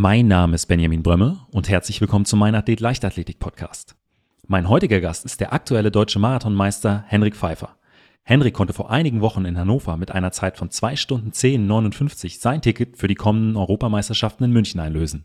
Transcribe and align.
Mein 0.00 0.28
Name 0.28 0.54
ist 0.54 0.66
Benjamin 0.66 1.02
Brömme 1.02 1.40
und 1.50 1.68
herzlich 1.68 2.00
willkommen 2.00 2.24
zum 2.24 2.38
Mein 2.38 2.54
Athlet 2.54 2.78
Leichtathletik 2.78 3.40
Podcast. 3.40 3.96
Mein 4.46 4.68
heutiger 4.68 5.00
Gast 5.00 5.24
ist 5.24 5.40
der 5.40 5.52
aktuelle 5.52 5.90
deutsche 5.90 6.20
Marathonmeister 6.20 7.02
Henrik 7.08 7.34
Pfeiffer. 7.34 7.74
Henrik 8.22 8.54
konnte 8.54 8.72
vor 8.72 8.92
einigen 8.92 9.22
Wochen 9.22 9.44
in 9.44 9.58
Hannover 9.58 9.96
mit 9.96 10.12
einer 10.12 10.30
Zeit 10.30 10.56
von 10.56 10.70
2 10.70 10.94
Stunden 10.94 11.32
10,59 11.32 12.38
sein 12.38 12.62
Ticket 12.62 12.96
für 12.96 13.08
die 13.08 13.16
kommenden 13.16 13.56
Europameisterschaften 13.56 14.44
in 14.44 14.52
München 14.52 14.78
einlösen. 14.78 15.24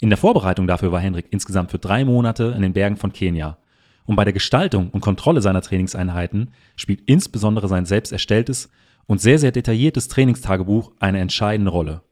In 0.00 0.10
der 0.10 0.18
Vorbereitung 0.18 0.66
dafür 0.66 0.90
war 0.90 0.98
Henrik 0.98 1.26
insgesamt 1.30 1.70
für 1.70 1.78
drei 1.78 2.04
Monate 2.04 2.52
in 2.56 2.62
den 2.62 2.72
Bergen 2.72 2.96
von 2.96 3.12
Kenia. 3.12 3.58
Und 4.06 4.16
bei 4.16 4.24
der 4.24 4.32
Gestaltung 4.32 4.90
und 4.90 5.02
Kontrolle 5.02 5.40
seiner 5.40 5.62
Trainingseinheiten 5.62 6.50
spielt 6.74 7.02
insbesondere 7.02 7.68
sein 7.68 7.86
selbst 7.86 8.10
erstelltes 8.10 8.70
und 9.06 9.20
sehr, 9.20 9.38
sehr 9.38 9.52
detailliertes 9.52 10.08
Trainingstagebuch 10.08 10.90
eine 10.98 11.20
entscheidende 11.20 11.70
Rolle. 11.70 12.02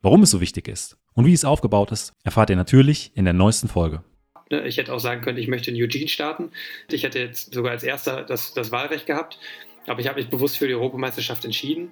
Warum 0.00 0.22
es 0.22 0.30
so 0.30 0.40
wichtig 0.40 0.68
ist 0.68 0.97
und 1.18 1.26
wie 1.26 1.32
es 1.32 1.44
aufgebaut 1.44 1.90
ist, 1.90 2.12
erfahrt 2.22 2.48
ihr 2.48 2.54
natürlich 2.54 3.10
in 3.16 3.24
der 3.24 3.34
neuesten 3.34 3.66
Folge. 3.66 4.04
Ne, 4.52 4.64
ich 4.68 4.76
hätte 4.76 4.94
auch 4.94 5.00
sagen 5.00 5.20
können, 5.20 5.36
ich 5.36 5.48
möchte 5.48 5.72
in 5.72 5.76
Eugene 5.76 6.06
starten. 6.06 6.52
Ich 6.92 7.02
hätte 7.02 7.18
jetzt 7.18 7.52
sogar 7.52 7.72
als 7.72 7.82
erster 7.82 8.22
das, 8.22 8.54
das 8.54 8.70
Wahlrecht 8.70 9.06
gehabt, 9.06 9.36
aber 9.88 9.98
ich 9.98 10.06
habe 10.06 10.20
mich 10.20 10.30
bewusst 10.30 10.58
für 10.58 10.68
die 10.68 10.74
Europameisterschaft 10.74 11.44
entschieden. 11.44 11.90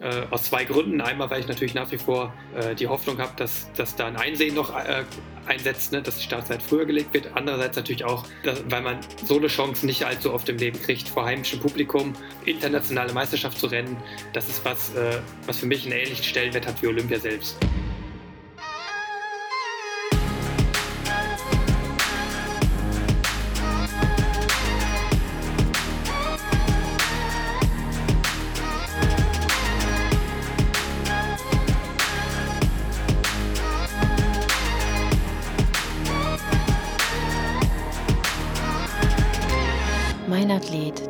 Äh, 0.00 0.22
aus 0.30 0.44
zwei 0.44 0.64
Gründen. 0.64 1.02
Einmal, 1.02 1.28
weil 1.28 1.40
ich 1.40 1.48
natürlich 1.48 1.74
nach 1.74 1.92
wie 1.92 1.98
vor 1.98 2.32
äh, 2.56 2.74
die 2.74 2.88
Hoffnung 2.88 3.18
habe, 3.18 3.32
dass, 3.36 3.70
dass 3.74 3.94
da 3.94 4.06
ein 4.06 4.16
Einsehen 4.16 4.54
noch 4.54 4.74
äh, 4.74 5.04
einsetzt, 5.46 5.92
ne, 5.92 6.00
dass 6.00 6.16
die 6.16 6.24
Startzeit 6.24 6.62
früher 6.62 6.86
gelegt 6.86 7.12
wird. 7.12 7.28
Andererseits 7.34 7.76
natürlich 7.76 8.06
auch, 8.06 8.24
dass, 8.42 8.64
weil 8.70 8.80
man 8.80 9.00
so 9.22 9.36
eine 9.36 9.48
Chance 9.48 9.84
nicht 9.84 10.06
allzu 10.06 10.32
oft 10.32 10.48
im 10.48 10.56
Leben 10.56 10.80
kriegt, 10.80 11.08
vor 11.10 11.26
heimischem 11.26 11.60
Publikum 11.60 12.14
internationale 12.46 13.12
Meisterschaft 13.12 13.58
zu 13.58 13.66
rennen. 13.66 13.98
Das 14.32 14.48
ist 14.48 14.64
was, 14.64 14.94
äh, 14.94 15.18
was 15.44 15.58
für 15.58 15.66
mich 15.66 15.84
einen 15.84 15.92
ähnlichen 15.92 16.24
Stellenwert 16.24 16.66
hat 16.66 16.82
wie 16.82 16.86
Olympia 16.86 17.18
selbst. 17.18 17.58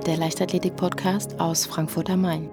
Der 0.07 0.19
Leichtathletik-Podcast 0.19 1.41
aus 1.41 1.67
Frankfurt 1.67 2.09
am 2.11 2.21
Main. 2.21 2.49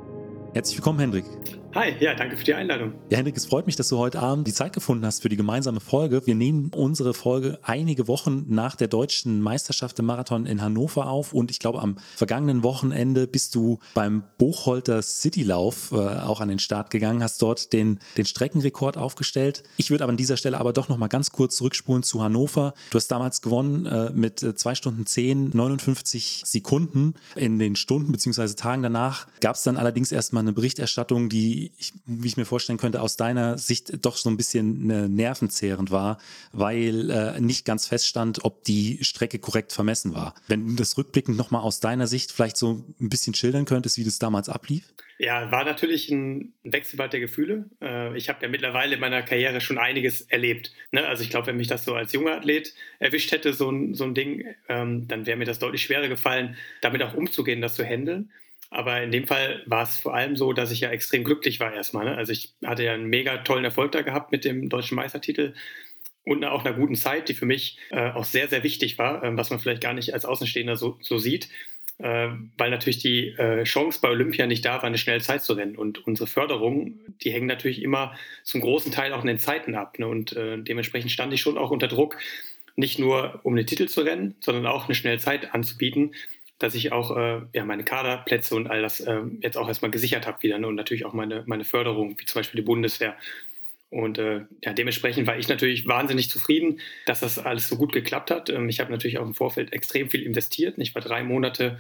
Herzlich 0.56 0.76
willkommen, 0.78 0.98
Hendrik. 0.98 1.26
Hi, 1.76 1.94
ja, 2.00 2.16
danke 2.16 2.36
für 2.36 2.44
die 2.44 2.56
Einladung. 2.56 2.94
Ja, 3.12 3.18
Hendrik, 3.18 3.38
es 3.38 3.46
freut 3.46 3.68
mich, 3.68 3.76
dass 3.76 3.90
du 3.90 4.00
heute 4.00 4.18
Abend 4.18 4.48
die 4.48 4.54
Zeit 4.54 4.74
gefunden 4.74 5.06
hast 5.06 5.22
für 5.22 5.30
die 5.30 5.38
gemeinsame 5.38 5.80
Folge. 5.80 6.26
Wir 6.26 6.34
nehmen 6.34 6.72
unsere 6.76 7.14
Folge 7.14 7.60
einige 7.62 8.08
Wochen 8.08 8.46
nach 8.48 8.76
der 8.76 8.88
deutschen 8.88 9.40
Meisterschaft 9.40 10.00
im 10.00 10.06
Marathon 10.06 10.48
in 10.48 10.64
Hannover 10.64 11.08
auf 11.08 11.32
und 11.32 11.52
ich 11.52 11.60
glaube, 11.60 11.80
am 11.80 11.98
vergangenen 12.16 12.64
Wochenende 12.64 13.28
bist 13.28 13.54
du 13.54 13.78
beim 13.94 14.24
Buchholter 14.40 15.04
Citylauf 15.04 15.92
äh, 15.92 15.98
auch 15.98 16.42
an 16.42 16.50
den 16.50 16.58
Start 16.58 16.90
gegangen, 16.90 17.22
hast 17.22 17.40
dort 17.44 17.72
den, 17.72 18.00
den 18.18 18.26
Streckenrekord 18.26 18.98
aufgestellt. 18.98 19.62
Ich 19.78 19.92
würde 19.92 20.04
aber 20.06 20.12
an 20.12 20.18
dieser 20.18 20.38
Stelle 20.38 20.58
aber 20.58 20.74
doch 20.74 20.90
noch 20.90 20.98
mal 20.98 21.08
ganz 21.08 21.32
kurz 21.32 21.56
zurückspulen 21.56 22.02
zu 22.02 22.24
Hannover. 22.24 22.74
Du 22.90 22.96
hast 22.96 23.10
damals 23.10 23.44
gewonnen 23.44 23.86
äh, 23.86 24.10
mit 24.10 24.42
äh, 24.42 24.56
zwei 24.56 24.74
Stunden 24.74 25.06
10, 25.06 25.52
59 25.54 26.42
Sekunden. 26.48 27.14
In 27.36 27.60
den 27.60 27.76
Stunden 27.76 28.12
bzw. 28.12 28.56
Tagen 28.56 28.82
danach 28.82 29.28
gab 29.40 29.56
es 29.56 29.62
dann 29.62 29.78
allerdings 29.78 30.12
erstmal 30.12 30.42
eine 30.42 30.54
Berichterstattung, 30.54 31.30
die 31.30 31.60
ich, 31.78 31.94
wie 32.06 32.28
ich 32.28 32.38
mir 32.38 32.46
vorstellen 32.46 32.80
könnte, 32.80 33.02
aus 33.02 33.18
deiner 33.18 33.58
Sicht 33.58 34.06
doch 34.06 34.18
so 34.18 34.30
ein 34.30 34.38
bisschen 34.38 34.90
äh, 34.90 35.08
nervenzehrend 35.08 35.92
war, 35.92 36.18
weil 36.52 37.10
äh, 37.10 37.40
nicht 37.40 37.66
ganz 37.66 37.88
feststand, 37.88 38.44
ob 38.44 38.64
die 38.64 39.00
Strecke 39.04 39.40
korrekt 39.40 39.74
vermessen 39.74 40.14
war. 40.14 40.34
Wenn 40.48 40.68
du 40.68 40.76
das 40.76 40.98
rückblickend 40.98 41.38
nochmal 41.38 41.62
aus 41.62 41.80
deiner 41.80 42.08
Sicht 42.08 42.32
vielleicht 42.32 42.58
so 42.58 42.86
ein 43.00 43.10
bisschen 43.10 43.34
schildern 43.34 43.66
könntest, 43.66 43.98
wie 43.98 44.04
das 44.04 44.20
damals 44.20 44.50
ablief? 44.50 44.94
Ja, 45.22 45.52
war 45.52 45.66
natürlich 45.66 46.10
ein 46.10 46.54
Wechselbad 46.64 47.12
der 47.12 47.20
Gefühle. 47.20 47.70
Äh, 47.82 48.18
ich 48.18 48.30
habe 48.30 48.42
ja 48.42 48.48
mittlerweile 48.48 48.96
in 48.96 49.02
meiner 49.02 49.22
Karriere 49.22 49.60
schon 49.60 49.78
einiges 49.78 50.22
erlebt. 50.22 50.72
Ne? 50.92 51.06
Also 51.06 51.24
ich 51.24 51.30
glaube, 51.30 51.48
wenn 51.48 51.58
mich 51.58 51.68
das 51.68 51.84
so 51.84 51.94
als 51.94 52.14
junger 52.14 52.38
Athlet 52.38 52.74
erwischt 53.00 53.34
hätte, 53.34 53.52
so 53.52 53.70
ein, 53.70 53.94
so 53.96 54.06
ein 54.06 54.14
Ding, 54.14 54.46
ähm, 54.70 55.10
dann 55.10 55.26
wäre 55.26 55.38
mir 55.38 55.44
das 55.44 55.60
deutlich 55.60 55.82
schwerer 55.82 56.08
gefallen, 56.08 56.56
damit 56.80 57.04
auch 57.04 57.16
umzugehen, 57.16 57.60
das 57.60 57.76
zu 57.76 57.84
handeln. 57.84 58.32
Aber 58.72 59.02
in 59.02 59.12
dem 59.12 59.26
Fall 59.26 59.64
war 59.66 59.84
es 59.84 59.98
vor 59.98 60.14
allem 60.14 60.36
so, 60.36 60.54
dass 60.54 60.72
ich 60.72 60.82
ja 60.82 60.90
extrem 60.92 61.24
glücklich 61.24 61.60
war 61.60 61.74
erstmal. 61.74 62.06
Ne? 62.06 62.16
Also 62.16 62.32
ich 62.32 62.54
hatte 62.64 62.84
ja 62.84 62.94
einen 62.94 63.08
mega 63.08 63.38
tollen 63.38 63.66
Erfolg 63.66 63.92
da 63.92 64.02
gehabt 64.02 64.32
mit 64.32 64.46
dem 64.46 64.70
deutschen 64.70 64.96
Meistertitel 64.96 65.54
und 66.24 66.46
auch 66.46 66.64
einer 66.64 66.76
guten 66.76 66.96
Zeit, 66.96 67.30
die 67.30 67.34
für 67.34 67.48
mich 67.48 67.78
äh, 67.90 68.12
auch 68.12 68.26
sehr, 68.26 68.48
sehr 68.48 68.64
wichtig 68.64 69.00
war, 69.00 69.24
äh, 69.24 69.36
was 69.36 69.50
man 69.50 69.60
vielleicht 69.60 69.82
gar 69.82 69.94
nicht 69.94 70.14
als 70.14 70.26
Außenstehender 70.26 70.76
so, 70.76 70.98
so 71.02 71.18
sieht, 71.18 71.50
äh, 71.98 72.28
weil 72.58 72.70
natürlich 72.70 73.00
die 73.00 73.30
äh, 73.30 73.64
Chance 73.64 74.00
bei 74.02 74.10
Olympia 74.10 74.46
nicht 74.46 74.64
da 74.64 74.76
war, 74.76 74.84
eine 74.84 75.00
schnelle 75.00 75.22
Zeit 75.22 75.44
zu 75.44 75.54
rennen. 75.54 75.76
Und 75.76 76.06
unsere 76.06 76.28
Förderung, 76.28 77.00
die 77.24 77.32
hängen 77.32 77.48
natürlich 77.48 77.82
immer 77.82 78.16
zum 78.44 78.62
großen 78.62 78.92
Teil 78.92 79.14
auch 79.14 79.22
in 79.22 79.28
den 79.28 79.40
Zeiten 79.40 79.74
ab. 79.74 79.98
Ne? 79.98 80.08
Und 80.08 80.34
äh, 80.34 80.60
dementsprechend 80.60 81.12
stand 81.12 81.34
ich 81.34 81.42
schon 81.42 81.58
auch 81.58 81.72
unter 81.72 81.88
Druck, 81.88 82.18
nicht 82.76 83.00
nur 83.00 83.40
um 83.44 83.56
den 83.56 83.66
Titel 83.66 83.88
zu 83.88 84.02
rennen, 84.02 84.36
sondern 84.40 84.68
auch 84.68 84.86
eine 84.86 84.96
schnelle 84.96 85.18
Zeit 85.18 85.56
anzubieten 85.56 86.14
dass 86.60 86.76
ich 86.76 86.92
auch 86.92 87.16
äh, 87.16 87.42
ja, 87.54 87.66
meine 87.66 87.84
Kaderplätze 87.84 88.54
und 88.56 88.68
all 88.68 88.82
das 88.82 89.00
äh, 89.00 89.22
jetzt 89.42 89.58
auch 89.58 89.68
erstmal 89.68 89.92
gesichert 89.92 90.28
habe 90.28 90.44
wieder 90.44 90.60
ne? 90.60 90.68
und 90.68 90.76
natürlich 90.76 91.06
auch 91.06 91.14
meine, 91.14 91.44
meine 91.48 91.64
Förderung, 91.64 92.20
wie 92.20 92.26
zum 92.26 92.40
Beispiel 92.40 92.62
die 92.62 92.66
Bundeswehr. 92.66 93.16
Und 93.90 94.20
äh, 94.20 94.42
ja, 94.64 94.74
dementsprechend 94.74 95.26
war 95.26 95.38
ich 95.38 95.48
natürlich 95.48 95.88
wahnsinnig 95.88 96.30
zufrieden, 96.30 96.80
dass 97.08 97.22
das 97.22 97.40
alles 97.40 97.68
so 97.68 97.76
gut 97.76 97.92
geklappt 97.92 98.30
hat. 98.30 98.50
Ähm, 98.50 98.70
ich 98.70 98.80
habe 98.80 98.92
natürlich 98.92 99.18
auch 99.18 99.26
im 99.26 99.34
Vorfeld 99.34 99.74
extrem 99.74 100.10
viel 100.10 100.22
investiert. 100.22 100.76
Ich 100.78 100.94
war 100.94 101.02
drei 101.02 101.24
Monate 101.24 101.80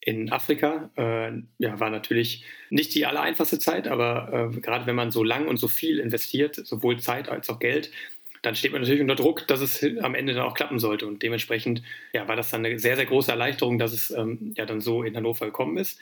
in 0.00 0.32
Afrika. 0.32 0.90
Äh, 0.96 1.42
ja, 1.58 1.78
war 1.78 1.90
natürlich 1.90 2.44
nicht 2.70 2.94
die 2.94 3.04
allereinfachste 3.04 3.58
Zeit, 3.58 3.88
aber 3.88 4.52
äh, 4.54 4.60
gerade 4.60 4.86
wenn 4.86 4.94
man 4.94 5.10
so 5.10 5.22
lang 5.22 5.48
und 5.48 5.58
so 5.58 5.68
viel 5.68 5.98
investiert, 5.98 6.54
sowohl 6.54 6.98
Zeit 7.00 7.28
als 7.28 7.50
auch 7.50 7.58
Geld, 7.58 7.90
dann 8.42 8.54
steht 8.54 8.72
man 8.72 8.80
natürlich 8.80 9.00
unter 9.00 9.14
Druck, 9.16 9.46
dass 9.48 9.60
es 9.60 9.84
am 10.00 10.14
Ende 10.14 10.34
dann 10.34 10.44
auch 10.44 10.54
klappen 10.54 10.78
sollte. 10.78 11.06
Und 11.06 11.22
dementsprechend 11.22 11.82
ja, 12.12 12.26
war 12.28 12.36
das 12.36 12.50
dann 12.50 12.64
eine 12.64 12.78
sehr, 12.78 12.96
sehr 12.96 13.06
große 13.06 13.30
Erleichterung, 13.30 13.78
dass 13.78 13.92
es 13.92 14.10
ähm, 14.10 14.54
ja 14.56 14.66
dann 14.66 14.80
so 14.80 15.02
in 15.02 15.16
Hannover 15.16 15.46
gekommen 15.46 15.76
ist. 15.76 15.98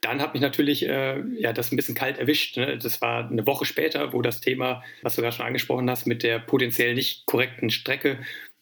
Dann 0.00 0.20
hat 0.20 0.32
mich 0.32 0.42
natürlich 0.42 0.86
äh, 0.86 1.20
ja, 1.38 1.52
das 1.52 1.72
ein 1.72 1.76
bisschen 1.76 1.94
kalt 1.94 2.18
erwischt. 2.18 2.56
Ne? 2.56 2.78
Das 2.78 3.00
war 3.00 3.30
eine 3.30 3.46
Woche 3.46 3.64
später, 3.64 4.12
wo 4.12 4.22
das 4.22 4.40
Thema, 4.40 4.82
was 5.02 5.16
du 5.16 5.22
gerade 5.22 5.36
schon 5.36 5.46
angesprochen 5.46 5.88
hast, 5.90 6.06
mit 6.06 6.22
der 6.22 6.38
potenziell 6.38 6.94
nicht 6.94 7.26
korrekten 7.26 7.70
Strecke, 7.70 8.18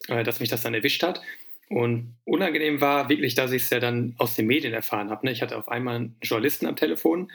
äh, 0.08 0.24
dass 0.24 0.40
mich 0.40 0.48
das 0.48 0.62
dann 0.62 0.74
erwischt 0.74 1.02
hat. 1.02 1.20
Und 1.68 2.14
unangenehm 2.24 2.80
war 2.80 3.08
wirklich, 3.08 3.34
dass 3.34 3.52
ich 3.52 3.64
es 3.64 3.70
ja 3.70 3.78
dann 3.78 4.14
aus 4.18 4.34
den 4.34 4.46
Medien 4.46 4.72
erfahren 4.72 5.10
habe. 5.10 5.26
Ne? 5.26 5.32
Ich 5.32 5.42
hatte 5.42 5.56
auf 5.56 5.68
einmal 5.68 5.96
einen 5.96 6.16
Journalisten 6.22 6.66
am 6.66 6.76
Telefon 6.76 7.30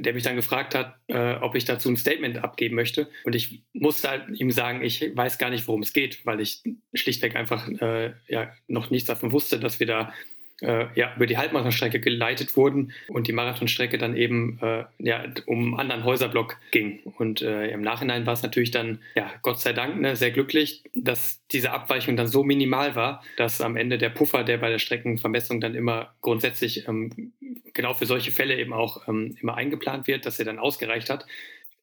der 0.00 0.14
mich 0.14 0.22
dann 0.22 0.36
gefragt 0.36 0.74
hat, 0.74 0.96
äh, 1.08 1.34
ob 1.34 1.54
ich 1.54 1.64
dazu 1.64 1.88
ein 1.88 1.96
Statement 1.96 2.38
abgeben 2.38 2.76
möchte. 2.76 3.08
Und 3.24 3.34
ich 3.34 3.62
musste 3.72 4.08
halt 4.08 4.28
ihm 4.40 4.50
sagen, 4.50 4.82
ich 4.82 5.12
weiß 5.14 5.38
gar 5.38 5.50
nicht, 5.50 5.66
worum 5.66 5.82
es 5.82 5.92
geht, 5.92 6.24
weil 6.24 6.40
ich 6.40 6.62
schlichtweg 6.94 7.36
einfach 7.36 7.68
äh, 7.68 8.12
ja, 8.28 8.52
noch 8.66 8.90
nichts 8.90 9.08
davon 9.08 9.32
wusste, 9.32 9.58
dass 9.58 9.80
wir 9.80 9.86
da 9.86 10.12
äh, 10.60 10.86
ja, 10.94 11.14
über 11.14 11.26
die 11.26 11.38
Halbmarathonstrecke 11.38 12.00
geleitet 12.00 12.56
wurden 12.56 12.92
und 13.08 13.28
die 13.28 13.32
Marathonstrecke 13.32 13.98
dann 13.98 14.16
eben 14.16 14.58
äh, 14.60 14.84
ja, 14.98 15.24
um 15.46 15.66
einen 15.66 15.80
anderen 15.80 16.04
Häuserblock 16.04 16.56
ging. 16.70 17.00
Und 17.16 17.42
äh, 17.42 17.68
im 17.68 17.80
Nachhinein 17.80 18.26
war 18.26 18.32
es 18.32 18.42
natürlich 18.42 18.70
dann, 18.70 19.00
ja, 19.14 19.30
Gott 19.42 19.60
sei 19.60 19.72
Dank, 19.72 20.00
ne, 20.00 20.16
sehr 20.16 20.30
glücklich, 20.30 20.82
dass 20.94 21.40
diese 21.52 21.70
Abweichung 21.72 22.16
dann 22.16 22.28
so 22.28 22.42
minimal 22.42 22.96
war, 22.96 23.22
dass 23.36 23.60
am 23.60 23.76
Ende 23.76 23.98
der 23.98 24.10
Puffer, 24.10 24.44
der 24.44 24.58
bei 24.58 24.70
der 24.70 24.78
Streckenvermessung 24.78 25.60
dann 25.60 25.74
immer 25.74 26.14
grundsätzlich 26.20 26.88
ähm, 26.88 27.32
genau 27.72 27.94
für 27.94 28.06
solche 28.06 28.32
Fälle 28.32 28.58
eben 28.58 28.72
auch 28.72 29.06
ähm, 29.08 29.36
immer 29.40 29.56
eingeplant 29.56 30.06
wird, 30.06 30.26
dass 30.26 30.38
er 30.38 30.44
dann 30.44 30.58
ausgereicht 30.58 31.10
hat 31.10 31.26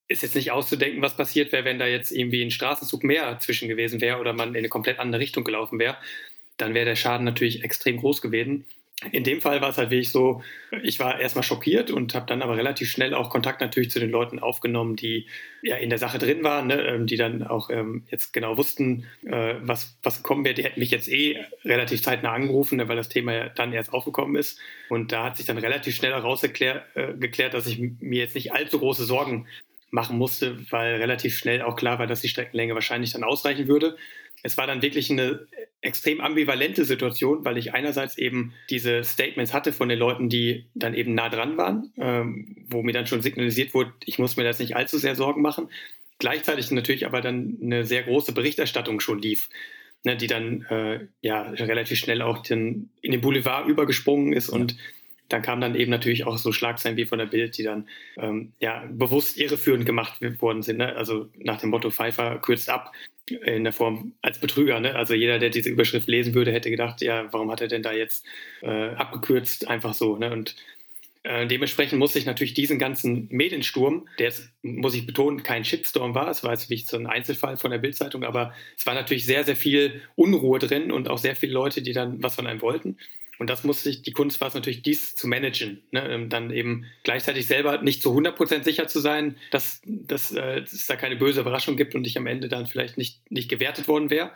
ist 0.08 0.22
jetzt 0.22 0.36
nicht 0.36 0.52
auszudenken, 0.52 1.02
was 1.02 1.18
passiert 1.18 1.52
wäre, 1.52 1.66
wenn 1.66 1.80
da 1.80 1.88
jetzt 1.88 2.12
irgendwie 2.12 2.44
ein 2.44 2.52
Straßenzug 2.52 3.04
mehr 3.04 3.40
zwischen 3.40 3.68
gewesen 3.68 4.02
wäre 4.02 4.20
oder 4.20 4.34
man 4.34 4.50
in 4.50 4.58
eine 4.58 4.70
komplett 4.70 5.00
andere 5.00 5.20
Richtung 5.20 5.44
gelaufen 5.44 5.80
wäre 5.80 5.98
dann 6.58 6.74
wäre 6.74 6.86
der 6.86 6.96
Schaden 6.96 7.26
natürlich 7.26 7.64
extrem 7.64 7.98
groß 7.98 8.22
gewesen. 8.22 8.66
In 9.12 9.26
dem 9.26 9.42
Fall 9.42 9.60
war 9.60 9.70
es 9.70 9.78
halt 9.78 9.90
wirklich 9.90 10.10
so, 10.10 10.42
ich 10.82 11.00
war 11.02 11.20
erstmal 11.20 11.44
schockiert 11.44 11.92
und 11.92 12.16
habe 12.16 12.28
dann 12.28 12.42
aber 12.42 12.56
relativ 12.56 12.90
schnell 12.90 13.14
auch 13.14 13.30
Kontakt 13.30 13.60
natürlich 13.60 13.92
zu 13.92 14.00
den 14.00 14.10
Leuten 14.10 14.40
aufgenommen, 14.40 14.96
die 14.96 15.28
ja 15.62 15.76
in 15.76 15.90
der 15.90 16.00
Sache 16.00 16.18
drin 16.18 16.44
waren, 16.44 16.68
ne, 16.68 16.82
ähm, 16.82 17.06
die 17.06 17.18
dann 17.18 17.44
auch 17.44 17.70
ähm, 17.70 18.06
jetzt 18.10 18.32
genau 18.32 18.56
wussten, 18.56 19.06
äh, 19.26 19.56
was, 19.62 20.00
was 20.02 20.24
kommen 20.24 20.46
wird. 20.46 20.60
Die 20.60 20.64
hätten 20.64 20.80
mich 20.80 20.92
jetzt 20.92 21.10
eh 21.10 21.44
relativ 21.66 22.04
zeitnah 22.04 22.32
angerufen, 22.32 22.78
ne, 22.78 22.88
weil 22.88 22.96
das 22.96 23.10
Thema 23.10 23.34
ja 23.34 23.50
dann 23.50 23.74
erst 23.74 23.92
aufgekommen 23.92 24.38
ist. 24.38 24.60
Und 24.88 25.12
da 25.12 25.26
hat 25.26 25.36
sich 25.36 25.46
dann 25.46 25.58
relativ 25.58 25.94
schnell 25.94 26.14
herausgeklärt, 26.14 26.86
äh, 26.96 27.50
dass 27.50 27.68
ich 27.68 27.80
mir 28.00 28.22
jetzt 28.22 28.36
nicht 28.36 28.54
allzu 28.54 28.80
große 28.80 29.04
Sorgen 29.04 29.46
machen 29.92 30.18
musste, 30.18 30.58
weil 30.72 30.96
relativ 30.96 31.38
schnell 31.38 31.62
auch 31.62 31.76
klar 31.76 32.00
war, 32.00 32.08
dass 32.08 32.22
die 32.22 32.30
Streckenlänge 32.30 32.76
wahrscheinlich 32.76 33.12
dann 33.12 33.26
ausreichen 33.26 33.68
würde 33.68 33.98
es 34.46 34.58
war 34.58 34.68
dann 34.68 34.84
wirklich 34.84 35.10
eine 35.10 35.48
extrem 35.82 36.22
ambivalente 36.22 36.86
Situation, 36.86 37.44
weil 37.46 37.58
ich 37.58 37.74
einerseits 37.74 38.16
eben 38.16 38.54
diese 38.70 39.04
Statements 39.04 39.54
hatte 39.54 39.74
von 39.74 39.90
den 39.90 39.98
Leuten, 39.98 40.30
die 40.30 40.66
dann 40.76 40.94
eben 40.94 41.16
nah 41.16 41.30
dran 41.30 41.58
waren, 41.58 41.92
ähm, 41.98 42.56
wo 42.70 42.84
mir 42.84 42.94
dann 42.94 43.08
schon 43.08 43.24
signalisiert 43.24 43.74
wurde, 43.74 43.92
ich 44.06 44.20
muss 44.20 44.38
mir 44.38 44.44
das 44.44 44.60
nicht 44.60 44.76
allzu 44.76 45.00
sehr 45.00 45.16
Sorgen 45.16 45.42
machen. 45.42 45.70
gleichzeitig 46.20 46.70
natürlich 46.70 47.08
aber 47.08 47.22
dann 47.22 47.58
eine 47.62 47.86
sehr 47.86 48.04
große 48.04 48.34
Berichterstattung 48.34 49.00
schon 49.00 49.20
lief, 49.20 49.50
ne, 50.04 50.16
die 50.16 50.28
dann 50.28 50.62
äh, 50.70 51.08
ja 51.22 51.42
relativ 51.42 51.98
schnell 51.98 52.22
auch 52.22 52.44
den, 52.44 52.92
in 53.02 53.12
den 53.12 53.22
Boulevard 53.22 53.68
übergesprungen 53.68 54.32
ist 54.32 54.50
und 54.50 54.78
dann 55.30 55.42
kamen 55.42 55.62
dann 55.62 55.76
eben 55.76 55.92
natürlich 55.92 56.26
auch 56.26 56.38
so 56.38 56.52
Schlagzeilen 56.52 56.98
wie 56.98 57.06
von 57.06 57.20
der 57.20 57.26
Bild, 57.26 57.58
die 57.58 57.64
dann 57.64 57.88
ähm, 58.18 58.54
ja 58.60 58.84
bewusst 58.92 59.38
irreführend 59.38 59.86
gemacht 59.86 60.22
worden 60.42 60.62
sind. 60.62 60.78
Ne? 60.78 60.96
Also 60.96 61.30
nach 61.38 61.60
dem 61.60 61.70
Motto 61.70 61.90
Pfeiffer 61.90 62.38
kürzt 62.40 62.70
ab 62.70 62.92
in 63.28 63.64
der 63.64 63.74
Form 63.74 64.14
als 64.22 64.40
Betrüger. 64.40 64.80
Ne? 64.80 64.96
Also 64.96 65.16
jeder, 65.16 65.40
der 65.40 65.50
diese 65.50 65.70
Überschrift 65.70 66.08
lesen 66.08 66.36
würde, 66.36 66.52
hätte 66.52 66.70
gedacht, 66.70 67.02
ja, 67.02 67.32
warum 67.32 67.50
hat 67.52 67.62
er 67.62 67.68
denn 67.68 67.82
da 67.82 67.92
jetzt 67.92 68.26
äh, 68.62 68.90
abgekürzt? 68.90 69.68
Einfach 69.68 69.96
so. 69.96 70.16
Ne? 70.18 70.32
Und 70.32 70.56
äh, 71.26 71.48
dementsprechend 71.48 71.98
muss 71.98 72.16
ich 72.16 72.28
natürlich 72.28 72.54
diesen 72.54 72.78
ganzen 72.78 73.28
Mediensturm, 73.32 74.08
der 74.20 74.28
jetzt, 74.28 74.52
muss 74.62 74.94
ich 74.94 75.08
betonen, 75.08 75.42
kein 75.42 75.66
Shitstorm 75.66 76.14
war, 76.14 76.30
es 76.30 76.44
war 76.44 76.52
jetzt 76.52 76.70
wie 76.70 76.78
so 76.78 76.98
ein 76.98 77.08
Einzelfall 77.08 77.58
von 77.58 77.72
der 77.72 77.80
Bildzeitung, 77.80 78.24
aber 78.24 78.54
es 78.78 78.86
war 78.86 78.94
natürlich 78.94 79.26
sehr, 79.26 79.44
sehr 79.44 79.56
viel 79.56 80.04
Unruhe 80.14 80.60
drin 80.60 80.92
und 80.92 81.10
auch 81.10 81.18
sehr 81.18 81.36
viele 81.36 81.54
Leute, 81.54 81.82
die 81.82 81.94
dann 81.94 82.22
was 82.22 82.36
von 82.36 82.46
einem 82.46 82.62
wollten. 82.62 82.98
Und 83.40 83.50
das 83.50 83.64
muss 83.64 83.84
sich, 83.84 84.02
die 84.02 84.12
Kunst 84.12 84.40
war 84.42 84.48
es 84.48 84.54
natürlich, 84.54 84.82
dies 84.82 85.16
zu 85.16 85.28
managen. 85.28 85.84
Ne? 85.92 86.08
Ähm, 86.10 86.30
dann 86.30 86.52
eben 86.52 86.86
gleichzeitig 87.04 87.48
selber 87.48 87.82
nicht 87.82 88.02
zu 88.02 88.12
100% 88.12 88.64
sicher 88.64 88.88
zu 88.88 89.00
sein, 89.00 89.38
dass, 89.52 89.82
dass, 89.86 90.32
äh, 90.32 90.62
dass 90.62 90.74
es 90.74 90.88
da 90.88 90.96
keine 90.96 91.16
böse 91.16 91.42
Überraschung 91.42 91.78
gibt 91.78 91.96
und 91.96 92.06
ich 92.06 92.18
am 92.18 92.28
Ende 92.28 92.50
dann 92.50 92.66
vielleicht 92.66 92.98
nicht, 92.98 93.20
nicht 93.32 93.50
gewertet 93.50 93.88
worden 93.88 94.10
wäre 94.10 94.32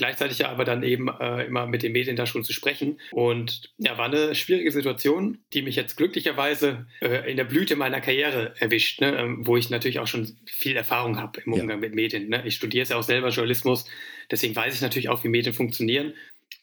gleichzeitig 0.00 0.46
aber 0.46 0.64
dann 0.64 0.82
eben 0.82 1.08
äh, 1.08 1.44
immer 1.44 1.66
mit 1.66 1.82
den 1.82 1.92
Medien 1.92 2.16
da 2.16 2.24
schon 2.24 2.42
zu 2.42 2.54
sprechen. 2.54 2.98
Und 3.10 3.70
ja, 3.76 3.98
war 3.98 4.06
eine 4.06 4.34
schwierige 4.34 4.72
Situation, 4.72 5.38
die 5.52 5.60
mich 5.60 5.76
jetzt 5.76 5.96
glücklicherweise 5.98 6.86
äh, 7.02 7.30
in 7.30 7.36
der 7.36 7.44
Blüte 7.44 7.76
meiner 7.76 8.00
Karriere 8.00 8.54
erwischt, 8.58 9.02
ne? 9.02 9.14
ähm, 9.18 9.46
wo 9.46 9.58
ich 9.58 9.68
natürlich 9.68 9.98
auch 9.98 10.06
schon 10.06 10.38
viel 10.46 10.74
Erfahrung 10.74 11.18
habe 11.18 11.42
im 11.44 11.52
Umgang 11.52 11.68
ja. 11.68 11.76
mit 11.76 11.94
Medien. 11.94 12.30
Ne? 12.30 12.42
Ich 12.46 12.54
studiere 12.54 12.88
ja 12.88 12.96
auch 12.96 13.02
selber 13.02 13.28
Journalismus, 13.28 13.84
deswegen 14.30 14.56
weiß 14.56 14.74
ich 14.74 14.80
natürlich 14.80 15.10
auch, 15.10 15.22
wie 15.22 15.28
Medien 15.28 15.52
funktionieren 15.52 16.14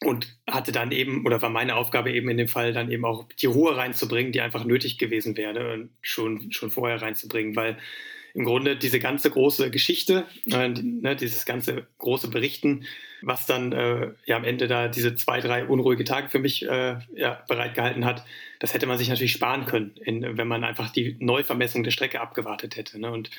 und 0.04 0.36
hatte 0.48 0.72
dann 0.72 0.92
eben, 0.92 1.26
oder 1.26 1.42
war 1.42 1.50
meine 1.50 1.74
Aufgabe 1.74 2.12
eben 2.12 2.28
in 2.28 2.36
dem 2.36 2.48
Fall 2.48 2.72
dann 2.72 2.90
eben 2.90 3.04
auch 3.04 3.26
die 3.40 3.46
Ruhe 3.46 3.76
reinzubringen, 3.76 4.32
die 4.32 4.40
einfach 4.40 4.64
nötig 4.64 4.98
gewesen 4.98 5.36
wäre, 5.36 5.88
schon, 6.02 6.52
schon 6.52 6.70
vorher 6.70 7.02
reinzubringen, 7.02 7.56
weil 7.56 7.78
im 8.34 8.44
Grunde 8.44 8.76
diese 8.76 9.00
ganze 9.00 9.30
große 9.30 9.70
Geschichte, 9.70 10.26
äh, 10.46 10.68
ne, 10.68 11.16
dieses 11.16 11.44
ganze 11.44 11.86
große 11.98 12.28
Berichten, 12.28 12.84
was 13.22 13.46
dann 13.46 13.72
äh, 13.72 14.12
ja 14.26 14.36
am 14.36 14.44
Ende 14.44 14.68
da 14.68 14.86
diese 14.86 15.16
zwei, 15.16 15.40
drei 15.40 15.64
unruhige 15.64 16.04
Tage 16.04 16.28
für 16.28 16.38
mich 16.38 16.64
äh, 16.64 16.98
ja, 17.16 17.42
bereitgehalten 17.48 18.04
hat, 18.04 18.24
das 18.60 18.74
hätte 18.74 18.86
man 18.86 18.98
sich 18.98 19.08
natürlich 19.08 19.32
sparen 19.32 19.66
können, 19.66 19.96
in, 20.04 20.36
wenn 20.36 20.46
man 20.46 20.62
einfach 20.62 20.90
die 20.90 21.16
Neuvermessung 21.18 21.82
der 21.82 21.90
Strecke 21.90 22.20
abgewartet 22.20 22.76
hätte. 22.76 23.00
Ne? 23.00 23.10
Und 23.10 23.30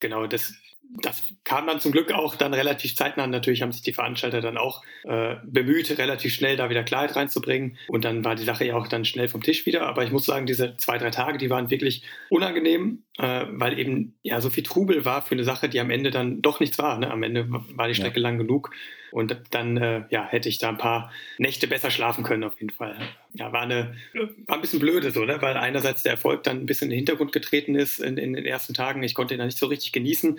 genau, 0.00 0.26
das, 0.26 0.54
das 1.02 1.22
kam 1.44 1.66
dann 1.66 1.80
zum 1.80 1.92
Glück 1.92 2.12
auch 2.12 2.34
dann 2.34 2.54
relativ 2.54 2.96
zeitnah. 2.96 3.26
Natürlich 3.26 3.62
haben 3.62 3.72
sich 3.72 3.82
die 3.82 3.92
Veranstalter 3.92 4.40
dann 4.40 4.56
auch 4.56 4.82
äh, 5.04 5.36
bemüht, 5.44 5.96
relativ 5.98 6.32
schnell 6.32 6.56
da 6.56 6.70
wieder 6.70 6.82
Klarheit 6.82 7.14
reinzubringen. 7.14 7.76
Und 7.88 8.04
dann 8.04 8.24
war 8.24 8.34
die 8.34 8.44
Sache 8.44 8.64
ja 8.64 8.74
auch 8.74 8.88
dann 8.88 9.04
schnell 9.04 9.28
vom 9.28 9.42
Tisch 9.42 9.66
wieder. 9.66 9.82
Aber 9.82 10.04
ich 10.04 10.10
muss 10.10 10.26
sagen, 10.26 10.46
diese 10.46 10.76
zwei, 10.78 10.98
drei 10.98 11.10
Tage, 11.10 11.38
die 11.38 11.50
waren 11.50 11.70
wirklich 11.70 12.02
unangenehm, 12.30 13.04
äh, 13.18 13.44
weil 13.48 13.78
eben 13.78 14.16
ja 14.22 14.40
so 14.40 14.50
viel 14.50 14.64
Trubel 14.64 15.04
war 15.04 15.22
für 15.22 15.34
eine 15.34 15.44
Sache, 15.44 15.68
die 15.68 15.80
am 15.80 15.90
Ende 15.90 16.10
dann 16.10 16.40
doch 16.42 16.58
nichts 16.58 16.78
war. 16.78 16.98
Ne? 16.98 17.10
Am 17.10 17.22
Ende 17.22 17.46
war 17.50 17.88
die 17.88 17.94
Strecke 17.94 18.20
ja. 18.20 18.22
lang 18.22 18.38
genug. 18.38 18.70
Und 19.10 19.36
dann 19.50 19.76
äh, 19.78 20.04
ja, 20.10 20.26
hätte 20.26 20.48
ich 20.48 20.58
da 20.58 20.68
ein 20.68 20.78
paar 20.78 21.10
Nächte 21.38 21.66
besser 21.66 21.90
schlafen 21.90 22.24
können, 22.24 22.44
auf 22.44 22.60
jeden 22.60 22.74
Fall. 22.74 22.96
Ja, 23.32 23.52
war, 23.52 23.62
eine, 23.62 23.94
war 24.46 24.56
ein 24.56 24.60
bisschen 24.60 24.80
blöde 24.80 25.10
so, 25.10 25.24
ne? 25.24 25.40
weil 25.40 25.56
einerseits 25.56 26.02
der 26.02 26.12
Erfolg 26.12 26.42
dann 26.42 26.58
ein 26.58 26.66
bisschen 26.66 26.86
in 26.86 26.90
den 26.90 26.98
Hintergrund 26.98 27.32
getreten 27.32 27.74
ist 27.74 28.00
in, 28.00 28.18
in 28.18 28.34
den 28.34 28.44
ersten 28.44 28.74
Tagen. 28.74 29.02
Ich 29.02 29.14
konnte 29.14 29.34
ihn 29.34 29.38
dann 29.38 29.48
nicht 29.48 29.58
so 29.58 29.66
richtig 29.66 29.92
genießen. 29.92 30.38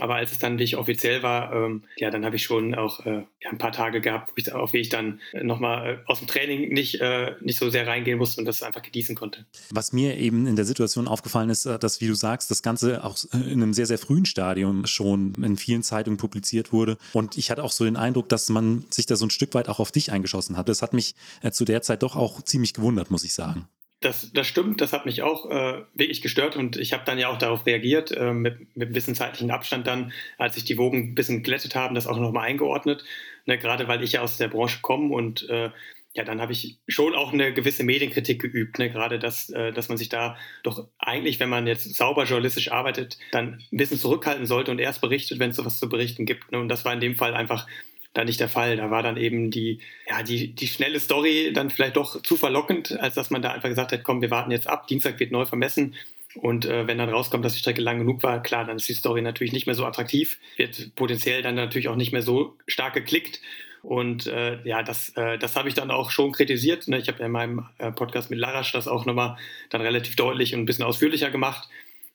Aber 0.00 0.16
als 0.16 0.32
es 0.32 0.38
dann 0.38 0.54
wirklich 0.54 0.76
offiziell 0.76 1.22
war, 1.22 1.52
ähm, 1.52 1.82
ja, 1.96 2.10
dann 2.10 2.24
habe 2.24 2.36
ich 2.36 2.42
schon 2.42 2.74
auch 2.74 3.04
äh, 3.06 3.22
ja, 3.42 3.50
ein 3.50 3.58
paar 3.58 3.72
Tage 3.72 4.00
gehabt, 4.00 4.32
ich, 4.36 4.52
auf 4.52 4.72
die 4.72 4.78
ich 4.78 4.88
dann 4.88 5.20
äh, 5.32 5.42
nochmal 5.42 5.94
äh, 5.94 5.98
aus 6.06 6.18
dem 6.18 6.28
Training 6.28 6.72
nicht, 6.72 7.00
äh, 7.00 7.34
nicht 7.40 7.58
so 7.58 7.70
sehr 7.70 7.86
reingehen 7.86 8.18
musste 8.18 8.40
und 8.40 8.46
das 8.46 8.62
einfach 8.62 8.82
genießen 8.82 9.14
konnte. 9.14 9.44
Was 9.70 9.92
mir 9.92 10.16
eben 10.16 10.46
in 10.46 10.56
der 10.56 10.64
Situation 10.64 11.08
aufgefallen 11.08 11.50
ist, 11.50 11.66
äh, 11.66 11.78
dass, 11.78 12.00
wie 12.00 12.06
du 12.06 12.14
sagst, 12.14 12.50
das 12.50 12.62
Ganze 12.62 13.04
auch 13.04 13.16
in 13.32 13.62
einem 13.62 13.72
sehr, 13.72 13.86
sehr 13.86 13.98
frühen 13.98 14.24
Stadium 14.24 14.86
schon 14.86 15.34
in 15.42 15.56
vielen 15.56 15.82
Zeitungen 15.82 16.18
publiziert 16.18 16.72
wurde. 16.72 16.96
Und 17.12 17.36
ich 17.36 17.50
hatte 17.50 17.62
auch 17.62 17.72
so 17.72 17.84
den 17.84 17.96
Eindruck, 17.96 18.28
dass 18.28 18.48
man 18.48 18.84
sich 18.90 19.06
da 19.06 19.16
so 19.16 19.26
ein 19.26 19.30
Stück 19.30 19.54
weit 19.54 19.68
auch 19.68 19.80
auf 19.80 19.92
dich 19.92 20.12
eingeschossen 20.12 20.56
hat. 20.56 20.68
Das 20.68 20.82
hat 20.82 20.92
mich 20.92 21.14
äh, 21.42 21.50
zu 21.50 21.64
der 21.64 21.82
Zeit 21.82 22.02
doch 22.02 22.16
auch 22.16 22.42
ziemlich 22.42 22.74
gewundert, 22.74 23.10
muss 23.10 23.24
ich 23.24 23.34
sagen. 23.34 23.68
Das, 24.00 24.32
das 24.32 24.46
stimmt, 24.46 24.80
das 24.80 24.94
hat 24.94 25.04
mich 25.04 25.20
auch 25.20 25.50
äh, 25.50 25.82
wirklich 25.94 26.22
gestört 26.22 26.56
und 26.56 26.78
ich 26.78 26.94
habe 26.94 27.04
dann 27.04 27.18
ja 27.18 27.28
auch 27.28 27.36
darauf 27.36 27.66
reagiert, 27.66 28.10
äh, 28.12 28.32
mit, 28.32 28.74
mit 28.74 28.88
ein 28.88 28.92
bisschen 28.94 29.14
zeitlichen 29.14 29.50
Abstand 29.50 29.86
dann, 29.86 30.12
als 30.38 30.54
sich 30.54 30.64
die 30.64 30.78
Wogen 30.78 31.10
ein 31.10 31.14
bisschen 31.14 31.42
geglättet 31.42 31.74
haben, 31.74 31.94
das 31.94 32.06
auch 32.06 32.16
nochmal 32.16 32.48
eingeordnet. 32.48 33.04
Ne, 33.46 33.58
gerade 33.58 33.88
weil 33.88 34.02
ich 34.02 34.12
ja 34.12 34.22
aus 34.22 34.38
der 34.38 34.48
Branche 34.48 34.78
komme 34.80 35.14
und 35.14 35.48
äh, 35.50 35.70
ja, 36.14 36.24
dann 36.24 36.40
habe 36.40 36.52
ich 36.52 36.78
schon 36.88 37.14
auch 37.14 37.32
eine 37.32 37.52
gewisse 37.52 37.84
Medienkritik 37.84 38.40
geübt, 38.40 38.78
ne? 38.78 38.90
gerade 38.90 39.20
dass, 39.20 39.48
äh, 39.50 39.72
dass 39.72 39.88
man 39.88 39.96
sich 39.96 40.08
da 40.08 40.36
doch 40.64 40.88
eigentlich, 40.98 41.38
wenn 41.38 41.48
man 41.48 41.68
jetzt 41.68 41.94
sauber 41.94 42.24
journalistisch 42.24 42.72
arbeitet, 42.72 43.16
dann 43.30 43.62
ein 43.72 43.76
bisschen 43.76 43.98
zurückhalten 43.98 44.46
sollte 44.46 44.72
und 44.72 44.80
erst 44.80 45.00
berichtet, 45.00 45.38
wenn 45.38 45.50
es 45.50 45.56
sowas 45.56 45.78
zu 45.78 45.88
berichten 45.88 46.26
gibt. 46.26 46.50
Ne? 46.50 46.58
Und 46.58 46.68
das 46.68 46.84
war 46.84 46.92
in 46.92 47.00
dem 47.00 47.14
Fall 47.14 47.34
einfach 47.34 47.68
da 48.12 48.24
nicht 48.24 48.40
der 48.40 48.48
Fall. 48.48 48.76
Da 48.76 48.90
war 48.90 49.02
dann 49.02 49.16
eben 49.16 49.50
die, 49.50 49.80
ja, 50.08 50.22
die, 50.22 50.54
die 50.54 50.66
schnelle 50.66 51.00
Story 51.00 51.52
dann 51.54 51.70
vielleicht 51.70 51.96
doch 51.96 52.22
zu 52.22 52.36
verlockend, 52.36 52.98
als 53.00 53.14
dass 53.14 53.30
man 53.30 53.42
da 53.42 53.50
einfach 53.52 53.68
gesagt 53.68 53.92
hat, 53.92 54.02
komm, 54.02 54.20
wir 54.20 54.30
warten 54.30 54.50
jetzt 54.50 54.66
ab, 54.66 54.86
Dienstag 54.88 55.20
wird 55.20 55.32
neu 55.32 55.46
vermessen. 55.46 55.94
Und 56.34 56.64
äh, 56.64 56.86
wenn 56.86 56.98
dann 56.98 57.08
rauskommt, 57.08 57.44
dass 57.44 57.54
die 57.54 57.58
Strecke 57.58 57.80
lang 57.80 57.98
genug 57.98 58.22
war, 58.22 58.42
klar, 58.42 58.64
dann 58.64 58.76
ist 58.76 58.88
die 58.88 58.94
Story 58.94 59.20
natürlich 59.20 59.52
nicht 59.52 59.66
mehr 59.66 59.74
so 59.74 59.84
attraktiv, 59.84 60.38
wird 60.56 60.94
potenziell 60.94 61.42
dann 61.42 61.56
natürlich 61.56 61.88
auch 61.88 61.96
nicht 61.96 62.12
mehr 62.12 62.22
so 62.22 62.56
stark 62.66 62.94
geklickt. 62.94 63.40
Und 63.82 64.26
äh, 64.26 64.62
ja, 64.64 64.82
das, 64.82 65.10
äh, 65.16 65.38
das 65.38 65.56
habe 65.56 65.68
ich 65.68 65.74
dann 65.74 65.90
auch 65.90 66.10
schon 66.10 66.32
kritisiert. 66.32 66.86
Ne? 66.86 66.98
Ich 66.98 67.08
habe 67.08 67.18
ja 67.20 67.26
in 67.26 67.32
meinem 67.32 67.66
äh, 67.78 67.90
Podcast 67.90 68.30
mit 68.30 68.38
Larasch 68.38 68.72
das 68.72 68.88
auch 68.88 69.06
nochmal 69.06 69.38
dann 69.70 69.80
relativ 69.80 70.16
deutlich 70.16 70.54
und 70.54 70.60
ein 70.60 70.66
bisschen 70.66 70.84
ausführlicher 70.84 71.30
gemacht. 71.30 71.68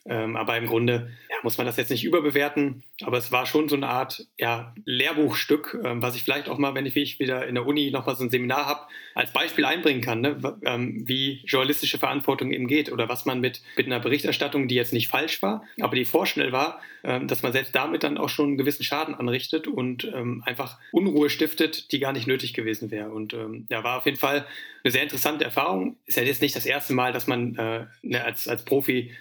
Ähm, 0.07 0.35
aber 0.35 0.55
im 0.57 0.67
Grunde 0.67 1.11
ja, 1.29 1.37
muss 1.41 1.57
man 1.57 1.65
das 1.65 1.77
jetzt 1.77 1.89
nicht 1.89 2.03
überbewerten. 2.03 2.83
Aber 3.03 3.17
es 3.17 3.31
war 3.31 3.47
schon 3.47 3.67
so 3.67 3.75
eine 3.75 3.87
Art 3.87 4.27
ja, 4.37 4.73
Lehrbuchstück, 4.85 5.79
ähm, 5.83 6.01
was 6.01 6.15
ich 6.15 6.23
vielleicht 6.23 6.47
auch 6.47 6.59
mal, 6.59 6.75
wenn 6.75 6.85
ich 6.85 6.95
wieder 6.95 7.47
in 7.47 7.55
der 7.55 7.65
Uni 7.65 7.89
nochmal 7.89 8.15
so 8.15 8.23
ein 8.23 8.29
Seminar 8.29 8.67
habe, 8.67 8.81
als 9.15 9.33
Beispiel 9.33 9.65
einbringen 9.65 10.01
kann, 10.01 10.21
ne? 10.21 10.59
ähm, 10.63 11.03
wie 11.07 11.41
journalistische 11.45 11.97
Verantwortung 11.97 12.51
eben 12.51 12.67
geht 12.67 12.91
oder 12.91 13.09
was 13.09 13.25
man 13.25 13.41
mit, 13.41 13.61
mit 13.77 13.87
einer 13.87 13.99
Berichterstattung, 13.99 14.67
die 14.67 14.75
jetzt 14.75 14.93
nicht 14.93 15.07
falsch 15.07 15.41
war, 15.41 15.63
aber 15.81 15.95
die 15.95 16.05
vorschnell 16.05 16.51
war, 16.51 16.81
ähm, 17.03 17.27
dass 17.27 17.41
man 17.41 17.51
selbst 17.51 17.73
damit 17.73 18.03
dann 18.03 18.19
auch 18.19 18.29
schon 18.29 18.49
einen 18.49 18.57
gewissen 18.57 18.83
Schaden 18.83 19.15
anrichtet 19.15 19.67
und 19.67 20.03
ähm, 20.05 20.43
einfach 20.45 20.77
Unruhe 20.91 21.31
stiftet, 21.31 21.91
die 21.91 21.99
gar 21.99 22.13
nicht 22.13 22.27
nötig 22.27 22.53
gewesen 22.53 22.91
wäre. 22.91 23.09
Und 23.09 23.33
ähm, 23.33 23.65
ja, 23.69 23.83
war 23.83 23.97
auf 23.97 24.05
jeden 24.05 24.17
Fall 24.17 24.45
eine 24.83 24.91
sehr 24.91 25.03
interessante 25.03 25.45
Erfahrung. 25.45 25.97
Ist 26.05 26.17
ja 26.17 26.23
jetzt 26.23 26.41
nicht 26.41 26.55
das 26.55 26.65
erste 26.65 26.93
Mal, 26.93 27.11
dass 27.11 27.25
man 27.25 27.55
äh, 27.55 27.85
ne, 28.03 28.23
als, 28.23 28.47
als 28.47 28.65
Profi 28.65 29.11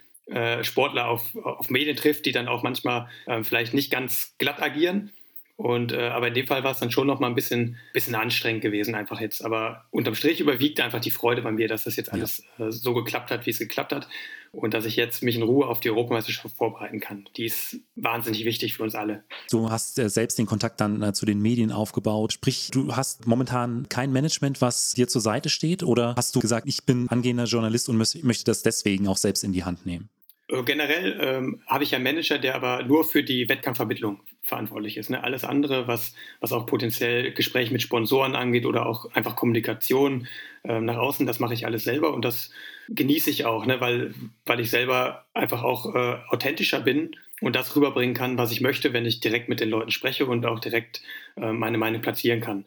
Sportler 0.64 1.08
auf, 1.08 1.36
auf 1.36 1.70
Medien 1.70 1.96
trifft, 1.96 2.26
die 2.26 2.32
dann 2.32 2.48
auch 2.48 2.62
manchmal 2.62 3.08
äh, 3.26 3.42
vielleicht 3.42 3.74
nicht 3.74 3.90
ganz 3.90 4.34
glatt 4.38 4.62
agieren. 4.62 5.12
Und, 5.56 5.92
äh, 5.92 6.08
aber 6.08 6.28
in 6.28 6.34
dem 6.34 6.46
Fall 6.48 6.64
war 6.64 6.72
es 6.72 6.80
dann 6.80 6.90
schon 6.90 7.06
noch 7.06 7.20
mal 7.20 7.28
ein 7.28 7.36
bisschen, 7.36 7.76
bisschen 7.92 8.16
anstrengend 8.16 8.62
gewesen, 8.62 8.96
einfach 8.96 9.20
jetzt. 9.20 9.44
Aber 9.44 9.84
unterm 9.90 10.16
Strich 10.16 10.40
überwiegt 10.40 10.80
einfach 10.80 11.00
die 11.00 11.12
Freude 11.12 11.42
bei 11.42 11.52
mir, 11.52 11.68
dass 11.68 11.84
das 11.84 11.94
jetzt 11.94 12.12
alles 12.12 12.42
ja. 12.58 12.66
äh, 12.66 12.72
so 12.72 12.92
geklappt 12.92 13.30
hat, 13.30 13.46
wie 13.46 13.50
es 13.50 13.60
geklappt 13.60 13.92
hat. 13.92 14.08
Und 14.50 14.74
dass 14.74 14.84
ich 14.84 14.96
jetzt 14.96 15.22
mich 15.22 15.36
in 15.36 15.42
Ruhe 15.42 15.66
auf 15.66 15.80
die 15.80 15.90
Europameisterschaft 15.90 16.56
vorbereiten 16.56 17.00
kann. 17.00 17.28
Die 17.36 17.46
ist 17.46 17.78
wahnsinnig 17.96 18.44
wichtig 18.44 18.74
für 18.74 18.82
uns 18.82 18.94
alle. 18.94 19.24
Du 19.50 19.70
hast 19.70 19.98
äh, 19.98 20.08
selbst 20.08 20.38
den 20.38 20.46
Kontakt 20.46 20.80
dann 20.80 21.02
äh, 21.02 21.12
zu 21.12 21.24
den 21.24 21.40
Medien 21.40 21.70
aufgebaut. 21.70 22.32
Sprich, 22.32 22.70
du 22.72 22.94
hast 22.96 23.26
momentan 23.26 23.88
kein 23.88 24.12
Management, 24.12 24.60
was 24.60 24.92
dir 24.92 25.06
zur 25.06 25.20
Seite 25.20 25.50
steht? 25.50 25.84
Oder 25.84 26.14
hast 26.16 26.34
du 26.34 26.40
gesagt, 26.40 26.68
ich 26.68 26.84
bin 26.84 27.08
angehender 27.08 27.44
Journalist 27.44 27.88
und 27.88 27.96
möchte 27.96 28.44
das 28.44 28.62
deswegen 28.62 29.06
auch 29.06 29.18
selbst 29.18 29.44
in 29.44 29.52
die 29.52 29.64
Hand 29.64 29.86
nehmen? 29.86 30.08
Äh, 30.48 30.62
generell 30.62 31.18
ähm, 31.20 31.62
habe 31.66 31.84
ich 31.84 31.94
einen 31.94 32.04
Manager, 32.04 32.38
der 32.38 32.54
aber 32.54 32.82
nur 32.82 33.04
für 33.04 33.22
die 33.22 33.48
Wettkampfvermittlung 33.48 34.20
verantwortlich 34.42 34.96
ist. 34.96 35.10
Ne? 35.10 35.24
Alles 35.24 35.44
andere, 35.44 35.88
was, 35.88 36.14
was 36.40 36.52
auch 36.52 36.66
potenziell 36.66 37.32
Gespräche 37.32 37.72
mit 37.72 37.82
Sponsoren 37.82 38.36
angeht 38.36 38.66
oder 38.66 38.86
auch 38.86 39.10
einfach 39.14 39.36
Kommunikation 39.36 40.26
ähm, 40.64 40.84
nach 40.84 40.98
außen, 40.98 41.26
das 41.26 41.40
mache 41.40 41.54
ich 41.54 41.64
alles 41.66 41.84
selber 41.84 42.12
und 42.12 42.24
das 42.24 42.50
genieße 42.88 43.30
ich 43.30 43.46
auch, 43.46 43.64
ne? 43.64 43.80
weil, 43.80 44.14
weil 44.44 44.60
ich 44.60 44.70
selber 44.70 45.24
einfach 45.32 45.62
auch 45.62 45.94
äh, 45.94 46.16
authentischer 46.28 46.80
bin 46.80 47.16
und 47.40 47.56
das 47.56 47.74
rüberbringen 47.74 48.14
kann, 48.14 48.36
was 48.36 48.52
ich 48.52 48.60
möchte, 48.60 48.92
wenn 48.92 49.06
ich 49.06 49.20
direkt 49.20 49.48
mit 49.48 49.60
den 49.60 49.70
Leuten 49.70 49.90
spreche 49.90 50.26
und 50.26 50.44
auch 50.44 50.60
direkt 50.60 51.02
äh, 51.36 51.52
meine 51.52 51.78
Meinung 51.78 52.02
platzieren 52.02 52.40
kann 52.40 52.66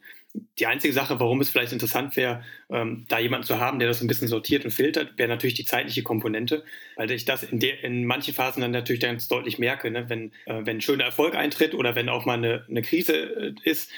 die 0.60 0.68
einzige 0.68 0.94
Sache, 0.94 1.20
warum 1.20 1.42
es 1.42 1.50
vielleicht 1.50 1.74
interessant 1.74 2.16
wäre, 2.16 2.44
ähm, 2.70 3.06
da 3.08 3.20
jemanden 3.20 3.46
zu 3.46 3.60
haben, 3.60 3.80
der 3.80 3.88
das 3.88 4.02
ein 4.02 4.08
bisschen 4.08 4.28
sortiert 4.28 4.66
und 4.66 4.72
filtert, 4.72 5.18
wäre 5.18 5.30
natürlich 5.30 5.56
die 5.56 5.66
zeitliche 5.66 6.04
Komponente, 6.04 6.64
weil 6.96 7.10
ich 7.12 7.26
das 7.26 7.44
in, 7.44 7.60
der, 7.60 7.84
in 7.84 8.06
manchen 8.06 8.34
Phasen 8.34 8.62
dann 8.62 8.72
natürlich 8.72 9.02
ganz 9.02 9.28
deutlich 9.28 9.60
merke, 9.60 9.92
ne? 9.92 10.10
wenn, 10.10 10.32
äh, 10.46 10.66
wenn 10.66 10.78
ein 10.78 10.82
schöner 10.82 11.06
Erfolg 11.06 11.36
eintritt 11.36 11.74
oder 11.74 11.96
wenn 11.96 12.10
auch 12.10 12.26
mal 12.26 12.38
eine, 12.38 12.66
eine 12.70 12.82
Krise 12.82 13.16
äh, 13.16 13.54
ist, 13.64 13.92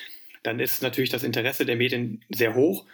dann 0.44 0.60
ist 0.60 0.82
natürlich 0.82 1.10
das 1.10 1.24
Interesse 1.24 1.66
der 1.66 1.76
Medien 1.76 2.24
sehr 2.30 2.56
hoch 2.56 2.86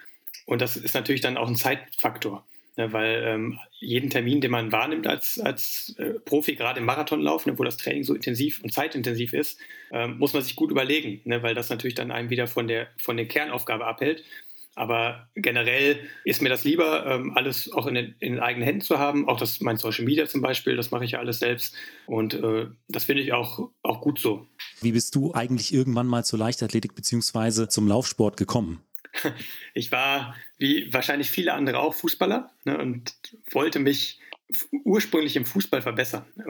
und 0.46 0.62
das 0.62 0.78
ist 0.78 0.96
natürlich 0.96 1.22
dann 1.22 1.38
auch 1.38 1.48
ein 1.48 1.56
Zeitfaktor. 1.56 2.46
Ne, 2.78 2.94
weil 2.94 3.24
ähm, 3.26 3.60
jeden 3.80 4.10
Termin, 4.10 4.42
den 4.42 4.52
man 4.52 4.72
wahrnimmt 4.72 5.08
als, 5.08 5.40
als 5.40 5.96
äh, 5.98 6.20
Profi, 6.20 6.56
gerade 6.56 6.80
im 6.80 6.86
Marathonlauf, 6.86 7.46
ne, 7.46 7.58
wo 7.58 7.64
das 7.64 7.78
Training 7.78 8.04
so 8.04 8.14
intensiv 8.14 8.62
und 8.64 8.74
zeitintensiv 8.74 9.34
ist, 9.34 9.60
ähm, 9.92 10.18
muss 10.18 10.34
man 10.34 10.44
sich 10.44 10.56
gut 10.56 10.72
überlegen, 10.72 11.22
ne, 11.26 11.44
weil 11.44 11.56
das 11.56 11.70
natürlich 11.70 11.96
dann 11.96 12.12
einem 12.12 12.30
wieder 12.30 12.48
von 12.48 12.68
der, 12.68 12.88
von 12.98 13.18
der 13.18 13.28
Kernaufgabe 13.28 13.86
abhält. 13.86 14.24
Aber 14.78 15.30
generell 15.36 16.00
ist 16.26 16.42
mir 16.42 16.50
das 16.50 16.66
lieber, 16.66 17.06
ähm, 17.06 17.32
alles 17.36 17.72
auch 17.72 17.88
in 17.88 17.96
den, 17.96 18.16
in 18.20 18.34
den, 18.34 18.42
eigenen 18.42 18.66
Händen 18.66 18.82
zu 18.82 19.00
haben. 19.00 19.28
Auch 19.30 19.40
das 19.40 19.62
mein 19.62 19.78
Social 19.78 20.04
Media 20.04 20.28
zum 20.28 20.42
Beispiel, 20.42 20.76
das 20.76 20.92
mache 20.92 21.06
ich 21.06 21.12
ja 21.12 21.20
alles 21.20 21.40
selbst. 21.40 21.76
Und 22.08 22.34
äh, 22.34 22.68
das 22.90 23.06
finde 23.06 23.22
ich 23.22 23.32
auch, 23.32 23.70
auch 23.84 24.02
gut 24.02 24.20
so. 24.20 24.46
Wie 24.82 24.92
bist 24.92 25.16
du 25.16 25.34
eigentlich 25.34 25.74
irgendwann 25.74 26.08
mal 26.08 26.26
zur 26.26 26.40
Leichtathletik 26.40 26.94
bzw. 26.94 27.70
zum 27.70 27.88
Laufsport 27.88 28.36
gekommen? 28.36 28.82
Ich 29.74 29.92
war, 29.92 30.36
wie 30.58 30.94
wahrscheinlich 30.94 31.30
viele 31.30 31.54
andere 31.54 31.80
auch, 31.80 31.94
Fußballer 31.94 32.52
ne, 32.64 32.78
und 32.78 33.14
wollte 33.52 33.80
mich 33.80 34.20
ursprünglich 34.84 35.36
im 35.36 35.46
Fußball 35.46 35.82
verbessern. 35.82 36.26
Äh, 36.40 36.46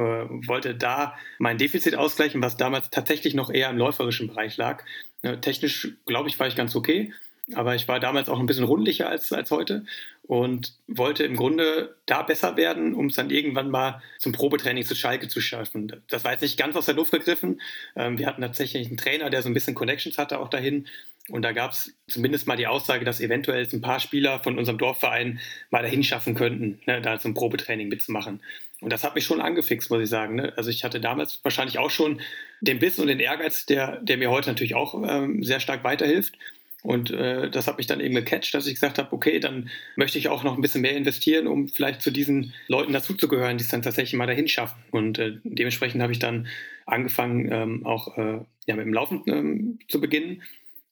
wollte 0.48 0.76
da 0.76 1.16
mein 1.40 1.58
Defizit 1.58 1.96
ausgleichen, 1.96 2.42
was 2.42 2.58
damals 2.58 2.90
tatsächlich 2.90 3.34
noch 3.34 3.50
eher 3.50 3.70
im 3.70 3.78
läuferischen 3.78 4.28
Bereich 4.28 4.58
lag. 4.58 4.84
Ne, 5.24 5.42
technisch, 5.42 5.90
glaube 6.06 6.30
ich, 6.30 6.40
war 6.40 6.48
ich 6.48 6.56
ganz 6.56 6.76
okay 6.76 7.12
aber 7.54 7.76
ich 7.76 7.88
war 7.88 8.00
damals 8.00 8.30
auch 8.30 8.40
ein 8.40 8.48
bisschen 8.48 8.64
rundlicher 8.64 9.08
als, 9.08 9.32
als 9.32 9.52
heute 9.52 9.86
und 10.24 10.74
wollte 10.88 11.24
im 11.24 11.36
Grunde 11.36 11.96
da 12.08 12.24
besser 12.24 12.58
werden, 12.58 12.96
um 12.96 13.08
es 13.08 13.16
dann 13.16 13.30
irgendwann 13.30 13.70
mal 13.70 14.02
zum 14.18 14.32
Probetraining 14.32 14.84
zu 14.84 14.96
Schalke 14.96 15.28
zu 15.28 15.42
schaffen. 15.42 16.02
Das 16.10 16.24
war 16.24 16.32
jetzt 16.32 16.42
nicht 16.42 16.58
ganz 16.58 16.76
aus 16.76 16.88
der 16.88 16.96
Luft 16.96 17.12
gegriffen. 17.12 17.62
Ähm, 17.96 18.18
wir 18.18 18.26
hatten 18.26 18.42
tatsächlich 18.42 18.88
einen 18.88 18.98
Trainer, 18.98 19.30
der 19.30 19.44
so 19.44 19.50
ein 19.50 19.54
bisschen 19.54 19.76
Connections 19.76 20.18
hatte 20.18 20.40
auch 20.40 20.50
dahin. 20.50 20.88
Und 21.30 21.42
da 21.42 21.54
gab 21.54 21.72
es 21.72 21.98
zumindest 22.08 22.46
mal 22.46 22.56
die 22.56 22.68
Aussage, 22.68 23.04
dass 23.04 23.20
eventuell 23.20 23.68
ein 23.72 23.82
paar 23.82 24.00
Spieler 24.00 24.40
von 24.40 24.60
unserem 24.60 24.78
Dorfverein 24.78 25.40
mal 25.72 25.82
dahin 25.82 26.04
schaffen 26.04 26.36
könnten, 26.36 26.80
ne, 26.86 27.02
da 27.02 27.20
zum 27.20 27.34
Probetraining 27.34 27.88
mitzumachen. 27.88 28.42
Und 28.82 28.94
das 28.94 29.04
hat 29.04 29.16
mich 29.16 29.26
schon 29.26 29.42
angefixt, 29.42 29.90
muss 29.90 30.04
ich 30.04 30.10
sagen. 30.10 30.36
Ne? 30.36 30.54
Also 30.56 30.70
ich 30.70 30.84
hatte 30.84 31.00
damals 31.00 31.40
wahrscheinlich 31.44 31.80
auch 31.80 31.90
schon 31.90 32.22
den 32.62 32.78
Biss 32.78 33.00
und 33.00 33.08
den 33.08 33.20
Ehrgeiz, 33.20 33.66
der, 33.66 34.00
der 34.02 34.18
mir 34.18 34.30
heute 34.30 34.50
natürlich 34.50 34.76
auch 34.76 35.02
ähm, 35.08 35.44
sehr 35.44 35.60
stark 35.60 35.84
weiterhilft. 35.84 36.38
Und 36.84 37.10
äh, 37.10 37.50
das 37.50 37.66
hat 37.66 37.78
mich 37.78 37.88
dann 37.88 38.00
eben 38.00 38.14
gecatcht, 38.14 38.54
dass 38.54 38.68
ich 38.68 38.76
gesagt 38.76 39.00
habe, 39.00 39.12
okay, 39.12 39.40
dann 39.40 39.72
möchte 39.96 40.20
ich 40.20 40.30
auch 40.30 40.44
noch 40.44 40.56
ein 40.56 40.62
bisschen 40.62 40.82
mehr 40.82 40.96
investieren, 40.96 41.48
um 41.48 41.68
vielleicht 41.68 42.04
zu 42.04 42.12
diesen 42.12 42.54
Leuten 42.68 42.94
dazuzugehören, 42.94 43.58
die 43.58 43.64
es 43.64 43.72
dann 43.72 43.82
tatsächlich 43.82 44.14
mal 44.14 44.28
dahin 44.28 44.48
schaffen. 44.48 44.78
Und 44.92 45.18
äh, 45.18 45.38
dementsprechend 45.44 46.04
habe 46.04 46.14
ich 46.14 46.20
dann 46.20 46.48
angefangen, 46.86 47.52
ähm, 47.52 47.86
auch 47.88 48.16
äh, 48.20 48.42
ja, 48.68 48.76
mit 48.76 48.86
dem 48.86 48.94
Laufen 48.94 49.24
ähm, 49.26 49.80
zu 49.88 50.00
beginnen. 50.00 50.44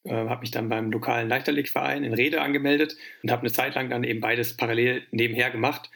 Äh, 0.04 0.12
habe 0.12 0.40
mich 0.40 0.50
dann 0.50 0.68
beim 0.68 0.90
lokalen 0.90 1.28
Leichtathletikverein 1.28 2.04
in 2.04 2.14
Rede 2.14 2.42
angemeldet 2.42 2.96
und 3.22 3.30
habe 3.30 3.42
eine 3.42 3.52
Zeit 3.52 3.74
lang 3.74 3.90
dann 3.90 4.04
eben 4.04 4.20
beides 4.20 4.56
parallel 4.56 5.02
nebenher 5.10 5.50
gemacht. 5.50 5.90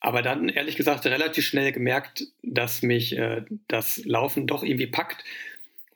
Aber 0.00 0.22
dann 0.22 0.48
ehrlich 0.48 0.76
gesagt 0.76 1.04
relativ 1.06 1.46
schnell 1.46 1.72
gemerkt, 1.72 2.24
dass 2.42 2.82
mich 2.82 3.16
äh, 3.18 3.42
das 3.68 4.04
Laufen 4.04 4.46
doch 4.46 4.62
irgendwie 4.62 4.86
packt 4.86 5.24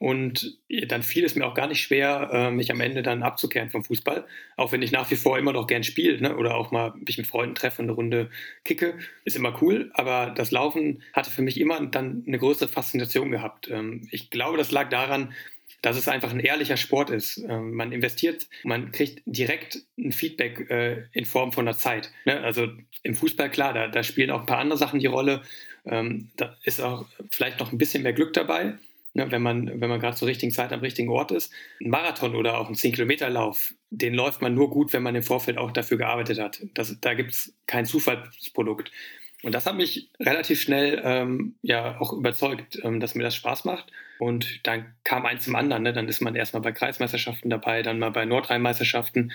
und 0.05 0.59
dann 0.89 1.03
fiel 1.03 1.25
es 1.25 1.35
mir 1.35 1.47
auch 1.47 1.55
gar 1.55 1.69
nicht 1.69 1.81
schwer, 1.81 2.29
äh, 2.31 2.51
mich 2.51 2.71
am 2.71 2.81
Ende 2.81 3.03
dann 3.03 3.23
abzukehren 3.23 3.71
vom 3.71 3.85
Fußball. 3.85 4.27
Auch 4.57 4.71
wenn 4.71 4.83
ich 4.83 4.93
nach 4.93 5.11
wie 5.11 5.17
vor 5.17 5.39
immer 5.39 5.55
noch 5.55 5.67
gern 5.67 5.83
spiele 5.83 6.21
ne? 6.21 6.37
oder 6.37 6.57
auch 6.57 6.73
mal 6.73 6.93
mich 6.97 7.17
mit 7.17 7.27
Freunden 7.27 7.55
treffe 7.55 7.81
und 7.81 7.89
eine 7.89 7.97
Runde 7.97 8.31
kicke, 8.65 8.99
ist 9.25 9.37
immer 9.37 9.63
cool. 9.63 9.91
Aber 9.95 10.35
das 10.37 10.51
Laufen 10.51 11.03
hatte 11.15 11.31
für 11.31 11.41
mich 11.41 11.59
immer 11.59 11.81
dann 11.87 12.25
eine 12.27 12.39
größere 12.39 12.69
Faszination 12.69 13.31
gehabt. 13.31 13.71
Ähm, 13.71 14.07
ich 14.11 14.29
glaube, 14.29 14.59
das 14.59 14.73
lag 14.73 14.91
daran, 14.91 15.33
dass 15.85 15.97
es 15.99 16.09
einfach 16.09 16.31
ein 16.31 16.41
ehrlicher 16.41 16.77
Sport 16.77 17.11
ist. 17.11 17.39
Ähm, 17.49 17.75
man 17.75 17.93
investiert, 17.93 18.47
man 18.63 18.91
kriegt 18.91 19.23
direkt 19.27 19.83
ein 19.99 20.13
Feedback 20.13 20.71
äh, 20.71 21.05
in 21.13 21.27
Form 21.27 21.53
von 21.53 21.67
der 21.67 21.77
Zeit. 21.77 22.11
Ne? 22.25 22.41
Also 22.41 22.69
im 23.03 23.15
Fußball, 23.15 23.51
klar, 23.51 23.75
da, 23.75 23.89
da, 23.89 24.03
spielen 24.03 24.31
auch 24.31 24.41
ein 24.41 24.47
paar 24.47 24.59
andere 24.59 24.79
Sachen 24.79 25.01
die 25.01 25.07
Rolle. 25.07 25.43
Ähm, 25.85 26.31
da 26.37 26.57
ist 26.65 26.81
auch 26.81 27.05
vielleicht 27.31 27.61
noch 27.61 27.71
ein 27.71 27.79
bisschen 27.79 28.03
mehr 28.03 28.15
Glück 28.15 28.33
dabei 28.33 28.79
ne, 29.15 29.31
wenn 29.31 29.43
man, 29.43 29.81
wenn 29.81 29.89
man 29.91 30.01
gerade 30.01 30.17
zur 30.17 30.29
richtigen 30.29 30.53
Zeit 30.53 30.73
am 30.73 30.81
richtigen 30.81 31.09
Ort 31.11 31.33
ist. 31.33 31.53
Ein 31.81 31.91
Marathon 31.91 32.35
oder 32.35 32.59
auch 32.59 32.69
ein 32.69 32.75
10-Kilometer-Lauf, 32.75 33.75
den 33.91 34.15
läuft 34.15 34.43
man 34.43 34.55
nur 34.55 34.71
gut, 34.71 34.93
wenn 34.93 35.03
man 35.03 35.15
im 35.15 35.23
Vorfeld 35.23 35.57
auch 35.59 35.71
dafür 35.71 35.99
gearbeitet 35.99 36.39
hat. 36.39 36.61
Das, 36.75 36.99
da 37.01 37.15
gibt 37.15 37.33
es 37.33 37.55
kein 37.67 37.87
Zufallsprodukt. 37.87 38.91
Und 39.43 39.55
das 39.55 39.67
hat 39.67 39.77
mich 39.77 40.11
relativ 40.21 40.61
schnell 40.61 41.01
ähm, 41.05 41.55
ja 41.63 42.01
auch 42.01 42.13
überzeugt, 42.13 42.79
ähm, 42.83 43.01
dass 43.01 43.15
mir 43.15 43.25
das 43.25 43.35
Spaß 43.35 43.65
macht. 43.65 43.93
Und 44.19 44.67
dann 44.67 44.95
kam 45.05 45.27
eins 45.27 45.45
zum 45.45 45.57
anderen. 45.57 45.83
Ne? 45.83 45.93
Dann 45.93 46.09
ist 46.09 46.21
man 46.21 46.35
erstmal 46.35 46.63
bei 46.63 46.73
Kreismeisterschaften 46.73 47.51
dabei, 47.51 47.83
dann 47.83 47.99
mal 47.99 48.11
bei 48.11 48.25
Nordrhein-Meisterschaften 48.25 49.33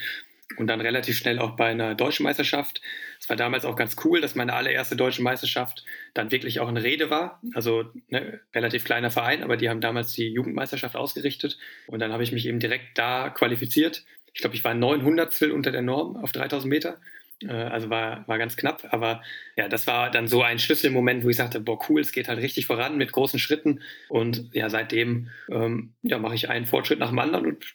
und 0.57 0.67
dann 0.67 0.81
relativ 0.81 1.17
schnell 1.17 1.39
auch 1.39 1.55
bei 1.55 1.67
einer 1.67 1.95
deutschen 1.95 2.23
Meisterschaft. 2.23 2.81
Es 3.19 3.29
war 3.29 3.35
damals 3.35 3.65
auch 3.65 3.75
ganz 3.75 3.95
cool, 4.03 4.19
dass 4.19 4.35
meine 4.35 4.53
allererste 4.53 4.95
deutsche 4.95 5.21
Meisterschaft 5.21 5.85
dann 6.13 6.31
wirklich 6.31 6.59
auch 6.59 6.67
eine 6.67 6.83
Rede 6.83 7.09
war. 7.09 7.39
Also 7.53 7.85
ne, 8.07 8.39
relativ 8.53 8.83
kleiner 8.83 9.11
Verein, 9.11 9.43
aber 9.43 9.57
die 9.57 9.69
haben 9.69 9.81
damals 9.81 10.13
die 10.13 10.27
Jugendmeisterschaft 10.27 10.95
ausgerichtet 10.95 11.57
und 11.87 11.99
dann 11.99 12.11
habe 12.11 12.23
ich 12.23 12.31
mich 12.31 12.47
eben 12.47 12.59
direkt 12.59 12.97
da 12.97 13.29
qualifiziert. 13.29 14.05
Ich 14.33 14.41
glaube, 14.41 14.55
ich 14.55 14.63
war 14.63 14.73
900 14.73 15.41
unter 15.43 15.71
der 15.71 15.81
Norm 15.81 16.15
auf 16.15 16.31
3000 16.31 16.69
Meter 16.69 16.99
also 17.47 17.89
war, 17.89 18.27
war 18.27 18.37
ganz 18.37 18.57
knapp, 18.57 18.87
aber 18.91 19.21
ja, 19.55 19.67
das 19.67 19.87
war 19.87 20.11
dann 20.11 20.27
so 20.27 20.41
ein 20.41 20.59
Schlüsselmoment, 20.59 21.23
wo 21.23 21.29
ich 21.29 21.37
sagte, 21.37 21.59
boah, 21.59 21.79
cool, 21.89 22.01
es 22.01 22.11
geht 22.11 22.27
halt 22.27 22.39
richtig 22.39 22.65
voran 22.65 22.97
mit 22.97 23.11
großen 23.11 23.39
Schritten. 23.39 23.81
Und 24.09 24.49
ja, 24.53 24.69
seitdem 24.69 25.29
ähm, 25.49 25.93
ja, 26.01 26.17
mache 26.17 26.35
ich 26.35 26.49
einen 26.49 26.65
Fortschritt 26.65 26.99
nach 26.99 27.09
dem 27.09 27.19
anderen 27.19 27.45
und 27.45 27.65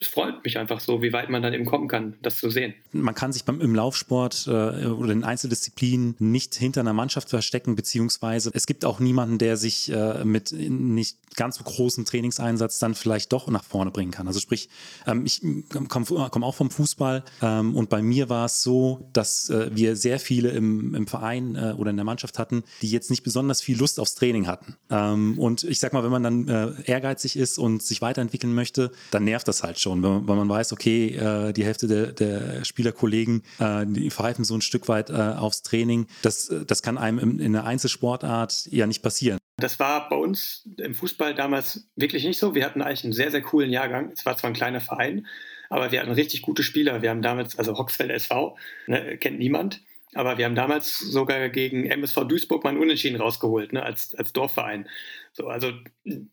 es 0.00 0.08
freut 0.08 0.44
mich 0.44 0.58
einfach 0.58 0.80
so, 0.80 1.02
wie 1.02 1.12
weit 1.12 1.30
man 1.30 1.42
dann 1.42 1.52
eben 1.52 1.64
kommen 1.64 1.88
kann, 1.88 2.16
das 2.22 2.38
zu 2.38 2.50
sehen. 2.50 2.74
Man 2.92 3.14
kann 3.14 3.32
sich 3.32 3.44
beim, 3.44 3.60
im 3.60 3.74
Laufsport 3.74 4.46
äh, 4.46 4.50
oder 4.50 5.12
in 5.12 5.24
Einzeldisziplinen 5.24 6.14
nicht 6.18 6.54
hinter 6.54 6.80
einer 6.80 6.92
Mannschaft 6.92 7.30
verstecken, 7.30 7.76
beziehungsweise 7.76 8.50
es 8.54 8.66
gibt 8.66 8.84
auch 8.84 9.00
niemanden, 9.00 9.38
der 9.38 9.56
sich 9.56 9.92
äh, 9.92 10.24
mit 10.24 10.52
nicht 10.52 11.18
ganz 11.36 11.56
so 11.56 11.64
großen 11.64 12.04
Trainingseinsatz 12.04 12.78
dann 12.78 12.94
vielleicht 12.94 13.32
doch 13.32 13.48
nach 13.48 13.64
vorne 13.64 13.90
bringen 13.90 14.10
kann. 14.10 14.26
Also 14.26 14.40
sprich, 14.40 14.68
ähm, 15.06 15.24
ich 15.24 15.40
komme 15.88 16.04
komm 16.30 16.44
auch 16.44 16.54
vom 16.54 16.70
Fußball 16.70 17.24
ähm, 17.42 17.76
und 17.76 17.88
bei 17.90 18.02
mir 18.02 18.28
war 18.28 18.46
es 18.46 18.62
so, 18.62 19.07
dass 19.12 19.50
äh, 19.50 19.70
wir 19.72 19.96
sehr 19.96 20.18
viele 20.18 20.50
im, 20.50 20.94
im 20.94 21.06
Verein 21.06 21.56
äh, 21.56 21.74
oder 21.76 21.90
in 21.90 21.96
der 21.96 22.04
Mannschaft 22.04 22.38
hatten, 22.38 22.64
die 22.82 22.90
jetzt 22.90 23.10
nicht 23.10 23.22
besonders 23.22 23.62
viel 23.62 23.78
Lust 23.78 24.00
aufs 24.00 24.14
Training 24.14 24.46
hatten. 24.46 24.76
Ähm, 24.90 25.38
und 25.38 25.64
ich 25.64 25.80
sag 25.80 25.92
mal, 25.92 26.02
wenn 26.04 26.10
man 26.10 26.22
dann 26.22 26.48
äh, 26.48 26.72
ehrgeizig 26.84 27.36
ist 27.36 27.58
und 27.58 27.82
sich 27.82 28.02
weiterentwickeln 28.02 28.54
möchte, 28.54 28.92
dann 29.10 29.24
nervt 29.24 29.48
das 29.48 29.62
halt 29.62 29.78
schon, 29.78 30.02
weil, 30.02 30.26
weil 30.26 30.36
man 30.36 30.48
weiß, 30.48 30.72
okay, 30.72 31.14
äh, 31.14 31.52
die 31.52 31.64
Hälfte 31.64 31.86
der, 31.86 32.12
der 32.12 32.64
Spielerkollegen, 32.64 33.42
äh, 33.58 33.86
die 33.86 34.10
pfeifen 34.10 34.44
so 34.44 34.54
ein 34.54 34.62
Stück 34.62 34.88
weit 34.88 35.10
äh, 35.10 35.14
aufs 35.14 35.62
Training. 35.62 36.06
Das, 36.22 36.52
das 36.66 36.82
kann 36.82 36.98
einem 36.98 37.18
in, 37.18 37.38
in 37.38 37.56
einer 37.56 37.66
Einzelsportart 37.66 38.66
ja 38.70 38.86
nicht 38.86 39.02
passieren. 39.02 39.38
Das 39.58 39.80
war 39.80 40.08
bei 40.08 40.16
uns 40.16 40.68
im 40.76 40.94
Fußball 40.94 41.34
damals 41.34 41.88
wirklich 41.96 42.24
nicht 42.24 42.38
so. 42.38 42.54
Wir 42.54 42.64
hatten 42.64 42.80
eigentlich 42.80 43.02
einen 43.02 43.12
sehr, 43.12 43.32
sehr 43.32 43.42
coolen 43.42 43.70
Jahrgang. 43.70 44.12
Es 44.12 44.24
war 44.24 44.36
zwar 44.36 44.50
ein 44.50 44.54
kleiner 44.54 44.80
Verein, 44.80 45.26
aber 45.68 45.92
wir 45.92 46.00
hatten 46.00 46.12
richtig 46.12 46.42
gute 46.42 46.62
Spieler. 46.62 47.02
Wir 47.02 47.10
haben 47.10 47.22
damals, 47.22 47.58
also 47.58 47.76
Hoxfeld 47.76 48.10
SV, 48.10 48.56
ne, 48.86 49.18
kennt 49.18 49.38
niemand, 49.38 49.80
aber 50.14 50.38
wir 50.38 50.46
haben 50.46 50.54
damals 50.54 50.98
sogar 50.98 51.48
gegen 51.48 51.84
MSV 51.86 52.24
Duisburg 52.26 52.64
mal 52.64 52.70
einen 52.70 52.80
Unentschieden 52.80 53.20
rausgeholt, 53.20 53.72
ne, 53.72 53.82
als, 53.82 54.14
als 54.14 54.32
Dorfverein. 54.32 54.88
So, 55.32 55.48
also 55.48 55.72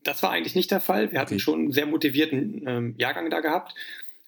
das 0.02 0.22
war 0.22 0.30
eigentlich 0.30 0.54
nicht 0.54 0.70
der 0.70 0.80
Fall. 0.80 1.12
Wir 1.12 1.20
hatten 1.20 1.34
okay. 1.34 1.42
schon 1.42 1.60
einen 1.60 1.72
sehr 1.72 1.86
motivierten 1.86 2.64
ähm, 2.66 2.94
Jahrgang 2.96 3.30
da 3.30 3.40
gehabt. 3.40 3.74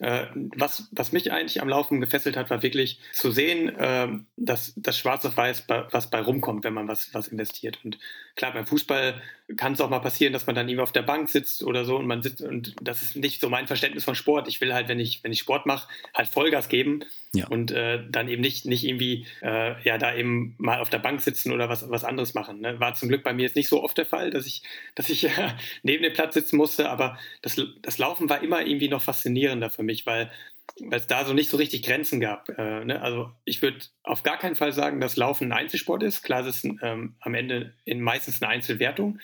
Äh, 0.00 0.26
was, 0.56 0.88
was 0.92 1.10
mich 1.12 1.32
eigentlich 1.32 1.60
am 1.60 1.68
Laufen 1.68 2.00
gefesselt 2.00 2.36
hat, 2.36 2.50
war 2.50 2.62
wirklich 2.62 3.00
zu 3.12 3.32
sehen, 3.32 3.68
äh, 3.70 4.08
dass 4.36 4.74
das 4.76 4.96
Schwarz 4.96 5.24
auf 5.24 5.36
Weiß, 5.36 5.64
was 5.68 6.10
bei 6.10 6.20
rumkommt, 6.20 6.62
wenn 6.62 6.74
man 6.74 6.86
was, 6.86 7.12
was 7.14 7.28
investiert. 7.28 7.80
Und 7.84 7.98
klar, 8.36 8.52
beim 8.52 8.66
Fußball 8.66 9.20
kann 9.56 9.72
es 9.72 9.80
auch 9.80 9.88
mal 9.88 10.00
passieren, 10.00 10.32
dass 10.32 10.46
man 10.46 10.54
dann 10.54 10.68
irgendwie 10.68 10.82
auf 10.82 10.92
der 10.92 11.02
Bank 11.02 11.30
sitzt 11.30 11.62
oder 11.62 11.84
so 11.84 11.96
und 11.96 12.06
man 12.06 12.22
sitzt 12.22 12.42
und 12.42 12.74
das 12.82 13.02
ist 13.02 13.16
nicht 13.16 13.40
so 13.40 13.48
mein 13.48 13.66
Verständnis 13.66 14.04
von 14.04 14.14
Sport. 14.14 14.46
Ich 14.46 14.60
will 14.60 14.74
halt, 14.74 14.88
wenn 14.88 15.00
ich, 15.00 15.24
wenn 15.24 15.32
ich 15.32 15.40
Sport 15.40 15.64
mache, 15.64 15.88
halt 16.14 16.28
Vollgas 16.28 16.68
geben 16.68 17.04
ja. 17.32 17.46
und 17.48 17.70
äh, 17.70 18.02
dann 18.10 18.28
eben 18.28 18.42
nicht, 18.42 18.66
nicht 18.66 18.84
irgendwie 18.84 19.26
äh, 19.40 19.80
ja 19.82 19.96
da 19.96 20.14
eben 20.14 20.54
mal 20.58 20.80
auf 20.80 20.90
der 20.90 20.98
Bank 20.98 21.22
sitzen 21.22 21.52
oder 21.52 21.68
was, 21.70 21.88
was 21.88 22.04
anderes 22.04 22.34
machen. 22.34 22.60
Ne? 22.60 22.78
War 22.78 22.94
zum 22.94 23.08
Glück 23.08 23.22
bei 23.22 23.32
mir 23.32 23.42
jetzt 23.42 23.56
nicht 23.56 23.68
so 23.68 23.82
oft 23.82 23.96
der 23.96 24.06
Fall, 24.06 24.30
dass 24.30 24.44
ich, 24.44 24.62
dass 24.94 25.08
ich 25.08 25.24
äh, 25.24 25.30
neben 25.82 26.02
dem 26.02 26.12
Platz 26.12 26.34
sitzen 26.34 26.56
musste, 26.56 26.90
aber 26.90 27.18
das, 27.40 27.60
das 27.80 27.98
Laufen 27.98 28.28
war 28.28 28.42
immer 28.42 28.66
irgendwie 28.66 28.88
noch 28.88 29.02
faszinierender 29.02 29.70
für 29.70 29.82
mich, 29.82 30.04
weil 30.04 30.30
weil 30.80 30.98
es 30.98 31.06
da 31.06 31.24
so 31.24 31.32
nicht 31.32 31.50
so 31.50 31.56
richtig 31.56 31.82
Grenzen 31.82 32.20
gab. 32.20 32.48
Äh, 32.50 32.84
ne? 32.84 33.00
Also 33.02 33.30
ich 33.44 33.62
würde 33.62 33.78
auf 34.02 34.22
gar 34.22 34.38
keinen 34.38 34.56
Fall 34.56 34.72
sagen, 34.72 35.00
dass 35.00 35.16
Laufen 35.16 35.48
ein 35.48 35.58
Einzelsport 35.58 36.02
ist. 36.02 36.22
Klar, 36.22 36.46
es 36.46 36.64
ist 36.64 36.64
ähm, 36.82 37.16
am 37.20 37.34
Ende 37.34 37.74
in 37.84 38.00
meistens 38.00 38.42
eine 38.42 38.50
Einzelwertung, 38.50 39.18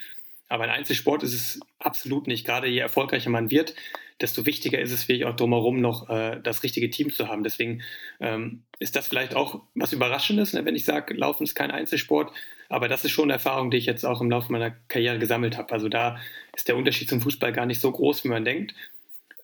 aber 0.49 0.65
ein 0.65 0.71
Einzelsport 0.71 1.23
ist 1.23 1.35
es 1.35 1.61
absolut 1.79 2.27
nicht. 2.27 2.47
Gerade 2.47 2.69
je 2.69 2.79
erfolgreicher 2.79 3.31
man 3.31 3.51
wird, 3.51 3.75
desto 4.21 4.47
wichtiger 4.47 4.79
ist 4.79 4.93
es 4.93 5.09
wirklich 5.09 5.27
auch 5.27 5.35
drumherum 5.35 5.81
noch 5.81 6.09
äh, 6.09 6.41
das 6.43 6.63
richtige 6.63 6.91
Team 6.91 7.13
zu 7.13 7.29
haben. 7.29 7.43
Deswegen 7.43 7.83
ähm, 8.21 8.63
ist 8.79 8.97
das 8.97 9.09
vielleicht 9.09 9.35
auch 9.35 9.63
was 9.75 9.93
Überraschendes, 9.93 10.53
ne? 10.53 10.65
wenn 10.65 10.77
ich 10.77 10.85
sage, 10.85 11.15
Laufen 11.15 11.45
ist 11.45 11.55
kein 11.55 11.71
Einzelsport. 11.71 12.33
Aber 12.69 12.89
das 12.89 13.05
ist 13.05 13.11
schon 13.13 13.25
eine 13.25 13.35
Erfahrung, 13.35 13.71
die 13.71 13.77
ich 13.77 13.87
jetzt 13.87 14.05
auch 14.05 14.21
im 14.21 14.31
Laufe 14.31 14.53
meiner 14.53 14.71
Karriere 14.89 15.19
gesammelt 15.19 15.59
habe. 15.59 15.73
Also 15.73 15.89
da 15.89 16.19
ist 16.55 16.69
der 16.69 16.77
Unterschied 16.77 17.09
zum 17.09 17.21
Fußball 17.21 17.53
gar 17.53 17.67
nicht 17.67 17.81
so 17.81 17.91
groß, 17.91 18.25
wie 18.25 18.29
man 18.29 18.45
denkt. 18.45 18.75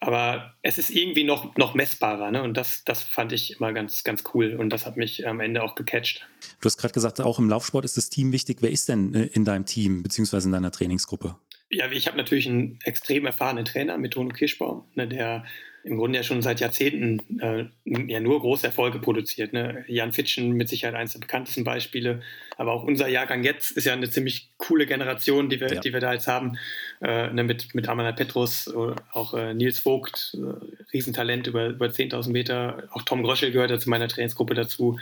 Aber 0.01 0.55
es 0.63 0.79
ist 0.79 0.91
irgendwie 0.91 1.25
noch, 1.25 1.57
noch 1.57 1.75
messbarer. 1.75 2.31
Ne? 2.31 2.43
Und 2.43 2.57
das, 2.57 2.85
das 2.85 3.03
fand 3.03 3.33
ich 3.33 3.59
immer 3.59 3.73
ganz, 3.73 4.03
ganz 4.03 4.25
cool 4.33 4.57
und 4.59 4.71
das 4.71 4.87
hat 4.87 4.97
mich 4.97 5.27
am 5.27 5.41
Ende 5.41 5.63
auch 5.63 5.75
gecatcht. 5.75 6.27
Du 6.61 6.67
hast 6.67 6.79
gerade 6.79 6.95
gesagt, 6.95 7.21
auch 7.21 7.39
im 7.39 7.51
Laufsport 7.51 7.85
ist 7.85 7.99
das 7.99 8.09
Team 8.09 8.33
wichtig. 8.33 8.59
Wer 8.61 8.71
ist 8.71 8.89
denn 8.89 9.15
äh, 9.15 9.27
in 9.27 9.45
deinem 9.45 9.67
Team 9.67 10.03
beziehungsweise 10.03 10.49
in 10.49 10.53
deiner 10.53 10.73
Trainingsgruppe? 10.73 11.37
Ja, 11.69 11.91
ich 11.93 12.09
habe 12.09 12.17
natürlich 12.17 12.49
einen 12.49 12.79
extrem 12.83 13.27
erfahrenen 13.27 13.65
Trainer 13.65 13.97
mit 13.99 14.15
Tono 14.15 14.31
Kirschbaum, 14.31 14.85
ne, 14.95 15.07
der 15.07 15.45
im 15.83 15.97
Grunde 15.97 16.19
ja 16.19 16.23
schon 16.23 16.43
seit 16.43 16.61
Jahrzehnten 16.61 17.41
äh, 17.41 17.65
ja 17.85 18.21
nur 18.21 18.41
große 18.41 18.67
Erfolge 18.67 18.99
produziert. 18.99 19.53
Ne? 19.53 19.85
Jan 19.89 20.13
Fitschen 20.13 20.53
mit 20.53 20.69
Sicherheit 20.69 20.95
eines 20.95 21.13
der 21.13 21.21
bekanntesten 21.21 21.65
Beispiele, 21.65 22.21
aber 22.57 22.73
auch 22.73 22.85
unser 22.85 23.09
Jahrgang 23.09 23.43
jetzt 23.45 23.73
ist 23.73 23.87
ja 23.87 23.95
eine 23.95 24.11
ziemlich 24.11 24.51
coole 24.59 24.87
Generation, 24.87 25.49
die 25.49 25.61
wir, 25.61 25.73
ja. 25.73 25.81
die 25.81 25.93
wir 25.93 26.01
da 26.01 26.13
jetzt 26.13 26.29
haben, 26.29 26.59
äh, 27.01 27.33
ne? 27.33 27.45
mit, 27.45 27.75
mit 27.75 27.89
Amanda 27.89 28.13
Petrus, 28.13 28.73
auch 29.13 29.35
äh, 29.35 29.55
Nils 29.55 29.79
Vogt, 29.79 30.37
äh, 30.39 30.93
Riesentalent 30.93 31.47
über, 31.47 31.69
über 31.69 31.87
10.000 31.87 32.31
Meter, 32.31 32.89
auch 32.91 33.03
Tom 33.03 33.23
Gröschel 33.23 33.51
gehört 33.51 33.71
ja 33.71 33.79
zu 33.79 33.89
meiner 33.89 34.09
Trainingsgruppe 34.09 34.55
dazu, 34.55 34.99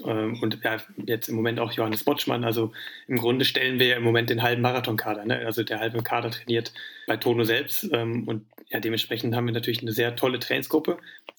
und 0.00 0.58
ja, 0.64 0.78
jetzt 1.06 1.28
im 1.28 1.36
Moment 1.36 1.60
auch 1.60 1.72
Johannes 1.72 2.04
Botschmann. 2.04 2.44
Also 2.44 2.72
im 3.06 3.18
Grunde 3.18 3.44
stellen 3.44 3.78
wir 3.78 3.86
ja 3.86 3.96
im 3.96 4.02
Moment 4.02 4.30
den 4.30 4.42
halben 4.42 4.62
Marathonkader. 4.62 5.24
Ne? 5.24 5.38
Also 5.44 5.62
der 5.62 5.80
halbe 5.80 6.02
Kader 6.02 6.30
trainiert 6.30 6.72
bei 7.06 7.16
Tono 7.16 7.44
selbst. 7.44 7.88
Ähm, 7.92 8.26
und 8.26 8.46
ja, 8.72 8.80
dementsprechend 8.80 9.34
haben 9.34 9.46
wir 9.46 9.52
natürlich 9.52 9.82
eine 9.82 9.92
sehr 9.92 10.16
tolle 10.16 10.38
Trainingsgruppe, 10.38 10.96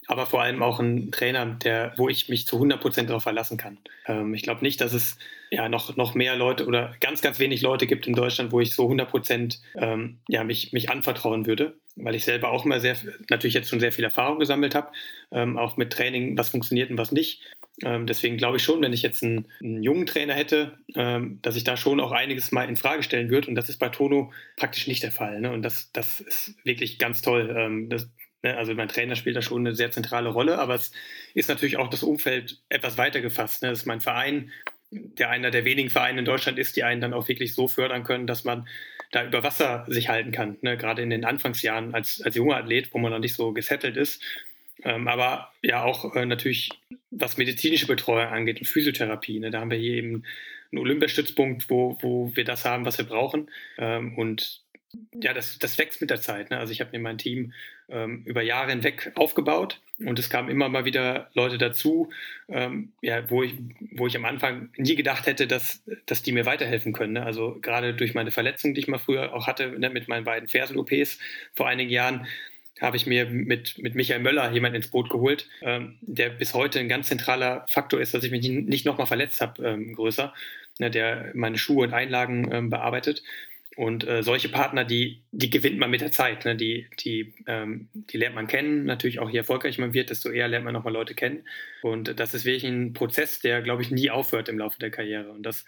aber 0.08 0.28
vor 0.28 0.44
allem 0.44 0.62
auch 0.62 0.80
einen 0.80 1.12
Trainer, 1.12 1.46
der, 1.46 1.94
wo 1.98 2.08
ich 2.08 2.30
mich 2.30 2.46
zu 2.46 2.58
100 2.58 2.80
Prozent 2.80 3.10
darauf 3.10 3.24
verlassen 3.24 3.58
kann. 3.58 3.80
Ähm, 4.06 4.36
ich 4.36 4.44
glaube 4.44 4.62
nicht, 4.62 4.80
dass 4.82 4.94
es 4.94 5.18
ja 5.50 5.68
noch, 5.68 5.96
noch 5.96 6.14
mehr 6.14 6.36
Leute 6.36 6.68
oder 6.68 6.96
ganz, 7.00 7.22
ganz 7.22 7.40
wenig 7.40 7.62
Leute 7.62 7.88
gibt 7.88 8.06
in 8.06 8.14
Deutschland, 8.14 8.52
wo 8.52 8.60
ich 8.60 8.76
so 8.76 8.84
100 8.84 9.10
Prozent 9.10 9.62
ähm, 9.76 10.20
ja, 10.28 10.44
mich, 10.44 10.74
mich 10.74 10.92
anvertrauen 10.92 11.48
würde, 11.48 11.76
weil 11.96 12.16
ich 12.16 12.26
selber 12.26 12.50
auch 12.50 12.66
immer 12.66 12.80
sehr, 12.80 12.98
natürlich 13.30 13.54
jetzt 13.54 13.70
schon 13.70 13.80
sehr 13.80 13.92
viel 13.92 14.04
Erfahrung 14.04 14.40
gesammelt 14.40 14.76
habe, 14.76 14.92
ähm, 15.32 15.58
auch 15.58 15.78
mit 15.78 15.94
Training, 15.94 16.38
was 16.38 16.50
funktioniert 16.50 16.90
und 16.90 16.98
was 16.98 17.12
nicht. 17.12 17.42
Ähm, 17.84 18.06
deswegen 18.06 18.38
glaube 18.38 18.58
ich 18.58 18.64
schon, 18.64 18.82
wenn 18.82 18.94
ich 18.94 19.02
jetzt 19.02 19.24
einen, 19.24 19.48
einen 19.62 19.82
jungen 19.82 20.06
Trainer 20.06 20.34
hätte, 20.34 20.78
ähm, 20.96 21.40
dass 21.42 21.56
ich 21.56 21.64
da 21.64 21.76
schon 21.76 22.00
auch 22.00 22.12
einiges 22.12 22.52
mal 22.52 22.70
in 22.70 22.78
Frage 22.78 23.04
stellen 23.04 23.30
würde. 23.30 23.48
Und 23.48 23.56
das 23.56 23.70
ist 23.70 23.78
bei 23.78 23.90
Tono 23.90 24.32
praktisch 24.58 24.88
nicht 24.88 25.04
der 25.04 25.12
Fall. 25.12 25.42
Ne? 25.42 25.52
Und 25.52 25.64
das, 25.64 25.92
das 25.92 26.20
ist 26.20 26.56
wirklich 26.64 27.00
ganz 27.00 27.22
toll. 27.22 27.54
Ähm, 27.58 27.90
das, 27.90 28.10
ne? 28.44 28.56
Also 28.58 28.74
mein 28.76 28.90
Trainer 28.90 29.16
spielt 29.16 29.36
da 29.36 29.42
schon 29.42 29.66
eine 29.66 29.76
sehr 29.76 29.92
zentrale 29.92 30.30
Rolle, 30.30 30.60
aber 30.60 30.76
es 30.76 30.92
ist 31.34 31.50
natürlich 31.50 31.78
auch 31.78 31.90
das 31.90 32.04
Umfeld 32.04 32.62
etwas 32.70 32.98
weiter 32.98 33.22
gefasst. 33.22 33.64
Ne? 33.64 33.70
Das 33.70 33.80
ist 33.80 33.86
mein 33.86 34.02
Verein, 34.02 34.52
der 34.92 35.32
einer 35.32 35.50
der 35.50 35.66
wenigen 35.66 35.90
Vereine 35.90 36.20
in 36.20 36.26
Deutschland 36.26 36.60
ist, 36.60 36.76
die 36.76 36.84
einen 36.84 37.02
dann 37.02 37.14
auch 37.14 37.28
wirklich 37.28 37.56
so 37.56 37.68
fördern 37.68 38.04
können, 38.04 38.28
dass 38.28 38.44
man 38.44 38.68
da 39.14 39.26
über 39.26 39.44
Wasser 39.44 39.86
sich 39.88 40.10
halten 40.10 40.32
kann. 40.32 40.58
Ne? 40.62 40.76
Gerade 40.76 41.02
in 41.02 41.10
den 41.10 41.24
Anfangsjahren 41.24 41.94
als, 41.96 42.22
als 42.22 42.36
junger 42.36 42.58
Athlet, 42.58 42.94
wo 42.94 42.98
man 42.98 43.12
noch 43.12 43.20
nicht 43.20 43.36
so 43.36 43.54
gesettelt 43.54 43.96
ist 43.96 44.22
ähm, 44.84 45.08
aber 45.08 45.52
ja 45.62 45.84
auch 45.84 46.16
äh, 46.16 46.26
natürlich, 46.26 46.70
was 47.12 47.38
medizinische 47.38 47.88
Betreuung 47.88 48.28
angeht 48.28 48.60
und 48.60 48.68
Physiotherapie. 48.68 49.40
Ne, 49.40 49.52
da 49.52 49.60
haben 49.60 49.72
wir 49.72 49.78
hier 49.78 49.96
eben 49.96 50.24
einen 50.72 50.80
Olympiastützpunkt, 50.80 51.70
wo, 51.70 51.98
wo 52.02 52.36
wir 52.36 52.44
das 52.44 52.66
haben, 52.66 52.86
was 52.86 52.98
wir 52.98 53.06
brauchen. 53.06 53.50
Ähm, 53.78 54.18
und 54.18 54.62
ja, 55.14 55.34
das, 55.34 55.58
das 55.60 55.78
wächst 55.78 56.02
mit 56.02 56.10
der 56.10 56.22
Zeit. 56.22 56.50
Ne? 56.50 56.58
Also 56.58 56.72
ich 56.72 56.82
habe 56.82 56.92
mir 56.92 57.00
mein 57.00 57.18
Team 57.18 57.54
ähm, 57.94 58.24
über 58.26 58.42
Jahre 58.42 58.72
hinweg 58.72 59.12
aufgebaut 59.16 59.80
und 60.00 60.18
es 60.20 60.30
kamen 60.30 60.50
immer 60.50 60.70
mal 60.70 60.86
wieder 60.86 61.30
Leute 61.34 61.58
dazu, 61.58 62.10
ähm, 62.50 62.92
ja, 63.02 63.30
wo, 63.30 63.44
ich, 63.44 63.54
wo 63.92 64.08
ich 64.08 64.18
am 64.18 64.26
Anfang 64.26 64.70
nie 64.76 64.96
gedacht 64.96 65.28
hätte, 65.28 65.48
dass, 65.48 65.84
dass 66.06 66.24
die 66.24 66.32
mir 66.32 66.46
weiterhelfen 66.46 66.94
können. 66.94 67.14
Ne? 67.14 67.24
Also 67.24 67.58
gerade 67.62 67.94
durch 67.94 68.14
meine 68.14 68.32
Verletzung, 68.32 68.74
die 68.74 68.82
ich 68.82 68.88
mal 68.88 68.98
früher 68.98 69.34
auch 69.34 69.48
hatte 69.48 69.80
ne, 69.80 69.90
mit 69.90 70.08
meinen 70.08 70.26
beiden 70.26 70.50
Fersen-OPs 70.50 71.20
vor 71.54 71.68
einigen 71.68 71.92
Jahren, 71.92 72.28
habe 72.82 72.98
ich 72.98 73.06
mir 73.06 73.26
mit, 73.28 73.78
mit 73.78 73.96
Michael 73.96 74.22
Möller 74.22 74.52
jemanden 74.52 74.78
ins 74.78 74.88
Boot 74.88 75.10
geholt, 75.10 75.48
ähm, 75.62 75.98
der 76.02 76.30
bis 76.30 76.54
heute 76.54 76.80
ein 76.80 76.90
ganz 76.90 77.08
zentraler 77.08 77.66
Faktor 77.70 78.02
ist, 78.02 78.14
dass 78.14 78.24
ich 78.24 78.32
mich 78.32 78.48
nicht 78.50 78.86
nochmal 78.86 79.08
verletzt 79.08 79.42
habe, 79.42 79.64
ähm, 79.64 79.94
größer, 79.94 80.34
ne, 80.80 80.90
der 80.90 81.32
meine 81.36 81.60
Schuhe 81.60 81.86
und 81.86 81.94
Einlagen 81.94 82.52
ähm, 82.52 82.70
bearbeitet. 82.70 83.24
Und 83.76 84.08
äh, 84.08 84.22
solche 84.22 84.50
Partner, 84.50 84.84
die, 84.84 85.24
die 85.32 85.50
gewinnt 85.50 85.80
man 85.80 85.90
mit 85.90 86.02
der 86.02 86.12
Zeit. 86.12 86.46
Ne? 86.46 86.56
Die, 86.56 86.88
die, 87.00 87.34
ähm, 87.48 87.90
die 87.94 88.18
lernt 88.18 88.36
man 88.36 88.48
kennen. 88.48 88.86
Natürlich 88.86 89.20
auch 89.20 89.30
je 89.30 89.40
erfolgreicher 89.40 89.82
man 89.82 89.94
wird, 89.94 90.10
desto 90.10 90.30
eher 90.30 90.48
lernt 90.48 90.66
man 90.66 90.74
nochmal 90.74 90.94
Leute 90.94 91.16
kennen. 91.16 91.48
Und 91.82 92.20
das 92.20 92.34
ist 92.34 92.46
wirklich 92.46 92.66
ein 92.66 92.94
Prozess, 92.94 93.40
der, 93.40 93.62
glaube 93.62 93.82
ich, 93.82 93.90
nie 93.90 94.12
aufhört 94.12 94.50
im 94.50 94.60
Laufe 94.60 94.80
der 94.80 94.92
Karriere. 94.92 95.32
Und 95.32 95.44
das 95.44 95.66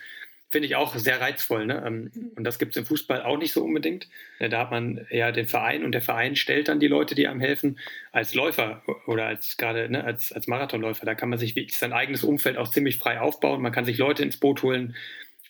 finde 0.55 0.67
ich 0.67 0.75
auch 0.75 0.95
sehr 0.95 1.19
reizvoll. 1.19 1.65
Ne? 1.65 1.83
Ähm, 1.85 2.31
und 2.35 2.43
das 2.43 2.59
gibt 2.59 2.71
es 2.71 2.77
im 2.77 2.85
Fußball 2.85 3.23
auch 3.23 3.37
nicht 3.37 3.53
so 3.53 3.63
unbedingt. 3.63 4.07
Da 4.39 4.59
hat 4.59 4.71
man 4.71 5.05
eher 5.09 5.31
den 5.31 5.47
Verein 5.47 5.83
und 5.83 5.91
der 5.91 6.01
Verein 6.01 6.35
stellt 6.35 6.67
dann 6.67 6.79
die 6.79 6.87
Leute, 6.87 7.15
die 7.15 7.27
einem 7.27 7.41
helfen, 7.41 7.79
als 8.11 8.33
Läufer 8.35 8.83
oder 9.07 9.25
als 9.25 9.57
gerade 9.57 9.89
ne, 9.89 10.03
als, 10.03 10.31
als 10.31 10.47
Marathonläufer. 10.47 11.05
Da 11.05 11.15
kann 11.15 11.29
man 11.29 11.39
sich 11.39 11.55
wirklich 11.55 11.77
sein 11.77 11.93
eigenes 11.93 12.23
Umfeld 12.23 12.57
auch 12.57 12.69
ziemlich 12.69 12.97
frei 12.99 13.19
aufbauen. 13.19 13.61
Man 13.61 13.71
kann 13.71 13.85
sich 13.85 13.97
Leute 13.97 14.23
ins 14.23 14.37
Boot 14.37 14.61
holen, 14.63 14.95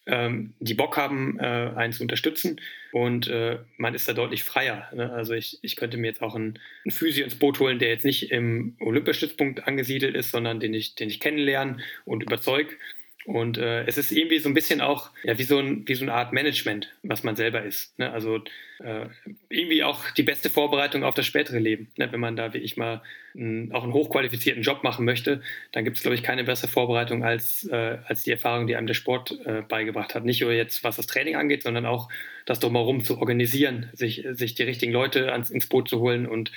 ähm, 0.06 0.54
die 0.60 0.74
Bock 0.74 0.98
haben, 0.98 1.40
äh, 1.40 1.72
einen 1.76 1.94
zu 1.94 2.04
unterstützen. 2.04 2.62
Und 2.92 3.28
äh, 3.28 3.58
man 3.78 3.94
ist 3.94 4.08
da 4.08 4.14
deutlich 4.14 4.44
freier. 4.44 4.90
Ne? 4.94 5.12
Also 5.12 5.34
ich, 5.34 5.60
ich 5.62 5.76
könnte 5.76 5.98
mir 5.98 6.08
jetzt 6.08 6.22
auch 6.22 6.36
einen, 6.36 6.60
einen 6.86 6.92
Physio 6.92 7.24
ins 7.24 7.36
Boot 7.36 7.60
holen, 7.60 7.80
der 7.80 7.90
jetzt 7.90 8.06
nicht 8.06 8.32
im 8.32 8.76
Olympiastützpunkt 8.80 9.68
angesiedelt 9.68 10.16
ist, 10.16 10.32
sondern 10.32 10.60
den 10.60 10.74
ich, 10.74 10.96
den 10.96 11.10
ich 11.10 11.20
kennenlerne 11.20 11.78
und 12.06 12.24
überzeuge. 12.24 12.76
Und 13.26 13.58
äh, 13.58 13.86
es 13.86 13.98
ist 13.98 14.12
irgendwie 14.12 14.38
so 14.38 14.48
ein 14.48 14.54
bisschen 14.54 14.82
auch 14.82 15.10
ja, 15.24 15.38
wie, 15.38 15.44
so 15.44 15.58
ein, 15.58 15.88
wie 15.88 15.96
so 15.96 16.04
eine 16.04 16.14
Art 16.14 16.32
Management, 16.32 16.94
was 17.02 17.24
man 17.24 17.36
selber 17.36 17.64
ist. 17.64 17.98
Ne? 17.98 18.12
Also 18.12 18.38
äh, 18.80 19.08
irgendwie 19.50 19.84
auch 19.84 20.12
die 20.12 20.24
beste 20.24 20.52
Vorbereitung 20.52 21.04
auf 21.04 21.16
das 21.16 21.26
spätere 21.26 21.58
Leben. 21.58 21.88
Ne? 21.98 22.12
Wenn 22.12 22.20
man 22.20 22.36
da 22.36 22.54
wie 22.54 22.60
ich 22.60 22.78
mal 22.78 23.02
ein, 23.36 23.72
auch 23.74 23.84
einen 23.84 23.94
hochqualifizierten 23.94 24.62
Job 24.62 24.84
machen 24.84 25.06
möchte, 25.06 25.42
dann 25.72 25.84
gibt 25.84 25.98
es, 25.98 26.04
glaube 26.04 26.16
ich, 26.16 26.22
keine 26.22 26.44
bessere 26.44 26.70
Vorbereitung 26.70 27.24
als, 27.24 27.68
äh, 27.72 27.98
als 28.06 28.22
die 28.24 28.32
Erfahrung, 28.32 28.68
die 28.68 28.76
einem 28.76 28.88
der 28.88 28.94
Sport 28.94 29.40
äh, 29.44 29.64
beigebracht 29.68 30.14
hat. 30.14 30.24
Nicht 30.24 30.42
nur 30.42 30.54
jetzt, 30.54 30.84
was 30.84 30.98
das 30.98 31.08
Training 31.08 31.36
angeht, 31.36 31.64
sondern 31.64 31.88
auch 31.88 32.10
das 32.46 32.60
drumherum 32.60 33.04
zu 33.04 33.18
organisieren, 33.18 33.90
sich, 33.94 34.24
sich 34.34 34.54
die 34.54 34.64
richtigen 34.64 34.92
Leute 34.92 35.32
ans, 35.32 35.50
ins 35.50 35.66
Boot 35.66 35.90
zu 35.90 36.00
holen 36.00 36.28
und 36.28 36.52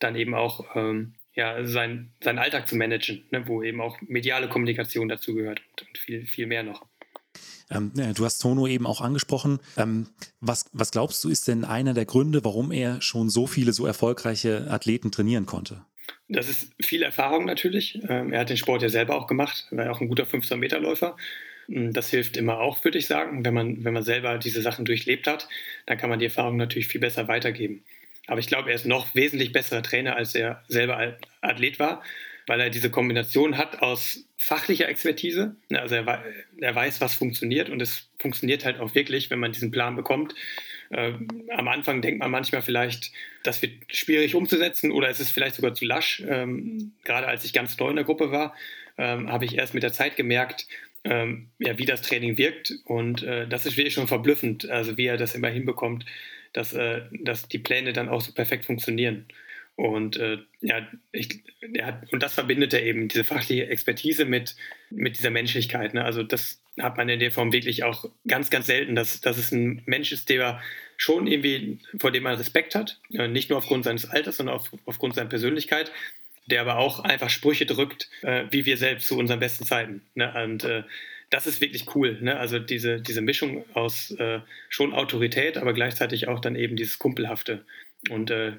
dann 0.00 0.16
eben 0.16 0.34
auch 0.34 0.76
ähm, 0.76 1.14
ja, 1.34 1.64
sein, 1.64 2.12
seinen 2.22 2.38
Alltag 2.38 2.68
zu 2.68 2.76
managen, 2.76 3.24
ne, 3.30 3.46
wo 3.46 3.62
eben 3.62 3.80
auch 3.80 4.00
mediale 4.02 4.48
Kommunikation 4.48 5.08
dazu 5.08 5.34
gehört 5.34 5.62
und, 5.80 5.98
viel, 5.98 6.26
viel 6.26 6.46
mehr 6.46 6.62
noch. 6.62 6.86
Ähm, 7.70 7.92
du 7.94 8.24
hast 8.24 8.40
Tono 8.40 8.66
eben 8.66 8.86
auch 8.86 9.00
angesprochen. 9.00 9.60
Ähm, 9.76 10.08
was, 10.40 10.66
was 10.72 10.90
glaubst 10.90 11.22
du, 11.22 11.28
ist 11.28 11.46
denn 11.46 11.64
einer 11.64 11.94
der 11.94 12.04
Gründe, 12.04 12.44
warum 12.44 12.72
er 12.72 13.00
schon 13.00 13.30
so 13.30 13.46
viele 13.46 13.72
so 13.72 13.86
erfolgreiche 13.86 14.66
Athleten 14.70 15.12
trainieren 15.12 15.46
konnte? 15.46 15.84
Das 16.28 16.48
ist 16.48 16.72
viel 16.80 17.02
Erfahrung 17.02 17.44
natürlich. 17.44 18.00
Ähm, 18.08 18.32
er 18.32 18.40
hat 18.40 18.50
den 18.50 18.56
Sport 18.56 18.82
ja 18.82 18.88
selber 18.88 19.16
auch 19.16 19.26
gemacht, 19.26 19.66
er 19.70 19.76
war 19.76 19.84
ja 19.86 19.90
auch 19.92 20.00
ein 20.00 20.08
guter 20.08 20.24
15-Meter-Läufer. 20.24 21.16
Mm, 21.68 21.92
das 21.92 22.10
hilft 22.10 22.36
immer 22.36 22.58
auch, 22.58 22.82
würde 22.84 22.98
ich 22.98 23.06
sagen. 23.06 23.44
Wenn 23.44 23.54
man, 23.54 23.84
wenn 23.84 23.94
man 23.94 24.02
selber 24.02 24.38
diese 24.38 24.62
Sachen 24.62 24.84
durchlebt 24.84 25.26
hat, 25.26 25.48
dann 25.86 25.98
kann 25.98 26.10
man 26.10 26.18
die 26.18 26.26
Erfahrung 26.26 26.56
natürlich 26.56 26.88
viel 26.88 27.00
besser 27.00 27.28
weitergeben. 27.28 27.84
Aber 28.26 28.40
ich 28.40 28.46
glaube, 28.46 28.70
er 28.70 28.74
ist 28.74 28.86
noch 28.86 29.14
wesentlich 29.14 29.52
besserer 29.52 29.82
Trainer, 29.82 30.16
als 30.16 30.34
er 30.34 30.62
selber 30.68 31.16
Athlet 31.40 31.78
war, 31.78 32.02
weil 32.46 32.60
er 32.60 32.70
diese 32.70 32.90
Kombination 32.90 33.56
hat 33.56 33.82
aus 33.82 34.24
fachlicher 34.36 34.88
Expertise. 34.88 35.56
Also 35.72 35.96
er, 35.96 36.24
er 36.60 36.74
weiß, 36.74 37.00
was 37.00 37.14
funktioniert 37.14 37.68
und 37.68 37.80
es 37.82 38.08
funktioniert 38.18 38.64
halt 38.64 38.80
auch 38.80 38.94
wirklich, 38.94 39.30
wenn 39.30 39.38
man 39.38 39.52
diesen 39.52 39.70
Plan 39.70 39.96
bekommt. 39.96 40.34
Äh, 40.90 41.12
am 41.50 41.68
Anfang 41.68 42.02
denkt 42.02 42.20
man 42.20 42.30
manchmal 42.30 42.62
vielleicht, 42.62 43.12
das 43.44 43.62
wird 43.62 43.72
schwierig 43.88 44.34
umzusetzen 44.34 44.90
oder 44.90 45.08
es 45.08 45.20
ist 45.20 45.30
vielleicht 45.30 45.54
sogar 45.54 45.74
zu 45.74 45.84
lasch. 45.84 46.22
Ähm, 46.28 46.92
gerade 47.04 47.28
als 47.28 47.44
ich 47.44 47.52
ganz 47.52 47.78
neu 47.78 47.90
in 47.90 47.96
der 47.96 48.04
Gruppe 48.04 48.32
war, 48.32 48.54
ähm, 48.98 49.30
habe 49.30 49.44
ich 49.44 49.56
erst 49.56 49.74
mit 49.74 49.82
der 49.82 49.92
Zeit 49.92 50.16
gemerkt, 50.16 50.66
ähm, 51.04 51.48
ja, 51.58 51.78
wie 51.78 51.86
das 51.86 52.02
Training 52.02 52.36
wirkt. 52.36 52.72
Und 52.84 53.22
äh, 53.22 53.46
das 53.48 53.66
ist 53.66 53.76
wirklich 53.76 53.94
schon 53.94 54.08
verblüffend, 54.08 54.68
also 54.68 54.96
wie 54.96 55.06
er 55.06 55.16
das 55.16 55.34
immer 55.34 55.48
hinbekommt, 55.48 56.04
dass, 56.52 56.72
äh, 56.72 57.02
dass 57.22 57.48
die 57.48 57.58
Pläne 57.58 57.92
dann 57.92 58.08
auch 58.08 58.20
so 58.20 58.32
perfekt 58.32 58.64
funktionieren. 58.64 59.26
Und 59.76 60.18
äh, 60.18 60.38
ja, 60.60 60.86
ich, 61.10 61.42
er 61.72 61.86
hat, 61.86 62.12
und 62.12 62.22
das 62.22 62.34
verbindet 62.34 62.74
er 62.74 62.82
eben, 62.82 63.08
diese 63.08 63.24
fachliche 63.24 63.68
Expertise 63.68 64.26
mit, 64.26 64.54
mit 64.90 65.16
dieser 65.16 65.30
Menschlichkeit. 65.30 65.94
Ne? 65.94 66.04
Also 66.04 66.22
das 66.22 66.62
hat 66.78 66.96
man 66.96 67.08
in 67.08 67.20
der 67.20 67.30
Form 67.30 67.52
wirklich 67.52 67.82
auch 67.84 68.04
ganz, 68.28 68.50
ganz 68.50 68.66
selten, 68.66 68.94
dass, 68.94 69.20
dass 69.20 69.38
es 69.38 69.52
ein 69.52 69.82
Mensch 69.86 70.12
ist, 70.12 70.28
der 70.28 70.60
schon 70.96 71.26
irgendwie, 71.26 71.78
vor 71.98 72.10
dem 72.10 72.24
man 72.24 72.36
Respekt 72.36 72.74
hat, 72.74 73.00
äh, 73.12 73.28
nicht 73.28 73.48
nur 73.48 73.58
aufgrund 73.58 73.84
seines 73.84 74.08
Alters, 74.08 74.36
sondern 74.36 74.56
auf, 74.56 74.70
aufgrund 74.84 75.14
seiner 75.14 75.30
Persönlichkeit, 75.30 75.90
der 76.46 76.60
aber 76.60 76.76
auch 76.76 77.00
einfach 77.00 77.30
Sprüche 77.30 77.64
drückt, 77.64 78.10
äh, 78.22 78.44
wie 78.50 78.66
wir 78.66 78.76
selbst 78.76 79.06
zu 79.06 79.16
unseren 79.16 79.40
besten 79.40 79.64
Zeiten. 79.64 80.02
Ne? 80.14 80.32
Und 80.44 80.64
äh, 80.64 80.82
das 81.30 81.46
ist 81.46 81.60
wirklich 81.60 81.94
cool. 81.94 82.18
Ne? 82.20 82.38
Also 82.38 82.58
diese, 82.58 83.00
diese 83.00 83.20
Mischung 83.20 83.64
aus 83.74 84.10
äh, 84.12 84.40
schon 84.68 84.92
Autorität, 84.92 85.56
aber 85.56 85.72
gleichzeitig 85.72 86.28
auch 86.28 86.40
dann 86.40 86.56
eben 86.56 86.76
dieses 86.76 86.98
Kumpelhafte. 86.98 87.64
Und 88.08 88.30
äh, 88.30 88.54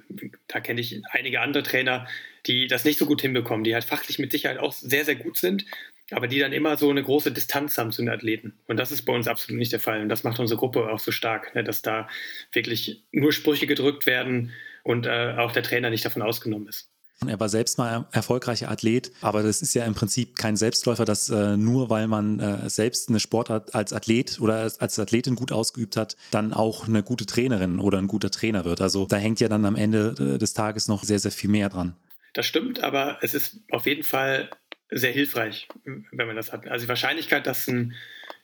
da 0.48 0.60
kenne 0.60 0.82
ich 0.82 1.02
einige 1.12 1.42
andere 1.42 1.64
Trainer, 1.64 2.08
die 2.46 2.68
das 2.68 2.86
nicht 2.86 2.98
so 2.98 3.06
gut 3.06 3.22
hinbekommen, 3.22 3.64
die 3.64 3.74
halt 3.74 3.84
fachlich 3.84 4.20
mit 4.20 4.32
Sicherheit 4.32 4.60
auch 4.60 4.72
sehr, 4.72 5.04
sehr 5.04 5.16
gut 5.16 5.38
sind, 5.38 5.66
aber 6.12 6.28
die 6.28 6.40
dann 6.40 6.54
immer 6.54 6.78
so 6.78 6.90
eine 6.90 7.04
große 7.04 7.32
Distanz 7.32 7.78
haben 7.78 7.92
zu 7.92 8.02
den 8.02 8.10
Athleten. 8.10 8.54
Und 8.68 8.78
das 8.78 8.92
ist 8.92 9.04
bei 9.04 9.14
uns 9.14 9.28
absolut 9.28 9.60
nicht 9.60 9.72
der 9.72 9.80
Fall. 9.80 10.02
Und 10.02 10.10
das 10.10 10.24
macht 10.24 10.40
unsere 10.40 10.60
Gruppe 10.60 10.90
auch 10.90 11.00
so 11.00 11.12
stark, 11.12 11.54
ne? 11.56 11.64
dass 11.64 11.82
da 11.82 12.08
wirklich 12.54 13.04
nur 13.12 13.34
Sprüche 13.34 13.68
gedrückt 13.68 14.06
werden 14.06 14.52
und 14.84 15.08
äh, 15.08 15.36
auch 15.38 15.52
der 15.52 15.64
Trainer 15.64 15.90
nicht 15.90 16.06
davon 16.06 16.22
ausgenommen 16.22 16.68
ist. 16.68 16.90
Er 17.28 17.40
war 17.40 17.50
selbst 17.50 17.78
mal 17.78 18.08
erfolgreicher 18.12 18.72
Athlet, 18.72 19.12
aber 19.22 19.44
das 19.44 19.62
ist 19.62 19.76
ja 19.76 19.86
im 19.86 19.94
Prinzip 19.94 20.38
kein 20.38 20.56
Selbstläufer, 20.56 21.06
dass 21.06 21.30
äh, 21.30 21.56
nur 21.56 21.92
weil 21.92 22.08
man 22.08 22.40
äh, 22.40 22.68
selbst 22.68 23.10
eine 23.10 23.20
Sportart 23.20 23.76
als 23.76 23.94
Athlet 23.94 24.40
oder 24.42 24.56
als 24.56 25.00
Athletin 25.00 25.36
gut 25.36 25.52
ausgeübt 25.52 25.98
hat, 25.98 26.18
dann 26.32 26.52
auch 26.52 26.88
eine 26.88 27.04
gute 27.04 27.28
Trainerin 27.28 27.80
oder 27.80 28.00
ein 28.00 28.08
guter 28.08 28.32
Trainer 28.32 28.66
wird. 28.66 28.82
Also 28.82 29.06
da 29.06 29.18
hängt 29.18 29.40
ja 29.40 29.50
dann 29.50 29.66
am 29.66 29.76
Ende 29.76 30.16
äh, 30.20 30.38
des 30.40 30.56
Tages 30.56 30.88
noch 30.88 31.04
sehr, 31.04 31.20
sehr 31.20 31.32
viel 31.32 31.52
mehr 31.52 31.70
dran. 31.70 31.96
Das 32.34 32.48
stimmt, 32.48 32.82
aber 32.82 33.20
es 33.22 33.36
ist 33.36 33.60
auf 33.70 33.86
jeden 33.86 34.04
Fall 34.04 34.50
sehr 34.90 35.12
hilfreich, 35.12 35.68
wenn 35.84 36.28
man 36.28 36.36
das 36.36 36.52
hat. 36.52 36.68
Also 36.68 36.86
die 36.86 36.90
Wahrscheinlichkeit, 36.90 37.46
dass 37.46 37.68
ein, 37.68 37.94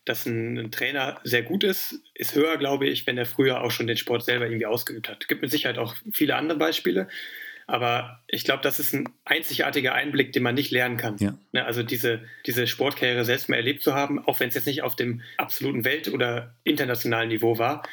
dass 0.05 0.27
ein, 0.27 0.71
Trainer 0.71 1.19
sehr 1.23 1.41
gut 1.41 1.63
ist, 1.63 1.99
ist 2.13 2.35
höher, 2.35 2.57
glaube 2.57 2.87
ich, 2.87 3.07
wenn 3.07 3.17
er 3.17 3.25
früher 3.25 3.61
auch 3.61 3.71
schon 3.71 3.87
den 3.87 3.97
Sport 3.97 4.23
selber 4.23 4.45
irgendwie 4.45 4.67
ausgeübt 4.67 5.09
hat. 5.09 5.17
Es 5.21 5.27
gibt 5.27 5.41
mit 5.41 5.49
Sicherheit 5.49 5.79
auch 5.79 5.95
viele 6.11 6.35
andere 6.35 6.59
Beispiele. 6.59 7.07
Aber 7.69 8.21
ich 8.27 8.45
glaube, 8.45 8.63
das 8.63 8.79
ist 8.79 8.93
ein 8.93 9.09
einzigartiger 9.25 9.93
Einblick, 9.93 10.31
den 10.31 10.41
man 10.41 10.55
nicht 10.55 10.71
lernen 10.71 10.95
kann. 10.95 11.17
Ja. 11.19 11.37
Ne, 11.51 11.65
also 11.65 11.83
diese, 11.83 12.21
diese 12.45 12.65
Sportkarriere 12.65 13.25
selbst 13.25 13.49
mal 13.49 13.57
erlebt 13.57 13.83
zu 13.83 13.93
haben, 13.93 14.25
auch 14.25 14.39
wenn 14.39 14.47
es 14.47 14.55
jetzt 14.55 14.67
nicht 14.67 14.83
auf 14.83 14.95
dem 14.95 15.21
absoluten 15.35 15.83
Welt- 15.83 16.07
oder 16.07 16.55
internationalen 16.63 17.27
Niveau 17.27 17.57
war. 17.57 17.83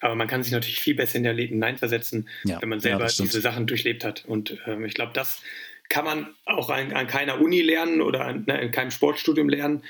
Aber 0.00 0.16
man 0.16 0.28
kann 0.28 0.42
sich 0.42 0.52
natürlich 0.52 0.80
viel 0.80 0.94
besser 0.94 1.16
in 1.16 1.22
der 1.22 1.32
Athleten 1.32 1.54
hineinversetzen, 1.54 2.28
ja. 2.44 2.60
wenn 2.60 2.68
man 2.68 2.80
selber 2.80 3.06
ja, 3.06 3.12
diese 3.20 3.40
Sachen 3.40 3.66
durchlebt 3.66 4.04
hat. 4.04 4.24
Und 4.26 4.58
ähm, 4.66 4.84
ich 4.84 4.94
glaube, 4.94 5.12
das 5.14 5.40
kann 5.88 6.04
man 6.04 6.26
auch 6.44 6.68
an, 6.68 6.92
an, 6.92 7.06
keiner 7.06 7.40
Uni 7.40 7.62
lernen 7.62 8.02
oder 8.02 8.26
an, 8.26 8.44
ne, 8.46 8.60
in 8.60 8.70
keinem 8.70 8.90
Sportstudium 8.90 9.48
lernen. 9.48 9.82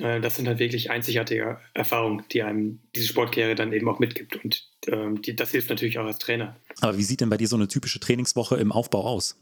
Äh, 0.00 0.20
das 0.20 0.36
sind 0.36 0.48
halt 0.48 0.58
wirklich 0.58 0.90
einzigartige 0.90 1.58
Erfahrungen, 1.74 2.24
die 2.32 2.42
einem 2.42 2.80
diese 2.94 3.08
Sportkarriere 3.08 3.54
dann 3.54 3.72
eben 3.72 3.88
auch 3.88 3.98
mitgibt. 3.98 4.42
Und 4.44 4.68
ähm, 4.86 5.22
die, 5.22 5.34
das 5.36 5.50
hilft 5.50 5.70
natürlich 5.70 5.98
auch 5.98 6.06
als 6.06 6.18
Trainer. 6.18 6.56
Aber 6.80 6.96
wie 6.96 7.02
sieht 7.02 7.20
denn 7.20 7.30
bei 7.30 7.36
dir 7.36 7.48
so 7.48 7.56
eine 7.56 7.68
typische 7.68 8.00
Trainingswoche 8.00 8.56
im 8.56 8.72
Aufbau 8.72 9.04
aus? 9.04 9.38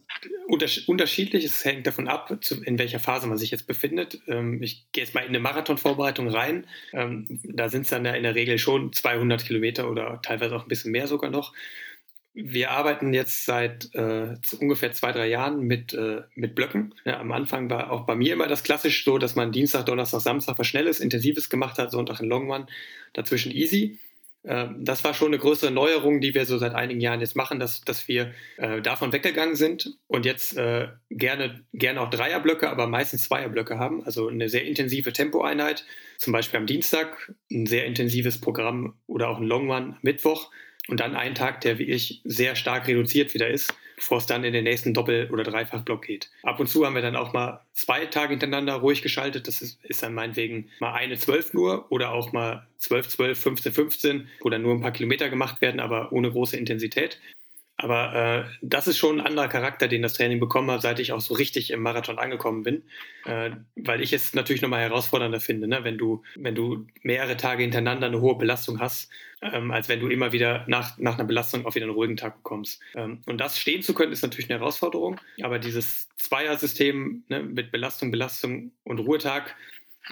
unterschiedlich, 0.86 1.44
es 1.44 1.64
hängt 1.64 1.86
davon 1.86 2.08
ab, 2.08 2.38
in 2.64 2.78
welcher 2.78 3.00
Phase 3.00 3.26
man 3.26 3.36
sich 3.36 3.50
jetzt 3.50 3.66
befindet. 3.66 4.20
Ähm, 4.28 4.62
ich 4.62 4.86
gehe 4.92 5.04
jetzt 5.04 5.14
mal 5.14 5.20
in 5.20 5.28
eine 5.28 5.40
Marathonvorbereitung 5.40 6.28
rein. 6.28 6.66
Ähm, 6.92 7.40
da 7.42 7.68
sind 7.68 7.82
es 7.82 7.90
dann 7.90 8.04
ja 8.04 8.12
in 8.12 8.22
der 8.22 8.34
Regel 8.34 8.58
schon 8.58 8.92
200 8.92 9.44
Kilometer 9.44 9.90
oder 9.90 10.20
teilweise 10.22 10.56
auch 10.56 10.62
ein 10.62 10.68
bisschen 10.68 10.92
mehr 10.92 11.08
sogar 11.08 11.30
noch 11.30 11.52
wir 12.38 12.70
arbeiten 12.70 13.14
jetzt 13.14 13.46
seit 13.46 13.94
äh, 13.94 14.34
ungefähr 14.60 14.92
zwei, 14.92 15.10
drei 15.12 15.26
Jahren 15.26 15.62
mit, 15.62 15.94
äh, 15.94 16.20
mit 16.34 16.54
Blöcken. 16.54 16.94
Ja, 17.06 17.18
am 17.18 17.32
Anfang 17.32 17.70
war 17.70 17.90
auch 17.90 18.04
bei 18.04 18.14
mir 18.14 18.34
immer 18.34 18.46
das 18.46 18.62
klassisch 18.62 19.04
so, 19.04 19.16
dass 19.16 19.36
man 19.36 19.52
Dienstag, 19.52 19.86
Donnerstag, 19.86 20.20
Samstag 20.20 20.58
was 20.58 20.66
Schnelles, 20.66 21.00
Intensives 21.00 21.48
gemacht 21.48 21.78
hat, 21.78 21.90
Sonntag 21.90 22.20
ein 22.20 22.28
Longman, 22.28 22.66
dazwischen 23.14 23.52
easy. 23.52 23.98
Äh, 24.42 24.66
das 24.78 25.02
war 25.02 25.14
schon 25.14 25.28
eine 25.28 25.38
größere 25.38 25.70
Neuerung, 25.70 26.20
die 26.20 26.34
wir 26.34 26.44
so 26.44 26.58
seit 26.58 26.74
einigen 26.74 27.00
Jahren 27.00 27.20
jetzt 27.20 27.36
machen, 27.36 27.58
dass, 27.58 27.80
dass 27.80 28.06
wir 28.06 28.34
äh, 28.58 28.82
davon 28.82 29.14
weggegangen 29.14 29.56
sind 29.56 29.96
und 30.06 30.26
jetzt 30.26 30.58
äh, 30.58 30.88
gerne, 31.08 31.64
gerne 31.72 32.02
auch 32.02 32.10
Dreierblöcke, 32.10 32.68
aber 32.68 32.86
meistens 32.86 33.22
Zweierblöcke 33.22 33.78
haben. 33.78 34.04
Also 34.04 34.28
eine 34.28 34.50
sehr 34.50 34.66
intensive 34.66 35.14
Tempoeinheit, 35.14 35.86
zum 36.18 36.34
Beispiel 36.34 36.60
am 36.60 36.66
Dienstag, 36.66 37.32
ein 37.50 37.64
sehr 37.64 37.86
intensives 37.86 38.38
Programm 38.38 38.92
oder 39.06 39.30
auch 39.30 39.38
ein 39.38 39.46
Longman 39.46 39.96
Mittwoch 40.02 40.50
und 40.88 41.00
dann 41.00 41.16
einen 41.16 41.34
Tag, 41.34 41.60
der 41.62 41.78
wie 41.78 41.84
ich 41.84 42.20
sehr 42.24 42.56
stark 42.56 42.86
reduziert 42.86 43.34
wieder 43.34 43.48
ist, 43.48 43.74
bevor 43.96 44.18
es 44.18 44.26
dann 44.26 44.44
in 44.44 44.52
den 44.52 44.64
nächsten 44.64 44.94
Doppel- 44.94 45.30
oder 45.32 45.42
Dreifachblock 45.42 46.02
geht. 46.02 46.30
Ab 46.42 46.60
und 46.60 46.68
zu 46.68 46.84
haben 46.84 46.94
wir 46.94 47.02
dann 47.02 47.16
auch 47.16 47.32
mal 47.32 47.60
zwei 47.72 48.06
Tage 48.06 48.30
hintereinander 48.30 48.74
ruhig 48.74 49.02
geschaltet. 49.02 49.48
Das 49.48 49.62
ist, 49.62 49.82
ist 49.84 50.02
dann 50.02 50.14
meinetwegen 50.14 50.68
mal 50.80 50.92
eine 50.92 51.18
12 51.18 51.54
nur 51.54 51.90
oder 51.90 52.12
auch 52.12 52.32
mal 52.32 52.66
12, 52.78 53.08
12, 53.08 53.38
15, 53.38 53.72
15, 53.72 54.28
wo 54.40 54.50
dann 54.50 54.62
nur 54.62 54.74
ein 54.74 54.82
paar 54.82 54.92
Kilometer 54.92 55.28
gemacht 55.28 55.60
werden, 55.60 55.80
aber 55.80 56.12
ohne 56.12 56.30
große 56.30 56.56
Intensität. 56.56 57.18
Aber 57.78 58.14
äh, 58.14 58.44
das 58.62 58.86
ist 58.86 58.96
schon 58.96 59.20
ein 59.20 59.26
anderer 59.26 59.48
Charakter, 59.48 59.86
den 59.86 60.00
das 60.00 60.14
Training 60.14 60.40
bekommen 60.40 60.70
hat, 60.70 60.80
seit 60.80 60.98
ich 60.98 61.12
auch 61.12 61.20
so 61.20 61.34
richtig 61.34 61.70
im 61.70 61.82
Marathon 61.82 62.18
angekommen 62.18 62.62
bin. 62.62 62.84
Äh, 63.26 63.50
weil 63.74 64.00
ich 64.00 64.12
es 64.14 64.32
natürlich 64.32 64.62
nochmal 64.62 64.80
herausfordernder 64.80 65.40
finde, 65.40 65.68
ne? 65.68 65.80
wenn, 65.82 65.98
du, 65.98 66.22
wenn 66.36 66.54
du 66.54 66.86
mehrere 67.02 67.36
Tage 67.36 67.62
hintereinander 67.62 68.06
eine 68.06 68.20
hohe 68.20 68.38
Belastung 68.38 68.80
hast, 68.80 69.10
ähm, 69.42 69.70
als 69.70 69.88
wenn 69.88 70.00
du 70.00 70.08
immer 70.08 70.32
wieder 70.32 70.64
nach, 70.68 70.96
nach 70.96 71.14
einer 71.14 71.24
Belastung 71.24 71.66
auch 71.66 71.74
wieder 71.74 71.84
einen 71.84 71.94
ruhigen 71.94 72.16
Tag 72.16 72.36
bekommst. 72.36 72.80
Ähm, 72.94 73.20
und 73.26 73.38
das 73.38 73.58
stehen 73.58 73.82
zu 73.82 73.92
können, 73.92 74.12
ist 74.12 74.22
natürlich 74.22 74.48
eine 74.48 74.58
Herausforderung. 74.58 75.20
Aber 75.42 75.58
dieses 75.58 76.08
Zweier-System 76.16 77.24
ne, 77.28 77.42
mit 77.42 77.72
Belastung, 77.72 78.10
Belastung 78.10 78.72
und 78.84 79.00
Ruhetag, 79.00 79.54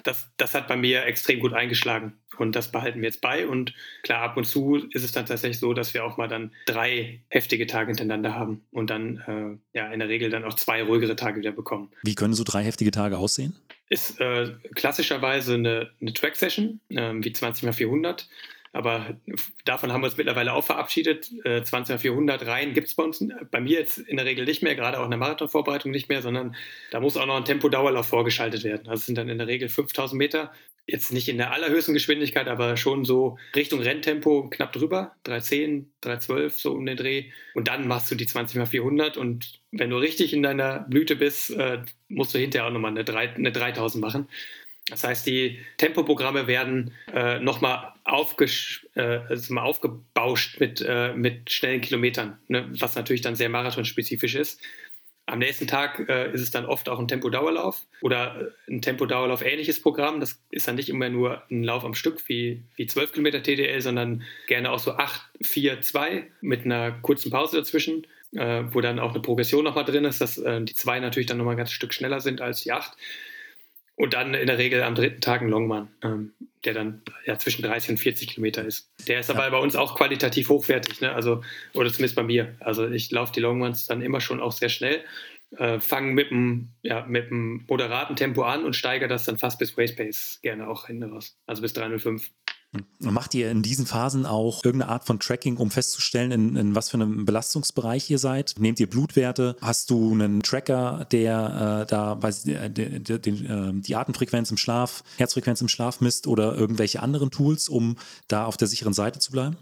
das, 0.02 0.28
das 0.36 0.54
hat 0.54 0.68
bei 0.68 0.76
mir 0.76 1.04
extrem 1.04 1.40
gut 1.40 1.52
eingeschlagen. 1.52 2.14
Und 2.36 2.56
das 2.56 2.72
behalten 2.72 3.00
wir 3.00 3.08
jetzt 3.08 3.20
bei. 3.20 3.46
Und 3.46 3.74
klar, 4.02 4.22
ab 4.22 4.36
und 4.36 4.44
zu 4.44 4.76
ist 4.90 5.04
es 5.04 5.12
dann 5.12 5.26
tatsächlich 5.26 5.60
so, 5.60 5.72
dass 5.72 5.94
wir 5.94 6.04
auch 6.04 6.16
mal 6.16 6.26
dann 6.26 6.50
drei 6.66 7.20
heftige 7.28 7.66
Tage 7.66 7.88
hintereinander 7.88 8.34
haben 8.34 8.64
und 8.72 8.90
dann 8.90 9.60
äh, 9.72 9.78
ja 9.78 9.92
in 9.92 10.00
der 10.00 10.08
Regel 10.08 10.30
dann 10.30 10.44
auch 10.44 10.54
zwei 10.54 10.82
ruhigere 10.82 11.14
Tage 11.14 11.38
wieder 11.38 11.52
bekommen. 11.52 11.92
Wie 12.02 12.16
können 12.16 12.34
so 12.34 12.42
drei 12.44 12.64
heftige 12.64 12.90
Tage 12.90 13.18
aussehen? 13.18 13.54
Ist 13.88 14.20
äh, 14.20 14.52
klassischerweise 14.74 15.54
eine, 15.54 15.90
eine 16.00 16.12
Track-Session, 16.12 16.80
äh, 16.88 17.12
wie 17.18 17.32
20 17.32 17.68
x 17.68 17.76
400 17.76 18.28
aber 18.74 19.16
davon 19.64 19.92
haben 19.92 20.00
wir 20.02 20.06
uns 20.06 20.16
mittlerweile 20.16 20.52
auch 20.52 20.64
verabschiedet. 20.64 21.30
Äh, 21.44 21.62
20 21.62 22.00
400 22.00 22.44
Reihen 22.44 22.74
gibt 22.74 22.88
es 22.88 22.94
bei 22.96 23.04
uns, 23.04 23.24
bei 23.52 23.60
mir 23.60 23.78
jetzt 23.78 23.98
in 23.98 24.16
der 24.16 24.26
Regel 24.26 24.44
nicht 24.44 24.64
mehr, 24.64 24.74
gerade 24.74 24.98
auch 24.98 25.04
in 25.04 25.10
der 25.10 25.18
Marathonvorbereitung 25.18 25.92
nicht 25.92 26.08
mehr, 26.08 26.22
sondern 26.22 26.56
da 26.90 26.98
muss 26.98 27.16
auch 27.16 27.26
noch 27.26 27.36
ein 27.36 27.44
Tempodauerlauf 27.44 28.08
vorgeschaltet 28.08 28.64
werden. 28.64 28.88
Also 28.88 29.00
es 29.00 29.06
sind 29.06 29.16
dann 29.16 29.28
in 29.28 29.38
der 29.38 29.46
Regel 29.46 29.68
5000 29.68 30.18
Meter. 30.18 30.52
Jetzt 30.86 31.12
nicht 31.12 31.28
in 31.28 31.38
der 31.38 31.52
allerhöchsten 31.52 31.94
Geschwindigkeit, 31.94 32.48
aber 32.48 32.76
schon 32.76 33.04
so 33.04 33.38
Richtung 33.54 33.80
Renntempo 33.80 34.50
knapp 34.50 34.72
drüber. 34.72 35.14
310, 35.22 35.92
312, 36.00 36.60
so 36.60 36.72
um 36.72 36.84
den 36.84 36.96
Dreh. 36.96 37.30
Und 37.54 37.68
dann 37.68 37.86
machst 37.86 38.10
du 38.10 38.16
die 38.16 38.26
20 38.26 38.60
x 38.60 38.70
400 38.70 39.16
und 39.16 39.60
wenn 39.70 39.90
du 39.90 39.96
richtig 39.96 40.32
in 40.32 40.42
deiner 40.42 40.80
Blüte 40.80 41.14
bist, 41.14 41.50
äh, 41.50 41.82
musst 42.08 42.34
du 42.34 42.38
hinterher 42.38 42.68
auch 42.68 42.72
nochmal 42.72 42.90
eine, 42.90 43.06
eine 43.06 43.52
3000 43.52 44.02
machen. 44.02 44.28
Das 44.90 45.02
heißt, 45.02 45.26
die 45.26 45.60
Tempoprogramme 45.78 46.46
werden 46.46 46.92
äh, 47.12 47.38
nochmal 47.38 47.94
äh, 48.04 49.18
aufgebauscht 49.56 50.60
mit, 50.60 50.84
äh, 50.86 51.14
mit 51.14 51.50
schnellen 51.50 51.80
Kilometern, 51.80 52.38
ne? 52.48 52.68
was 52.78 52.94
natürlich 52.94 53.22
dann 53.22 53.34
sehr 53.34 53.48
marathonspezifisch 53.48 54.34
ist. 54.34 54.60
Am 55.26 55.38
nächsten 55.38 55.66
Tag 55.66 56.06
äh, 56.10 56.30
ist 56.32 56.42
es 56.42 56.50
dann 56.50 56.66
oft 56.66 56.90
auch 56.90 56.98
ein 56.98 57.08
Tempodauerlauf 57.08 57.86
oder 58.02 58.52
äh, 58.68 58.72
ein 58.72 58.82
Tempodauerlauf 58.82 59.42
ähnliches 59.42 59.80
Programm. 59.80 60.20
Das 60.20 60.38
ist 60.50 60.68
dann 60.68 60.74
nicht 60.74 60.90
immer 60.90 61.08
nur 61.08 61.42
ein 61.50 61.64
Lauf 61.64 61.82
am 61.82 61.94
Stück 61.94 62.28
wie, 62.28 62.62
wie 62.76 62.86
12 62.86 63.12
Kilometer 63.12 63.42
TDL, 63.42 63.80
sondern 63.80 64.22
gerne 64.48 64.70
auch 64.70 64.78
so 64.78 64.92
8, 64.92 65.22
4, 65.40 65.80
2 65.80 66.26
mit 66.42 66.66
einer 66.66 66.92
kurzen 66.92 67.30
Pause 67.30 67.56
dazwischen, 67.56 68.06
äh, 68.32 68.64
wo 68.70 68.82
dann 68.82 68.98
auch 68.98 69.12
eine 69.12 69.22
Progression 69.22 69.64
nochmal 69.64 69.86
drin 69.86 70.04
ist, 70.04 70.20
dass 70.20 70.36
äh, 70.36 70.60
die 70.60 70.74
2 70.74 71.00
natürlich 71.00 71.26
dann 71.26 71.38
nochmal 71.38 71.54
ein 71.54 71.58
ganzes 71.58 71.74
Stück 71.74 71.94
schneller 71.94 72.20
sind 72.20 72.42
als 72.42 72.60
die 72.60 72.72
8. 72.72 72.92
Und 73.96 74.14
dann 74.14 74.34
in 74.34 74.46
der 74.48 74.58
Regel 74.58 74.82
am 74.82 74.96
dritten 74.96 75.20
Tag 75.20 75.40
ein 75.40 75.48
Longman, 75.48 75.88
ähm, 76.02 76.32
der 76.64 76.74
dann 76.74 77.02
ja, 77.26 77.38
zwischen 77.38 77.62
30 77.62 77.90
und 77.90 77.96
40 77.98 78.28
Kilometer 78.28 78.64
ist. 78.64 78.90
Der 79.06 79.20
ist 79.20 79.30
aber 79.30 79.44
ja. 79.44 79.50
bei 79.50 79.58
uns 79.58 79.76
auch 79.76 79.96
qualitativ 79.96 80.48
hochwertig, 80.48 81.00
ne? 81.00 81.12
also, 81.12 81.42
oder 81.74 81.92
zumindest 81.92 82.16
bei 82.16 82.24
mir. 82.24 82.56
Also 82.58 82.88
ich 82.88 83.10
laufe 83.12 83.32
die 83.32 83.40
Longmans 83.40 83.86
dann 83.86 84.02
immer 84.02 84.20
schon 84.20 84.40
auch 84.40 84.52
sehr 84.52 84.68
schnell, 84.68 85.04
äh, 85.58 85.78
fange 85.78 86.12
mit 86.12 86.32
einem 86.32 86.70
ja, 86.82 87.06
moderaten 87.06 88.16
Tempo 88.16 88.42
an 88.42 88.64
und 88.64 88.74
steigere 88.74 89.08
das 89.08 89.24
dann 89.24 89.38
fast 89.38 89.58
bis 89.58 89.78
Race 89.78 89.94
Pace 89.94 90.40
gerne 90.42 90.68
auch 90.68 90.86
hinten 90.86 91.04
raus, 91.04 91.36
also 91.46 91.62
bis 91.62 91.72
305. 91.74 92.30
Macht 92.98 93.34
ihr 93.34 93.50
in 93.50 93.62
diesen 93.62 93.86
Phasen 93.86 94.26
auch 94.26 94.64
irgendeine 94.64 94.92
Art 94.92 95.04
von 95.04 95.20
Tracking, 95.20 95.56
um 95.56 95.70
festzustellen, 95.70 96.30
in, 96.32 96.56
in 96.56 96.74
was 96.74 96.90
für 96.90 96.94
einem 96.94 97.24
Belastungsbereich 97.24 98.10
ihr 98.10 98.18
seid? 98.18 98.54
Nehmt 98.58 98.80
ihr 98.80 98.88
Blutwerte? 98.88 99.56
Hast 99.60 99.90
du 99.90 100.12
einen 100.12 100.42
Tracker, 100.42 101.06
der 101.10 101.84
äh, 101.84 101.90
da 101.90 102.22
weiß, 102.22 102.46
äh, 102.46 102.70
der, 102.70 103.18
den, 103.18 103.78
äh, 103.78 103.80
die 103.82 103.96
Atemfrequenz 103.96 104.50
im 104.50 104.56
Schlaf, 104.56 105.04
Herzfrequenz 105.16 105.60
im 105.60 105.68
Schlaf 105.68 106.00
misst 106.00 106.26
oder 106.26 106.54
irgendwelche 106.54 107.02
anderen 107.02 107.30
Tools, 107.30 107.68
um 107.68 107.96
da 108.28 108.46
auf 108.46 108.56
der 108.56 108.68
sicheren 108.68 108.94
Seite 108.94 109.18
zu 109.18 109.32
bleiben? 109.32 109.56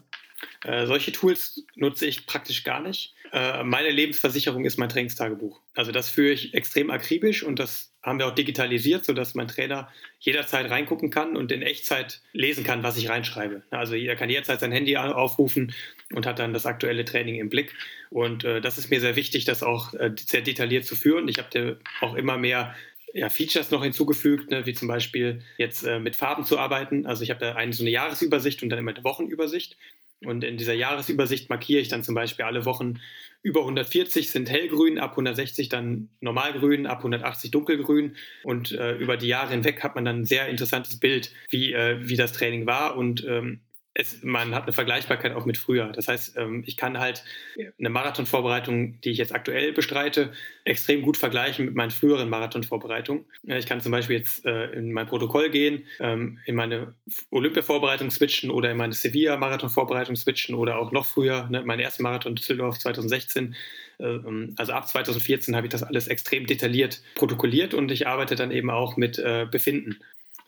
Äh, 0.64 0.86
solche 0.86 1.12
Tools 1.12 1.64
nutze 1.74 2.06
ich 2.06 2.26
praktisch 2.26 2.64
gar 2.64 2.80
nicht. 2.80 3.14
Äh, 3.32 3.64
meine 3.64 3.90
Lebensversicherung 3.90 4.64
ist 4.64 4.78
mein 4.78 4.88
Trainingstagebuch. 4.88 5.60
Also 5.74 5.92
das 5.92 6.08
führe 6.08 6.32
ich 6.32 6.54
extrem 6.54 6.90
akribisch 6.90 7.42
und 7.42 7.58
das 7.58 7.91
haben 8.02 8.18
wir 8.18 8.26
auch 8.26 8.34
digitalisiert, 8.34 9.04
sodass 9.04 9.34
mein 9.34 9.48
Trainer 9.48 9.88
jederzeit 10.18 10.70
reingucken 10.70 11.10
kann 11.10 11.36
und 11.36 11.52
in 11.52 11.62
Echtzeit 11.62 12.20
lesen 12.32 12.64
kann, 12.64 12.82
was 12.82 12.96
ich 12.96 13.08
reinschreibe. 13.08 13.62
Also 13.70 13.94
er 13.94 14.16
kann 14.16 14.28
jederzeit 14.28 14.60
sein 14.60 14.72
Handy 14.72 14.96
aufrufen 14.96 15.72
und 16.12 16.26
hat 16.26 16.38
dann 16.38 16.52
das 16.52 16.66
aktuelle 16.66 17.04
Training 17.04 17.36
im 17.36 17.48
Blick. 17.48 17.74
Und 18.10 18.44
äh, 18.44 18.60
das 18.60 18.78
ist 18.78 18.90
mir 18.90 19.00
sehr 19.00 19.16
wichtig, 19.16 19.44
das 19.44 19.62
auch 19.62 19.94
äh, 19.94 20.12
sehr 20.18 20.42
detailliert 20.42 20.84
zu 20.84 20.96
führen. 20.96 21.28
Ich 21.28 21.38
habe 21.38 21.78
auch 22.00 22.14
immer 22.14 22.38
mehr 22.38 22.74
ja, 23.14 23.28
Features 23.28 23.70
noch 23.70 23.82
hinzugefügt, 23.82 24.50
ne, 24.50 24.66
wie 24.66 24.74
zum 24.74 24.88
Beispiel 24.88 25.42
jetzt 25.58 25.84
äh, 25.84 25.98
mit 25.98 26.16
Farben 26.16 26.44
zu 26.44 26.58
arbeiten. 26.58 27.06
Also 27.06 27.22
ich 27.22 27.30
habe 27.30 27.40
da 27.40 27.54
eine, 27.54 27.72
so 27.72 27.82
eine 27.82 27.90
Jahresübersicht 27.90 28.62
und 28.62 28.70
dann 28.70 28.78
immer 28.78 28.94
eine 28.94 29.04
Wochenübersicht. 29.04 29.76
Und 30.26 30.44
in 30.44 30.56
dieser 30.56 30.74
Jahresübersicht 30.74 31.50
markiere 31.50 31.80
ich 31.80 31.88
dann 31.88 32.02
zum 32.02 32.14
Beispiel 32.14 32.44
alle 32.44 32.64
Wochen 32.64 33.00
über 33.42 33.60
140 33.62 34.30
sind 34.30 34.48
hellgrün, 34.50 34.98
ab 34.98 35.12
160 35.12 35.68
dann 35.68 36.08
normalgrün, 36.20 36.86
ab 36.86 36.98
180 36.98 37.50
dunkelgrün. 37.50 38.16
Und 38.44 38.72
äh, 38.72 38.96
über 38.96 39.16
die 39.16 39.26
Jahre 39.26 39.50
hinweg 39.50 39.82
hat 39.82 39.96
man 39.96 40.04
dann 40.04 40.20
ein 40.20 40.24
sehr 40.24 40.48
interessantes 40.48 40.98
Bild, 41.00 41.32
wie, 41.50 41.72
äh, 41.72 41.98
wie 42.08 42.16
das 42.16 42.32
Training 42.32 42.66
war. 42.66 42.96
Und 42.96 43.24
ähm, 43.26 43.60
es, 43.94 44.22
man 44.22 44.54
hat 44.54 44.64
eine 44.64 44.72
Vergleichbarkeit 44.72 45.34
auch 45.34 45.44
mit 45.44 45.58
früher. 45.58 45.88
Das 45.88 46.08
heißt, 46.08 46.36
ähm, 46.38 46.64
ich 46.66 46.76
kann 46.76 46.98
halt 46.98 47.24
eine 47.78 47.90
Marathonvorbereitung, 47.90 49.00
die 49.02 49.10
ich 49.10 49.18
jetzt 49.18 49.34
aktuell 49.34 49.72
bestreite, 49.72 50.32
extrem 50.64 51.02
gut 51.02 51.16
vergleichen 51.16 51.66
mit 51.66 51.74
meinen 51.74 51.90
früheren 51.90 52.30
Marathonvorbereitungen. 52.30 53.24
Ich 53.42 53.66
kann 53.66 53.80
zum 53.80 53.92
Beispiel 53.92 54.16
jetzt 54.16 54.46
äh, 54.46 54.70
in 54.72 54.92
mein 54.92 55.06
Protokoll 55.06 55.50
gehen, 55.50 55.84
ähm, 56.00 56.38
in 56.46 56.54
meine 56.54 56.94
Olympia-Vorbereitung 57.30 58.10
switchen 58.10 58.50
oder 58.50 58.70
in 58.70 58.78
meine 58.78 58.94
Sevilla-Marathon-Vorbereitung 58.94 60.16
switchen 60.16 60.54
oder 60.54 60.78
auch 60.78 60.92
noch 60.92 61.04
früher, 61.04 61.48
ne, 61.50 61.62
mein 61.64 61.80
erster 61.80 62.02
Marathon 62.02 62.34
Düsseldorf 62.34 62.78
2016. 62.78 63.54
Äh, 63.98 64.18
also 64.56 64.72
ab 64.72 64.88
2014 64.88 65.54
habe 65.54 65.66
ich 65.66 65.72
das 65.72 65.82
alles 65.82 66.08
extrem 66.08 66.46
detailliert 66.46 67.02
protokolliert 67.14 67.74
und 67.74 67.90
ich 67.90 68.06
arbeite 68.06 68.36
dann 68.36 68.52
eben 68.52 68.70
auch 68.70 68.96
mit 68.96 69.18
äh, 69.18 69.46
Befinden. 69.50 69.98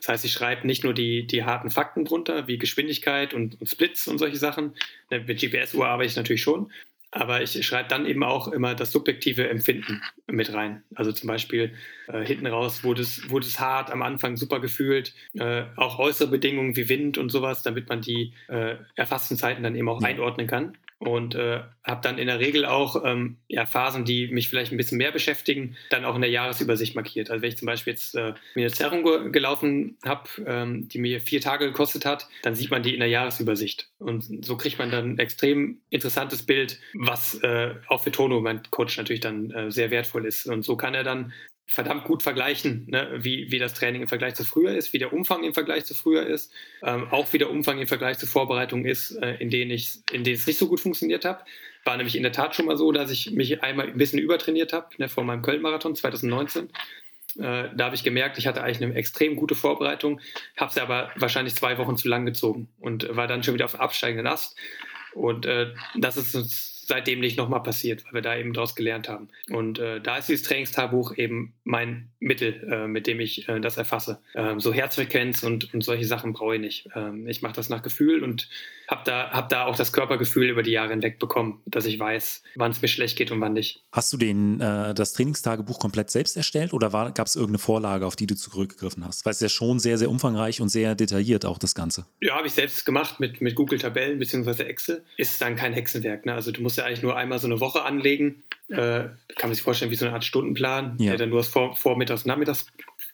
Das 0.05 0.13
heißt, 0.13 0.25
ich 0.27 0.33
schreibe 0.33 0.67
nicht 0.67 0.85
nur 0.85 0.93
die, 0.93 1.27
die 1.27 1.45
harten 1.45 1.71
Fakten 1.71 2.05
drunter, 2.05 2.47
wie 2.47 2.59
Geschwindigkeit 2.59 3.33
und, 3.33 3.59
und 3.59 3.67
Splits 3.67 4.07
und 4.07 4.19
solche 4.19 4.37
Sachen. 4.37 4.75
Mit 5.09 5.41
GPS-Uhr 5.41 5.87
arbeite 5.87 6.11
ich 6.11 6.17
natürlich 6.17 6.43
schon, 6.43 6.71
aber 7.11 7.41
ich 7.41 7.67
schreibe 7.67 7.89
dann 7.89 8.05
eben 8.05 8.23
auch 8.23 8.49
immer 8.49 8.75
das 8.75 8.93
subjektive 8.93 9.49
Empfinden 9.49 10.03
mit 10.27 10.53
rein. 10.53 10.83
Also 10.95 11.11
zum 11.11 11.29
Beispiel 11.29 11.73
äh, 12.09 12.23
hinten 12.23 12.47
raus 12.47 12.85
wurde 12.85 13.01
es, 13.01 13.31
wurde 13.31 13.47
es 13.47 13.59
hart, 13.59 13.91
am 13.91 14.03
Anfang 14.03 14.37
super 14.37 14.61
gefühlt, 14.61 15.15
äh, 15.39 15.63
auch 15.77 15.99
äußere 15.99 16.29
Bedingungen 16.29 16.77
wie 16.77 16.91
Wind 16.91 17.17
und 17.17 17.31
sowas, 17.31 17.63
damit 17.63 17.89
man 17.89 18.03
die 18.03 18.35
äh, 18.49 18.77
erfassten 18.97 19.39
Zeiten 19.39 19.63
dann 19.63 19.75
eben 19.75 19.89
auch 19.89 20.03
einordnen 20.03 20.47
kann 20.47 20.77
und 21.07 21.35
äh, 21.35 21.61
habe 21.85 22.01
dann 22.03 22.19
in 22.19 22.27
der 22.27 22.41
Regel 22.41 22.65
auch 22.65 23.05
ähm, 23.05 23.37
ja, 23.49 23.67
Phasen, 23.67 24.05
die 24.05 24.29
mich 24.29 24.49
vielleicht 24.49 24.73
ein 24.73 24.77
bisschen 24.77 24.99
mehr 24.99 25.13
beschäftigen, 25.13 25.77
dann 25.91 26.05
auch 26.05 26.15
in 26.15 26.23
der 26.23 26.31
Jahresübersicht 26.31 26.95
markiert. 26.95 27.31
Also 27.31 27.43
wenn 27.43 27.51
ich 27.51 27.59
zum 27.59 27.67
Beispiel 27.67 27.93
jetzt 27.93 28.15
äh, 28.15 28.35
mir 28.55 28.67
eine 28.67 28.71
Zerrung 28.71 29.03
ge 29.05 29.31
gelaufen 29.31 29.99
habe, 30.05 30.29
ähm, 30.47 30.89
die 30.89 30.99
mir 30.99 31.21
vier 31.21 31.41
Tage 31.41 31.67
gekostet 31.67 32.07
hat, 32.07 32.29
dann 32.43 32.55
sieht 32.55 32.71
man 32.71 32.83
die 32.83 32.95
in 32.95 33.01
der 33.01 33.09
Jahresübersicht. 33.09 33.89
Und 33.99 34.45
so 34.45 34.57
kriegt 34.57 34.79
man 34.79 34.91
dann 34.91 35.15
ein 35.15 35.19
extrem 35.19 35.79
interessantes 35.91 36.45
Bild, 36.45 36.79
was 36.95 37.35
äh, 37.43 37.75
auch 37.89 38.03
für 38.03 38.13
Tono, 38.13 38.41
mein 38.41 38.63
Coach, 38.71 38.97
natürlich 38.97 39.21
dann 39.21 39.51
äh, 39.51 39.71
sehr 39.71 39.91
wertvoll 39.91 40.27
ist. 40.27 40.47
Und 40.47 40.65
so 40.65 40.77
kann 40.77 40.95
er 40.95 41.05
dann 41.05 41.33
verdammt 41.67 42.05
gut 42.05 42.23
vergleichen, 42.23 42.87
ne? 42.89 43.19
wie, 43.19 43.51
wie 43.51 43.59
das 43.59 43.75
Training 43.75 44.03
im 44.03 44.09
Vergleich 44.09 44.35
zu 44.35 44.45
früher 44.45 44.75
ist, 44.77 44.93
wie 44.93 44.99
der 44.99 45.13
Umfang 45.13 45.45
im 45.45 45.55
Vergleich 45.55 45.85
zu 45.87 45.95
früher 45.95 46.27
ist, 46.27 46.53
ähm, 46.83 47.09
auch 47.11 47.33
wie 47.33 47.39
der 47.39 47.51
Umfang 47.51 47.79
im 47.79 47.87
Vergleich 47.87 48.19
zur 48.19 48.29
Vorbereitung 48.29 48.85
ist, 48.85 49.13
äh, 49.13 49.37
in, 49.37 49.51
denen 49.51 49.71
ich, 49.71 49.95
in 50.13 50.25
denen 50.25 50.37
es 50.37 50.47
nicht 50.47 50.59
so 50.59 50.69
gut 50.69 50.81
funktioniert 50.81 51.25
habe. 51.25 51.43
War 51.85 51.97
nämlich 51.97 52.17
in 52.17 52.23
der 52.23 52.33
Tat 52.33 52.55
schon 52.55 52.67
mal 52.67 52.77
so, 52.77 52.93
dass 52.93 53.11
ich 53.11 53.31
mich 53.31 53.63
einmal 53.63 53.87
ein 53.87 53.97
bisschen 53.97 54.19
übertrainiert 54.19 54.73
habe, 54.73 54.89
ne, 54.99 55.09
vor 55.09 55.25
meinem 55.25 55.43
Köln-Marathon 55.43 55.95
2019. 55.95 56.65
Äh, 56.65 56.71
da 57.75 57.87
habe 57.87 57.95
ich 57.95 58.05
gemerkt, 58.05 58.39
ich 58.39 58.47
hatte 58.47 58.63
eigentlich 58.63 58.83
eine 58.83 58.95
extrem 58.95 59.37
gute 59.37 59.55
Vorbereitung, 59.55 60.21
habe 60.57 60.73
sie 60.73 60.81
aber 60.81 61.11
wahrscheinlich 61.17 61.55
zwei 61.55 61.79
Wochen 61.79 61.97
zu 61.97 62.09
lang 62.09 62.27
gezogen 62.27 62.69
und 62.79 63.09
war 63.17 63.27
dann 63.27 63.43
schon 63.43 63.55
wieder 63.55 63.65
auf 63.65 63.81
absteigenden 63.81 64.27
Ast. 64.27 64.57
Und 65.15 65.47
äh, 65.47 65.73
das 65.97 66.17
ist 66.17 66.35
uns 66.35 66.74
seitdem 66.87 67.21
nicht 67.21 67.37
nochmal 67.37 67.63
passiert, 67.63 68.05
weil 68.05 68.15
wir 68.15 68.23
da 68.23 68.37
eben 68.37 68.53
daraus 68.53 68.75
gelernt 68.75 69.09
haben. 69.09 69.29
Und 69.51 69.79
äh, 69.79 70.01
da 70.01 70.19
ist 70.19 70.29
dieses 70.29 70.47
Trainingstagebuch 70.47 71.17
eben 71.17 71.55
mein 71.65 72.11
Mittel, 72.21 72.69
äh, 72.71 72.87
mit 72.87 73.07
dem 73.07 73.21
ich 73.21 73.49
äh, 73.49 73.61
das 73.61 73.77
erfasse. 73.77 74.21
Ähm, 74.35 74.61
so 74.61 74.73
Herzfrequenz 74.73 75.43
und, 75.43 75.73
und 75.73 75.83
solche 75.83 76.07
Sachen 76.07 76.33
brauche 76.33 76.57
ich 76.57 76.61
nicht. 76.61 76.89
Ähm, 76.95 77.27
ich 77.27 77.43
mache 77.43 77.55
das 77.55 77.69
nach 77.69 77.83
Gefühl 77.83 78.23
und 78.23 78.49
habe 78.89 79.03
da, 79.05 79.31
hab 79.31 79.49
da 79.49 79.65
auch 79.65 79.77
das 79.77 79.93
Körpergefühl 79.93 80.49
über 80.49 80.63
die 80.63 80.73
Jahre 80.73 80.91
hinweg 80.91 81.19
bekommen, 81.19 81.63
dass 81.67 81.87
ich 81.87 81.99
weiß, 81.99 82.43
wann 82.57 82.71
es 82.71 82.83
mir 82.83 82.89
schlecht 82.89 83.17
geht 83.17 83.31
und 83.31 83.41
wann 83.41 83.55
nicht. 83.55 83.83
Hast 83.93 84.13
du 84.13 84.17
den, 84.17 84.61
äh, 84.61 84.95
das 84.95 85.13
Trainingstagebuch 85.15 85.79
komplett 85.79 86.11
selbst 86.11 86.37
erstellt 86.37 86.73
oder 86.73 86.91
gab 86.91 87.27
es 87.27 87.37
irgendeine 87.37 87.59
Vorlage, 87.59 88.07
auf 88.07 88.17
die 88.17 88.27
du 88.27 88.37
zurückgegriffen 88.37 89.05
hast? 89.07 89.25
Weil 89.25 89.33
es 89.33 89.41
ja 89.41 89.49
schon 89.49 89.79
sehr, 89.79 89.99
sehr 89.99 90.11
umfangreich 90.11 90.61
und 90.61 90.69
sehr 90.69 90.95
detailliert 90.95 91.45
auch 91.45 91.59
das 91.59 91.75
Ganze. 91.75 92.07
Ja, 92.21 92.37
habe 92.37 92.47
ich 92.47 92.53
selbst 92.53 92.85
gemacht 92.85 93.21
mit, 93.21 93.41
mit 93.41 93.55
Google-Tabellen 93.55 94.19
bzw. 94.19 94.65
Excel. 94.65 95.05
Ist 95.17 95.41
dann 95.41 95.57
kein 95.57 95.73
Hexenwerk. 95.73 96.27
Ne? 96.27 96.35
Also 96.35 96.53
du 96.53 96.61
musst 96.63 96.74
ja 96.77 96.85
eigentlich 96.85 97.03
nur 97.03 97.17
einmal 97.17 97.39
so 97.39 97.47
eine 97.47 97.61
Woche 97.61 97.83
anlegen. 97.83 98.43
Äh, 98.69 99.09
kann 99.37 99.49
man 99.49 99.55
sich 99.55 99.63
vorstellen 99.63 99.91
wie 99.91 99.97
so 99.97 100.07
eine 100.07 100.15
Art 100.15 100.25
Stundenplan, 100.25 100.97
ja. 100.99 101.11
der 101.11 101.19
dann 101.19 101.29
nur 101.31 101.39
das 101.39 101.49
Vor 101.49 101.77
Vormittags- 101.77 102.23
und 102.23 102.29
Nachmittags 102.29 102.67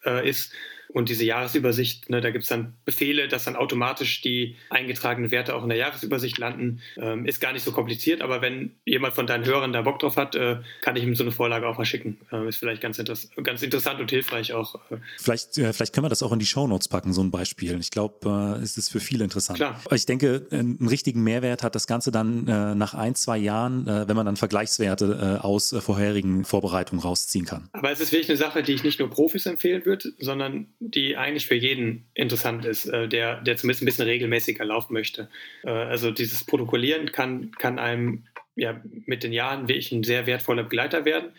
äh, 0.05 0.29
ist. 0.29 0.53
Und 0.93 1.09
diese 1.09 1.25
Jahresübersicht, 1.25 2.11
ne, 2.11 2.21
da 2.21 2.31
gibt 2.31 2.43
es 2.43 2.49
dann 2.49 2.75
Befehle, 2.85 3.29
dass 3.29 3.45
dann 3.45 3.57
automatisch 3.57 4.21
die 4.23 4.57
eingetragenen 4.71 5.31
Werte 5.31 5.55
auch 5.55 5.63
in 5.63 5.69
der 5.69 5.79
Jahresübersicht 5.79 6.39
landen. 6.39 6.81
Ähm, 6.97 7.27
ist 7.27 7.41
gar 7.41 7.53
nicht 7.53 7.63
so 7.63 7.73
kompliziert, 7.73 8.23
aber 8.23 8.43
wenn 8.43 8.73
jemand 8.85 9.15
von 9.15 9.27
deinen 9.27 9.45
Hörern 9.45 9.73
da 9.73 9.83
Bock 9.83 10.01
drauf 10.01 10.17
hat, 10.17 10.35
äh, 10.35 10.59
kann 10.81 10.97
ich 10.97 11.05
ihm 11.05 11.15
so 11.15 11.23
eine 11.23 11.33
Vorlage 11.33 11.69
auch 11.69 11.79
mal 11.79 11.85
schicken. 11.85 12.19
Äh, 12.33 12.49
ist 12.49 12.57
vielleicht 12.57 12.83
ganz, 12.83 12.99
interess 12.99 13.31
ganz 13.43 13.63
interessant 13.63 14.01
und 14.01 14.11
hilfreich 14.11 14.53
auch. 14.53 14.75
Äh. 14.91 14.97
Vielleicht, 15.19 15.59
äh, 15.59 15.73
vielleicht 15.73 15.95
können 15.95 16.05
wir 16.05 16.09
das 16.11 16.23
auch 16.23 16.33
in 16.33 16.39
die 16.39 16.47
Shownotes 16.47 16.89
packen, 16.89 17.13
so 17.13 17.23
ein 17.23 17.31
Beispiel. 17.31 17.79
Ich 17.79 17.91
glaube, 17.91 18.59
äh, 18.59 18.63
es 18.63 18.77
ist 18.77 18.91
für 18.91 19.01
viele 19.01 19.25
interessant. 19.25 19.59
Klar. 19.59 19.81
Ich 19.93 20.07
denke, 20.07 20.47
einen 20.51 20.89
richtigen 20.89 21.23
Mehrwert 21.23 21.63
hat 21.63 21.75
das 21.75 21.87
Ganze 21.87 22.11
dann 22.11 22.49
äh, 22.49 22.75
nach 22.75 22.95
ein, 22.95 23.15
zwei 23.15 23.39
Jahren, 23.39 23.87
wenn 23.87 24.17
man 24.17 24.27
dann 24.27 24.37
Vergleichswerte 24.37 25.41
aus 25.43 25.75
vorherigen 25.79 26.45
Vorbereitungen 26.45 27.03
rausziehen 27.03 27.45
kann. 27.45 27.69
Aber 27.73 27.91
es 27.91 28.01
ist 28.01 28.13
wirklich 28.13 28.29
eine 28.29 28.39
Sache, 28.39 28.63
die 28.63 28.73
ich 28.73 28.85
nicht 28.85 28.99
nur 28.99 29.11
Profis 29.11 29.47
empfehlen 29.47 29.85
würde, 29.85 30.13
sondern 30.19 30.67
die 30.81 31.17
eigentlich 31.17 31.47
für 31.47 31.55
jeden 31.55 32.07
interessant 32.15 32.65
ist, 32.65 32.87
äh, 32.87 33.07
der, 33.07 33.43
der 33.43 33.57
zumindest 33.57 33.83
ein 33.83 33.87
bisschen 33.87 34.07
regelmäßiger 34.07 34.65
laufen 34.65 34.95
möchte. 34.95 35.29
Äh, 35.63 35.71
also 35.71 36.11
dieses 36.11 36.45
Protokollieren 36.45 37.13
kann, 37.13 37.53
kann 37.53 37.79
einem 37.79 38.25
ja, 38.57 38.81
mit 39.07 39.23
den 39.23 39.33
Jahren 39.33 39.69
wirklich 39.69 39.93
ein 39.93 40.05
sehr 40.05 40.27
wertvoller 40.27 40.65
Begleiter 40.65 41.05
werden. 41.05 41.31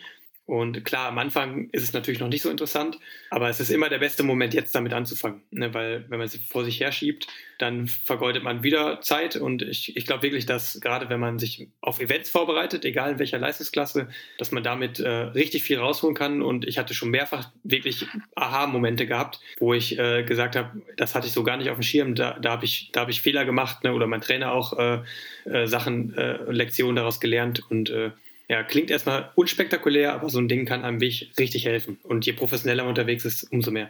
Und 0.52 0.84
klar, 0.84 1.08
am 1.08 1.16
Anfang 1.16 1.70
ist 1.72 1.82
es 1.82 1.94
natürlich 1.94 2.20
noch 2.20 2.28
nicht 2.28 2.42
so 2.42 2.50
interessant, 2.50 2.98
aber 3.30 3.48
es 3.48 3.58
ist 3.58 3.70
immer 3.70 3.88
der 3.88 4.00
beste 4.00 4.22
Moment, 4.22 4.52
jetzt 4.52 4.74
damit 4.74 4.92
anzufangen. 4.92 5.40
Ne? 5.50 5.72
Weil 5.72 6.04
wenn 6.10 6.18
man 6.18 6.26
es 6.26 6.36
vor 6.46 6.62
sich 6.62 6.78
her 6.78 6.92
schiebt, 6.92 7.26
dann 7.56 7.86
vergeudet 7.86 8.42
man 8.42 8.62
wieder 8.62 9.00
Zeit. 9.00 9.36
Und 9.36 9.62
ich, 9.62 9.96
ich 9.96 10.04
glaube 10.04 10.24
wirklich, 10.24 10.44
dass 10.44 10.78
gerade 10.82 11.08
wenn 11.08 11.20
man 11.20 11.38
sich 11.38 11.68
auf 11.80 12.00
Events 12.00 12.28
vorbereitet, 12.28 12.84
egal 12.84 13.12
in 13.12 13.18
welcher 13.18 13.38
Leistungsklasse, 13.38 14.08
dass 14.36 14.52
man 14.52 14.62
damit 14.62 15.00
äh, 15.00 15.08
richtig 15.08 15.62
viel 15.62 15.78
rausholen 15.78 16.14
kann. 16.14 16.42
Und 16.42 16.68
ich 16.68 16.76
hatte 16.76 16.92
schon 16.92 17.08
mehrfach 17.08 17.48
wirklich 17.64 18.04
Aha-Momente 18.34 19.06
gehabt, 19.06 19.40
wo 19.58 19.72
ich 19.72 19.98
äh, 19.98 20.22
gesagt 20.22 20.54
habe, 20.54 20.82
das 20.98 21.14
hatte 21.14 21.28
ich 21.28 21.32
so 21.32 21.44
gar 21.44 21.56
nicht 21.56 21.70
auf 21.70 21.78
dem 21.78 21.82
Schirm, 21.82 22.14
da, 22.14 22.38
da 22.38 22.50
habe 22.50 22.66
ich, 22.66 22.92
hab 22.94 23.08
ich 23.08 23.22
Fehler 23.22 23.46
gemacht 23.46 23.84
ne? 23.84 23.94
oder 23.94 24.06
mein 24.06 24.20
Trainer 24.20 24.52
auch 24.52 24.78
äh, 24.78 24.98
äh 25.46 25.66
Sachen, 25.66 26.14
äh, 26.14 26.42
Lektionen 26.52 26.96
daraus 26.96 27.20
gelernt. 27.20 27.62
Und 27.70 27.88
äh, 27.88 28.10
ja, 28.52 28.62
klingt 28.62 28.90
erstmal 28.90 29.30
unspektakulär, 29.34 30.12
aber 30.12 30.28
so 30.28 30.38
ein 30.38 30.46
Ding 30.46 30.66
kann 30.66 30.84
einem 30.84 30.98
richtig 30.98 31.64
helfen. 31.64 31.96
Und 32.02 32.26
je 32.26 32.34
professioneller 32.34 32.82
man 32.82 32.90
unterwegs 32.90 33.24
ist, 33.24 33.44
umso 33.44 33.70
mehr. 33.70 33.88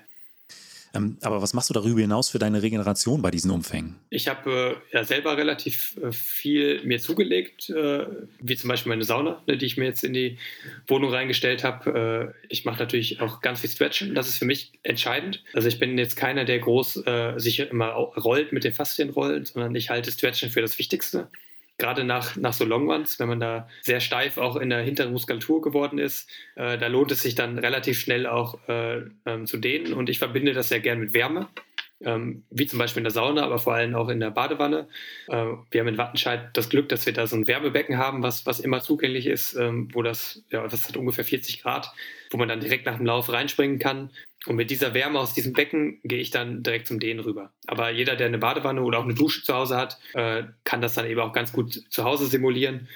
Ähm, 0.95 1.17
aber 1.21 1.43
was 1.43 1.53
machst 1.53 1.69
du 1.69 1.75
darüber 1.75 2.01
hinaus 2.01 2.29
für 2.31 2.39
deine 2.39 2.63
Regeneration 2.63 3.23
bei 3.23 3.33
diesen 3.33 3.51
Umfängen? 3.51 3.97
Ich 4.09 4.29
habe 4.29 4.79
äh, 4.93 4.97
ja 4.97 5.03
selber 5.03 5.37
relativ 5.37 5.97
äh, 6.01 6.13
viel 6.13 6.81
mir 6.85 7.01
zugelegt, 7.01 7.71
äh, 7.71 8.07
wie 8.39 8.55
zum 8.55 8.69
Beispiel 8.69 8.91
meine 8.91 9.03
Sauna, 9.03 9.43
ne, 9.49 9.57
die 9.57 9.67
ich 9.67 9.77
mir 9.79 9.87
jetzt 9.87 10.05
in 10.05 10.13
die 10.13 10.39
Wohnung 10.87 11.11
reingestellt 11.11 11.65
habe. 11.65 12.35
Äh, 12.41 12.47
ich 12.49 12.65
mache 12.65 12.79
natürlich 12.79 13.21
auch 13.21 13.41
ganz 13.41 13.63
viel 13.63 13.71
Stretchen. 13.71 14.15
Das 14.15 14.29
ist 14.29 14.39
für 14.39 14.45
mich 14.45 14.71
entscheidend. 14.85 15.43
Also 15.55 15.67
ich 15.67 15.81
bin 15.81 15.99
jetzt 15.99 16.15
keiner, 16.15 16.45
der 16.45 16.61
groß 16.61 17.05
äh, 17.05 17.33
sich 17.39 17.59
immer 17.59 17.89
rollt 17.95 18.53
mit 18.53 18.63
den 18.63 18.73
Faszienrollen, 18.73 19.45
sondern 19.45 19.75
ich 19.75 19.91
halte 19.91 20.13
Stretchen 20.13 20.51
für 20.51 20.61
das 20.61 20.79
Wichtigste 20.79 21.29
gerade 21.83 22.05
nach, 22.05 22.37
nach 22.37 22.53
so 22.53 22.65
Long 22.65 22.89
wenn 22.89 23.29
man 23.29 23.41
da 23.41 23.69
sehr 23.83 24.01
steif 24.01 24.39
auch 24.39 24.57
in 24.57 24.71
der 24.71 24.83
hinteren 24.83 25.13
Muskulatur 25.13 25.61
geworden 25.61 25.99
ist, 25.99 26.31
äh, 26.55 26.79
da 26.79 26.87
lohnt 26.87 27.11
es 27.11 27.23
sich 27.23 27.35
dann 27.35 27.59
relativ 27.59 27.99
schnell 27.99 28.27
auch 28.27 28.57
äh, 28.69 29.03
ähm, 29.27 29.47
zu 29.47 29.59
dehnen. 29.59 29.93
Und 29.93 30.09
ich 30.09 30.19
verbinde 30.19 30.53
das 30.53 30.69
sehr 30.69 30.81
gern 30.81 31.01
mit 31.01 31.13
Wärme. 31.13 31.49
Ähm, 32.05 32.43
wie 32.51 32.67
zum 32.67 32.79
Beispiel 32.79 33.01
in 33.01 33.05
der 33.05 33.13
Sauna, 33.13 33.45
aber 33.45 33.59
vor 33.59 33.75
allem 33.75 33.95
auch 33.95 34.09
in 34.09 34.21
der 34.21 34.31
Badewanne. 34.31 34.89
Äh, 35.29 35.47
wir 35.71 35.81
haben 35.81 35.89
in 35.89 35.99
Wattenscheid 35.99 36.51
das 36.55 36.69
Glück, 36.69 36.89
dass 36.89 37.07
wir 37.07 37.13
da 37.13 37.27
so 37.27 37.37
ein 37.37 37.47
Wärmebecken 37.47 37.99
haben, 37.99 38.23
was, 38.23 38.45
was 38.47 38.61
immer 38.61 38.81
zugänglich 38.81 39.27
ist, 39.27 39.55
ähm, 39.55 39.89
wo 39.93 40.03
das, 40.03 40.43
ja, 40.51 40.67
das 40.67 40.89
hat 40.89 40.97
ungefähr 40.97 41.25
40 41.25 41.63
Grad, 41.63 41.93
wo 42.31 42.39
man 42.39 42.49
dann 42.49 42.61
direkt 42.61 42.87
nach 42.87 42.97
dem 42.97 43.07
Lauf 43.07 43.33
reinspringen 43.33 43.79
kann. 43.79 44.11
Und 44.47 44.57
mit 44.57 44.71
dieser 44.71 44.93
Wärme 44.95 45.21
aus 45.21 45.35
diesem 45.35 45.53
Becken 45.53 46.01
gehe 46.03 46.19
ich 46.19 46.31
dann 46.31 46.65
direkt 46.65 46.89
zum 46.89 46.99
Dehnen 46.99 47.21
rüber. 47.21 47.53
Aber 47.69 47.91
jeder, 47.91 48.17
der 48.17 48.27
eine 48.27 48.39
Badewanne 48.39 48.83
oder 48.83 48.99
auch 48.99 49.05
eine 49.05 49.15
Dusche 49.15 49.43
zu 49.43 49.55
Hause 49.55 49.77
hat, 49.77 49.99
äh, 50.15 50.45
kann 50.65 50.81
das 50.81 50.95
dann 50.95 51.07
eben 51.07 51.21
auch 51.21 51.33
ganz 51.33 51.53
gut 51.53 51.85
zu 51.91 52.05
Hause 52.05 52.27
simulieren. 52.27 52.89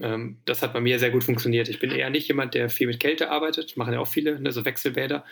Ähm, 0.00 0.38
das 0.44 0.62
hat 0.62 0.72
bei 0.72 0.80
mir 0.80 0.98
sehr 0.98 1.10
gut 1.10 1.24
funktioniert. 1.24 1.68
Ich 1.68 1.80
bin 1.80 1.90
eher 1.90 2.10
nicht 2.10 2.28
jemand, 2.28 2.54
der 2.54 2.70
viel 2.70 2.86
mit 2.86 3.00
Kälte 3.00 3.30
arbeitet, 3.30 3.76
machen 3.76 3.92
ja 3.92 4.00
auch 4.00 4.06
viele, 4.06 4.40
ne, 4.40 4.52
so 4.52 4.64
Wechselbäder. 4.64 5.24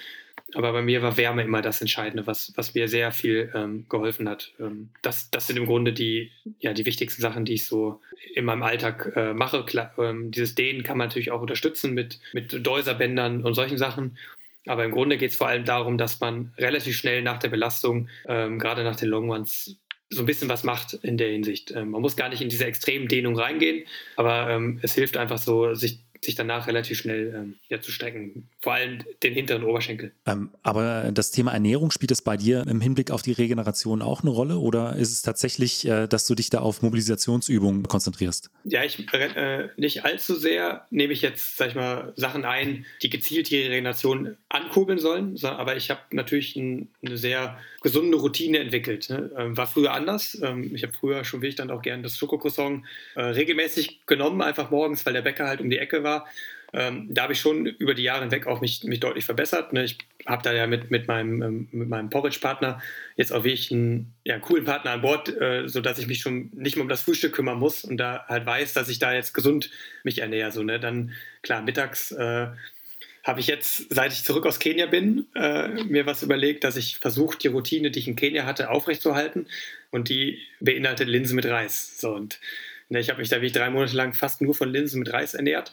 Aber 0.55 0.73
bei 0.73 0.83
mir 0.83 1.03
war 1.03 1.17
Wärme 1.17 1.43
immer 1.43 1.63
das 1.63 1.81
Entscheidende, 1.81 2.27
was, 2.27 2.53
was 2.57 2.75
mir 2.75 2.89
sehr 2.89 3.13
viel 3.13 3.53
ähm, 3.55 3.87
geholfen 3.89 4.29
hat. 4.29 4.53
Ähm, 4.59 4.91
das, 5.03 5.31
das 5.31 5.47
sind 5.47 5.57
im 5.57 5.67
Grunde 5.67 5.93
die, 5.93 6.33
ja, 6.59 6.73
die 6.73 6.87
wichtigsten 6.87 7.23
Sachen, 7.23 7.45
die 7.45 7.55
ich 7.55 7.67
so 7.67 8.01
in 8.35 8.45
meinem 8.45 8.63
Alltag 8.63 9.13
äh, 9.17 9.33
mache. 9.33 9.65
Klar, 9.65 9.95
ähm, 9.99 10.31
dieses 10.31 10.55
Dehnen 10.55 10.83
kann 10.83 10.99
man 10.99 11.09
natürlich 11.09 11.31
auch 11.31 11.41
unterstützen 11.41 11.95
mit, 11.95 12.21
mit 12.33 12.67
Deuserbändern 12.67 13.45
und 13.45 13.55
solchen 13.55 13.79
Sachen. 13.79 14.17
Aber 14.67 14.85
im 14.85 14.91
Grunde 14.91 15.17
geht 15.17 15.31
es 15.31 15.37
vor 15.37 15.49
allem 15.49 15.65
darum, 15.65 15.99
dass 15.99 16.21
man 16.21 16.53
relativ 16.59 16.97
schnell 16.97 17.23
nach 17.23 17.39
der 17.39 17.49
Belastung, 17.49 18.09
ähm, 18.27 18.59
gerade 18.59 18.85
nach 18.85 18.97
den 18.97 19.09
Long 19.09 19.31
Ones, 19.31 19.77
so 20.11 20.23
ein 20.23 20.27
bisschen 20.27 20.49
was 20.49 20.65
macht 20.65 20.95
in 20.95 21.17
der 21.17 21.29
Hinsicht. 21.29 21.71
Ähm, 21.71 21.91
man 21.91 22.03
muss 22.03 22.17
gar 22.17 22.29
nicht 22.29 22.43
in 22.43 22.49
diese 22.49 22.67
extremen 22.67 23.07
Dehnung 23.07 23.39
reingehen, 23.39 23.85
aber 24.17 24.51
ähm, 24.51 24.81
es 24.83 24.95
hilft 24.95 25.17
einfach 25.17 25.39
so, 25.39 25.75
sich 25.75 26.01
sich 26.23 26.35
danach 26.35 26.67
relativ 26.67 26.99
schnell 26.99 27.35
ähm, 27.35 27.55
ja, 27.69 27.81
zu 27.81 27.91
strecken. 27.91 28.49
Vor 28.61 28.75
allem 28.75 29.03
den 29.23 29.35
hinteren 29.35 29.65
Oberschenkel. 29.65 30.13
Ähm, 30.27 30.51
aber 30.63 31.11
das 31.13 31.31
Thema 31.31 31.53
Ernährung 31.53 31.91
spielt 31.91 32.11
es 32.11 32.23
bei 32.23 32.37
dir 32.37 32.67
im 32.67 32.81
Hinblick 32.81 33.11
auf 33.11 33.23
die 33.23 33.33
Regeneration 33.33 34.03
auch 34.03 34.23
eine 34.23 34.31
Rolle 34.31 34.59
oder 34.59 34.97
ist 34.97 35.13
es 35.13 35.23
tatsächlich, 35.23 35.87
äh, 35.87 36.07
dass 36.07 36.27
du 36.27 36.35
dich 36.35 36.51
da 36.51 36.61
auf 36.61 36.83
Mobilisationsübungen 36.83 37.85
konzentrierst? 37.85 38.51
Ja, 38.65 38.85
ich 38.85 39.13
äh, 39.13 39.69
nicht 39.77 40.05
allzu 40.05 40.35
sehr 40.35 40.87
nehme 40.91 41.13
ich 41.13 41.23
jetzt, 41.23 41.57
sag 41.57 41.69
ich 41.69 41.75
mal, 41.75 42.13
Sachen 42.17 42.45
ein, 42.45 42.85
die 43.03 43.11
gezielt 43.11 43.51
die 43.51 43.63
Regeneration 43.63 44.37
ankurbeln 44.49 44.99
sollen, 44.99 45.37
aber 45.43 45.77
ich 45.77 45.91
habe 45.91 46.01
natürlich 46.11 46.57
ein, 46.57 46.89
eine 47.03 47.17
sehr 47.17 47.59
gesunde 47.83 48.19
Routine 48.19 48.59
entwickelt. 48.59 49.09
Ne? 49.09 49.31
Ähm, 49.37 49.57
war 49.57 49.67
früher 49.67 49.93
anders. 49.93 50.39
Ähm, 50.43 50.75
ich 50.75 50.83
habe 50.83 50.93
früher 50.93 51.25
schon 51.25 51.41
wirklich 51.41 51.57
dann 51.57 51.71
auch 51.71 51.83
gerne 51.83 52.03
das 52.03 52.19
Schokokroissant 52.19 52.85
äh, 53.15 53.23
regelmäßig 53.23 54.01
genommen, 54.07 54.43
einfach 54.43 54.71
morgens, 54.71 55.05
weil 55.07 55.15
der 55.15 55.23
Bäcker 55.23 55.47
halt 55.47 55.61
um 55.61 55.71
die 55.71 55.79
Ecke 55.79 56.05
war. 56.11 56.27
Ähm, 56.73 57.09
da 57.11 57.23
habe 57.23 57.33
ich 57.33 57.41
schon 57.41 57.67
über 57.67 57.95
die 57.95 58.05
Jahre 58.05 58.23
hinweg 58.23 58.47
auch 58.47 58.61
mich, 58.61 58.85
mich 58.85 59.01
deutlich 59.01 59.25
verbessert. 59.25 59.73
Ne? 59.73 59.85
Ich 59.85 59.99
habe 60.27 60.43
da 60.43 60.53
ja 60.53 60.67
mit, 60.67 60.91
mit 60.91 61.09
meinem, 61.09 61.43
ähm, 61.43 61.69
meinem 61.73 62.11
Porridge-Partner 62.11 62.81
jetzt 63.17 63.33
auch 63.33 63.43
wirklich 63.43 63.73
einen 63.73 64.15
ja, 64.25 64.39
coolen 64.39 64.65
Partner 64.65 64.93
an 64.93 65.03
Bord, 65.03 65.29
äh, 65.29 65.67
sodass 65.67 65.99
ich 65.99 66.07
mich 66.07 66.21
schon 66.21 66.51
nicht 66.55 66.77
mehr 66.77 66.83
um 66.83 66.89
das 66.89 67.03
Frühstück 67.03 67.35
kümmern 67.35 67.59
muss 67.59 67.85
und 67.85 67.97
da 67.97 68.25
halt 68.29 68.47
weiß, 68.47 68.73
dass 68.73 68.89
ich 68.89 69.01
da 69.01 69.13
jetzt 69.13 69.35
gesund 69.35 69.71
mich 70.05 70.21
ernähre. 70.21 70.53
So, 70.53 70.63
ne? 70.63 70.79
Dann, 70.79 71.13
klar, 71.43 71.63
mittags 71.63 72.13
äh, 72.13 72.49
habe 73.25 73.41
ich 73.41 73.49
jetzt, 73.49 73.93
seit 73.93 74.13
ich 74.13 74.23
zurück 74.23 74.47
aus 74.47 74.61
Kenia 74.61 74.87
bin, 74.87 75.27
äh, 75.35 75.69
mir 75.85 76.07
was 76.07 76.23
überlegt, 76.23 76.63
dass 76.63 76.77
ich 76.77 76.99
versuche, 76.99 77.37
die 77.37 77.49
Routine, 77.49 77.91
die 77.91 77.99
ich 77.99 78.09
in 78.09 78.17
Kenia 78.17 78.47
hatte, 78.47 78.71
aufrechtzuerhalten. 78.71 79.47
Und 79.91 80.09
die 80.09 80.39
beinhaltet 80.61 81.09
Linsen 81.09 81.35
mit 81.35 81.47
Reis. 81.47 81.99
So, 81.99 82.15
und 82.15 82.39
ne, 82.89 83.01
ich 83.01 83.11
habe 83.11 83.19
mich 83.19 83.29
da 83.29 83.43
wie 83.43 83.51
drei 83.51 83.71
Monate 83.71 83.97
lang 83.97 84.15
fast 84.15 84.41
nur 84.41 84.55
von 84.55 84.71
Linsen 84.71 85.01
mit 85.01 85.13
Reis 85.13 85.35
ernährt 85.35 85.73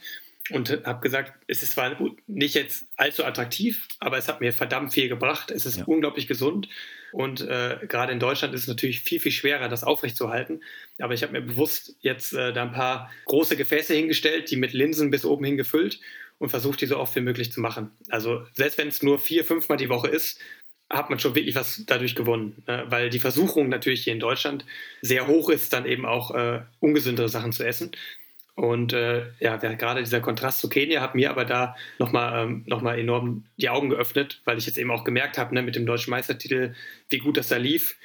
und 0.51 0.85
habe 0.85 1.01
gesagt, 1.01 1.33
es 1.47 1.63
ist 1.63 1.73
zwar 1.73 1.97
nicht 2.27 2.55
jetzt 2.55 2.85
allzu 2.95 3.25
attraktiv, 3.25 3.87
aber 3.99 4.17
es 4.17 4.27
hat 4.27 4.41
mir 4.41 4.53
verdammt 4.53 4.93
viel 4.93 5.09
gebracht. 5.09 5.51
Es 5.51 5.65
ist 5.65 5.77
ja. 5.77 5.85
unglaublich 5.85 6.27
gesund. 6.27 6.69
Und 7.11 7.41
äh, 7.41 7.79
gerade 7.87 8.11
in 8.11 8.19
Deutschland 8.19 8.53
ist 8.53 8.61
es 8.61 8.67
natürlich 8.67 9.01
viel, 9.01 9.19
viel 9.19 9.31
schwerer, 9.31 9.69
das 9.69 9.83
aufrechtzuerhalten. 9.83 10.61
Aber 10.99 11.13
ich 11.13 11.23
habe 11.23 11.33
mir 11.33 11.41
bewusst 11.41 11.95
jetzt 12.01 12.33
äh, 12.33 12.53
da 12.53 12.63
ein 12.63 12.71
paar 12.71 13.11
große 13.25 13.57
Gefäße 13.57 13.93
hingestellt, 13.93 14.51
die 14.51 14.55
mit 14.57 14.73
Linsen 14.73 15.09
bis 15.09 15.25
oben 15.25 15.45
hin 15.45 15.57
gefüllt 15.57 15.99
und 16.39 16.49
versucht, 16.49 16.81
die 16.81 16.85
so 16.85 16.97
oft 16.97 17.15
wie 17.15 17.21
möglich 17.21 17.51
zu 17.51 17.61
machen. 17.61 17.91
Also 18.09 18.45
selbst 18.53 18.77
wenn 18.77 18.87
es 18.89 19.03
nur 19.03 19.19
vier, 19.19 19.43
fünfmal 19.43 19.77
die 19.77 19.89
Woche 19.89 20.07
ist, 20.07 20.39
hat 20.89 21.09
man 21.09 21.19
schon 21.19 21.35
wirklich 21.35 21.55
was 21.55 21.83
dadurch 21.85 22.15
gewonnen, 22.15 22.63
ne? 22.65 22.85
weil 22.87 23.09
die 23.09 23.19
Versuchung 23.19 23.67
natürlich 23.67 24.03
hier 24.05 24.13
in 24.13 24.21
Deutschland 24.21 24.65
sehr 25.01 25.27
hoch 25.27 25.49
ist, 25.49 25.73
dann 25.73 25.85
eben 25.85 26.05
auch 26.05 26.31
äh, 26.31 26.61
ungesündere 26.79 27.27
Sachen 27.27 27.51
zu 27.51 27.65
essen. 27.65 27.91
Und 28.57 28.91
äh, 28.91 29.27
ja, 29.39 29.55
gerade 29.57 30.01
dieser 30.01 30.19
Kontrast 30.19 30.61
zu 30.61 30.67
Kenia 30.67 30.99
hat 30.99 31.13
mir 31.13 31.29
aber 31.29 31.45
da 31.45 31.75
nochmal 31.99 32.43
ähm, 32.43 32.63
noch 32.65 32.83
enorm 32.83 33.45
die 33.57 33.69
Augen 33.69 33.89
geöffnet, 33.89 34.41
weil 34.45 34.57
ich 34.57 34.65
jetzt 34.65 34.79
eben 34.79 34.89
auch 34.89 35.03
gemerkt 35.03 35.37
habe, 35.37 35.53
ne, 35.53 35.61
mit 35.61 35.75
dem 35.75 35.85
deutschen 35.85 36.09
Meistertitel, 36.09 36.73
wie 37.09 37.19
gut 37.19 37.37
das 37.37 37.49
da 37.49 37.57
lief. 37.57 37.95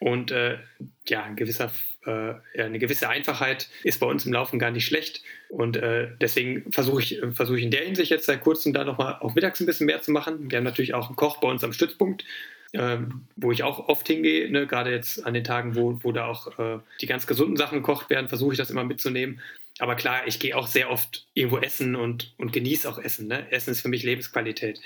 Und 0.00 0.32
äh, 0.32 0.58
ja, 1.06 1.22
ein 1.22 1.36
gewisser 1.36 1.70
äh, 2.04 2.34
eine 2.60 2.80
gewisse 2.80 3.08
Einfachheit 3.08 3.68
ist 3.84 4.00
bei 4.00 4.06
uns 4.06 4.26
im 4.26 4.32
Laufen 4.32 4.58
gar 4.58 4.72
nicht 4.72 4.86
schlecht. 4.86 5.22
Und 5.48 5.76
äh, 5.76 6.08
deswegen 6.20 6.72
versuche 6.72 7.00
ich, 7.00 7.20
versuch 7.32 7.54
ich 7.54 7.62
in 7.62 7.70
der 7.70 7.84
Hinsicht 7.84 8.10
jetzt 8.10 8.26
seit 8.26 8.40
kurzem 8.40 8.72
da 8.72 8.82
nochmal 8.82 9.18
auch 9.20 9.36
mittags 9.36 9.60
ein 9.60 9.66
bisschen 9.66 9.86
mehr 9.86 10.02
zu 10.02 10.10
machen. 10.10 10.50
Wir 10.50 10.58
haben 10.58 10.64
natürlich 10.64 10.94
auch 10.94 11.06
einen 11.06 11.16
Koch 11.16 11.36
bei 11.36 11.46
uns 11.46 11.62
am 11.62 11.72
Stützpunkt, 11.72 12.24
ähm, 12.72 13.26
wo 13.36 13.52
ich 13.52 13.62
auch 13.62 13.88
oft 13.88 14.08
hingehe, 14.08 14.50
ne? 14.50 14.66
gerade 14.66 14.90
jetzt 14.90 15.24
an 15.24 15.34
den 15.34 15.44
Tagen, 15.44 15.76
wo, 15.76 16.00
wo 16.02 16.10
da 16.10 16.26
auch 16.26 16.58
äh, 16.58 16.80
die 17.00 17.06
ganz 17.06 17.28
gesunden 17.28 17.56
Sachen 17.56 17.78
gekocht 17.78 18.10
werden, 18.10 18.28
versuche 18.28 18.54
ich 18.54 18.58
das 18.58 18.70
immer 18.70 18.82
mitzunehmen. 18.82 19.40
Aber 19.82 19.96
klar, 19.96 20.28
ich 20.28 20.38
gehe 20.38 20.56
auch 20.56 20.68
sehr 20.68 20.92
oft 20.92 21.26
irgendwo 21.34 21.58
essen 21.58 21.96
und, 21.96 22.34
und 22.38 22.52
genieße 22.52 22.88
auch 22.88 23.00
Essen. 23.00 23.26
Ne? 23.26 23.50
Essen 23.50 23.72
ist 23.72 23.80
für 23.80 23.88
mich 23.88 24.04
Lebensqualität. 24.04 24.78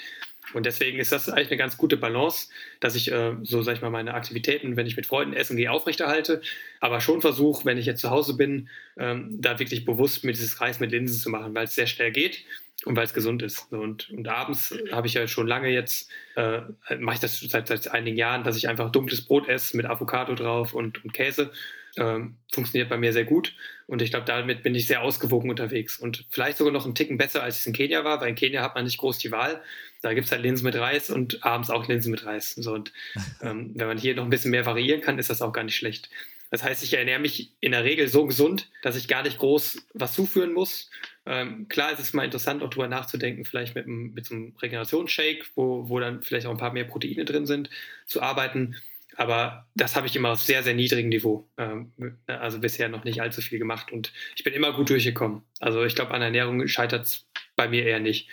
Und 0.55 0.65
deswegen 0.65 0.99
ist 0.99 1.13
das 1.13 1.29
eigentlich 1.29 1.51
eine 1.51 1.59
ganz 1.59 1.77
gute 1.77 1.99
Balance, 1.99 2.49
dass 2.81 2.95
ich 2.95 3.13
äh, 3.13 3.35
so, 3.43 3.61
sag 3.61 3.75
ich 3.75 3.83
mal, 3.83 3.91
meine 3.91 4.15
Aktivitäten, 4.15 4.75
wenn 4.79 4.87
ich 4.87 4.97
mit 4.97 5.05
Freunden 5.05 5.35
essen 5.35 5.59
gehe, 5.59 5.71
aufrechterhalte, 5.71 6.41
aber 6.81 7.03
schon 7.03 7.21
versuche, 7.21 7.67
wenn 7.67 7.77
ich 7.77 7.85
jetzt 7.85 8.01
zu 8.01 8.09
Hause 8.09 8.39
bin, 8.39 8.71
ähm, 8.97 9.37
da 9.39 9.59
wirklich 9.59 9.85
bewusst 9.85 10.25
mit 10.25 10.37
dieses 10.37 10.63
Reis 10.63 10.81
mit 10.81 10.93
Linsen 10.93 11.21
zu 11.21 11.29
machen, 11.29 11.55
weil 11.55 11.65
es 11.65 11.75
sehr 11.75 11.87
schnell 11.87 12.11
geht 12.11 12.47
und 12.87 12.97
weil 12.97 13.05
es 13.05 13.13
gesund 13.13 13.43
ist. 13.43 13.71
Und, 13.75 14.09
und 14.09 14.27
abends 14.29 14.75
habe 14.93 15.09
ich 15.09 15.13
ja 15.13 15.29
schon 15.29 15.47
lange 15.47 15.69
jetzt, 15.69 16.11
äh, 16.37 16.61
mache 16.99 17.17
ich 17.17 17.21
das 17.21 17.39
seit, 17.39 17.69
seit 17.69 17.89
einigen 17.89 18.17
Jahren, 18.17 18.45
dass 18.45 18.57
ich 18.57 18.67
einfach 18.67 18.91
dunkles 18.93 19.27
Brot 19.27 19.47
esse 19.47 19.77
mit 19.77 19.85
Avocado 19.85 20.35
drauf 20.35 20.73
und, 20.73 21.05
und 21.05 21.13
Käse. 21.13 21.53
Ähm, 21.99 22.37
funktioniert 22.53 22.91
bei 22.91 22.99
mir 22.99 23.13
sehr 23.13 23.25
gut 23.25 23.55
und 23.87 24.03
ich 24.03 24.11
glaube, 24.11 24.27
damit 24.27 24.63
bin 24.63 24.75
ich 24.75 24.87
sehr 24.87 25.03
ausgewogen 25.03 25.49
unterwegs 25.49 25.99
und 25.99 26.27
vielleicht 26.31 26.59
sogar 26.59 26.73
noch 26.73 26.85
einen 26.85 26.95
Ticken 26.95 27.19
besser, 27.19 27.43
als 27.43 27.61
es 27.61 27.67
in 27.67 27.73
Kenia 27.73 28.05
war, 28.05 28.21
weil 28.21 28.31
in 28.31 28.35
Kenia 28.35 28.63
hat 28.63 28.75
man 28.75 28.85
nicht 28.85 28.99
groß 28.99 29.19
die 29.19 29.31
Wahl. 29.31 29.63
Da 30.03 30.13
gibt 30.13 30.27
es 30.27 30.33
halt 30.33 30.43
Linsen 30.43 30.65
mit 30.65 30.75
Reis 30.75 31.09
und 31.09 31.45
abends 31.45 31.71
auch 31.71 31.87
Linsen 31.87 32.11
mit 32.11 32.27
Reis. 32.27 32.53
So, 32.53 32.75
und 32.75 32.93
ähm, 33.43 33.73
wenn 33.75 33.87
man 33.87 33.99
hier 33.99 34.15
noch 34.15 34.25
ein 34.25 34.31
bisschen 34.31 34.51
mehr 34.51 34.67
variieren 34.67 35.01
kann, 35.01 35.19
ist 35.19 35.31
das 35.31 35.41
auch 35.41 35.53
gar 35.53 35.65
nicht 35.65 35.77
schlecht. 35.77 36.11
Das 36.51 36.63
heißt, 36.63 36.83
ich 36.83 36.95
ernähre 36.95 37.21
mich 37.21 37.53
in 37.61 37.73
der 37.73 37.85
Regel 37.85 38.09
so 38.09 38.27
gesund, 38.27 38.71
dass 38.83 38.97
ich 38.97 39.09
gar 39.09 39.23
nicht 39.23 39.39
groß 39.39 39.87
was 39.95 40.13
zuführen 40.13 40.53
muss. 40.53 40.91
Ähm, 41.25 41.67
klar 41.69 41.93
ist 41.93 41.99
es 41.99 42.13
mal 42.13 42.25
interessant, 42.25 42.63
auch 42.63 42.71
darüber 42.71 42.89
nachzudenken, 42.89 43.45
vielleicht 43.45 43.75
mit, 43.75 43.87
mit 43.87 44.27
so 44.27 44.35
einem 44.35 44.55
Regenerationsshake, 44.63 45.45
wo, 45.57 45.89
wo 45.89 45.99
dann 45.99 46.23
vielleicht 46.23 46.47
auch 46.47 46.53
ein 46.53 46.57
paar 46.57 46.73
mehr 46.73 46.85
Proteine 46.85 47.25
drin 47.25 47.47
sind, 47.47 47.69
zu 48.07 48.23
arbeiten. 48.23 48.77
Aber 49.17 49.67
das 49.75 49.97
habe 49.97 50.07
ich 50.07 50.15
immer 50.15 50.31
auf 50.31 50.43
sehr, 50.43 50.63
sehr 50.63 50.75
niedrigem 50.75 51.09
Niveau. 51.09 51.49
Ähm, 51.57 51.93
also 52.27 52.61
bisher 52.61 52.89
noch 52.89 53.05
nicht 53.05 53.21
allzu 53.21 53.41
viel 53.41 53.59
gemacht 53.59 53.91
und 53.93 54.13
ich 54.37 54.45
bin 54.45 54.53
immer 54.53 54.73
gut 54.73 54.91
durchgekommen. 54.91 55.43
Also 55.61 55.85
ich 55.85 55.95
glaube, 55.95 56.13
an 56.13 56.23
Ernährung 56.23 56.67
scheitert 56.69 57.07
es 57.07 57.27
bei 57.57 57.69
mir 57.69 57.85
eher 57.85 58.01
nicht 58.01 58.29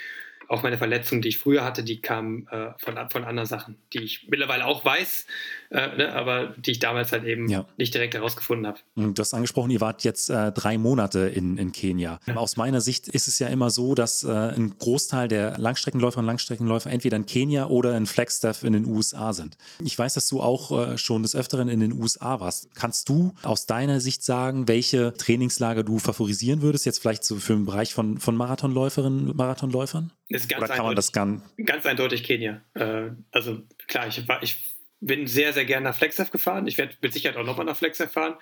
auch 0.47 0.61
meine 0.61 0.77
Verletzung, 0.77 1.21
die 1.21 1.29
ich 1.29 1.39
früher 1.39 1.63
hatte, 1.63 1.83
die 1.83 2.01
kam 2.01 2.47
äh, 2.51 2.71
von, 2.77 2.97
von 3.09 3.23
anderen 3.23 3.47
Sachen, 3.47 3.81
die 3.93 4.03
ich 4.03 4.27
mittlerweile 4.29 4.65
auch 4.65 4.83
weiß, 4.83 5.25
äh, 5.73 5.97
ne, 5.97 6.13
aber 6.13 6.53
die 6.57 6.71
ich 6.71 6.79
damals 6.79 7.11
halt 7.11 7.23
eben 7.23 7.49
ja. 7.49 7.65
nicht 7.77 7.93
direkt 7.93 8.13
herausgefunden 8.13 8.67
habe. 8.67 8.79
Du 8.95 9.19
hast 9.19 9.33
angesprochen, 9.33 9.71
ihr 9.71 9.81
wart 9.81 10.03
jetzt 10.03 10.29
äh, 10.29 10.51
drei 10.51 10.77
Monate 10.77 11.21
in, 11.21 11.57
in 11.57 11.71
Kenia. 11.71 12.19
Ja. 12.27 12.35
Aus 12.35 12.57
meiner 12.57 12.79
Sicht 12.79 13.07
ist 13.07 13.27
es 13.27 13.39
ja 13.39 13.47
immer 13.47 13.71
so, 13.71 13.95
dass 13.95 14.23
äh, 14.23 14.31
ein 14.31 14.77
Großteil 14.77 15.27
der 15.27 15.57
Langstreckenläuferinnen 15.57 16.25
und 16.25 16.31
Langstreckenläufer 16.31 16.91
entweder 16.91 17.17
in 17.17 17.25
Kenia 17.25 17.67
oder 17.67 17.97
in 17.97 18.05
Flagstaff 18.05 18.63
in 18.63 18.73
den 18.73 18.85
USA 18.85 19.33
sind. 19.33 19.57
Ich 19.83 19.97
weiß, 19.97 20.13
dass 20.13 20.29
du 20.29 20.41
auch 20.41 20.91
äh, 20.91 20.97
schon 20.99 21.23
des 21.23 21.35
Öfteren 21.35 21.69
in 21.69 21.79
den 21.79 21.93
USA 21.93 22.39
warst. 22.39 22.75
Kannst 22.75 23.09
du 23.09 23.33
aus 23.41 23.65
deiner 23.65 23.99
Sicht 23.99 24.23
sagen, 24.23 24.67
welche 24.67 25.13
Trainingslager 25.15 25.83
du 25.83 25.97
favorisieren 25.97 26.61
würdest, 26.61 26.85
jetzt 26.85 26.99
vielleicht 26.99 27.23
so 27.23 27.37
für 27.37 27.53
den 27.53 27.65
Bereich 27.65 27.95
von, 27.95 28.19
von 28.19 28.35
Marathonläuferinnen 28.35 29.29
und 29.29 29.37
Marathonläufern? 29.37 30.11
Ist 30.29 30.49
ganz 30.49 30.63
Oder 30.63 30.73
kann 30.73 30.85
man 30.85 30.95
das 30.95 31.11
ganz, 31.11 31.41
ganz 31.65 31.85
eindeutig 31.85 32.23
Kenia. 32.23 32.61
Äh, 32.75 33.09
also 33.31 33.61
klar, 33.87 34.07
ich, 34.07 34.27
war, 34.27 34.41
ich 34.41 34.72
bin 35.05 35.27
sehr, 35.27 35.53
sehr 35.53 35.65
gerne 35.65 35.85
nach 35.85 35.97
Flagstaff 35.97 36.31
gefahren. 36.31 36.67
Ich 36.67 36.77
werde 36.77 36.95
mit 37.01 37.13
Sicherheit 37.13 37.37
auch 37.37 37.45
nochmal 37.45 37.65
nach 37.65 37.77
Flagstaff 37.77 38.13
fahren. 38.13 38.35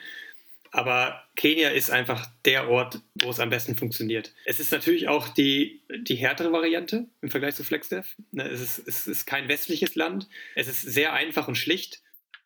Aber 0.74 1.21
Kenia 1.36 1.69
ist 1.69 1.91
einfach 1.91 2.30
der 2.45 2.69
Ort, 2.69 3.02
wo 3.15 3.30
es 3.30 3.41
am 3.41 3.50
besten 3.50 3.76
funktioniert. 3.76 4.34
Es 4.45 4.62
ist 4.62 4.71
natürlich 4.71 5.10
auch 5.10 5.28
die, 5.28 5.82
die 5.89 6.15
härtere 6.15 6.54
Variante 6.54 7.08
im 7.21 7.30
Vergleich 7.30 7.56
zu 7.56 7.65
Flagstaff. 7.65 8.15
Ne, 8.32 8.47
es 8.47 8.62
ist, 8.62 8.88
es 8.88 9.06
ist 9.06 9.26
kein 9.26 9.50
westliches 9.50 9.95
Land. 9.95 10.30
Es 10.56 10.69
ist 10.69 10.82
sehr 10.82 11.12
einfach 11.12 11.50
und 11.50 11.56
schlicht 11.56 12.02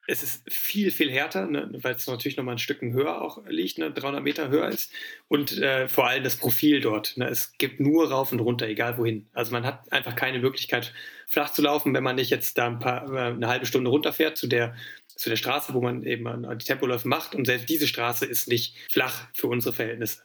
es 0.08 0.24
ist 0.24 0.52
viel, 0.52 0.92
viel 0.92 1.12
härter, 1.12 1.48
ne, 1.48 1.70
weil 1.74 1.96
es 1.96 2.06
natürlich 2.08 2.38
nochmal 2.38 2.56
ein 2.56 2.60
Stück 2.60 2.82
höher 2.82 3.22
auch 3.22 3.46
liegt, 3.48 3.78
ne, 3.78 3.92
300 3.92 4.24
Meter 4.24 4.50
höher 4.50 4.70
ist. 4.70 4.92
Und 5.28 5.58
äh, 5.58 5.88
vor 5.88 6.08
allem 6.08 6.24
das 6.24 6.38
Profil 6.38 6.82
dort. 6.82 7.18
Ne, 7.18 7.28
es 7.28 7.58
gibt 7.58 7.80
nur 7.80 8.12
rauf 8.12 8.32
und 8.32 8.40
runter, 8.40 8.68
egal 8.68 8.98
wohin. 8.98 9.28
Also 9.34 9.52
man 9.52 9.66
hat 9.66 9.92
einfach 9.92 10.16
keine 10.16 10.40
Möglichkeit, 10.40 10.94
flach 11.28 11.52
zu 11.52 11.62
laufen, 11.62 11.94
wenn 11.94 12.04
man 12.04 12.16
nicht 12.16 12.30
jetzt 12.30 12.58
da 12.58 12.68
ein 12.68 12.80
paar, 12.80 13.12
äh, 13.14 13.20
eine 13.34 13.48
halbe 13.48 13.66
Stunde 13.66 13.90
runterfährt 13.90 14.38
zu 14.38 14.48
der, 14.48 14.76
zu 15.08 15.30
der 15.30 15.38
Straße, 15.38 15.74
wo 15.74 15.82
man 15.82 16.04
eben 16.04 16.48
die 16.58 16.66
Tempoläufe 16.66 17.08
macht. 17.08 17.34
Und 17.34 17.46
selbst 17.46 17.70
diese 17.70 17.88
Straße 17.88 18.26
ist 18.26 18.48
nicht 18.48 18.76
flach 18.90 19.28
für 19.34 19.48
unsere 19.48 19.74
Verhältnisse. 19.74 20.24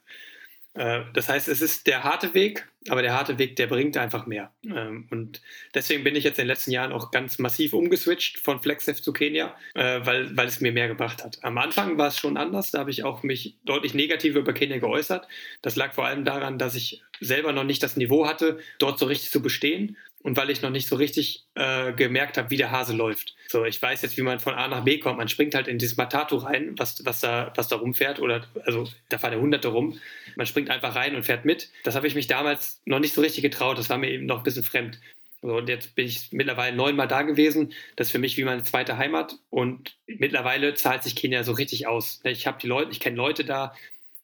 Äh, 0.74 1.00
das 1.14 1.28
heißt, 1.28 1.48
es 1.48 1.62
ist 1.62 1.87
der 1.87 2.04
harte 2.04 2.35
Weg, 2.35 2.68
aber 2.88 3.02
der 3.02 3.12
harte 3.12 3.38
Weg, 3.38 3.56
der 3.56 3.66
bringt 3.66 3.96
einfach 3.96 4.26
mehr. 4.26 4.52
Ähm, 4.64 5.09
und 5.11 5.40
deswegen 5.74 6.04
bin 6.04 6.16
ich 6.16 6.24
jetzt 6.24 6.38
in 6.38 6.44
den 6.44 6.48
letzten 6.48 6.70
Jahren 6.70 6.92
auch 6.92 7.11
ganz 7.11 7.38
massiv 7.38 7.72
umgeswitcht 7.72 8.38
von 8.38 8.62
FlexDev 8.62 9.02
zu 9.02 9.12
Kenia, 9.12 9.54
äh, 9.74 10.00
weil, 10.04 10.37
weil 10.37 10.46
es 10.46 10.61
mir 10.61 10.72
mehr 10.72 10.88
gebracht 10.88 11.24
hat. 11.24 11.38
Am 11.42 11.59
Anfang 11.59 11.98
war 11.98 12.09
es 12.09 12.18
schon 12.18 12.37
anders, 12.37 12.70
da 12.70 12.78
habe 12.78 12.90
ich 12.90 13.04
auch 13.04 13.22
mich 13.22 13.56
deutlich 13.64 13.94
negativ 13.94 14.37
über 14.37 14.52
Kenia 14.52 14.78
geäußert. 14.78 15.26
Das 15.62 15.76
lag 15.76 15.92
vor 15.92 16.06
allem 16.06 16.24
daran, 16.24 16.59
dass 16.59 16.74
ich 16.74 17.02
selber 17.20 17.52
noch 17.52 17.64
nicht 17.64 17.83
das 17.83 17.96
Niveau 17.96 18.26
hatte, 18.26 18.59
dort 18.78 18.98
so 18.98 19.06
richtig 19.06 19.30
zu 19.30 19.42
bestehen 19.42 19.96
und 20.22 20.37
weil 20.37 20.50
ich 20.50 20.62
noch 20.62 20.70
nicht 20.70 20.87
so 20.87 20.96
richtig 20.96 21.46
äh, 21.54 21.92
gemerkt 21.92 22.37
habe, 22.37 22.50
wie 22.50 22.56
der 22.56 22.70
Hase 22.70 22.94
läuft. 22.94 23.35
So, 23.48 23.64
ich 23.64 23.80
weiß 23.80 24.02
jetzt, 24.02 24.16
wie 24.16 24.22
man 24.22 24.38
von 24.38 24.54
A 24.54 24.68
nach 24.68 24.85
B 24.85 24.98
kommt. 24.98 25.16
Man 25.16 25.28
springt 25.28 25.55
halt 25.55 25.66
in 25.66 25.78
dieses 25.78 25.97
Matatu 25.97 26.36
rein, 26.36 26.74
was, 26.76 27.05
was, 27.05 27.20
da, 27.20 27.53
was 27.57 27.68
da 27.68 27.76
rumfährt, 27.76 28.20
oder 28.20 28.47
also 28.64 28.86
da 29.09 29.18
fahren 29.18 29.32
ja 29.32 29.38
Hunderte 29.38 29.68
rum. 29.68 29.99
Man 30.37 30.47
springt 30.47 30.70
einfach 30.70 30.95
rein 30.95 31.14
und 31.14 31.24
fährt 31.24 31.45
mit. 31.45 31.70
Das 31.85 31.95
habe 31.95 32.07
ich 32.07 32.14
mich 32.14 32.26
damals 32.26 32.81
noch 32.85 32.99
nicht 32.99 33.14
so 33.14 33.20
richtig 33.20 33.43
getraut. 33.43 33.78
Das 33.78 33.91
war 33.91 33.99
mir 33.99 34.11
eben 34.11 34.26
noch 34.26 34.39
ein 34.39 34.43
bisschen 34.43 34.64
fremd. 34.64 35.01
So, 35.43 35.57
und 35.57 35.68
jetzt 35.68 35.95
bin 35.95 36.07
ich 36.07 36.28
mittlerweile 36.33 36.76
neunmal 36.76 37.09
da 37.09 37.22
gewesen. 37.22 37.72
Das 37.97 38.09
ist 38.09 38.12
für 38.12 38.18
mich 38.18 38.37
wie 38.37 38.45
meine 38.45 38.62
zweite 38.62 38.99
Heimat. 38.99 39.37
Und 39.49 39.97
mittlerweile 40.07 40.74
zahlt 40.74 41.03
sich 41.03 41.16
Kenia 41.16 41.45
so 41.45 41.53
richtig 41.53 41.87
aus. 41.87 42.20
Ich 42.24 42.47
habe 42.47 42.59
die 42.61 42.66
Leute, 42.66 42.91
ich 42.91 43.01
kenne 43.01 43.16
Leute 43.16 43.45
da, 43.45 43.74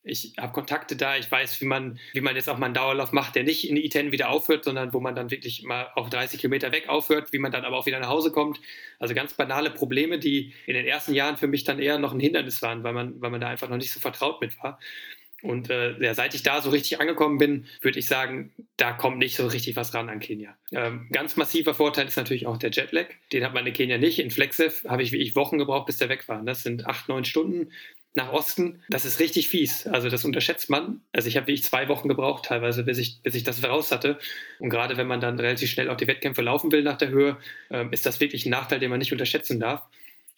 ich 0.06 0.34
habe 0.38 0.52
Kontakte 0.52 0.94
da, 0.94 1.16
ich 1.16 1.30
weiß, 1.30 1.60
wie 1.60 1.64
man, 1.64 1.98
wie 2.12 2.20
man 2.20 2.36
jetzt 2.36 2.48
auch 2.48 2.58
mal 2.58 2.66
einen 2.66 2.74
Dauerlauf 2.74 3.10
macht, 3.12 3.34
der 3.34 3.42
nicht 3.42 3.68
in 3.68 3.76
I10 3.76 4.12
wieder 4.12 4.30
aufhört, 4.30 4.64
sondern 4.64 4.92
wo 4.92 5.00
man 5.00 5.16
dann 5.16 5.32
wirklich 5.32 5.64
mal 5.64 5.88
auch 5.96 6.08
30 6.08 6.40
Kilometer 6.40 6.70
weg 6.70 6.88
aufhört, 6.88 7.32
wie 7.32 7.38
man 7.38 7.50
dann 7.50 7.64
aber 7.64 7.76
auch 7.76 7.86
wieder 7.86 7.98
nach 7.98 8.08
Hause 8.08 8.30
kommt. 8.30 8.60
Also 9.00 9.14
ganz 9.14 9.34
banale 9.34 9.70
Probleme, 9.70 10.20
die 10.20 10.54
in 10.66 10.74
den 10.74 10.86
ersten 10.86 11.12
Jahren 11.12 11.36
für 11.36 11.48
mich 11.48 11.64
dann 11.64 11.80
eher 11.80 11.98
noch 11.98 12.12
ein 12.12 12.20
Hindernis 12.20 12.62
waren, 12.62 12.84
weil 12.84 12.92
man, 12.92 13.20
weil 13.20 13.30
man 13.30 13.40
da 13.40 13.48
einfach 13.48 13.68
noch 13.68 13.78
nicht 13.78 13.92
so 13.92 13.98
vertraut 13.98 14.40
mit 14.40 14.56
war. 14.62 14.78
Und 15.46 15.70
äh, 15.70 15.96
ja, 16.02 16.14
seit 16.14 16.34
ich 16.34 16.42
da 16.42 16.60
so 16.60 16.70
richtig 16.70 17.00
angekommen 17.00 17.38
bin, 17.38 17.66
würde 17.80 17.98
ich 17.98 18.06
sagen, 18.06 18.52
da 18.76 18.92
kommt 18.92 19.18
nicht 19.18 19.36
so 19.36 19.46
richtig 19.46 19.76
was 19.76 19.94
ran 19.94 20.08
an 20.08 20.20
Kenia. 20.20 20.56
Ähm, 20.72 21.08
ganz 21.12 21.36
massiver 21.36 21.74
Vorteil 21.74 22.06
ist 22.06 22.16
natürlich 22.16 22.46
auch 22.46 22.56
der 22.56 22.70
Jetlag. 22.70 23.06
Den 23.32 23.44
hat 23.44 23.54
man 23.54 23.66
in 23.66 23.72
Kenia 23.72 23.98
nicht. 23.98 24.18
In 24.18 24.30
Flexiv 24.30 24.84
habe 24.88 25.02
ich 25.02 25.12
wie 25.12 25.18
ich 25.18 25.36
Wochen 25.36 25.58
gebraucht, 25.58 25.86
bis 25.86 25.98
der 25.98 26.08
weg 26.08 26.28
war. 26.28 26.42
Das 26.42 26.62
sind 26.62 26.86
acht, 26.86 27.08
neun 27.08 27.24
Stunden 27.24 27.70
nach 28.16 28.32
Osten, 28.32 28.80
das 28.88 29.04
ist 29.04 29.20
richtig 29.20 29.48
fies. 29.48 29.86
Also 29.86 30.08
das 30.08 30.24
unterschätzt 30.24 30.70
man. 30.70 31.02
Also 31.12 31.28
ich 31.28 31.36
habe 31.36 31.48
wirklich 31.48 31.64
zwei 31.64 31.86
Wochen 31.88 32.08
gebraucht, 32.08 32.46
teilweise, 32.46 32.82
bis 32.82 32.96
ich, 32.96 33.20
bis 33.22 33.34
ich 33.34 33.44
das 33.44 33.62
raus 33.62 33.92
hatte. 33.92 34.18
Und 34.58 34.70
gerade 34.70 34.96
wenn 34.96 35.06
man 35.06 35.20
dann 35.20 35.38
relativ 35.38 35.70
schnell 35.70 35.90
auch 35.90 35.98
die 35.98 36.06
Wettkämpfe 36.06 36.40
laufen 36.40 36.72
will 36.72 36.82
nach 36.82 36.96
der 36.96 37.10
Höhe, 37.10 37.36
äh, 37.68 37.84
ist 37.90 38.06
das 38.06 38.18
wirklich 38.18 38.46
ein 38.46 38.50
Nachteil, 38.50 38.80
den 38.80 38.88
man 38.88 38.98
nicht 38.98 39.12
unterschätzen 39.12 39.60
darf. 39.60 39.82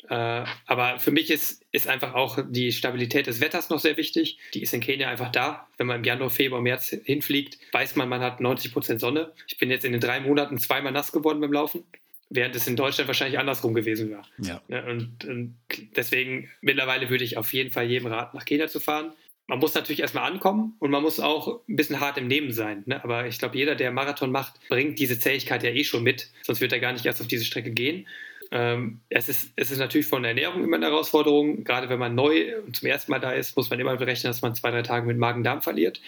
Äh, 0.09 0.45
aber 0.67 0.99
für 0.99 1.11
mich 1.11 1.31
ist, 1.31 1.65
ist 1.73 1.87
einfach 1.89 2.15
auch 2.15 2.39
die 2.49 2.73
Stabilität 2.73 3.27
des 3.27 3.41
Wetters 3.41 3.69
noch 3.69 3.81
sehr 3.81 3.97
wichtig. 3.97 4.39
Die 4.55 4.63
ist 4.63 4.73
in 4.73 4.81
Kenia 4.81 5.09
einfach 5.09 5.31
da. 5.31 5.69
Wenn 5.77 5.87
man 5.87 5.99
im 5.99 6.05
Januar, 6.05 6.31
Februar, 6.31 6.63
März 6.63 6.97
hinfliegt, 7.05 7.59
weiß 7.73 7.97
man, 7.97 8.09
man 8.09 8.21
hat 8.21 8.41
90 8.41 8.73
Prozent 8.73 9.01
Sonne. 9.01 9.33
Ich 9.47 9.59
bin 9.59 9.71
jetzt 9.71 9.85
in 9.85 9.93
den 9.93 10.01
drei 10.01 10.21
Monaten 10.21 10.59
zweimal 10.59 10.93
nass 10.93 11.13
geworden 11.13 11.41
beim 11.41 11.53
Laufen 11.53 11.85
während 12.31 12.55
es 12.55 12.67
in 12.67 12.77
Deutschland 12.77 13.09
wahrscheinlich 13.09 13.39
andersrum 13.39 13.75
gewesen 13.75 14.11
wäre. 14.11 14.23
Ja. 14.39 14.61
Und, 14.69 15.25
und, 15.25 15.57
deswegen 15.97 16.51
mittlerweile 16.61 17.11
würde 17.11 17.25
ich 17.25 17.37
auf 17.37 17.53
jeden 17.53 17.71
Fall 17.71 17.87
jedem 17.87 18.09
raten, 18.09 18.37
nach 18.37 18.45
Kenia 18.45 18.69
zu 18.69 18.81
fahren. 18.81 19.13
Man 19.47 19.61
muss 19.61 19.75
natürlich 19.75 20.01
erstmal 20.01 20.31
ankommen 20.31 20.75
und 20.79 20.91
man 20.91 21.03
muss 21.03 21.21
auch 21.21 21.63
ein 21.67 21.77
bisschen 21.77 22.01
hart 22.01 22.19
im 22.19 22.29
Nehmen 22.29 22.53
sein. 22.53 22.83
Ne? 22.85 23.03
Aber 23.03 23.27
ich 23.27 23.39
glaube, 23.39 23.57
jeder, 23.57 23.77
der 23.77 23.91
Marathon 23.91 24.31
macht, 24.31 24.61
bringt 24.69 24.99
diese 24.99 25.19
Zähigkeit 25.19 25.63
ja 25.63 25.71
eh 25.71 25.85
schon 25.85 26.03
mit, 26.03 26.31
sonst 26.43 26.61
wird 26.61 26.73
er 26.73 26.81
gar 26.81 26.93
nicht 26.93 27.07
erst 27.07 27.23
auf 27.23 27.29
diese 27.29 27.47
Strecke 27.47 27.71
gehen. 27.71 28.07
Ähm, 28.51 29.01
es, 29.11 29.29
ist, 29.29 29.53
es 29.57 29.71
ist 29.71 29.79
natürlich 29.79 30.07
von 30.07 30.23
der 30.23 30.31
Ernährung 30.31 30.65
immer 30.65 30.77
eine 30.77 30.87
Herausforderung. 30.87 31.65
Gerade 31.65 31.89
wenn 31.89 31.99
man 31.99 32.15
neu 32.15 32.57
und 32.67 32.77
zum 32.77 32.89
ersten 32.89 33.11
Mal 33.11 33.19
da 33.19 33.33
ist, 33.33 33.57
muss 33.57 33.71
man 33.71 33.79
immer 33.79 33.97
berechnen, 33.97 34.31
dass 34.31 34.43
man 34.43 34.55
zwei, 34.55 34.71
drei 34.71 34.83
Tage 34.83 35.07
mit 35.07 35.19
Magen-Darm 35.19 35.63
verliert. 35.63 36.01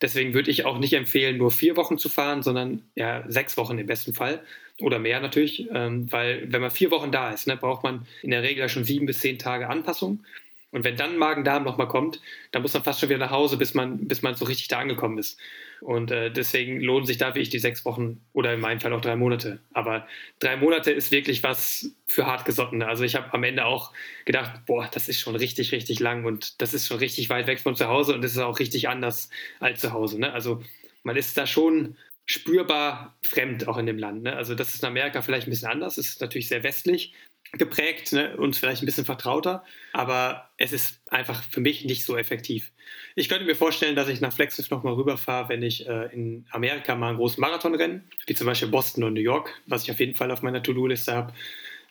Deswegen 0.00 0.32
würde 0.32 0.50
ich 0.50 0.64
auch 0.64 0.78
nicht 0.78 0.92
empfehlen, 0.92 1.38
nur 1.38 1.50
vier 1.50 1.76
Wochen 1.76 1.98
zu 1.98 2.08
fahren, 2.08 2.42
sondern 2.42 2.82
ja, 2.94 3.24
sechs 3.26 3.56
Wochen 3.56 3.78
im 3.78 3.86
besten 3.86 4.14
Fall 4.14 4.42
oder 4.80 5.00
mehr 5.00 5.20
natürlich, 5.20 5.68
ähm, 5.74 6.10
weil 6.12 6.52
wenn 6.52 6.60
man 6.60 6.70
vier 6.70 6.92
Wochen 6.92 7.10
da 7.10 7.32
ist, 7.32 7.48
ne, 7.48 7.56
braucht 7.56 7.82
man 7.82 8.06
in 8.22 8.30
der 8.30 8.42
Regel 8.44 8.68
schon 8.68 8.84
sieben 8.84 9.06
bis 9.06 9.20
zehn 9.20 9.38
Tage 9.38 9.68
Anpassung. 9.68 10.24
Und 10.70 10.84
wenn 10.84 10.96
dann 10.96 11.16
Magen-Darm 11.16 11.64
nochmal 11.64 11.88
kommt, 11.88 12.20
dann 12.52 12.62
muss 12.62 12.74
man 12.74 12.84
fast 12.84 13.00
schon 13.00 13.08
wieder 13.08 13.18
nach 13.18 13.30
Hause, 13.30 13.56
bis 13.56 13.74
man, 13.74 14.06
bis 14.06 14.22
man 14.22 14.34
so 14.34 14.44
richtig 14.44 14.68
da 14.68 14.78
angekommen 14.78 15.18
ist. 15.18 15.38
Und 15.80 16.10
äh, 16.10 16.30
deswegen 16.30 16.80
lohnen 16.80 17.06
sich 17.06 17.18
da 17.18 17.28
wirklich 17.28 17.50
die 17.50 17.58
sechs 17.58 17.84
Wochen 17.84 18.20
oder 18.32 18.54
in 18.54 18.60
meinem 18.60 18.80
Fall 18.80 18.92
auch 18.92 19.00
drei 19.00 19.16
Monate. 19.16 19.60
Aber 19.72 20.06
drei 20.38 20.56
Monate 20.56 20.90
ist 20.90 21.12
wirklich 21.12 21.42
was 21.42 21.90
für 22.06 22.26
Hartgesottene. 22.26 22.86
Also 22.86 23.04
ich 23.04 23.14
habe 23.14 23.32
am 23.32 23.44
Ende 23.44 23.64
auch 23.64 23.92
gedacht, 24.24 24.66
boah, 24.66 24.88
das 24.92 25.08
ist 25.08 25.20
schon 25.20 25.36
richtig, 25.36 25.72
richtig 25.72 26.00
lang 26.00 26.24
und 26.24 26.60
das 26.60 26.74
ist 26.74 26.86
schon 26.86 26.98
richtig 26.98 27.30
weit 27.30 27.46
weg 27.46 27.60
von 27.60 27.76
zu 27.76 27.88
Hause 27.88 28.14
und 28.14 28.22
das 28.22 28.32
ist 28.32 28.38
auch 28.38 28.58
richtig 28.58 28.88
anders 28.88 29.30
als 29.60 29.80
zu 29.80 29.92
Hause. 29.92 30.18
Ne? 30.20 30.32
Also 30.32 30.62
man 31.02 31.16
ist 31.16 31.36
da 31.38 31.46
schon 31.46 31.96
spürbar 32.26 33.16
fremd 33.22 33.68
auch 33.68 33.78
in 33.78 33.86
dem 33.86 33.98
Land. 33.98 34.24
Ne? 34.24 34.36
Also 34.36 34.54
das 34.54 34.74
ist 34.74 34.82
in 34.82 34.88
Amerika 34.88 35.22
vielleicht 35.22 35.46
ein 35.46 35.50
bisschen 35.50 35.70
anders, 35.70 35.96
es 35.96 36.08
ist 36.08 36.20
natürlich 36.20 36.48
sehr 36.48 36.62
westlich 36.62 37.14
geprägt, 37.52 38.12
ne? 38.12 38.36
uns 38.36 38.58
vielleicht 38.58 38.82
ein 38.82 38.86
bisschen 38.86 39.04
vertrauter, 39.04 39.64
aber 39.92 40.50
es 40.58 40.72
ist 40.72 41.00
einfach 41.10 41.42
für 41.42 41.60
mich 41.60 41.84
nicht 41.84 42.04
so 42.04 42.16
effektiv. 42.16 42.72
Ich 43.14 43.28
könnte 43.28 43.46
mir 43.46 43.54
vorstellen, 43.54 43.96
dass 43.96 44.08
ich 44.08 44.20
nach 44.20 44.32
Flexiv 44.32 44.70
nochmal 44.70 44.94
rüberfahre, 44.94 45.48
wenn 45.48 45.62
ich 45.62 45.88
äh, 45.88 46.12
in 46.12 46.46
Amerika 46.50 46.94
mal 46.94 47.08
einen 47.08 47.18
großen 47.18 47.40
Marathon 47.40 47.74
renne, 47.74 48.02
wie 48.26 48.34
zum 48.34 48.46
Beispiel 48.46 48.68
Boston 48.68 49.04
und 49.04 49.14
New 49.14 49.20
York, 49.20 49.50
was 49.66 49.84
ich 49.84 49.90
auf 49.90 50.00
jeden 50.00 50.14
Fall 50.14 50.30
auf 50.30 50.42
meiner 50.42 50.62
To-Do-Liste 50.62 51.14
habe. 51.14 51.32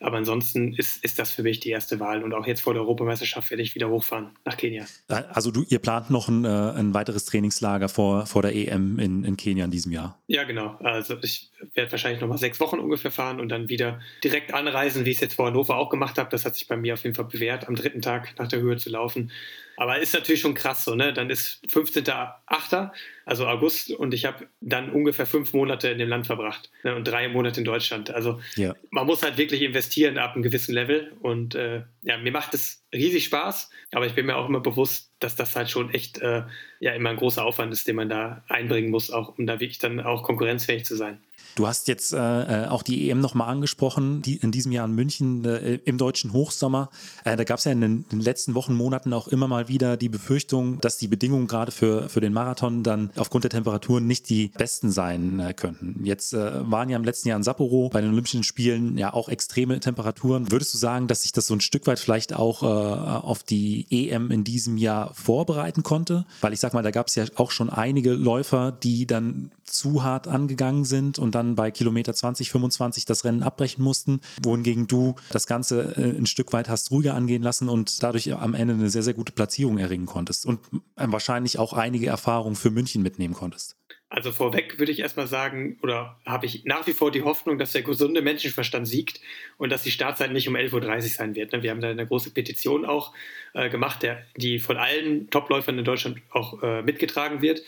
Aber 0.00 0.16
ansonsten 0.16 0.74
ist, 0.74 1.02
ist 1.04 1.18
das 1.18 1.32
für 1.32 1.42
mich 1.42 1.60
die 1.60 1.70
erste 1.70 1.98
Wahl. 1.98 2.22
Und 2.22 2.32
auch 2.32 2.46
jetzt 2.46 2.60
vor 2.60 2.72
der 2.72 2.82
Europameisterschaft 2.82 3.50
werde 3.50 3.62
ich 3.62 3.74
wieder 3.74 3.88
hochfahren 3.88 4.30
nach 4.44 4.56
Kenia. 4.56 4.86
Also 5.08 5.50
du, 5.50 5.64
ihr 5.68 5.80
plant 5.80 6.10
noch 6.10 6.28
ein, 6.28 6.44
äh, 6.44 6.48
ein 6.48 6.94
weiteres 6.94 7.24
Trainingslager 7.24 7.88
vor, 7.88 8.26
vor 8.26 8.42
der 8.42 8.54
EM 8.54 8.98
in, 8.98 9.24
in 9.24 9.36
Kenia 9.36 9.64
in 9.64 9.70
diesem 9.70 9.90
Jahr? 9.90 10.18
Ja, 10.28 10.44
genau. 10.44 10.76
Also 10.82 11.16
ich 11.22 11.50
werde 11.74 11.90
wahrscheinlich 11.90 12.20
noch 12.20 12.28
mal 12.28 12.38
sechs 12.38 12.60
Wochen 12.60 12.78
ungefähr 12.78 13.10
fahren 13.10 13.40
und 13.40 13.48
dann 13.48 13.68
wieder 13.68 14.00
direkt 14.22 14.54
anreisen, 14.54 15.04
wie 15.04 15.10
ich 15.10 15.16
es 15.16 15.22
jetzt 15.22 15.34
vor 15.34 15.46
Hannover 15.46 15.76
auch 15.76 15.90
gemacht 15.90 16.18
habe. 16.18 16.30
Das 16.30 16.44
hat 16.44 16.54
sich 16.54 16.68
bei 16.68 16.76
mir 16.76 16.94
auf 16.94 17.02
jeden 17.02 17.16
Fall 17.16 17.24
bewährt, 17.24 17.66
am 17.66 17.74
dritten 17.74 18.00
Tag 18.00 18.34
nach 18.38 18.48
der 18.48 18.60
Höhe 18.60 18.76
zu 18.76 18.90
laufen. 18.90 19.32
Aber 19.78 20.00
ist 20.00 20.12
natürlich 20.12 20.40
schon 20.40 20.54
krass 20.54 20.84
so, 20.84 20.96
ne? 20.96 21.12
Dann 21.12 21.30
ist 21.30 21.64
15.8., 21.68 22.90
also 23.24 23.46
August, 23.46 23.92
und 23.92 24.12
ich 24.12 24.24
habe 24.24 24.48
dann 24.60 24.90
ungefähr 24.90 25.24
fünf 25.24 25.52
Monate 25.52 25.88
in 25.88 25.98
dem 25.98 26.08
Land 26.08 26.26
verbracht 26.26 26.68
ne? 26.82 26.96
und 26.96 27.06
drei 27.06 27.28
Monate 27.28 27.60
in 27.60 27.64
Deutschland. 27.64 28.10
Also 28.10 28.40
ja. 28.56 28.74
man 28.90 29.06
muss 29.06 29.22
halt 29.22 29.38
wirklich 29.38 29.62
investieren 29.62 30.18
ab 30.18 30.34
einem 30.34 30.42
gewissen 30.42 30.74
Level. 30.74 31.12
Und 31.20 31.54
äh, 31.54 31.82
ja, 32.02 32.18
mir 32.18 32.32
macht 32.32 32.54
es 32.54 32.82
riesig 32.92 33.24
Spaß, 33.24 33.70
aber 33.92 34.06
ich 34.06 34.14
bin 34.14 34.26
mir 34.26 34.36
auch 34.36 34.48
immer 34.48 34.60
bewusst, 34.60 35.12
dass 35.20 35.36
das 35.36 35.56
halt 35.56 35.70
schon 35.70 35.90
echt 35.90 36.18
äh, 36.18 36.42
ja 36.80 36.92
immer 36.92 37.10
ein 37.10 37.16
großer 37.16 37.44
Aufwand 37.44 37.72
ist, 37.72 37.88
den 37.88 37.96
man 37.96 38.08
da 38.08 38.44
einbringen 38.48 38.90
muss, 38.90 39.10
auch 39.10 39.36
um 39.38 39.46
da 39.46 39.54
wirklich 39.60 39.78
dann 39.78 40.00
auch 40.00 40.22
konkurrenzfähig 40.22 40.84
zu 40.84 40.96
sein. 40.96 41.20
Du 41.54 41.66
hast 41.66 41.88
jetzt 41.88 42.12
äh, 42.12 42.16
äh 42.18 42.66
auch 42.68 42.82
die 42.82 43.10
EM 43.10 43.20
nochmal 43.20 43.48
angesprochen, 43.48 44.22
die 44.22 44.36
in 44.36 44.52
diesem 44.52 44.70
Jahr 44.70 44.86
in 44.86 44.94
München 44.94 45.44
äh, 45.44 45.80
im 45.84 45.98
deutschen 45.98 46.32
Hochsommer. 46.32 46.90
Äh, 47.24 47.36
da 47.36 47.44
gab 47.44 47.58
es 47.58 47.64
ja 47.64 47.72
in 47.72 47.80
den, 47.80 48.04
in 48.10 48.18
den, 48.18 48.20
letzten 48.20 48.54
Wochen, 48.54 48.74
Monaten 48.74 49.12
auch 49.12 49.26
immer 49.26 49.48
mal 49.48 49.66
wieder 49.68 49.96
die 49.96 50.08
Befürchtung, 50.08 50.80
dass 50.80 50.98
die 50.98 51.08
Bedingungen 51.08 51.48
gerade 51.48 51.72
für, 51.72 52.08
für 52.08 52.20
den 52.20 52.32
Marathon 52.32 52.84
dann 52.84 53.10
aufgrund 53.16 53.44
der 53.44 53.50
Temperaturen 53.50 54.06
nicht 54.06 54.28
die 54.28 54.48
besten 54.48 54.90
sein 54.90 55.40
äh, 55.40 55.52
könnten. 55.52 56.04
Jetzt 56.04 56.32
äh, 56.32 56.70
waren 56.70 56.90
ja 56.90 56.96
im 56.96 57.04
letzten 57.04 57.28
Jahr 57.28 57.36
in 57.36 57.42
Sapporo 57.42 57.88
bei 57.88 58.00
den 58.00 58.10
Olympischen 58.10 58.44
Spielen 58.44 58.96
ja 58.96 59.12
auch 59.12 59.28
extreme 59.28 59.80
Temperaturen. 59.80 60.52
Würdest 60.52 60.74
du 60.74 60.78
sagen, 60.78 61.08
dass 61.08 61.22
sich 61.22 61.32
das 61.32 61.46
so 61.46 61.54
ein 61.54 61.60
Stück 61.60 61.86
weit 61.86 61.98
vielleicht 61.98 62.34
auch 62.34 62.62
auf 62.78 63.42
die 63.42 63.86
EM 63.90 64.30
in 64.30 64.44
diesem 64.44 64.76
Jahr 64.76 65.12
vorbereiten 65.14 65.82
konnte? 65.82 66.26
Weil 66.40 66.52
ich 66.52 66.60
sag 66.60 66.74
mal, 66.74 66.82
da 66.82 66.90
gab 66.90 67.08
es 67.08 67.14
ja 67.14 67.24
auch 67.36 67.50
schon 67.50 67.70
einige 67.70 68.12
Läufer, 68.12 68.72
die 68.72 69.06
dann 69.06 69.50
zu 69.64 70.02
hart 70.02 70.28
angegangen 70.28 70.84
sind 70.84 71.18
und 71.18 71.34
dann 71.34 71.54
bei 71.54 71.70
Kilometer 71.70 72.14
20, 72.14 72.50
25 72.50 73.04
das 73.04 73.24
Rennen 73.24 73.42
abbrechen 73.42 73.84
mussten, 73.84 74.20
wohingegen 74.42 74.86
du 74.86 75.14
das 75.30 75.46
Ganze 75.46 75.96
äh, 75.96 76.16
ein 76.16 76.26
Stück 76.26 76.52
weit 76.52 76.68
hast 76.68 76.90
ruhiger 76.90 77.14
angehen 77.14 77.42
lassen 77.42 77.68
und 77.68 78.02
dadurch 78.02 78.32
am 78.34 78.54
Ende 78.54 78.74
eine 78.74 78.90
sehr, 78.90 79.02
sehr 79.02 79.14
gute 79.14 79.32
Platzierung 79.32 79.78
erringen 79.78 80.06
konntest 80.06 80.46
und 80.46 80.60
äh, 80.96 81.06
wahrscheinlich 81.08 81.58
auch 81.58 81.72
einige 81.72 82.06
Erfahrungen 82.06 82.56
für 82.56 82.70
München 82.70 83.02
mitnehmen 83.02 83.34
konntest. 83.34 83.77
Also 84.10 84.32
vorweg 84.32 84.78
würde 84.78 84.90
ich 84.90 85.00
erstmal 85.00 85.26
sagen, 85.26 85.78
oder 85.82 86.18
habe 86.24 86.46
ich 86.46 86.64
nach 86.64 86.86
wie 86.86 86.94
vor 86.94 87.10
die 87.10 87.22
Hoffnung, 87.22 87.58
dass 87.58 87.72
der 87.72 87.82
gesunde 87.82 88.22
Menschenverstand 88.22 88.88
siegt 88.88 89.20
und 89.58 89.70
dass 89.70 89.82
die 89.82 89.90
Startzeit 89.90 90.32
nicht 90.32 90.48
um 90.48 90.56
11.30 90.56 90.94
Uhr 90.94 91.02
sein 91.02 91.34
wird. 91.34 91.52
Ne? 91.52 91.62
Wir 91.62 91.70
haben 91.70 91.82
da 91.82 91.90
eine 91.90 92.06
große 92.06 92.30
Petition 92.30 92.86
auch 92.86 93.12
äh, 93.52 93.68
gemacht, 93.68 94.06
die 94.36 94.58
von 94.60 94.78
allen 94.78 95.28
Topläufern 95.28 95.78
in 95.78 95.84
Deutschland 95.84 96.22
auch 96.30 96.62
mitgetragen 96.82 97.42
wird. 97.42 97.62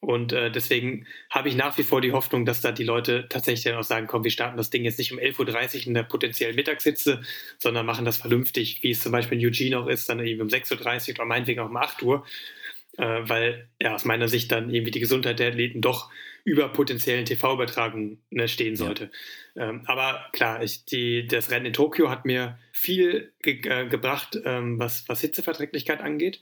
Und 0.00 0.32
äh, 0.32 0.50
deswegen 0.50 1.06
habe 1.28 1.48
ich 1.48 1.56
nach 1.56 1.76
wie 1.76 1.82
vor 1.82 2.00
die 2.00 2.12
Hoffnung, 2.12 2.46
dass 2.46 2.60
da 2.60 2.70
die 2.70 2.84
Leute 2.84 3.26
tatsächlich 3.28 3.64
dann 3.64 3.74
auch 3.74 3.84
sagen, 3.84 4.06
komm, 4.06 4.22
wir 4.22 4.30
starten 4.30 4.56
das 4.56 4.70
Ding 4.70 4.84
jetzt 4.84 4.98
nicht 4.98 5.12
um 5.12 5.18
11.30 5.18 5.80
Uhr 5.80 5.86
in 5.88 5.94
der 5.94 6.04
potenziellen 6.04 6.54
Mittagssitze, 6.54 7.20
sondern 7.58 7.84
machen 7.84 8.04
das 8.04 8.18
vernünftig, 8.18 8.82
wie 8.82 8.92
es 8.92 9.00
zum 9.00 9.10
Beispiel 9.10 9.40
in 9.40 9.46
Eugene 9.46 9.78
auch 9.78 9.88
ist, 9.88 10.08
dann 10.08 10.20
irgendwie 10.20 10.40
um 10.40 10.48
6.30 10.48 11.08
Uhr 11.08 11.14
oder 11.16 11.24
meinetwegen 11.24 11.60
auch 11.60 11.68
um 11.68 11.76
8 11.76 12.02
Uhr, 12.02 12.24
äh, 12.98 13.20
weil 13.22 13.68
ja 13.80 13.94
aus 13.94 14.04
meiner 14.04 14.28
Sicht 14.28 14.52
dann 14.52 14.72
irgendwie 14.72 14.90
die 14.90 15.00
Gesundheit 15.00 15.38
der 15.38 15.48
Athleten 15.48 15.80
doch 15.80 16.10
über 16.44 16.68
potenziellen 16.68 17.24
TV-Übertragungen 17.24 18.20
ne, 18.30 18.48
stehen 18.48 18.76
sollte. 18.76 19.10
Ja. 19.54 19.70
Ähm, 19.70 19.82
aber 19.86 20.26
klar, 20.32 20.62
ich, 20.62 20.84
die, 20.84 21.26
das 21.26 21.50
Rennen 21.50 21.66
in 21.66 21.72
Tokio 21.72 22.10
hat 22.10 22.24
mir 22.24 22.58
viel 22.72 23.32
ge 23.42 23.60
äh, 23.68 23.86
gebracht, 23.86 24.38
ähm, 24.44 24.78
was, 24.78 25.08
was 25.08 25.20
Hitzeverträglichkeit 25.20 26.00
angeht 26.00 26.40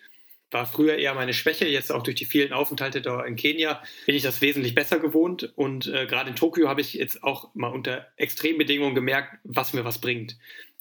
war 0.51 0.67
früher 0.67 0.97
eher 0.97 1.15
meine 1.15 1.35
Schwäche. 1.35 1.67
Jetzt 1.67 1.93
auch 1.93 2.03
durch 2.03 2.17
die 2.17 2.25
vielen 2.25 2.53
Aufenthalte 2.53 3.03
da 3.03 3.25
in 3.25 3.37
Kenia 3.37 3.83
bin 4.07 4.15
ich 4.15 4.23
das 4.23 4.41
wesentlich 4.41 4.75
besser 4.75 4.99
gewohnt. 4.99 5.53
Und 5.57 5.87
äh, 5.89 6.07
gerade 6.07 6.31
in 6.31 6.37
Tokio 6.37 6.69
habe 6.69 6.81
ich 6.81 6.95
jetzt 6.95 7.23
auch 7.23 7.55
mal 7.55 7.69
unter 7.69 8.07
Extrembedingungen 8.17 8.95
gemerkt, 8.95 9.39
was 9.45 9.73
mir 9.73 9.85
was 9.85 10.01
bringt. 10.01 10.37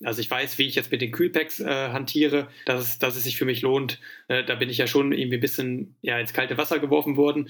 Also 0.06 0.22
ich 0.22 0.30
weiß, 0.30 0.58
wie 0.60 0.68
ich 0.68 0.76
jetzt 0.76 0.92
mit 0.92 1.02
den 1.02 1.12
Kühlpacks 1.12 1.60
äh, 1.60 1.90
hantiere, 1.90 2.48
dass 2.66 2.82
es, 2.82 3.00
dass 3.00 3.16
es 3.16 3.24
sich 3.24 3.38
für 3.38 3.46
mich 3.46 3.62
lohnt. 3.62 4.00
Äh, 4.28 4.44
da 4.44 4.56
bin 4.56 4.70
ich 4.70 4.78
ja 4.78 4.86
schon 4.86 5.12
irgendwie 5.12 5.38
ein 5.38 5.42
bisschen 5.42 5.96
ja, 6.02 6.20
ins 6.20 6.34
kalte 6.34 6.58
Wasser 6.58 6.80
geworfen 6.80 7.18
worden. 7.18 7.50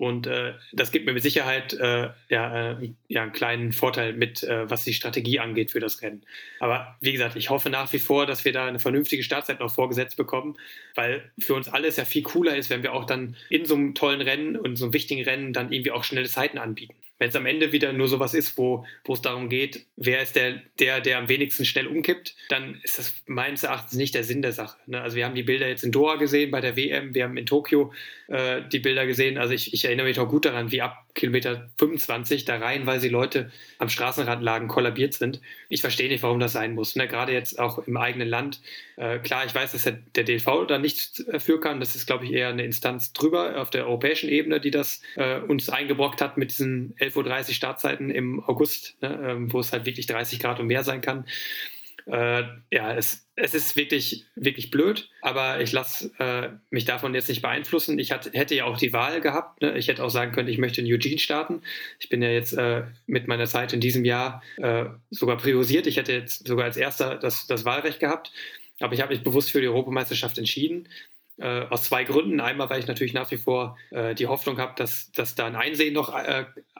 Und 0.00 0.26
äh, 0.26 0.54
das 0.72 0.92
gibt 0.92 1.04
mir 1.04 1.12
mit 1.12 1.22
Sicherheit 1.22 1.74
äh, 1.74 2.08
ja, 2.30 2.70
äh, 2.70 2.90
ja, 3.08 3.22
einen 3.22 3.32
kleinen 3.32 3.70
Vorteil 3.70 4.14
mit, 4.14 4.42
äh, 4.42 4.70
was 4.70 4.82
die 4.82 4.94
Strategie 4.94 5.40
angeht 5.40 5.72
für 5.72 5.78
das 5.78 6.00
Rennen. 6.00 6.22
Aber 6.58 6.96
wie 7.02 7.12
gesagt, 7.12 7.36
ich 7.36 7.50
hoffe 7.50 7.68
nach 7.68 7.92
wie 7.92 7.98
vor, 7.98 8.24
dass 8.24 8.46
wir 8.46 8.54
da 8.54 8.64
eine 8.64 8.78
vernünftige 8.78 9.22
Startzeit 9.22 9.60
noch 9.60 9.70
vorgesetzt 9.70 10.16
bekommen, 10.16 10.56
weil 10.94 11.30
für 11.38 11.52
uns 11.52 11.68
alles 11.68 11.98
ja 11.98 12.06
viel 12.06 12.22
cooler 12.22 12.56
ist, 12.56 12.70
wenn 12.70 12.82
wir 12.82 12.94
auch 12.94 13.04
dann 13.04 13.36
in 13.50 13.66
so 13.66 13.74
einem 13.74 13.94
tollen 13.94 14.22
Rennen 14.22 14.56
und 14.56 14.76
so 14.76 14.86
einem 14.86 14.94
wichtigen 14.94 15.22
Rennen 15.22 15.52
dann 15.52 15.70
irgendwie 15.70 15.90
auch 15.90 16.02
schnelle 16.02 16.30
Zeiten 16.30 16.56
anbieten. 16.56 16.94
Wenn 17.20 17.28
es 17.28 17.36
am 17.36 17.44
Ende 17.44 17.70
wieder 17.70 17.92
nur 17.92 18.08
sowas 18.08 18.32
ist, 18.32 18.56
wo, 18.56 18.86
wo 19.04 19.12
es 19.12 19.20
darum 19.20 19.50
geht, 19.50 19.84
wer 19.96 20.22
ist 20.22 20.36
der, 20.36 20.62
der, 20.78 21.02
der 21.02 21.18
am 21.18 21.28
wenigsten 21.28 21.66
schnell 21.66 21.86
umkippt, 21.86 22.34
dann 22.48 22.80
ist 22.82 22.98
das 22.98 23.12
meines 23.26 23.62
Erachtens 23.62 23.92
nicht 23.92 24.14
der 24.14 24.24
Sinn 24.24 24.40
der 24.40 24.52
Sache. 24.52 24.78
Ne? 24.86 25.02
Also 25.02 25.18
wir 25.18 25.26
haben 25.26 25.34
die 25.34 25.42
Bilder 25.42 25.68
jetzt 25.68 25.84
in 25.84 25.92
Doha 25.92 26.16
gesehen 26.16 26.50
bei 26.50 26.62
der 26.62 26.76
WM, 26.76 27.14
wir 27.14 27.24
haben 27.24 27.36
in 27.36 27.44
Tokio 27.44 27.92
äh, 28.28 28.62
die 28.72 28.78
Bilder 28.78 29.04
gesehen. 29.04 29.36
Also 29.36 29.52
ich, 29.52 29.74
ich 29.74 29.84
erinnere 29.90 30.06
mich 30.06 30.16
noch 30.16 30.28
gut 30.28 30.44
daran, 30.44 30.70
wie 30.72 30.80
ab 30.80 31.04
Kilometer 31.14 31.68
25 31.76 32.44
da 32.44 32.56
rein, 32.58 32.86
weil 32.86 33.00
sie 33.00 33.08
Leute 33.08 33.50
am 33.78 33.88
Straßenrand 33.88 34.42
lagen, 34.42 34.68
kollabiert 34.68 35.12
sind. 35.14 35.40
Ich 35.68 35.80
verstehe 35.80 36.08
nicht, 36.08 36.22
warum 36.22 36.38
das 36.38 36.52
sein 36.52 36.74
muss. 36.74 36.96
Ne? 36.96 37.08
Gerade 37.08 37.32
jetzt 37.32 37.58
auch 37.58 37.86
im 37.86 37.96
eigenen 37.96 38.28
Land. 38.28 38.60
Äh, 38.96 39.18
klar, 39.18 39.44
ich 39.44 39.54
weiß, 39.54 39.72
dass 39.72 39.82
der, 39.82 39.98
der 40.14 40.24
DLV 40.24 40.66
da 40.68 40.78
nichts 40.78 41.24
für 41.38 41.60
kann. 41.60 41.80
Das 41.80 41.96
ist, 41.96 42.06
glaube 42.06 42.24
ich, 42.24 42.32
eher 42.32 42.48
eine 42.48 42.64
Instanz 42.64 43.12
drüber 43.12 43.60
auf 43.60 43.70
der 43.70 43.86
europäischen 43.86 44.30
Ebene, 44.30 44.60
die 44.60 44.70
das 44.70 45.02
äh, 45.16 45.40
uns 45.40 45.68
eingebrockt 45.68 46.22
hat 46.22 46.36
mit 46.36 46.50
diesen 46.50 46.94
11.30 46.96 47.48
Uhr 47.48 47.54
Startzeiten 47.54 48.10
im 48.10 48.42
August, 48.44 48.96
ne? 49.02 49.20
ähm, 49.22 49.52
wo 49.52 49.58
es 49.58 49.72
halt 49.72 49.84
wirklich 49.84 50.06
30 50.06 50.38
Grad 50.38 50.60
und 50.60 50.68
mehr 50.68 50.84
sein 50.84 51.00
kann. 51.00 51.24
Äh, 52.10 52.42
ja, 52.72 52.92
es, 52.94 53.28
es 53.36 53.54
ist 53.54 53.76
wirklich, 53.76 54.24
wirklich 54.34 54.70
blöd, 54.70 55.08
aber 55.22 55.60
ich 55.60 55.70
lasse 55.70 56.10
äh, 56.18 56.50
mich 56.70 56.84
davon 56.84 57.14
jetzt 57.14 57.28
nicht 57.28 57.40
beeinflussen. 57.40 57.98
Ich 58.00 58.10
hat, 58.10 58.30
hätte 58.32 58.56
ja 58.56 58.64
auch 58.64 58.78
die 58.78 58.92
Wahl 58.92 59.20
gehabt. 59.20 59.62
Ne? 59.62 59.78
Ich 59.78 59.86
hätte 59.86 60.02
auch 60.02 60.10
sagen 60.10 60.32
können, 60.32 60.48
ich 60.48 60.58
möchte 60.58 60.80
in 60.80 60.92
Eugene 60.92 61.18
starten. 61.18 61.62
Ich 62.00 62.08
bin 62.08 62.20
ja 62.20 62.30
jetzt 62.30 62.52
äh, 62.52 62.82
mit 63.06 63.28
meiner 63.28 63.46
Zeit 63.46 63.72
in 63.72 63.80
diesem 63.80 64.04
Jahr 64.04 64.42
äh, 64.56 64.86
sogar 65.10 65.36
priorisiert. 65.36 65.86
Ich 65.86 65.98
hätte 65.98 66.12
jetzt 66.12 66.48
sogar 66.48 66.64
als 66.64 66.76
erster 66.76 67.14
das, 67.16 67.46
das 67.46 67.64
Wahlrecht 67.64 68.00
gehabt. 68.00 68.32
Aber 68.80 68.92
ich 68.92 69.02
habe 69.02 69.14
mich 69.14 69.22
bewusst 69.22 69.52
für 69.52 69.60
die 69.60 69.68
Europameisterschaft 69.68 70.36
entschieden. 70.36 70.88
Äh, 71.38 71.66
aus 71.70 71.84
zwei 71.84 72.02
Gründen. 72.04 72.40
Einmal, 72.40 72.68
weil 72.70 72.80
ich 72.80 72.86
natürlich 72.86 73.14
nach 73.14 73.30
wie 73.30 73.38
vor 73.38 73.78
äh, 73.90 74.14
die 74.14 74.26
Hoffnung 74.26 74.58
habe, 74.58 74.74
dass, 74.76 75.12
dass 75.12 75.36
da 75.36 75.46
ein 75.46 75.56
Einsehen 75.56 75.94
noch 75.94 76.12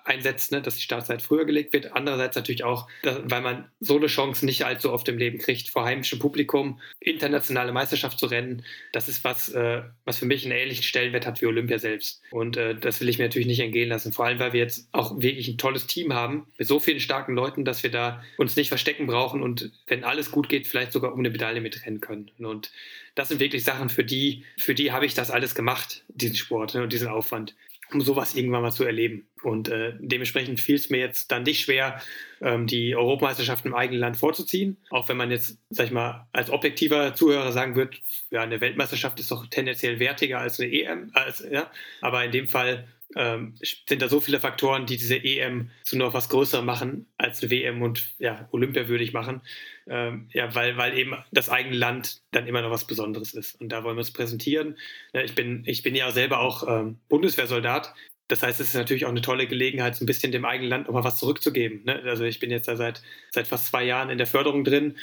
einsetzt, 0.05 0.53
ne, 0.53 0.62
dass 0.62 0.76
die 0.76 0.82
Startzeit 0.82 1.22
früher 1.22 1.44
gelegt 1.44 1.72
wird. 1.72 1.92
Andererseits 1.92 2.36
natürlich 2.36 2.64
auch, 2.64 2.88
dass, 3.03 3.20
weil 3.24 3.40
man 3.40 3.70
so 3.80 3.96
eine 3.96 4.07
Chance 4.07 4.44
nicht 4.44 4.64
allzu 4.64 4.92
oft 4.92 5.09
im 5.09 5.18
Leben 5.18 5.38
kriegt, 5.38 5.68
vor 5.68 5.84
heimischem 5.84 6.18
Publikum 6.18 6.80
internationale 7.01 7.72
Meisterschaft 7.72 8.18
zu 8.18 8.26
rennen. 8.26 8.64
Das 8.92 9.09
ist 9.09 9.24
was, 9.24 9.48
äh, 9.51 9.82
was 10.05 10.18
für 10.18 10.26
mich 10.26 10.44
einen 10.44 10.57
ähnlichen 10.57 10.84
Stellenwert 10.84 11.26
hat 11.26 11.40
wie 11.40 11.46
Olympia 11.46 11.78
selbst. 11.78 12.22
Und 12.30 12.57
äh, 12.57 12.74
das 12.74 13.01
will 13.01 13.09
ich 13.09 13.18
mir 13.18 13.24
natürlich 13.24 13.48
nicht 13.48 13.61
entgehen 13.61 13.88
lassen. 13.88 14.12
Vor 14.12 14.26
allem, 14.26 14.38
weil 14.38 14.53
wir 14.53 14.61
jetzt 14.61 14.88
auch 14.92 15.20
wirklich 15.20 15.48
ein 15.48 15.59
tolles 15.59 15.86
Team 15.86 16.14
haben 16.14 16.46
mit 16.59 16.66
so 16.66 16.80
vielen 16.80 17.01
starken 17.01 17.34
Leuten, 17.34 17.64
dass 17.64 17.82
wir 17.82 17.90
da 17.90 18.22
uns 18.36 18.57
nicht 18.57 18.68
verstecken 18.68 19.07
brauchen 19.07 19.42
und 19.42 19.70
wenn 19.86 20.05
alles 20.05 20.30
gut 20.30 20.48
geht, 20.48 20.66
vielleicht 20.66 20.92
sogar 20.92 21.12
um 21.12 21.18
eine 21.18 21.30
Medaille 21.30 21.61
mitrennen 21.61 22.01
können. 22.01 22.30
Und 22.38 22.70
das 23.14 23.28
sind 23.28 23.40
wirklich 23.40 23.64
Sachen, 23.64 23.88
für 23.88 24.05
die, 24.05 24.44
für 24.57 24.74
die 24.74 24.92
habe 24.92 25.07
ich 25.07 25.14
das 25.14 25.30
alles 25.30 25.55
gemacht, 25.55 26.05
diesen 26.09 26.36
Sport 26.36 26.74
ne, 26.74 26.82
und 26.82 26.92
diesen 26.92 27.09
Aufwand 27.09 27.55
um 27.93 28.01
sowas 28.01 28.34
irgendwann 28.34 28.62
mal 28.62 28.72
zu 28.72 28.84
erleben. 28.84 29.28
Und 29.43 29.68
äh, 29.68 29.95
dementsprechend 29.99 30.61
fiel 30.61 30.76
es 30.76 30.91
mir 30.91 30.99
jetzt 30.99 31.32
dann 31.32 31.45
nicht 31.45 31.61
schwer, 31.61 32.01
ähm, 32.41 32.66
die 32.66 32.95
Europameisterschaft 32.95 33.64
im 33.64 33.74
eigenen 33.74 34.01
Land 34.01 34.16
vorzuziehen. 34.16 34.76
Auch 34.91 35.09
wenn 35.09 35.16
man 35.16 35.30
jetzt, 35.30 35.59
sag 35.70 35.86
ich 35.86 35.93
mal, 35.93 36.28
als 36.32 36.51
objektiver 36.51 37.14
Zuhörer 37.14 37.53
sagen 37.53 37.76
wird, 37.76 38.01
ja, 38.30 38.43
eine 38.43 38.61
Weltmeisterschaft 38.61 39.18
ist 39.18 39.30
doch 39.30 39.47
tendenziell 39.47 39.99
wertiger 39.99 40.38
als 40.38 40.61
eine 40.61 40.72
EM. 40.72 41.11
Als, 41.14 41.45
ja. 41.51 41.70
Aber 42.01 42.24
in 42.24 42.32
dem 42.32 42.49
Fall 42.49 42.86
ähm, 43.16 43.54
sind 43.61 44.02
da 44.02 44.08
so 44.08 44.20
viele 44.20 44.40
Faktoren, 44.40 44.86
die 44.86 44.96
diese 44.96 45.16
EM 45.16 45.70
zu 45.82 45.96
noch 45.96 46.14
was 46.14 46.28
Größerem 46.28 46.64
machen 46.64 47.06
als 47.18 47.42
eine 47.42 47.50
WM 47.50 47.82
und 47.82 48.14
ja, 48.18 48.48
Olympia 48.52 48.88
würdig 48.88 49.12
machen. 49.12 49.40
Ähm, 49.88 50.28
ja, 50.32 50.54
weil, 50.54 50.76
weil 50.76 50.96
eben 50.96 51.16
das 51.32 51.48
eigene 51.48 51.76
Land 51.76 52.22
dann 52.30 52.46
immer 52.46 52.62
noch 52.62 52.70
was 52.70 52.86
Besonderes 52.86 53.34
ist. 53.34 53.61
Und 53.61 53.70
da 53.70 53.82
wollen 53.82 53.96
wir 53.96 54.00
uns 54.00 54.12
präsentieren. 54.12 54.76
Ja, 55.12 55.22
ich, 55.22 55.34
bin, 55.34 55.64
ich 55.66 55.82
bin 55.82 55.94
ja 55.94 56.11
selber 56.12 56.40
auch 56.40 56.66
ähm, 56.68 56.98
Bundeswehrsoldat. 57.08 57.92
Das 58.28 58.44
heißt, 58.44 58.61
es 58.61 58.68
ist 58.68 58.74
natürlich 58.74 59.06
auch 59.06 59.11
eine 59.11 59.22
tolle 59.22 59.48
Gelegenheit, 59.48 59.96
so 59.96 60.04
ein 60.04 60.06
bisschen 60.06 60.30
dem 60.30 60.44
eigenen 60.44 60.70
Land 60.70 60.86
nochmal 60.86 61.02
was 61.02 61.18
zurückzugeben. 61.18 61.82
Ne? 61.84 62.00
Also 62.04 62.22
ich 62.22 62.38
bin 62.38 62.50
jetzt 62.52 62.68
da 62.68 62.76
seit, 62.76 63.02
seit 63.32 63.48
fast 63.48 63.66
zwei 63.66 63.82
Jahren 63.82 64.08
in 64.08 64.18
der 64.18 64.28
Förderung 64.28 64.62
drin 64.62 64.96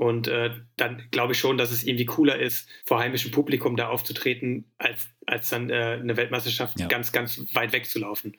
und 0.00 0.28
äh, 0.28 0.52
dann 0.78 1.02
glaube 1.10 1.34
ich 1.34 1.38
schon, 1.38 1.58
dass 1.58 1.70
es 1.70 1.82
irgendwie 1.82 2.06
cooler 2.06 2.38
ist, 2.38 2.66
vor 2.86 3.00
heimischem 3.00 3.32
Publikum 3.32 3.76
da 3.76 3.88
aufzutreten, 3.88 4.64
als, 4.78 5.10
als 5.26 5.50
dann 5.50 5.68
äh, 5.68 5.98
eine 6.00 6.16
Weltmeisterschaft 6.16 6.80
ja. 6.80 6.86
ganz, 6.86 7.12
ganz 7.12 7.44
weit 7.52 7.74
wegzulaufen. 7.74 8.38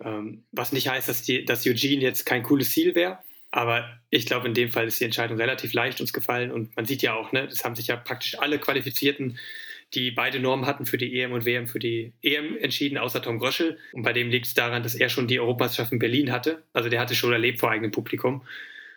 Ähm, 0.00 0.44
was 0.52 0.70
nicht 0.70 0.88
heißt, 0.88 1.08
dass, 1.08 1.22
die, 1.22 1.44
dass 1.44 1.66
Eugene 1.66 2.00
jetzt 2.00 2.26
kein 2.26 2.44
cooles 2.44 2.70
Ziel 2.70 2.94
wäre. 2.94 3.18
Aber 3.50 3.98
ich 4.10 4.24
glaube, 4.24 4.46
in 4.46 4.54
dem 4.54 4.70
Fall 4.70 4.86
ist 4.86 5.00
die 5.00 5.04
Entscheidung 5.04 5.36
relativ 5.36 5.72
leicht 5.72 6.00
uns 6.00 6.12
gefallen. 6.12 6.52
Und 6.52 6.76
man 6.76 6.84
sieht 6.84 7.02
ja 7.02 7.14
auch, 7.14 7.32
ne, 7.32 7.48
das 7.48 7.64
haben 7.64 7.74
sich 7.74 7.88
ja 7.88 7.96
praktisch 7.96 8.38
alle 8.38 8.60
Qualifizierten, 8.60 9.36
die 9.94 10.12
beide 10.12 10.38
Normen 10.38 10.66
hatten 10.66 10.86
für 10.86 10.96
die 10.96 11.20
EM 11.20 11.32
und 11.32 11.44
WM 11.44 11.66
für 11.66 11.80
die 11.80 12.12
EM 12.22 12.56
entschieden, 12.56 12.98
außer 12.98 13.20
Tom 13.20 13.40
Gröschel. 13.40 13.78
Und 13.94 14.02
bei 14.02 14.12
dem 14.12 14.30
liegt 14.30 14.46
es 14.46 14.54
daran, 14.54 14.84
dass 14.84 14.94
er 14.94 15.08
schon 15.08 15.26
die 15.26 15.40
Europameisterschaft 15.40 15.90
in 15.90 15.98
Berlin 15.98 16.30
hatte. 16.30 16.62
Also 16.72 16.88
der 16.88 17.00
hatte 17.00 17.16
schon 17.16 17.32
erlebt 17.32 17.58
vor 17.58 17.72
eigenem 17.72 17.90
Publikum. 17.90 18.42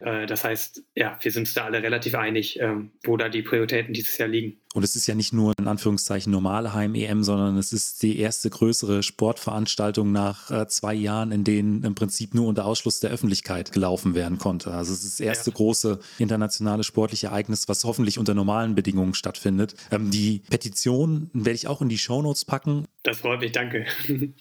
Äh, 0.04 0.26
das 0.26 0.44
heißt, 0.44 0.84
ja, 0.96 1.18
wir 1.22 1.32
sind 1.32 1.44
uns 1.44 1.54
da 1.54 1.66
alle 1.66 1.82
relativ 1.82 2.16
einig, 2.16 2.60
ähm, 2.60 2.92
wo 3.04 3.18
da 3.18 3.30
die 3.30 3.42
Prioritäten 3.42 3.94
dieses 3.94 4.18
Jahr 4.18 4.30
liegen. 4.30 4.62
Und 4.74 4.84
es 4.84 4.96
ist 4.96 5.06
ja 5.06 5.14
nicht 5.14 5.34
nur 5.34 5.54
in 5.60 5.68
Anführungszeichen 5.68 6.32
normale 6.32 6.74
Heim-EM, 6.74 7.24
sondern 7.24 7.58
es 7.58 7.74
ist 7.74 8.02
die 8.02 8.18
erste 8.18 8.50
größere 8.50 9.04
Sportveranstaltung 9.04 10.12
nach 10.12 10.50
äh, 10.50 10.68
zwei 10.68 10.96
Jahren, 10.96 11.32
in 11.32 11.44
denen 11.44 11.84
im 11.84 11.94
Prinzip 11.94 12.34
nur 12.34 12.48
unter 12.48 12.66
Ausschluss 12.66 13.00
der 13.00 13.12
Öffentlichkeit 13.12 13.72
gelaufen 13.72 14.16
werden 14.16 14.40
konnte. 14.40 14.72
Also 14.72 14.92
es 14.94 15.04
ist 15.04 15.20
das 15.20 15.26
erste 15.26 15.52
ja. 15.52 15.56
große 15.56 16.00
internationale 16.18 16.84
sportliche 16.84 17.28
Ereignis, 17.28 17.70
was 17.70 17.84
hoffentlich 17.84 18.18
unter 18.18 18.34
normalen 18.34 18.74
Bedingungen 18.74 19.14
stattfindet. 19.14 19.76
Ähm, 19.92 20.10
die 20.10 20.42
Petition 20.50 21.30
werde 21.34 21.56
ich 21.56 21.68
auch 21.68 21.82
in 21.84 21.90
die 21.90 22.00
Shownotes 22.00 22.44
packen. 22.44 22.86
Das 23.04 23.20
freut 23.20 23.42
mich, 23.42 23.52
danke. 23.52 23.86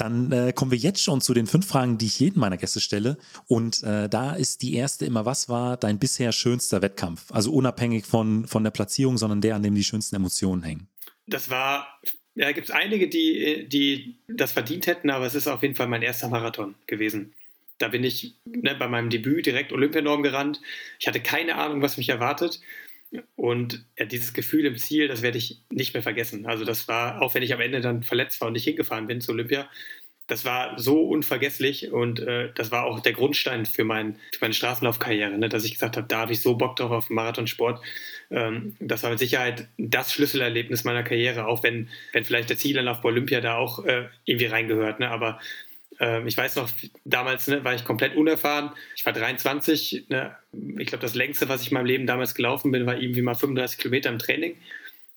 Dann 0.00 0.32
äh, 0.32 0.54
kommen 0.54 0.70
wir 0.70 0.78
jetzt 0.78 1.02
schon 1.02 1.20
zu 1.20 1.34
den 1.34 1.46
fünf 1.46 1.66
Fragen, 1.66 1.98
die 1.98 2.06
ich 2.06 2.18
jedem 2.18 2.40
meiner 2.40 2.56
Gäste 2.56 2.80
stelle. 2.80 3.18
Und 3.48 3.82
äh, 3.82 4.08
da 4.08 4.32
ist 4.32 4.62
die 4.62 4.74
erste 4.74 5.04
immer, 5.04 5.26
was 5.26 5.50
war 5.50 5.76
dein 5.76 5.98
bisher 5.98 6.32
schönster 6.32 6.80
Wettkampf? 6.80 7.30
Also 7.30 7.52
unabhängig 7.52 8.06
von, 8.06 8.46
von 8.46 8.64
der 8.64 8.70
Platzierung, 8.70 9.18
sondern 9.18 9.42
der, 9.42 9.59
an 9.60 9.64
dem 9.64 9.74
die 9.74 9.84
schönsten 9.84 10.16
Emotionen 10.16 10.62
hängen. 10.62 10.88
Das 11.26 11.50
war, 11.50 12.00
ja, 12.34 12.50
gibt 12.52 12.68
es 12.68 12.74
einige, 12.74 13.08
die, 13.08 13.68
die 13.68 14.16
das 14.26 14.52
verdient 14.52 14.86
hätten, 14.86 15.10
aber 15.10 15.26
es 15.26 15.34
ist 15.34 15.46
auf 15.46 15.62
jeden 15.62 15.76
Fall 15.76 15.86
mein 15.86 16.02
erster 16.02 16.28
Marathon 16.28 16.74
gewesen. 16.86 17.34
Da 17.78 17.88
bin 17.88 18.02
ich 18.02 18.34
ne, 18.44 18.74
bei 18.74 18.88
meinem 18.88 19.10
Debüt 19.10 19.46
direkt 19.46 19.72
Olympianorm 19.72 20.22
gerannt. 20.22 20.60
Ich 20.98 21.06
hatte 21.06 21.20
keine 21.20 21.56
Ahnung, 21.56 21.82
was 21.82 21.96
mich 21.96 22.08
erwartet. 22.08 22.60
Und 23.36 23.84
ja, 23.98 24.06
dieses 24.06 24.32
Gefühl 24.32 24.66
im 24.66 24.76
Ziel, 24.76 25.08
das 25.08 25.22
werde 25.22 25.38
ich 25.38 25.60
nicht 25.70 25.94
mehr 25.94 26.02
vergessen. 26.02 26.46
Also 26.46 26.64
das 26.64 26.88
war, 26.88 27.22
auch 27.22 27.34
wenn 27.34 27.42
ich 27.42 27.52
am 27.52 27.60
Ende 27.60 27.80
dann 27.80 28.02
verletzt 28.02 28.40
war 28.40 28.48
und 28.48 28.54
nicht 28.54 28.64
hingefahren 28.64 29.06
bin 29.06 29.20
zu 29.20 29.32
Olympia, 29.32 29.68
das 30.30 30.44
war 30.44 30.78
so 30.78 31.02
unvergesslich 31.02 31.90
und 31.90 32.20
äh, 32.20 32.50
das 32.54 32.70
war 32.70 32.84
auch 32.84 33.00
der 33.00 33.12
Grundstein 33.12 33.66
für, 33.66 33.82
mein, 33.84 34.14
für 34.32 34.42
meine 34.42 34.54
Straßenlaufkarriere, 34.54 35.36
ne? 35.36 35.48
dass 35.48 35.64
ich 35.64 35.72
gesagt 35.72 35.96
habe, 35.96 36.06
da 36.06 36.20
habe 36.20 36.32
ich 36.32 36.40
so 36.40 36.56
Bock 36.56 36.76
drauf 36.76 36.92
auf 36.92 37.10
Marathonsport. 37.10 37.82
Ähm, 38.30 38.76
das 38.78 39.02
war 39.02 39.10
mit 39.10 39.18
Sicherheit 39.18 39.66
das 39.76 40.12
Schlüsselerlebnis 40.12 40.84
meiner 40.84 41.02
Karriere, 41.02 41.46
auch 41.46 41.64
wenn, 41.64 41.88
wenn 42.12 42.24
vielleicht 42.24 42.48
der 42.48 42.56
Zielanlauf 42.56 43.00
bei 43.00 43.08
Olympia 43.08 43.40
da 43.40 43.56
auch 43.56 43.84
äh, 43.84 44.06
irgendwie 44.24 44.46
reingehört. 44.46 45.00
Ne? 45.00 45.10
Aber 45.10 45.40
ähm, 45.98 46.28
ich 46.28 46.36
weiß 46.36 46.54
noch, 46.56 46.70
damals 47.04 47.48
ne, 47.48 47.64
war 47.64 47.74
ich 47.74 47.84
komplett 47.84 48.14
unerfahren. 48.14 48.70
Ich 48.94 49.04
war 49.04 49.12
23. 49.12 50.06
Ne? 50.10 50.36
Ich 50.78 50.86
glaube, 50.86 51.02
das 51.02 51.16
längste, 51.16 51.48
was 51.48 51.62
ich 51.62 51.72
in 51.72 51.74
meinem 51.74 51.86
Leben 51.86 52.06
damals 52.06 52.36
gelaufen 52.36 52.70
bin, 52.70 52.86
war 52.86 52.96
irgendwie 52.96 53.22
mal 53.22 53.34
35 53.34 53.78
Kilometer 53.78 54.10
im 54.10 54.20
Training. 54.20 54.56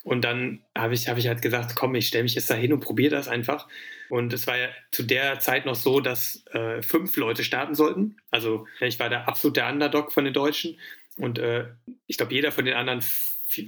Und 0.03 0.23
dann 0.25 0.61
habe 0.77 0.93
ich, 0.93 1.07
hab 1.07 1.17
ich 1.17 1.27
halt 1.27 1.41
gesagt, 1.41 1.75
komm, 1.75 1.95
ich 1.95 2.07
stelle 2.07 2.23
mich 2.23 2.35
jetzt 2.35 2.49
da 2.49 2.55
hin 2.55 2.73
und 2.73 2.81
probiere 2.81 3.15
das 3.15 3.29
einfach. 3.29 3.67
Und 4.09 4.33
es 4.33 4.47
war 4.47 4.57
ja 4.57 4.67
zu 4.91 5.03
der 5.03 5.39
Zeit 5.39 5.65
noch 5.65 5.75
so, 5.75 6.01
dass 6.01 6.45
äh, 6.51 6.81
fünf 6.81 7.15
Leute 7.15 7.43
starten 7.43 7.73
sollten. 7.73 8.17
Also 8.29 8.67
ich 8.81 8.99
war 8.99 9.09
der 9.09 9.27
absolute 9.29 9.63
Underdog 9.65 10.11
von 10.11 10.25
den 10.25 10.33
Deutschen. 10.33 10.77
Und 11.17 11.39
äh, 11.39 11.67
ich 12.07 12.17
glaube, 12.17 12.33
jeder 12.33 12.51
von 12.51 12.65
den 12.65 12.73
anderen 12.73 13.01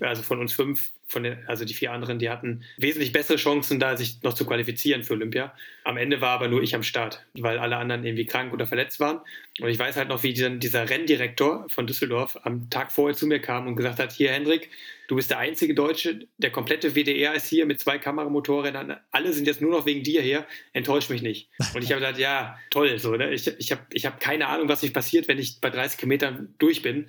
also 0.01 0.23
von 0.23 0.39
uns 0.39 0.53
fünf, 0.53 0.91
von 1.07 1.23
den, 1.23 1.37
also 1.47 1.65
die 1.65 1.73
vier 1.75 1.91
anderen, 1.91 2.17
die 2.17 2.29
hatten 2.29 2.63
wesentlich 2.77 3.11
bessere 3.11 3.37
Chancen, 3.37 3.79
da 3.79 3.95
sich 3.95 4.23
noch 4.23 4.33
zu 4.33 4.45
qualifizieren 4.45 5.03
für 5.03 5.13
Olympia. 5.13 5.53
Am 5.83 5.97
Ende 5.97 6.19
war 6.19 6.31
aber 6.31 6.47
nur 6.47 6.63
ich 6.63 6.73
am 6.73 6.81
Start, 6.81 7.23
weil 7.35 7.59
alle 7.59 7.77
anderen 7.77 8.03
irgendwie 8.03 8.25
krank 8.25 8.53
oder 8.53 8.65
verletzt 8.65 8.99
waren. 8.99 9.21
Und 9.61 9.69
ich 9.69 9.77
weiß 9.77 9.97
halt 9.97 10.09
noch, 10.09 10.23
wie 10.23 10.33
dieser, 10.33 10.49
dieser 10.49 10.89
Renndirektor 10.89 11.67
von 11.69 11.85
Düsseldorf 11.85 12.39
am 12.43 12.71
Tag 12.71 12.91
vorher 12.91 13.15
zu 13.15 13.27
mir 13.27 13.39
kam 13.39 13.67
und 13.67 13.75
gesagt 13.75 13.99
hat: 13.99 14.11
Hier, 14.11 14.31
Hendrik, 14.31 14.71
du 15.07 15.15
bist 15.15 15.29
der 15.29 15.37
einzige 15.37 15.75
Deutsche, 15.75 16.27
der 16.37 16.49
komplette 16.49 16.95
WDR 16.95 17.35
ist 17.35 17.47
hier 17.47 17.67
mit 17.67 17.79
zwei 17.79 17.99
Kameramotorrädern. 17.99 18.97
Alle 19.11 19.31
sind 19.31 19.45
jetzt 19.45 19.61
nur 19.61 19.71
noch 19.71 19.85
wegen 19.85 20.01
dir 20.01 20.23
hier. 20.23 20.47
Enttäusch 20.73 21.09
mich 21.09 21.21
nicht. 21.21 21.49
Und 21.75 21.83
ich 21.83 21.91
habe 21.91 22.01
gesagt: 22.01 22.17
Ja, 22.17 22.57
toll. 22.71 22.97
So, 22.97 23.15
ne? 23.15 23.31
Ich, 23.31 23.47
ich 23.47 23.71
habe 23.71 23.81
ich 23.93 24.07
hab 24.07 24.19
keine 24.19 24.47
Ahnung, 24.47 24.69
was 24.69 24.81
sich 24.81 24.91
passiert, 24.91 25.27
wenn 25.27 25.37
ich 25.37 25.61
bei 25.61 25.69
30 25.69 25.99
Kilometern 25.99 26.55
durch 26.57 26.81
bin. 26.81 27.07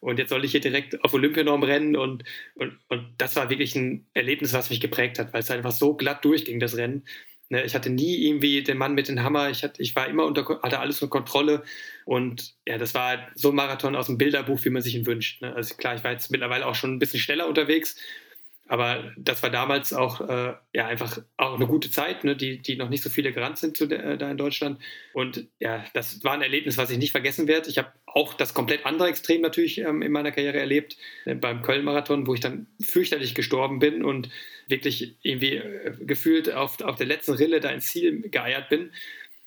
Und 0.00 0.18
jetzt 0.18 0.30
soll 0.30 0.44
ich 0.44 0.52
hier 0.52 0.60
direkt 0.60 1.02
auf 1.04 1.14
Olympianorm 1.14 1.62
rennen 1.62 1.96
und, 1.96 2.24
und, 2.54 2.78
und 2.88 3.06
das 3.18 3.36
war 3.36 3.50
wirklich 3.50 3.74
ein 3.74 4.06
Erlebnis, 4.14 4.52
was 4.52 4.70
mich 4.70 4.80
geprägt 4.80 5.18
hat, 5.18 5.32
weil 5.32 5.40
es 5.40 5.50
einfach 5.50 5.72
so 5.72 5.94
glatt 5.94 6.24
durchging, 6.24 6.60
das 6.60 6.76
Rennen. 6.76 7.04
Ne, 7.48 7.64
ich 7.64 7.74
hatte 7.76 7.90
nie 7.90 8.26
irgendwie 8.26 8.62
den 8.62 8.76
Mann 8.76 8.94
mit 8.94 9.08
dem 9.08 9.22
Hammer. 9.22 9.50
Ich, 9.50 9.62
hatte, 9.62 9.80
ich 9.80 9.94
war 9.94 10.08
immer 10.08 10.24
unter, 10.24 10.60
hatte 10.62 10.80
alles 10.80 11.00
unter 11.00 11.10
Kontrolle. 11.10 11.62
Und 12.04 12.54
ja, 12.66 12.76
das 12.76 12.94
war 12.94 13.08
halt 13.08 13.20
so 13.36 13.50
ein 13.50 13.54
Marathon 13.54 13.94
aus 13.94 14.06
dem 14.06 14.18
Bilderbuch, 14.18 14.64
wie 14.64 14.70
man 14.70 14.82
sich 14.82 14.96
ihn 14.96 15.06
wünscht. 15.06 15.42
Ne? 15.42 15.54
Also 15.54 15.76
klar, 15.76 15.94
ich 15.94 16.02
war 16.02 16.10
jetzt 16.10 16.30
mittlerweile 16.30 16.66
auch 16.66 16.74
schon 16.74 16.94
ein 16.94 16.98
bisschen 16.98 17.20
schneller 17.20 17.46
unterwegs. 17.46 17.96
Aber 18.68 19.12
das 19.16 19.42
war 19.42 19.50
damals 19.50 19.92
auch 19.92 20.20
äh, 20.28 20.54
ja 20.74 20.86
einfach 20.86 21.18
auch 21.36 21.54
eine 21.54 21.66
gute 21.66 21.90
Zeit, 21.90 22.24
ne, 22.24 22.34
die, 22.34 22.60
die 22.60 22.76
noch 22.76 22.88
nicht 22.88 23.02
so 23.02 23.10
viele 23.10 23.32
gerannt 23.32 23.58
sind 23.58 23.76
zu 23.76 23.86
der, 23.86 24.04
äh, 24.04 24.18
da 24.18 24.30
in 24.30 24.36
Deutschland. 24.36 24.80
Und 25.12 25.46
ja, 25.60 25.84
das 25.94 26.24
war 26.24 26.32
ein 26.32 26.42
Erlebnis, 26.42 26.76
was 26.76 26.90
ich 26.90 26.98
nicht 26.98 27.12
vergessen 27.12 27.46
werde. 27.46 27.70
Ich 27.70 27.78
habe 27.78 27.92
auch 28.06 28.34
das 28.34 28.54
komplett 28.54 28.84
andere 28.84 29.08
Extrem 29.08 29.40
natürlich 29.40 29.78
ähm, 29.78 30.02
in 30.02 30.10
meiner 30.10 30.32
Karriere 30.32 30.58
erlebt, 30.58 30.96
äh, 31.26 31.34
beim 31.34 31.62
Köln-Marathon, 31.62 32.26
wo 32.26 32.34
ich 32.34 32.40
dann 32.40 32.66
fürchterlich 32.80 33.34
gestorben 33.34 33.78
bin 33.78 34.04
und 34.04 34.30
wirklich 34.66 35.16
irgendwie 35.22 35.56
äh, 35.56 35.92
gefühlt 36.00 36.52
auf, 36.52 36.80
auf 36.80 36.96
der 36.96 37.06
letzten 37.06 37.34
Rille 37.34 37.60
da 37.60 37.70
ins 37.70 37.86
Ziel 37.86 38.28
geeiert 38.30 38.68
bin. 38.68 38.90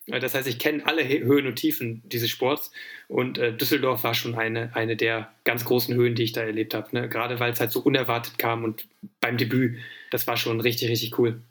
Das 0.09 0.33
heißt, 0.33 0.47
ich 0.47 0.59
kenne 0.59 0.85
alle 0.85 1.07
Höhen 1.07 1.45
und 1.47 1.55
Tiefen 1.55 2.01
dieses 2.05 2.29
Sports 2.29 2.71
und 3.07 3.37
äh, 3.37 3.53
Düsseldorf 3.53 4.03
war 4.03 4.13
schon 4.13 4.35
eine, 4.35 4.75
eine 4.75 4.95
der 4.95 5.31
ganz 5.43 5.65
großen 5.65 5.95
Höhen, 5.95 6.15
die 6.15 6.23
ich 6.23 6.31
da 6.31 6.41
erlebt 6.41 6.73
habe. 6.73 6.87
Ne? 6.91 7.09
Gerade 7.09 7.39
weil 7.39 7.51
es 7.51 7.59
halt 7.59 7.71
so 7.71 7.79
unerwartet 7.81 8.37
kam 8.37 8.63
und 8.63 8.87
beim 9.21 9.37
Debüt, 9.37 9.77
das 10.11 10.27
war 10.27 10.37
schon 10.37 10.59
richtig, 10.61 10.89
richtig 10.89 11.17
cool. 11.19 11.41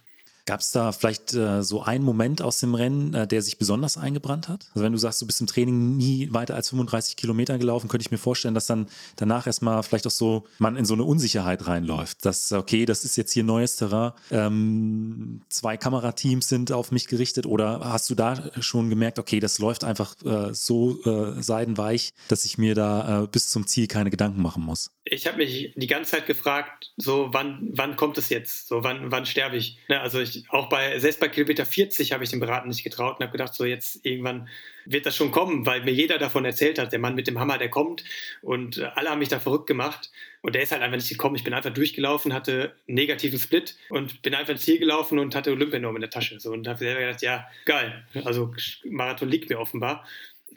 Gab 0.49 0.61
es 0.61 0.71
da 0.71 0.93
vielleicht 0.93 1.35
äh, 1.35 1.63
so 1.63 1.83
einen 1.83 2.03
Moment 2.03 2.41
aus 2.41 2.59
dem 2.59 2.75
Rennen, 2.75 3.13
äh, 3.13 3.29
der 3.29 3.43
sich 3.43 3.59
besonders 3.59 3.99
eingebrannt 3.99 4.49
hat? 4.49 4.71
Also 4.73 4.83
wenn 4.83 4.93
du 4.93 4.99
sagst, 4.99 5.21
du 5.21 5.27
bist 5.27 5.43
im 5.43 5.47
Training 5.47 5.99
nie 5.99 6.33
weiter 6.33 6.55
als 6.55 6.71
35 6.71 7.17
Kilometer 7.17 7.59
gelaufen, 7.59 7.89
könnte 7.89 8.07
ich 8.07 8.11
mir 8.11 8.17
vorstellen, 8.17 8.55
dass 8.55 8.65
dann 8.65 8.87
danach 9.17 9.47
erstmal 9.47 9.83
vielleicht 9.83 10.07
auch 10.07 10.11
so 10.11 10.45
man 10.59 10.77
in 10.77 10.87
so 10.87 10.95
eine 10.95 11.05
Unsicherheit 11.05 11.67
reinläuft. 11.67 12.25
Dass, 12.25 12.51
okay, 12.51 12.87
das 12.87 13.05
ist 13.05 13.17
jetzt 13.17 13.33
hier 13.33 13.45
neues 13.45 13.77
Terrain, 13.77 14.13
ähm, 14.31 15.43
zwei 15.51 15.77
Kamerateams 15.77 16.49
sind 16.49 16.73
auf 16.73 16.93
mich 16.93 17.09
gerichtet 17.09 17.45
oder 17.45 17.81
hast 17.85 18.09
du 18.09 18.15
da 18.15 18.43
schon 18.59 18.89
gemerkt, 18.89 19.19
okay, 19.19 19.41
das 19.41 19.59
läuft 19.59 19.85
einfach 19.85 20.15
äh, 20.25 20.55
so 20.55 20.99
äh, 21.05 21.43
seidenweich, 21.43 22.15
dass 22.29 22.47
ich 22.47 22.57
mir 22.57 22.75
da 22.75 23.25
äh, 23.25 23.27
bis 23.27 23.51
zum 23.51 23.67
Ziel 23.67 23.87
keine 23.87 24.09
Gedanken 24.09 24.41
machen 24.41 24.63
muss? 24.63 24.93
Ich 25.11 25.27
habe 25.27 25.39
mich 25.39 25.73
die 25.75 25.87
ganze 25.87 26.13
Zeit 26.13 26.27
gefragt, 26.27 26.93
so 26.97 27.29
wann, 27.33 27.71
wann 27.73 27.97
kommt 27.97 28.19
es 28.19 28.29
jetzt? 28.29 28.69
So 28.69 28.85
wann, 28.85 29.11
wann 29.11 29.27
sterbe 29.27 29.57
ich? 29.57 29.79
Ne, 29.89 30.01
also 30.01 30.21
ich 30.21 30.45
auch 30.51 30.69
bei, 30.69 30.99
selbst 30.99 31.21
bei 31.21 31.29
Kilometer 31.29 31.65
40 31.65 32.13
habe 32.13 32.25
ich 32.25 32.31
den 32.31 32.41
Beraten 32.41 32.69
nicht 32.69 32.85
getraut 32.85 33.19
und 33.19 33.23
habe 33.23 33.33
gedacht, 33.33 33.55
so 33.55 33.65
jetzt 33.65 34.05
irgendwann 34.05 34.49
wird 34.85 35.07
das 35.07 35.17
schon 35.17 35.31
kommen, 35.31 35.67
weil 35.67 35.83
mir 35.83 35.93
jeder 35.93 36.19
davon 36.19 36.45
erzählt 36.45 36.79
hat, 36.79 36.93
der 36.93 36.99
Mann 36.99 37.15
mit 37.15 37.27
dem 37.27 37.39
Hammer, 37.39 37.59
der 37.59 37.71
kommt 37.71 38.05
und 38.43 38.79
äh, 38.79 38.85
alle 38.95 39.11
haben 39.11 39.19
mich 39.19 39.29
da 39.29 39.41
verrückt 39.41 39.67
gemacht 39.67 40.11
und 40.43 40.55
der 40.55 40.63
ist 40.63 40.73
halt 40.73 40.83
einfach 40.83 40.97
nicht 40.97 41.09
gekommen. 41.09 41.37
Ich 41.37 41.45
bin 41.45 41.55
einfach 41.55 41.73
durchgelaufen, 41.73 42.33
hatte 42.33 42.75
einen 42.87 42.95
negativen 42.95 43.39
Split 43.39 43.77
und 43.91 44.23
bin 44.23 44.35
einfach 44.35 44.53
ins 44.53 44.63
Ziel 44.63 44.79
gelaufen 44.79 45.19
und 45.19 45.35
hatte 45.35 45.53
Olympianorm 45.53 45.97
in 45.97 46.03
der 46.03 46.11
Tasche 46.11 46.39
so, 46.41 46.53
und 46.53 46.69
habe 46.69 46.79
selber 46.79 47.01
gedacht, 47.01 47.23
ja, 47.23 47.47
geil, 47.65 48.05
also 48.25 48.53
Marathon 48.85 49.29
liegt 49.29 49.49
mir 49.49 49.59
offenbar 49.59 50.05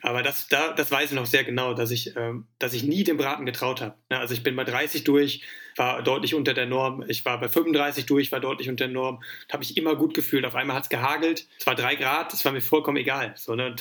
aber 0.01 0.23
das, 0.23 0.47
da, 0.47 0.73
das 0.73 0.89
weiß 0.89 1.11
ich 1.11 1.15
noch 1.15 1.25
sehr 1.25 1.43
genau, 1.43 1.73
dass 1.73 1.91
ich, 1.91 2.15
ähm, 2.15 2.47
dass 2.59 2.73
ich 2.73 2.83
nie 2.83 3.03
dem 3.03 3.17
Braten 3.17 3.45
getraut 3.45 3.81
habe. 3.81 3.95
Ja, 4.09 4.19
also 4.19 4.33
ich 4.33 4.41
bin 4.41 4.55
bei 4.55 4.63
30 4.63 5.03
durch, 5.03 5.43
war 5.77 6.01
deutlich 6.01 6.33
unter 6.33 6.53
der 6.53 6.65
Norm. 6.65 7.03
Ich 7.07 7.23
war 7.23 7.39
bei 7.39 7.47
35 7.47 8.05
durch, 8.05 8.31
war 8.31 8.39
deutlich 8.39 8.69
unter 8.69 8.85
der 8.85 8.93
Norm. 8.93 9.23
Habe 9.51 9.59
mich 9.59 9.77
immer 9.77 9.95
gut 9.95 10.13
gefühlt. 10.13 10.45
Auf 10.45 10.55
einmal 10.55 10.75
hat 10.75 10.83
es 10.83 10.89
gehagelt. 10.89 11.47
Es 11.59 11.67
war 11.67 11.75
drei 11.75 11.95
Grad, 11.95 12.33
es 12.33 12.43
war 12.43 12.51
mir 12.51 12.61
vollkommen 12.61 12.97
egal. 12.97 13.33
So, 13.37 13.55
ne? 13.55 13.75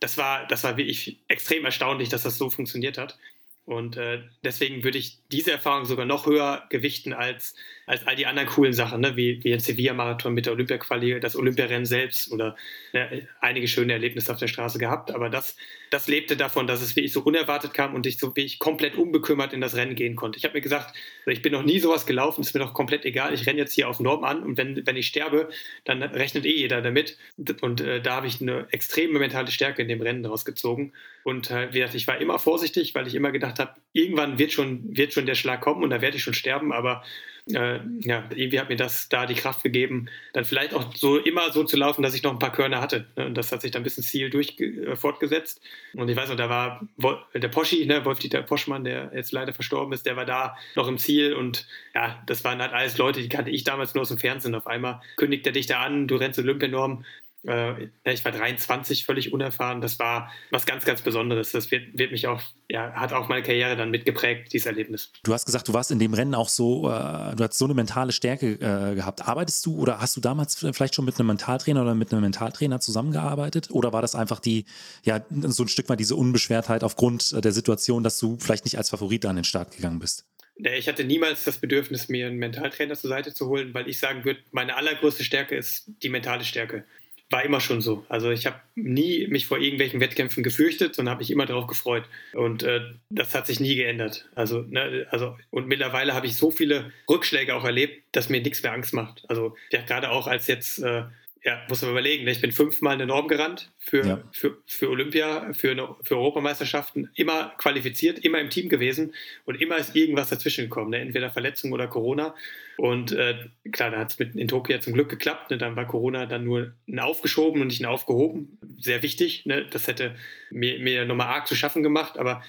Das 0.00 0.16
war, 0.16 0.46
das 0.46 0.64
war 0.64 0.76
wirklich 0.76 1.18
extrem 1.28 1.64
erstaunlich, 1.64 2.08
dass 2.08 2.22
das 2.22 2.38
so 2.38 2.50
funktioniert 2.50 2.98
hat. 2.98 3.18
Und 3.66 3.96
äh, 3.96 4.20
deswegen 4.44 4.84
würde 4.84 4.98
ich 4.98 5.20
diese 5.32 5.52
Erfahrung 5.52 5.86
sogar 5.86 6.04
noch 6.04 6.26
höher 6.26 6.66
gewichten 6.68 7.14
als, 7.14 7.54
als 7.86 8.06
all 8.06 8.14
die 8.14 8.26
anderen 8.26 8.46
coolen 8.46 8.74
Sachen, 8.74 9.00
ne? 9.00 9.16
wie, 9.16 9.42
wie 9.42 9.54
ein 9.54 9.60
Sevilla-Marathon 9.60 10.34
mit 10.34 10.44
der 10.44 10.52
Olympia-Quali, 10.52 11.18
das 11.20 11.34
Olympiarennen 11.34 11.86
selbst 11.86 12.30
oder 12.30 12.56
ne, 12.92 13.26
einige 13.40 13.66
schöne 13.66 13.94
Erlebnisse 13.94 14.30
auf 14.30 14.38
der 14.38 14.48
Straße 14.48 14.78
gehabt. 14.78 15.12
Aber 15.12 15.30
das, 15.30 15.56
das 15.88 16.08
lebte 16.08 16.36
davon, 16.36 16.66
dass 16.66 16.82
es 16.82 16.94
wirklich 16.94 17.14
so 17.14 17.22
unerwartet 17.22 17.72
kam 17.72 17.94
und 17.94 18.04
ich 18.06 18.18
so 18.18 18.28
wirklich 18.28 18.58
komplett 18.58 18.96
unbekümmert 18.96 19.54
in 19.54 19.62
das 19.62 19.76
Rennen 19.76 19.94
gehen 19.94 20.14
konnte. 20.14 20.36
Ich 20.38 20.44
habe 20.44 20.52
mir 20.52 20.60
gesagt, 20.60 20.94
ich 21.24 21.40
bin 21.40 21.52
noch 21.52 21.62
nie 21.62 21.78
sowas 21.78 22.04
gelaufen, 22.04 22.42
ist 22.42 22.52
mir 22.52 22.60
doch 22.60 22.74
komplett 22.74 23.06
egal. 23.06 23.32
Ich 23.32 23.46
renne 23.46 23.60
jetzt 23.60 23.72
hier 23.72 23.88
auf 23.88 23.98
Norm 23.98 24.24
an 24.24 24.42
und 24.42 24.58
wenn, 24.58 24.86
wenn 24.86 24.96
ich 24.96 25.06
sterbe, 25.06 25.48
dann 25.84 26.02
rechnet 26.02 26.44
eh 26.44 26.54
jeder 26.54 26.82
damit. 26.82 27.16
Und 27.62 27.80
äh, 27.80 28.02
da 28.02 28.16
habe 28.16 28.26
ich 28.26 28.42
eine 28.42 28.66
extreme 28.72 29.18
mentale 29.18 29.50
Stärke 29.50 29.80
in 29.80 29.88
dem 29.88 30.02
Rennen 30.02 30.22
daraus 30.22 30.44
gezogen. 30.44 30.92
Und 31.24 31.50
äh, 31.50 31.72
wie 31.72 31.78
gesagt, 31.78 31.94
ich 31.94 32.06
war 32.06 32.20
immer 32.20 32.38
vorsichtig, 32.38 32.94
weil 32.94 33.06
ich 33.06 33.14
immer 33.14 33.32
gedacht 33.32 33.58
habe, 33.58 33.74
irgendwann 33.92 34.38
wird 34.38 34.52
schon, 34.52 34.96
wird 34.96 35.12
schon 35.12 35.26
der 35.26 35.34
Schlag 35.34 35.62
kommen 35.62 35.82
und 35.82 35.90
da 35.90 36.00
werde 36.00 36.16
ich 36.16 36.22
schon 36.22 36.34
sterben. 36.34 36.72
Aber 36.72 37.02
äh, 37.46 37.80
ja, 38.00 38.24
irgendwie 38.34 38.58
hat 38.58 38.70
mir 38.70 38.76
das 38.76 39.08
da 39.08 39.26
die 39.26 39.34
Kraft 39.34 39.62
gegeben, 39.62 40.06
dann 40.32 40.44
vielleicht 40.44 40.72
auch 40.72 40.94
so 40.94 41.18
immer 41.18 41.52
so 41.52 41.64
zu 41.64 41.76
laufen, 41.76 42.02
dass 42.02 42.14
ich 42.14 42.22
noch 42.22 42.32
ein 42.32 42.38
paar 42.38 42.52
Körner 42.52 42.80
hatte. 42.80 43.06
Ne? 43.16 43.26
Und 43.26 43.34
das 43.34 43.52
hat 43.52 43.60
sich 43.60 43.70
dann 43.70 43.82
ein 43.82 43.84
bisschen 43.84 44.02
Ziel 44.02 44.30
durch 44.30 44.58
äh, 44.58 44.96
fortgesetzt. 44.96 45.60
Und 45.94 46.08
ich 46.08 46.16
weiß 46.16 46.30
noch, 46.30 46.36
da 46.36 46.48
war 46.48 46.86
der 47.34 47.48
Poschi, 47.48 47.84
ne, 47.86 48.04
Wolf-Dieter 48.04 48.42
Poschmann, 48.42 48.84
der 48.84 49.12
jetzt 49.14 49.32
leider 49.32 49.52
verstorben 49.52 49.92
ist, 49.92 50.06
der 50.06 50.16
war 50.16 50.24
da 50.24 50.56
noch 50.74 50.88
im 50.88 50.96
Ziel. 50.96 51.34
Und 51.34 51.66
ja, 51.94 52.22
das 52.26 52.44
waren 52.44 52.60
halt 52.60 52.72
alles 52.72 52.96
Leute, 52.96 53.20
die 53.20 53.28
kannte 53.28 53.50
ich 53.50 53.64
damals 53.64 53.94
nur 53.94 54.02
aus 54.02 54.08
dem 54.08 54.18
Fernsehen. 54.18 54.54
Auf 54.54 54.66
einmal 54.66 55.02
kündigt 55.16 55.46
er 55.46 55.52
dich 55.52 55.66
da 55.66 55.80
an, 55.80 56.08
du 56.08 56.16
rennst 56.16 56.38
Olympianorm 56.38 57.04
äh, 57.46 57.88
ich 58.04 58.24
war 58.24 58.32
23, 58.32 59.04
völlig 59.04 59.32
unerfahren. 59.32 59.80
Das 59.80 59.98
war 59.98 60.30
was 60.50 60.66
ganz, 60.66 60.84
ganz 60.84 61.02
Besonderes. 61.02 61.52
Das 61.52 61.70
wird, 61.70 61.96
wird 61.96 62.12
mich 62.12 62.26
auch, 62.26 62.40
ja, 62.70 62.92
hat 62.92 63.12
auch 63.12 63.28
meine 63.28 63.42
Karriere 63.42 63.76
dann 63.76 63.90
mitgeprägt, 63.90 64.52
dieses 64.52 64.66
Erlebnis. 64.66 65.12
Du 65.22 65.32
hast 65.32 65.44
gesagt, 65.44 65.68
du 65.68 65.74
warst 65.74 65.90
in 65.90 65.98
dem 65.98 66.14
Rennen 66.14 66.34
auch 66.34 66.48
so, 66.48 66.88
äh, 66.88 67.36
du 67.36 67.44
hast 67.44 67.58
so 67.58 67.66
eine 67.66 67.74
mentale 67.74 68.12
Stärke 68.12 68.52
äh, 68.52 68.94
gehabt. 68.94 69.26
Arbeitest 69.26 69.64
du 69.66 69.78
oder 69.78 70.00
hast 70.00 70.16
du 70.16 70.20
damals 70.20 70.56
vielleicht 70.72 70.94
schon 70.94 71.04
mit 71.04 71.18
einem 71.18 71.28
Mentaltrainer 71.28 71.82
oder 71.82 71.94
mit 71.94 72.12
einem 72.12 72.22
Mentaltrainer 72.22 72.80
zusammengearbeitet? 72.80 73.70
Oder 73.70 73.92
war 73.92 74.02
das 74.02 74.14
einfach 74.14 74.40
die, 74.40 74.64
ja, 75.02 75.24
so 75.30 75.64
ein 75.64 75.68
Stück 75.68 75.88
weit 75.88 76.00
diese 76.00 76.16
Unbeschwertheit 76.16 76.82
aufgrund 76.84 77.44
der 77.44 77.52
Situation, 77.52 78.02
dass 78.02 78.18
du 78.18 78.38
vielleicht 78.38 78.64
nicht 78.64 78.78
als 78.78 78.90
Favorit 78.90 79.26
an 79.26 79.36
den 79.36 79.44
Start 79.44 79.76
gegangen 79.76 79.98
bist? 79.98 80.26
Ich 80.56 80.86
hatte 80.86 81.04
niemals 81.04 81.44
das 81.44 81.58
Bedürfnis, 81.58 82.08
mir 82.08 82.28
einen 82.28 82.38
Mentaltrainer 82.38 82.94
zur 82.94 83.10
Seite 83.10 83.34
zu 83.34 83.48
holen, 83.48 83.74
weil 83.74 83.88
ich 83.88 83.98
sagen 83.98 84.24
würde, 84.24 84.38
meine 84.52 84.76
allergrößte 84.76 85.24
Stärke 85.24 85.56
ist 85.56 85.90
die 86.02 86.08
mentale 86.08 86.44
Stärke 86.44 86.84
war 87.30 87.44
immer 87.44 87.60
schon 87.60 87.80
so. 87.80 88.04
Also 88.08 88.30
ich 88.30 88.46
habe 88.46 88.60
nie 88.74 89.26
mich 89.28 89.46
vor 89.46 89.58
irgendwelchen 89.58 90.00
Wettkämpfen 90.00 90.42
gefürchtet, 90.42 90.94
sondern 90.94 91.12
habe 91.12 91.22
mich 91.22 91.30
immer 91.30 91.46
darauf 91.46 91.66
gefreut. 91.66 92.04
Und 92.32 92.62
äh, 92.62 92.80
das 93.10 93.34
hat 93.34 93.46
sich 93.46 93.60
nie 93.60 93.74
geändert. 93.74 94.28
Also, 94.34 94.62
ne, 94.62 95.06
also 95.10 95.36
und 95.50 95.66
mittlerweile 95.66 96.14
habe 96.14 96.26
ich 96.26 96.36
so 96.36 96.50
viele 96.50 96.92
Rückschläge 97.08 97.54
auch 97.54 97.64
erlebt, 97.64 98.04
dass 98.12 98.28
mir 98.28 98.40
nichts 98.40 98.62
mehr 98.62 98.72
Angst 98.72 98.92
macht. 98.92 99.24
Also 99.28 99.56
ja, 99.70 99.82
gerade 99.82 100.10
auch 100.10 100.26
als 100.26 100.46
jetzt 100.46 100.78
äh, 100.80 101.04
ja, 101.44 101.62
muss 101.68 101.82
man 101.82 101.90
überlegen. 101.90 102.24
Ne? 102.24 102.30
Ich 102.30 102.40
bin 102.40 102.52
fünfmal 102.52 102.94
eine 102.94 103.06
Norm 103.06 103.28
gerannt 103.28 103.70
für, 103.78 104.06
ja. 104.06 104.24
für, 104.32 104.56
für 104.66 104.88
Olympia, 104.88 105.52
für, 105.52 105.72
eine, 105.72 105.94
für 106.02 106.16
Europameisterschaften, 106.16 107.10
immer 107.14 107.54
qualifiziert, 107.58 108.18
immer 108.18 108.40
im 108.40 108.48
Team 108.48 108.70
gewesen 108.70 109.14
und 109.44 109.60
immer 109.60 109.76
ist 109.76 109.94
irgendwas 109.94 110.30
dazwischen 110.30 110.64
gekommen, 110.64 110.90
ne? 110.90 111.00
entweder 111.00 111.30
Verletzung 111.30 111.72
oder 111.72 111.86
Corona. 111.86 112.34
Und 112.78 113.12
äh, 113.12 113.36
klar, 113.72 113.90
da 113.90 113.98
hat 113.98 114.18
es 114.18 114.34
in 114.34 114.48
Tokio 114.48 114.78
zum 114.80 114.94
Glück 114.94 115.10
geklappt. 115.10 115.50
Ne? 115.50 115.58
Dann 115.58 115.76
war 115.76 115.86
Corona 115.86 116.24
dann 116.24 116.44
nur 116.44 116.72
ein 116.88 116.98
aufgeschoben 116.98 117.60
und 117.60 117.68
nicht 117.68 117.82
ein 117.82 117.86
aufgehoben. 117.86 118.58
Sehr 118.78 119.02
wichtig. 119.02 119.44
Ne? 119.44 119.66
Das 119.70 119.86
hätte 119.86 120.16
mir, 120.50 120.78
mir 120.78 121.04
nochmal 121.04 121.28
arg 121.28 121.46
zu 121.46 121.54
schaffen 121.54 121.82
gemacht, 121.82 122.18
aber 122.18 122.42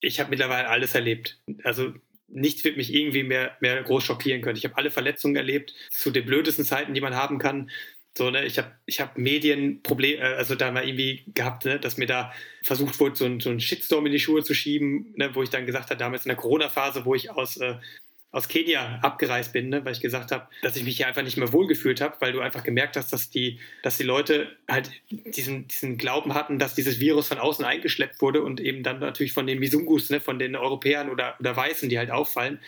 ich 0.00 0.18
habe 0.18 0.30
mittlerweile 0.30 0.68
alles 0.68 0.94
erlebt. 0.96 1.38
Also 1.62 1.94
nichts 2.26 2.64
wird 2.64 2.76
mich 2.76 2.92
irgendwie 2.92 3.22
mehr, 3.22 3.56
mehr 3.60 3.82
groß 3.82 4.04
schockieren 4.04 4.42
können. 4.42 4.56
Ich 4.56 4.64
habe 4.64 4.76
alle 4.76 4.90
Verletzungen 4.90 5.36
erlebt, 5.36 5.74
zu 5.90 6.10
den 6.10 6.26
blödesten 6.26 6.64
Zeiten, 6.64 6.94
die 6.94 7.00
man 7.00 7.14
haben 7.14 7.38
kann. 7.38 7.70
So, 8.16 8.30
ne, 8.30 8.44
ich 8.44 8.58
habe 8.58 8.72
ich 8.86 9.00
hab 9.00 9.16
Medienprobleme, 9.16 10.20
äh, 10.20 10.34
also 10.34 10.54
da 10.56 10.70
mal 10.72 10.86
irgendwie 10.86 11.22
gehabt, 11.34 11.64
ne, 11.64 11.78
dass 11.78 11.96
mir 11.96 12.06
da 12.06 12.32
versucht 12.62 12.98
wurde, 12.98 13.16
so 13.16 13.24
ein, 13.24 13.40
so 13.40 13.50
ein 13.50 13.60
Shitstorm 13.60 14.06
in 14.06 14.12
die 14.12 14.18
Schuhe 14.18 14.42
zu 14.42 14.52
schieben, 14.52 15.14
ne, 15.16 15.34
wo 15.34 15.42
ich 15.42 15.50
dann 15.50 15.66
gesagt 15.66 15.90
habe, 15.90 15.98
damals 15.98 16.24
in 16.24 16.30
der 16.30 16.36
Corona-Phase, 16.36 17.04
wo 17.04 17.14
ich 17.14 17.30
aus, 17.30 17.56
äh, 17.58 17.76
aus 18.32 18.48
Kenia 18.48 18.98
abgereist 19.02 19.52
bin, 19.52 19.68
ne, 19.68 19.84
weil 19.84 19.92
ich 19.92 20.00
gesagt 20.00 20.32
habe, 20.32 20.48
dass 20.62 20.74
ich 20.76 20.84
mich 20.84 20.96
hier 20.96 21.06
einfach 21.06 21.22
nicht 21.22 21.36
mehr 21.36 21.52
wohlgefühlt 21.52 22.00
habe, 22.00 22.16
weil 22.20 22.32
du 22.32 22.40
einfach 22.40 22.64
gemerkt 22.64 22.96
hast, 22.96 23.12
dass 23.12 23.30
die, 23.30 23.60
dass 23.82 23.96
die 23.96 24.04
Leute 24.04 24.56
halt 24.68 24.90
diesen, 25.10 25.68
diesen 25.68 25.96
Glauben 25.96 26.34
hatten, 26.34 26.58
dass 26.58 26.74
dieses 26.74 26.98
Virus 26.98 27.28
von 27.28 27.38
außen 27.38 27.64
eingeschleppt 27.64 28.20
wurde 28.20 28.42
und 28.42 28.60
eben 28.60 28.82
dann 28.82 28.98
natürlich 28.98 29.32
von 29.32 29.46
den 29.46 29.60
Misungus, 29.60 30.10
ne, 30.10 30.20
von 30.20 30.40
den 30.40 30.56
Europäern 30.56 31.10
oder, 31.10 31.36
oder 31.38 31.54
Weißen, 31.56 31.88
die 31.88 31.98
halt 31.98 32.10
auffallen. 32.10 32.60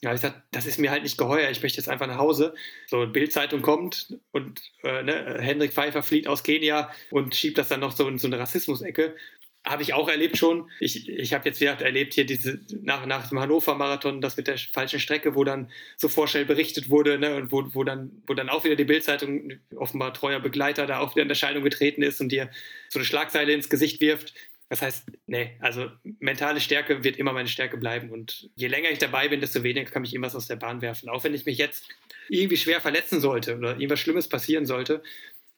Ja, 0.00 0.14
ich 0.14 0.20
gesagt, 0.20 0.42
das 0.52 0.66
ist 0.66 0.78
mir 0.78 0.92
halt 0.92 1.02
nicht 1.02 1.18
geheuer, 1.18 1.50
ich 1.50 1.60
möchte 1.60 1.78
jetzt 1.78 1.88
einfach 1.88 2.06
nach 2.06 2.18
Hause. 2.18 2.54
So, 2.86 3.04
Bildzeitung 3.06 3.62
kommt 3.62 4.16
und 4.30 4.60
äh, 4.84 5.02
ne, 5.02 5.38
Hendrik 5.40 5.72
Pfeiffer 5.72 6.04
flieht 6.04 6.28
aus 6.28 6.44
Kenia 6.44 6.90
und 7.10 7.34
schiebt 7.34 7.58
das 7.58 7.68
dann 7.68 7.80
noch 7.80 7.90
so 7.92 8.06
in 8.06 8.18
so 8.18 8.28
eine 8.28 8.38
Rassismusecke. 8.38 9.16
Habe 9.66 9.82
ich 9.82 9.94
auch 9.94 10.08
erlebt 10.08 10.36
schon. 10.38 10.70
Ich, 10.78 11.08
ich 11.08 11.34
habe 11.34 11.48
jetzt 11.48 11.60
wieder 11.60 11.80
erlebt 11.80 12.14
hier 12.14 12.24
diese 12.24 12.60
nach, 12.80 13.06
nach 13.06 13.28
dem 13.28 13.40
Hannover-Marathon, 13.40 14.20
das 14.20 14.36
mit 14.36 14.46
der 14.46 14.56
falschen 14.56 15.00
Strecke, 15.00 15.34
wo 15.34 15.42
dann 15.42 15.70
so 15.96 16.08
vorschnell 16.08 16.44
berichtet 16.44 16.90
wurde, 16.90 17.18
ne, 17.18 17.34
und 17.34 17.50
wo, 17.50 17.64
wo, 17.74 17.82
dann, 17.82 18.22
wo 18.28 18.34
dann 18.34 18.48
auch 18.48 18.62
wieder 18.62 18.76
die 18.76 18.84
Bildzeitung, 18.84 19.54
offenbar 19.74 20.14
treuer 20.14 20.38
Begleiter, 20.38 20.86
da 20.86 21.00
auch 21.00 21.16
wieder 21.16 21.24
in 21.24 21.28
Erscheinung 21.28 21.64
getreten 21.64 22.02
ist 22.02 22.20
und 22.20 22.30
dir 22.30 22.50
so 22.88 23.00
eine 23.00 23.04
Schlagzeile 23.04 23.52
ins 23.52 23.68
Gesicht 23.68 24.00
wirft. 24.00 24.32
Das 24.68 24.82
heißt, 24.82 25.06
nee, 25.26 25.56
also 25.60 25.90
mentale 26.20 26.60
Stärke 26.60 27.02
wird 27.02 27.16
immer 27.16 27.32
meine 27.32 27.48
Stärke 27.48 27.78
bleiben. 27.78 28.10
Und 28.10 28.50
je 28.54 28.68
länger 28.68 28.90
ich 28.90 28.98
dabei 28.98 29.28
bin, 29.28 29.40
desto 29.40 29.62
weniger 29.62 29.90
kann 29.90 30.02
mich 30.02 30.12
irgendwas 30.12 30.36
aus 30.36 30.46
der 30.46 30.56
Bahn 30.56 30.82
werfen. 30.82 31.08
Auch 31.08 31.24
wenn 31.24 31.34
ich 31.34 31.46
mich 31.46 31.56
jetzt 31.56 31.88
irgendwie 32.28 32.58
schwer 32.58 32.80
verletzen 32.80 33.20
sollte 33.20 33.56
oder 33.56 33.72
irgendwas 33.72 34.00
Schlimmes 34.00 34.28
passieren 34.28 34.66
sollte, 34.66 35.02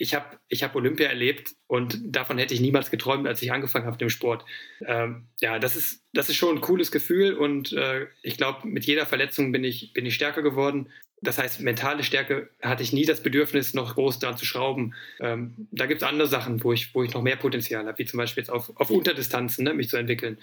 ich 0.01 0.15
habe 0.15 0.39
ich 0.49 0.63
hab 0.63 0.75
Olympia 0.75 1.09
erlebt 1.09 1.51
und 1.67 1.99
davon 2.03 2.39
hätte 2.39 2.55
ich 2.55 2.61
niemals 2.61 2.91
geträumt, 2.91 3.29
als 3.29 3.43
ich 3.43 3.53
angefangen 3.53 3.85
habe 3.85 3.95
mit 3.95 4.01
dem 4.01 4.09
Sport. 4.09 4.47
Ähm, 4.87 5.27
ja, 5.43 5.59
das 5.59 5.77
ist, 5.77 6.03
das 6.15 6.31
ist 6.31 6.37
schon 6.37 6.57
ein 6.57 6.63
cooles 6.63 6.91
Gefühl 6.91 7.35
und 7.35 7.75
äh, 7.75 8.07
ich 8.23 8.39
glaube, 8.39 8.67
mit 8.67 8.87
jeder 8.87 9.05
Verletzung 9.05 9.53
bin 9.53 9.63
ich, 9.63 9.93
bin 9.93 10.07
ich 10.07 10.15
stärker 10.15 10.41
geworden. 10.41 10.91
Das 11.21 11.37
heißt, 11.37 11.61
mentale 11.61 12.03
Stärke 12.03 12.49
hatte 12.63 12.83
ich 12.83 12.95
nie 12.95 13.05
das 13.05 13.23
Bedürfnis, 13.23 13.75
noch 13.75 13.95
groß 13.95 14.21
dran 14.21 14.39
zu 14.39 14.47
schrauben. 14.47 14.95
Ähm, 15.21 15.69
da 15.71 15.85
gibt 15.85 16.01
es 16.01 16.09
andere 16.09 16.29
Sachen, 16.29 16.65
wo 16.65 16.73
ich, 16.73 16.95
wo 16.95 17.03
ich 17.03 17.13
noch 17.13 17.21
mehr 17.21 17.37
Potenzial 17.37 17.87
habe, 17.87 17.99
wie 17.99 18.07
zum 18.07 18.17
Beispiel 18.17 18.41
jetzt 18.41 18.51
auf, 18.51 18.73
auf 18.77 18.89
Unterdistanzen, 18.89 19.65
ne, 19.65 19.75
mich 19.75 19.91
zu 19.91 19.99
entwickeln. 19.99 20.39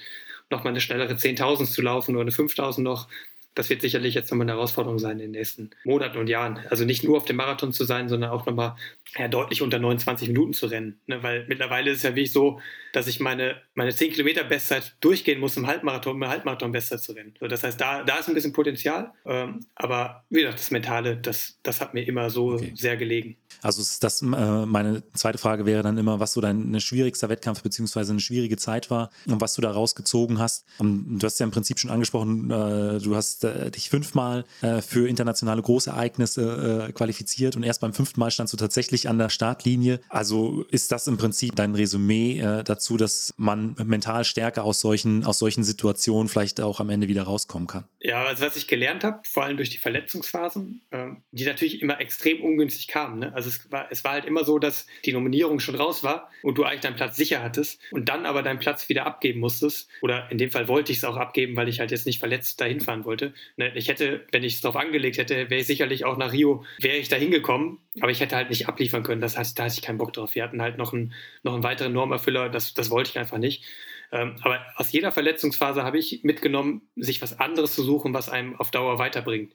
Nochmal 0.52 0.74
eine 0.74 0.82
schnellere 0.82 1.14
10.000 1.14 1.66
zu 1.66 1.82
laufen 1.82 2.16
oder 2.16 2.22
eine 2.22 2.32
5.000 2.32 2.82
noch 2.82 3.10
das 3.58 3.72
wird 3.72 3.82
sicherlich 3.82 4.14
jetzt 4.14 4.30
nochmal 4.30 4.46
eine 4.46 4.54
Herausforderung 4.54 5.00
sein 5.00 5.14
in 5.14 5.32
den 5.32 5.32
nächsten 5.32 5.72
Monaten 5.84 6.20
und 6.20 6.28
Jahren. 6.28 6.60
Also 6.70 6.86
nicht 6.86 7.04
nur 7.04 7.18
auf 7.18 7.26
dem 7.26 7.38
Marathon 7.38 7.74
zu 7.74 7.86
sein, 7.86 8.08
sondern 8.08 8.30
auch 8.30 8.46
nochmal 8.46 8.76
ja, 9.18 9.28
deutlich 9.28 9.64
unter 9.64 9.80
29 9.80 10.28
Minuten 10.28 10.54
zu 10.54 10.68
rennen. 10.68 11.00
Ne? 11.08 11.24
Weil 11.24 11.46
mittlerweile 11.48 11.90
ist 11.90 11.98
es 11.98 12.04
ja 12.04 12.12
wirklich 12.12 12.32
so, 12.32 12.62
dass 12.98 13.08
ich 13.08 13.20
meine, 13.20 13.62
meine 13.76 13.94
10 13.94 14.12
Kilometer 14.12 14.44
Bestzeit 14.44 14.96
durchgehen 15.02 15.40
muss, 15.40 15.56
im 15.56 15.68
Halbmarathon, 15.68 16.16
um 16.16 16.28
Halbmarathon 16.28 16.72
Bestzeit 16.72 17.00
zu 17.02 17.12
rennen. 17.12 17.36
So, 17.40 17.48
das 17.48 17.64
heißt, 17.64 17.80
da, 17.80 18.04
da 18.04 18.18
ist 18.18 18.28
ein 18.28 18.34
bisschen 18.34 18.54
Potenzial. 18.54 19.12
Ähm, 19.26 19.66
aber 19.76 20.26
wie 20.30 20.42
gesagt, 20.42 20.60
das 20.60 20.72
Mentale, 20.72 21.18
das, 21.18 21.60
das 21.62 21.80
hat 21.80 21.94
mir 21.94 22.08
immer 22.08 22.32
so 22.32 22.54
okay. 22.54 22.72
sehr 22.76 22.98
gelegen. 22.98 23.38
Also 23.62 23.84
das, 24.02 24.22
äh, 24.22 24.26
meine 24.26 25.04
zweite 25.14 25.38
Frage 25.38 25.66
wäre 25.66 25.84
dann 25.84 25.98
immer, 25.98 26.20
was 26.20 26.34
so 26.34 26.42
dein 26.42 26.80
schwierigster 26.80 27.30
Wettkampf 27.30 27.62
beziehungsweise 27.62 28.12
eine 28.12 28.20
schwierige 28.20 28.58
Zeit 28.58 28.90
war 28.90 29.10
und 29.28 29.42
was 29.42 29.56
du 29.56 29.62
da 29.62 29.72
rausgezogen 29.72 30.40
hast. 30.40 30.66
Und 30.78 31.20
du 31.20 31.26
hast 31.26 31.40
ja 31.40 31.46
im 31.46 31.52
Prinzip 31.52 31.80
schon 31.80 31.92
angesprochen, 31.92 32.50
äh, 32.52 33.00
du 33.00 33.16
hast 33.16 33.44
äh, 33.44 33.72
dich 33.72 33.90
fünfmal 33.90 34.46
äh, 34.62 34.82
für 34.82 35.08
internationale 35.08 35.62
Großereignisse 35.62 36.88
äh, 36.88 36.92
qualifiziert 36.92 37.56
und 37.56 37.64
erst 37.64 37.82
beim 37.82 37.94
fünften 37.94 38.20
Mal 38.20 38.32
standst 38.32 38.54
du 38.54 38.58
tatsächlich 38.58 39.10
an 39.10 39.18
der 39.18 39.30
Startlinie. 39.30 40.00
Also 40.10 40.66
ist 40.72 40.92
das 40.92 41.08
im 41.08 41.18
Prinzip 41.18 41.56
dein 41.56 41.76
Resümee 41.76 42.40
äh, 42.40 42.64
dazu, 42.88 42.98
dass 42.98 43.34
man 43.38 43.76
mental 43.86 44.24
stärker 44.24 44.64
aus 44.64 44.80
solchen, 44.80 45.26
aus 45.26 45.40
solchen 45.40 45.64
Situationen 45.64 46.30
vielleicht 46.30 46.62
auch 46.62 46.80
am 46.80 46.90
Ende 46.90 47.08
wieder 47.08 47.24
rauskommen 47.24 47.68
kann? 47.68 47.86
Ja, 48.00 48.24
also 48.24 48.46
was 48.46 48.56
ich 48.56 48.68
gelernt 48.68 49.04
habe, 49.04 49.20
vor 49.30 49.44
allem 49.44 49.58
durch 49.58 49.70
die 49.70 49.78
Verletzungsphasen, 49.78 50.82
ähm, 50.92 51.24
die 51.32 51.46
natürlich 51.46 51.82
immer 51.82 52.00
extrem 52.00 52.42
ungünstig 52.42 52.88
kamen. 52.88 53.20
Ne? 53.20 53.34
Also 53.34 53.50
es 53.50 53.72
war, 53.72 53.88
es 53.92 54.04
war 54.04 54.14
halt 54.14 54.26
immer 54.26 54.46
so, 54.46 54.60
dass 54.60 54.88
die 55.06 55.14
Nominierung 55.14 55.60
schon 55.60 55.76
raus 55.76 56.04
war 56.04 56.30
und 56.44 56.58
du 56.58 56.64
eigentlich 56.64 56.82
deinen 56.82 56.96
Platz 56.96 57.18
sicher 57.18 57.44
hattest 57.44 57.82
und 57.92 58.08
dann 58.10 58.26
aber 58.26 58.44
deinen 58.44 58.60
Platz 58.60 58.88
wieder 58.90 59.06
abgeben 59.06 59.40
musstest. 59.40 59.90
Oder 60.02 60.32
in 60.32 60.38
dem 60.38 60.52
Fall 60.52 60.68
wollte 60.68 60.92
ich 60.92 61.00
es 61.00 61.04
auch 61.04 61.18
abgeben, 61.18 61.56
weil 61.56 61.68
ich 61.68 61.80
halt 61.80 61.92
jetzt 61.92 62.06
nicht 62.06 62.20
verletzt 62.20 62.62
dahin 62.62 62.80
fahren 62.80 63.06
wollte. 63.06 63.34
Ne? 63.58 63.76
Ich 63.76 63.90
hätte, 63.90 64.26
wenn 64.32 64.44
ich 64.44 64.56
es 64.56 64.62
darauf 64.62 64.78
angelegt 64.78 65.18
hätte, 65.18 65.50
wäre 65.50 65.62
ich 65.62 65.68
sicherlich 65.68 66.06
auch 66.06 66.18
nach 66.18 66.32
Rio, 66.32 66.64
wäre 66.80 66.98
ich 66.98 67.10
da 67.10 67.18
hingekommen, 67.18 67.80
aber 68.02 68.12
ich 68.12 68.20
hätte 68.20 68.36
halt 68.36 68.50
nicht 68.50 68.68
abliefern 68.68 69.04
können. 69.04 69.22
Das 69.22 69.38
heißt, 69.38 69.58
da 69.58 69.64
hatte 69.64 69.76
ich 69.76 69.82
keinen 69.82 69.98
Bock 69.98 70.14
drauf. 70.14 70.36
Wir 70.36 70.44
hatten 70.44 70.62
halt 70.62 70.78
noch 70.78 70.94
einen, 70.94 71.14
noch 71.44 71.54
einen 71.54 71.64
weiteren 71.64 71.94
Normerfüller, 71.94 72.50
das, 72.50 72.74
das 72.74 72.90
wollte 72.90 73.12
ich 73.12 73.20
einfach 73.20 73.38
nicht. 73.38 73.66
Ähm, 74.12 74.36
aber 74.42 74.66
aus 74.76 74.92
jeder 74.92 75.12
Verletzungsphase 75.12 75.84
habe 75.84 75.98
ich 75.98 76.24
mitgenommen, 76.24 76.82
sich 76.96 77.22
was 77.22 77.40
anderes 77.40 77.74
zu 77.74 77.84
suchen, 77.84 78.14
was 78.14 78.30
einem 78.30 78.56
auf 78.56 78.72
Dauer 78.72 79.00
weiterbringt. 79.00 79.54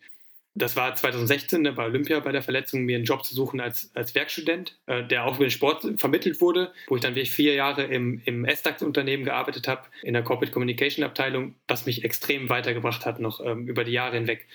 Das 0.55 0.76
war 0.76 0.94
2016 0.94 1.62
ne, 1.62 1.72
bei 1.72 1.86
Olympia 1.86 2.20
bei 2.20 2.30
der 2.30 2.42
Verletzung, 2.42 2.82
mir 2.82 2.96
einen 2.96 3.07
Job 3.07 3.24
zu 3.24 3.34
suchen 3.34 3.59
als, 3.59 3.90
als 3.94 4.14
Werkstudent, 4.14 4.76
äh, 4.86 5.03
der 5.03 5.24
auch 5.24 5.36
über 5.36 5.46
den 5.46 5.50
Sport 5.50 5.86
vermittelt 5.96 6.42
wurde, 6.42 6.72
wo 6.88 6.96
ich 6.96 7.00
dann 7.00 7.14
wirklich 7.14 7.32
vier 7.32 7.55
Jahre 7.55 7.84
im, 7.84 8.20
im 8.26 8.44
S-DAX-Unternehmen 8.44 9.24
gearbeitet 9.24 9.66
habe, 9.66 9.84
in 10.03 10.12
der 10.12 10.22
Corporate 10.22 10.53
Communication 10.53 11.05
Abteilung, 11.05 11.55
was 11.68 11.86
mich 11.86 12.05
extrem 12.05 12.50
weitergebracht 12.50 13.07
hat, 13.07 13.18
noch 13.18 13.44
ähm, 13.44 13.66
über 13.66 13.84
die 13.84 13.92
Jahre 13.92 14.16
hinweg. 14.16 14.46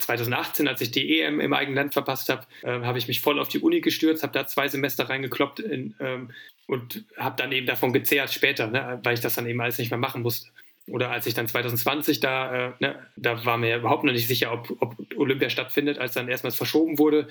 2018, 0.00 0.68
als 0.68 0.80
ich 0.80 0.90
die 0.90 1.20
EM 1.20 1.38
im 1.38 1.52
eigenen 1.52 1.76
Land 1.76 1.92
verpasst 1.92 2.30
habe, 2.30 2.46
äh, 2.62 2.80
habe 2.80 2.96
ich 2.96 3.06
mich 3.06 3.20
voll 3.20 3.38
auf 3.38 3.48
die 3.48 3.58
Uni 3.58 3.82
gestürzt, 3.82 4.22
habe 4.22 4.32
da 4.32 4.46
zwei 4.46 4.68
Semester 4.68 5.10
reingekloppt 5.10 5.60
in, 5.60 5.94
ähm, 6.00 6.30
und 6.66 7.04
habe 7.18 7.36
dann 7.36 7.52
eben 7.52 7.66
davon 7.66 7.92
gezehrt 7.92 8.32
später, 8.32 8.68
ne, 8.68 9.00
weil 9.02 9.14
ich 9.14 9.20
das 9.20 9.34
dann 9.34 9.46
eben 9.46 9.60
alles 9.60 9.76
nicht 9.76 9.90
mehr 9.90 9.98
machen 9.98 10.22
musste 10.22 10.48
oder 10.88 11.10
als 11.10 11.26
ich 11.26 11.34
dann 11.34 11.48
2020 11.48 12.20
da, 12.20 12.68
äh, 12.68 12.72
ne, 12.80 13.06
da 13.16 13.44
war 13.44 13.56
mir 13.56 13.76
überhaupt 13.76 14.04
noch 14.04 14.12
nicht 14.12 14.26
sicher, 14.26 14.52
ob, 14.52 14.70
ob 14.80 14.96
Olympia 15.16 15.48
stattfindet, 15.48 15.98
als 15.98 16.14
dann 16.14 16.28
erstmals 16.28 16.56
verschoben 16.56 16.98
wurde. 16.98 17.28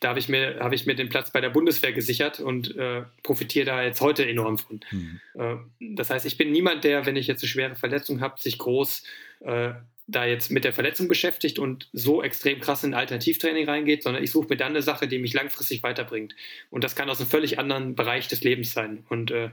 Da 0.00 0.08
habe 0.08 0.18
ich, 0.18 0.28
mir, 0.28 0.58
hab 0.58 0.72
ich 0.72 0.84
mir 0.84 0.96
den 0.96 1.08
Platz 1.08 1.30
bei 1.30 1.40
der 1.40 1.50
Bundeswehr 1.50 1.92
gesichert 1.92 2.40
und 2.40 2.76
äh, 2.76 3.02
profitiere 3.22 3.66
da 3.66 3.82
jetzt 3.84 4.00
heute 4.00 4.26
enorm 4.28 4.58
von. 4.58 4.80
Mhm. 4.90 5.20
Äh, 5.34 5.56
das 5.94 6.10
heißt, 6.10 6.26
ich 6.26 6.36
bin 6.36 6.50
niemand, 6.50 6.82
der, 6.82 7.06
wenn 7.06 7.14
ich 7.14 7.28
jetzt 7.28 7.42
eine 7.42 7.48
schwere 7.48 7.76
Verletzung 7.76 8.20
habe, 8.20 8.40
sich 8.40 8.58
groß 8.58 9.04
äh, 9.40 9.74
da 10.08 10.24
jetzt 10.24 10.50
mit 10.50 10.64
der 10.64 10.72
Verletzung 10.72 11.06
beschäftigt 11.06 11.60
und 11.60 11.88
so 11.92 12.22
extrem 12.22 12.60
krass 12.60 12.82
in 12.82 12.94
Alternativtraining 12.94 13.68
reingeht, 13.68 14.02
sondern 14.02 14.22
ich 14.22 14.32
suche 14.32 14.48
mir 14.48 14.56
dann 14.56 14.72
eine 14.72 14.82
Sache, 14.82 15.06
die 15.06 15.18
mich 15.18 15.32
langfristig 15.32 15.82
weiterbringt. 15.84 16.34
Und 16.70 16.82
das 16.82 16.96
kann 16.96 17.08
aus 17.08 17.20
einem 17.20 17.30
völlig 17.30 17.58
anderen 17.60 17.94
Bereich 17.94 18.26
des 18.26 18.42
Lebens 18.42 18.72
sein. 18.72 19.04
Und 19.08 19.30
äh, 19.30 19.50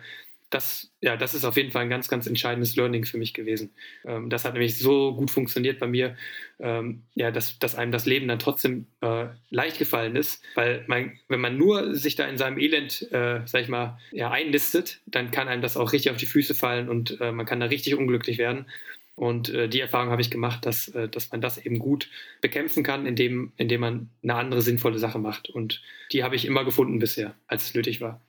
das, 0.50 0.92
ja, 1.02 1.16
das 1.16 1.34
ist 1.34 1.46
auf 1.46 1.58
jeden 1.58 1.72
Fall 1.72 1.84
ein 1.84 1.90
ganz, 1.90 2.08
ganz 2.08 2.26
entscheidendes 2.26 2.76
Learning 2.76 3.06
für 3.06 3.18
mich 3.18 3.34
gewesen. 3.34 3.72
Ähm, 4.06 4.30
das 4.30 4.46
hat 4.46 4.54
nämlich 4.54 4.78
so 4.80 5.14
gut 5.16 5.30
funktioniert 5.30 5.80
bei 5.80 5.88
mir, 5.88 6.16
ähm, 6.60 7.04
ja, 7.14 7.32
dass, 7.32 7.60
dass 7.60 7.76
einem 7.76 7.92
das 7.92 8.06
Leben 8.06 8.28
dann 8.28 8.40
trotzdem 8.40 8.88
äh, 9.02 9.28
leicht 9.50 9.78
gefallen 9.78 10.16
ist, 10.16 10.44
weil 10.56 10.84
man, 10.88 11.20
wenn 11.28 11.40
man 11.40 11.58
nur 11.58 11.96
sich 11.96 12.16
da 12.16 12.26
in 12.26 12.38
seinem 12.38 12.58
Elend, 12.58 13.12
äh, 13.12 13.42
sag 13.46 13.62
ich 13.62 13.70
mal, 13.70 14.00
ja, 14.12 14.32
einlistet, 14.32 15.02
dann 15.06 15.32
kann 15.32 15.48
einem 15.48 15.62
das 15.62 15.78
auch 15.78 15.94
richtig 15.94 16.12
auf 16.12 16.18
die 16.18 16.26
Füße 16.26 16.56
fallen 16.56 16.90
und 16.90 17.22
äh, 17.22 17.32
man 17.32 17.46
kann 17.46 17.60
da 17.60 17.68
richtig 17.68 17.96
unglücklich 17.96 18.38
werden. 18.38 18.66
Und 19.20 19.50
äh, 19.50 19.68
die 19.68 19.82
Erfahrung 19.82 20.12
habe 20.12 20.22
ich 20.22 20.32
gemacht, 20.32 20.66
dass, 20.66 20.88
äh, 20.90 21.10
dass 21.10 21.30
man 21.32 21.42
das 21.42 21.58
eben 21.58 21.78
gut 21.78 22.10
bekämpfen 22.40 22.84
kann, 22.84 23.06
indem, 23.06 23.52
indem 23.58 23.82
man 23.82 24.10
eine 24.24 24.36
andere 24.36 24.62
sinnvolle 24.62 24.98
Sache 24.98 25.20
macht. 25.20 25.50
Und 25.50 25.82
die 26.14 26.24
habe 26.24 26.38
ich 26.38 26.46
immer 26.46 26.64
gefunden 26.64 27.00
bisher, 27.00 27.36
als 27.46 27.66
es 27.66 27.76
nötig 27.76 28.00
war. 28.00 28.22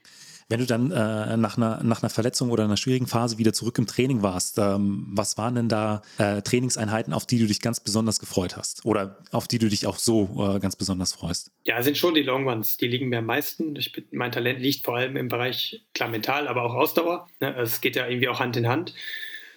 Wenn 0.50 0.58
du 0.58 0.66
dann 0.66 0.90
äh, 0.90 1.36
nach, 1.36 1.56
einer, 1.56 1.80
nach 1.84 2.02
einer 2.02 2.10
Verletzung 2.10 2.50
oder 2.50 2.64
einer 2.64 2.76
schwierigen 2.76 3.06
Phase 3.06 3.38
wieder 3.38 3.52
zurück 3.52 3.78
im 3.78 3.86
Training 3.86 4.22
warst, 4.22 4.58
ähm, 4.58 5.06
was 5.12 5.38
waren 5.38 5.54
denn 5.54 5.68
da 5.68 6.02
äh, 6.18 6.42
Trainingseinheiten, 6.42 7.12
auf 7.12 7.24
die 7.24 7.38
du 7.38 7.46
dich 7.46 7.60
ganz 7.60 7.78
besonders 7.78 8.18
gefreut 8.18 8.56
hast? 8.56 8.84
Oder 8.84 9.16
auf 9.30 9.46
die 9.46 9.58
du 9.58 9.68
dich 9.68 9.86
auch 9.86 9.96
so 9.96 10.54
äh, 10.56 10.58
ganz 10.58 10.74
besonders 10.74 11.12
freust? 11.12 11.52
Ja, 11.64 11.80
sind 11.84 11.96
schon 11.96 12.14
die 12.14 12.22
Long 12.22 12.48
Ones. 12.48 12.76
Die 12.76 12.88
liegen 12.88 13.08
mir 13.08 13.20
am 13.20 13.26
meisten. 13.26 13.76
Ich, 13.76 13.92
mein 14.10 14.32
Talent 14.32 14.60
liegt 14.60 14.84
vor 14.84 14.96
allem 14.96 15.16
im 15.16 15.28
Bereich, 15.28 15.82
klar, 15.94 16.08
mental, 16.08 16.48
aber 16.48 16.64
auch 16.64 16.74
Ausdauer. 16.74 17.28
Ne? 17.38 17.54
Also 17.54 17.70
es 17.70 17.80
geht 17.80 17.94
ja 17.94 18.08
irgendwie 18.08 18.28
auch 18.28 18.40
Hand 18.40 18.56
in 18.56 18.66
Hand. 18.66 18.92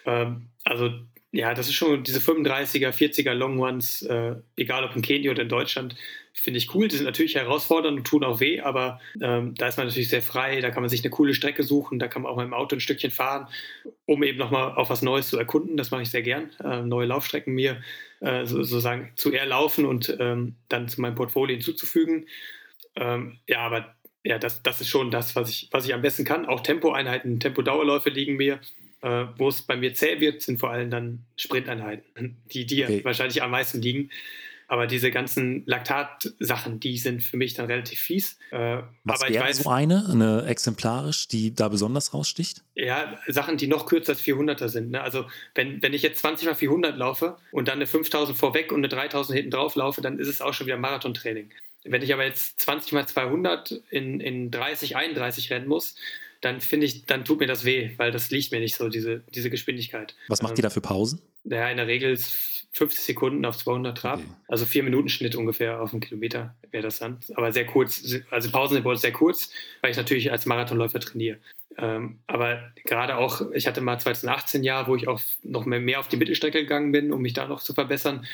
Ähm, 0.05 0.49
also 0.63 0.91
ja, 1.33 1.55
das 1.55 1.67
ist 1.67 1.73
schon 1.73 2.03
diese 2.03 2.19
35er, 2.19 2.91
40er 2.91 3.33
Long 3.33 3.59
Ones, 3.59 4.03
äh, 4.03 4.35
egal 4.55 4.83
ob 4.83 4.95
in 4.95 5.01
Kenia 5.01 5.31
oder 5.31 5.41
in 5.41 5.49
Deutschland, 5.49 5.95
finde 6.43 6.57
ich 6.57 6.75
cool. 6.75 6.89
Die 6.89 6.97
sind 6.97 7.05
natürlich 7.05 7.35
herausfordernd 7.35 7.99
und 7.99 8.03
tun 8.03 8.25
auch 8.25 8.41
weh, 8.41 8.59
aber 8.59 8.99
ähm, 9.21 9.55
da 9.55 9.69
ist 9.69 9.77
man 9.77 9.87
natürlich 9.87 10.09
sehr 10.09 10.21
frei. 10.21 10.59
Da 10.59 10.71
kann 10.71 10.83
man 10.83 10.89
sich 10.89 11.01
eine 11.01 11.09
coole 11.09 11.33
Strecke 11.33 11.63
suchen. 11.63 11.99
Da 11.99 12.09
kann 12.09 12.21
man 12.21 12.31
auch 12.31 12.35
mit 12.35 12.45
dem 12.45 12.53
Auto 12.53 12.75
ein 12.75 12.81
Stückchen 12.81 13.11
fahren, 13.11 13.47
um 14.05 14.23
eben 14.23 14.37
nochmal 14.39 14.73
auf 14.73 14.89
was 14.89 15.01
Neues 15.01 15.29
zu 15.29 15.37
erkunden. 15.37 15.77
Das 15.77 15.91
mache 15.91 16.01
ich 16.01 16.11
sehr 16.11 16.21
gern. 16.21 16.51
Äh, 16.61 16.81
neue 16.81 17.07
Laufstrecken 17.07 17.53
mir 17.53 17.81
äh, 18.19 18.45
sozusagen 18.45 19.13
zu 19.15 19.31
erlaufen 19.31 19.85
und 19.85 20.17
ähm, 20.19 20.55
dann 20.67 20.89
zu 20.89 20.99
meinem 20.99 21.15
Portfolio 21.15 21.55
hinzuzufügen. 21.55 22.27
Ähm, 22.97 23.37
ja, 23.47 23.59
aber 23.59 23.95
ja, 24.25 24.37
das, 24.37 24.61
das 24.63 24.81
ist 24.81 24.89
schon 24.89 25.11
das, 25.11 25.37
was 25.37 25.49
ich, 25.49 25.69
was 25.71 25.85
ich 25.85 25.93
am 25.93 26.01
besten 26.01 26.25
kann. 26.25 26.45
Auch 26.45 26.59
Tempoeinheiten, 26.59 27.39
Tempodauerläufe 27.39 28.09
liegen 28.09 28.35
mir. 28.35 28.59
Äh, 29.01 29.27
wo 29.37 29.49
es 29.49 29.61
bei 29.61 29.75
mir 29.75 29.93
zäh 29.93 30.19
wird, 30.19 30.41
sind 30.41 30.59
vor 30.59 30.71
allem 30.71 30.89
dann 30.89 31.25
Sprinteinheiten, 31.35 32.37
die 32.53 32.65
dir 32.65 32.85
okay. 32.85 33.03
wahrscheinlich 33.03 33.43
am 33.43 33.51
meisten 33.51 33.81
liegen. 33.81 34.09
Aber 34.73 34.87
diese 34.87 35.11
ganzen 35.11 35.61
Laktat-Sachen, 35.67 36.79
die 36.79 36.97
sind 36.97 37.21
für 37.21 37.37
mich 37.37 37.53
dann 37.53 37.67
relativ 37.67 37.99
fies. 37.99 38.39
Äh, 38.49 38.79
Was 39.03 39.21
aber 39.21 39.31
wäre 39.31 39.53
so 39.53 39.69
eine, 39.69 40.09
eine 40.09 40.47
exemplarisch, 40.47 41.27
die 41.27 41.53
da 41.53 41.67
besonders 41.67 42.15
raussticht? 42.15 42.63
Ja, 42.73 43.19
Sachen, 43.27 43.57
die 43.57 43.67
noch 43.67 43.85
kürzer 43.85 44.13
als 44.13 44.23
400er 44.23 44.69
sind. 44.69 44.89
Ne? 44.89 45.01
Also 45.01 45.25
wenn, 45.53 45.83
wenn 45.83 45.93
ich 45.93 46.01
jetzt 46.01 46.21
20 46.21 46.47
mal 46.47 46.55
400 46.55 46.97
laufe 46.97 47.37
und 47.51 47.67
dann 47.67 47.75
eine 47.75 47.85
5000 47.85 48.35
vorweg 48.35 48.71
und 48.71 48.79
eine 48.79 48.87
3000 48.87 49.35
hinten 49.37 49.51
drauf 49.51 49.75
laufe, 49.75 50.01
dann 50.01 50.17
ist 50.17 50.27
es 50.27 50.41
auch 50.41 50.55
schon 50.55 50.65
wieder 50.65 50.77
Marathontraining. 50.77 51.51
Wenn 51.83 52.01
ich 52.01 52.11
aber 52.11 52.25
jetzt 52.25 52.59
20 52.61 52.93
mal 52.93 53.07
200 53.07 53.79
in, 53.91 54.19
in 54.21 54.49
30, 54.49 54.95
31 54.95 55.51
rennen 55.51 55.67
muss, 55.67 55.93
dann 56.41 56.61
finde 56.61 56.87
ich, 56.87 57.05
dann 57.05 57.25
tut 57.25 57.39
mir 57.39 57.47
das 57.47 57.63
weh, 57.63 57.91
weil 57.97 58.11
das 58.11 58.31
liegt 58.31 58.51
mir 58.51 58.59
nicht 58.59 58.73
so, 58.73 58.89
diese, 58.89 59.21
diese 59.35 59.51
Geschwindigkeit. 59.51 60.15
Was 60.29 60.41
macht 60.41 60.53
ähm, 60.53 60.57
ihr 60.57 60.63
da 60.63 60.69
für 60.71 60.81
Pausen? 60.81 61.21
Ja, 61.45 61.69
in 61.69 61.77
der 61.77 61.87
Regel 61.87 62.11
ist 62.11 62.67
50 62.73 63.03
Sekunden 63.03 63.45
auf 63.45 63.57
200 63.57 63.97
Trab, 63.97 64.19
okay. 64.19 64.27
also 64.47 64.65
vier 64.65 64.83
Minuten 64.83 65.09
Schnitt 65.09 65.35
ungefähr 65.35 65.81
auf 65.81 65.91
einen 65.91 66.01
Kilometer 66.01 66.55
wäre 66.71 66.83
das 66.83 66.99
dann, 66.99 67.19
aber 67.35 67.51
sehr 67.53 67.65
kurz, 67.65 68.03
also 68.31 68.49
Pausen 68.51 68.83
sehr 68.97 69.11
kurz, 69.11 69.51
weil 69.81 69.91
ich 69.91 69.97
natürlich 69.97 70.31
als 70.31 70.45
Marathonläufer 70.45 70.99
trainiere. 70.99 71.37
Ähm, 71.77 72.19
aber 72.27 72.71
gerade 72.85 73.17
auch, 73.17 73.41
ich 73.53 73.67
hatte 73.67 73.81
mal 73.81 73.99
2018 73.99 74.63
Jahr, 74.63 74.87
wo 74.87 74.95
ich 74.95 75.07
auch 75.07 75.21
noch 75.43 75.65
mehr 75.65 75.99
auf 75.99 76.07
die 76.07 76.17
Mittelstrecke 76.17 76.61
gegangen 76.61 76.91
bin, 76.91 77.11
um 77.11 77.21
mich 77.21 77.33
da 77.33 77.47
noch 77.47 77.61
zu 77.61 77.73
verbessern. 77.73 78.25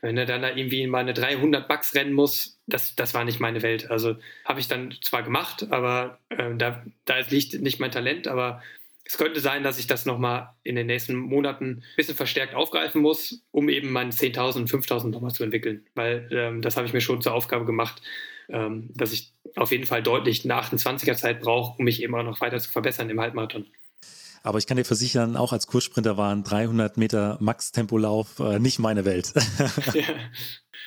Wenn 0.00 0.16
er 0.16 0.26
dann 0.26 0.42
da 0.42 0.54
irgendwie 0.54 0.86
mal 0.86 0.98
eine 0.98 1.14
300 1.14 1.66
Bucks 1.66 1.94
rennen 1.94 2.12
muss, 2.12 2.60
das, 2.66 2.94
das 2.94 3.14
war 3.14 3.24
nicht 3.24 3.40
meine 3.40 3.62
Welt. 3.62 3.90
Also 3.90 4.16
habe 4.44 4.60
ich 4.60 4.68
dann 4.68 4.94
zwar 5.02 5.24
gemacht, 5.24 5.66
aber 5.70 6.18
äh, 6.28 6.54
da, 6.56 6.84
da 7.04 7.18
liegt 7.30 7.60
nicht 7.60 7.80
mein 7.80 7.90
Talent, 7.90 8.28
aber 8.28 8.62
es 9.08 9.16
könnte 9.16 9.40
sein, 9.40 9.62
dass 9.62 9.78
ich 9.78 9.86
das 9.86 10.04
nochmal 10.04 10.50
in 10.64 10.76
den 10.76 10.86
nächsten 10.86 11.16
Monaten 11.16 11.78
ein 11.78 11.82
bisschen 11.96 12.14
verstärkt 12.14 12.54
aufgreifen 12.54 13.00
muss, 13.00 13.42
um 13.50 13.70
eben 13.70 13.90
meinen 13.90 14.10
10.000 14.10 14.56
und 14.56 14.70
5.000 14.70 15.08
nochmal 15.08 15.32
zu 15.32 15.44
entwickeln. 15.44 15.86
Weil 15.94 16.28
ähm, 16.30 16.60
das 16.60 16.76
habe 16.76 16.86
ich 16.86 16.92
mir 16.92 17.00
schon 17.00 17.22
zur 17.22 17.32
Aufgabe 17.32 17.64
gemacht, 17.64 18.02
ähm, 18.50 18.90
dass 18.94 19.12
ich 19.12 19.32
auf 19.56 19.72
jeden 19.72 19.86
Fall 19.86 20.02
deutlich 20.02 20.44
eine 20.44 20.60
28er 20.60 21.14
Zeit 21.14 21.40
brauche, 21.40 21.78
um 21.78 21.86
mich 21.86 22.02
eben 22.02 22.14
auch 22.14 22.22
noch 22.22 22.42
weiter 22.42 22.58
zu 22.58 22.70
verbessern 22.70 23.08
im 23.08 23.18
Halbmarathon. 23.18 23.66
Aber 24.42 24.58
ich 24.58 24.66
kann 24.66 24.76
dir 24.76 24.84
versichern, 24.84 25.36
auch 25.36 25.52
als 25.52 25.66
Kurssprinter 25.66 26.16
waren 26.16 26.44
300 26.44 26.96
Meter 26.96 27.36
Max-Tempolauf 27.40 28.38
äh, 28.38 28.58
nicht 28.58 28.78
meine 28.78 29.04
Welt. 29.04 29.32
ja. 29.94 30.02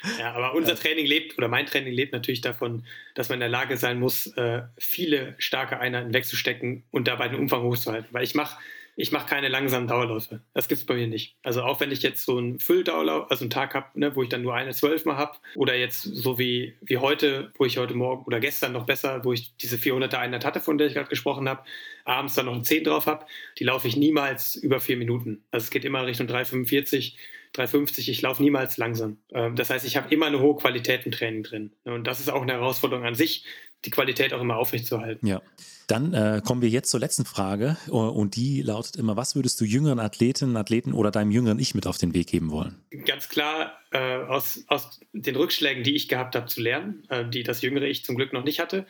ja. 0.19 0.33
aber 0.33 0.55
unser 0.55 0.75
Training 0.75 1.05
lebt, 1.05 1.37
oder 1.37 1.47
mein 1.47 1.65
Training 1.65 1.93
lebt 1.93 2.13
natürlich 2.13 2.41
davon, 2.41 2.85
dass 3.15 3.29
man 3.29 3.35
in 3.35 3.41
der 3.41 3.49
Lage 3.49 3.77
sein 3.77 3.99
muss, 3.99 4.27
äh, 4.37 4.63
viele 4.77 5.35
starke 5.37 5.79
Einheiten 5.79 6.13
wegzustecken 6.13 6.83
und 6.91 7.07
dabei 7.07 7.27
den 7.27 7.39
Umfang 7.39 7.63
hochzuhalten. 7.63 8.09
Weil 8.11 8.23
ich 8.23 8.35
mache 8.35 8.57
ich 8.95 9.11
mache 9.11 9.27
keine 9.27 9.47
langsamen 9.47 9.87
Dauerläufe. 9.87 10.41
Das 10.53 10.67
gibt 10.67 10.81
es 10.81 10.85
bei 10.85 10.95
mir 10.95 11.07
nicht. 11.07 11.35
Also 11.43 11.63
auch 11.63 11.79
wenn 11.79 11.91
ich 11.91 12.01
jetzt 12.01 12.25
so 12.25 12.37
einen 12.37 12.59
Fülldauerlauf, 12.59 13.31
also 13.31 13.43
einen 13.43 13.49
Tag 13.49 13.73
habe, 13.73 13.87
ne, 13.99 14.15
wo 14.15 14.23
ich 14.23 14.29
dann 14.29 14.41
nur 14.41 14.53
eine 14.53 14.71
zwölf 14.73 15.05
mal 15.05 15.17
habe, 15.17 15.37
oder 15.55 15.75
jetzt 15.75 16.01
so 16.01 16.37
wie, 16.37 16.75
wie 16.81 16.97
heute, 16.97 17.51
wo 17.57 17.65
ich 17.65 17.77
heute 17.77 17.95
Morgen 17.95 18.25
oder 18.25 18.39
gestern 18.39 18.73
noch 18.73 18.85
besser, 18.85 19.23
wo 19.23 19.33
ich 19.33 19.55
diese 19.57 19.77
400er 19.77 20.17
Einheit 20.17 20.45
hatte, 20.45 20.59
von 20.59 20.77
der 20.77 20.87
ich 20.87 20.93
gerade 20.93 21.09
gesprochen 21.09 21.47
habe, 21.47 21.63
abends 22.05 22.35
dann 22.35 22.45
noch 22.47 22.55
ein 22.55 22.63
10 22.63 22.83
drauf 22.83 23.05
habe, 23.05 23.25
die 23.57 23.63
laufe 23.63 23.87
ich 23.87 23.95
niemals 23.95 24.55
über 24.55 24.79
vier 24.79 24.97
Minuten. 24.97 25.43
Also 25.51 25.65
es 25.65 25.71
geht 25.71 25.85
immer 25.85 26.05
Richtung 26.05 26.27
3,45. 26.27 27.13
350, 27.53 28.09
ich 28.09 28.21
laufe 28.21 28.41
niemals 28.41 28.77
langsam. 28.77 29.17
Ähm, 29.33 29.57
das 29.57 29.69
heißt, 29.69 29.85
ich 29.85 29.97
habe 29.97 30.13
immer 30.13 30.27
eine 30.27 30.39
hohe 30.39 30.55
Qualität 30.55 31.05
im 31.05 31.11
Training 31.11 31.43
drin. 31.43 31.73
Und 31.83 32.07
das 32.07 32.19
ist 32.19 32.29
auch 32.29 32.41
eine 32.41 32.53
Herausforderung 32.53 33.05
an 33.05 33.15
sich, 33.15 33.43
die 33.85 33.89
Qualität 33.89 34.33
auch 34.33 34.41
immer 34.41 34.57
aufrechtzuerhalten. 34.57 35.27
Ja. 35.27 35.41
Dann 35.87 36.13
äh, 36.13 36.41
kommen 36.45 36.61
wir 36.61 36.69
jetzt 36.69 36.89
zur 36.89 36.99
letzten 36.99 37.25
Frage 37.25 37.75
äh, 37.87 37.91
und 37.91 38.35
die 38.35 38.61
lautet 38.61 38.95
immer, 38.95 39.17
was 39.17 39.35
würdest 39.35 39.59
du 39.59 39.65
jüngeren 39.65 39.99
Athletinnen, 39.99 40.55
Athleten 40.55 40.93
oder 40.93 41.11
deinem 41.11 41.31
jüngeren 41.31 41.59
Ich 41.59 41.75
mit 41.75 41.85
auf 41.85 41.97
den 41.97 42.13
Weg 42.13 42.27
geben 42.27 42.49
wollen? 42.51 42.75
Ganz 43.05 43.27
klar 43.27 43.77
äh, 43.91 43.99
aus, 43.99 44.63
aus 44.67 45.01
den 45.11 45.35
Rückschlägen, 45.35 45.83
die 45.83 45.95
ich 45.95 46.07
gehabt 46.07 46.35
habe, 46.35 46.45
zu 46.45 46.61
lernen, 46.61 47.03
äh, 47.09 47.25
die 47.27 47.43
das 47.43 47.61
jüngere 47.61 47.87
Ich 47.87 48.05
zum 48.05 48.15
Glück 48.15 48.31
noch 48.31 48.43
nicht 48.43 48.59
hatte. 48.59 48.85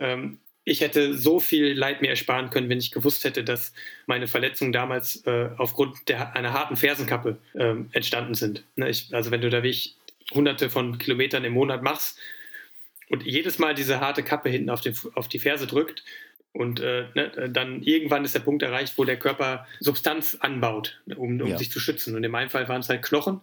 Ähm, 0.00 0.38
ich 0.64 0.80
hätte 0.80 1.16
so 1.16 1.40
viel 1.40 1.72
Leid 1.72 2.02
mir 2.02 2.10
ersparen 2.10 2.50
können, 2.50 2.68
wenn 2.68 2.78
ich 2.78 2.90
gewusst 2.90 3.24
hätte, 3.24 3.44
dass 3.44 3.72
meine 4.06 4.26
Verletzungen 4.26 4.72
damals 4.72 5.24
äh, 5.26 5.50
aufgrund 5.56 6.08
der, 6.08 6.34
einer 6.36 6.52
harten 6.52 6.76
Fersenkappe 6.76 7.38
äh, 7.54 7.74
entstanden 7.92 8.34
sind. 8.34 8.64
Ne, 8.76 8.90
ich, 8.90 9.14
also 9.14 9.30
wenn 9.30 9.40
du 9.40 9.50
da 9.50 9.62
wie 9.62 9.68
ich 9.68 9.96
hunderte 10.32 10.68
von 10.68 10.98
Kilometern 10.98 11.44
im 11.44 11.54
Monat 11.54 11.82
machst 11.82 12.18
und 13.10 13.24
jedes 13.24 13.58
Mal 13.58 13.74
diese 13.74 14.00
harte 14.00 14.22
Kappe 14.22 14.48
hinten 14.48 14.70
auf, 14.70 14.80
den, 14.80 14.96
auf 15.14 15.28
die 15.28 15.38
Ferse 15.38 15.66
drückt, 15.66 16.02
und 16.52 16.80
äh, 16.80 17.04
ne, 17.14 17.50
dann 17.52 17.82
irgendwann 17.82 18.24
ist 18.24 18.34
der 18.34 18.40
Punkt 18.40 18.62
erreicht, 18.62 18.94
wo 18.96 19.04
der 19.04 19.18
Körper 19.18 19.66
Substanz 19.78 20.36
anbaut, 20.40 21.00
um, 21.16 21.40
um 21.40 21.46
ja. 21.46 21.58
sich 21.58 21.70
zu 21.70 21.78
schützen. 21.78 22.16
Und 22.16 22.24
in 22.24 22.30
meinem 22.30 22.50
Fall 22.50 22.68
waren 22.68 22.80
es 22.80 22.88
halt 22.88 23.02
Knochen. 23.02 23.40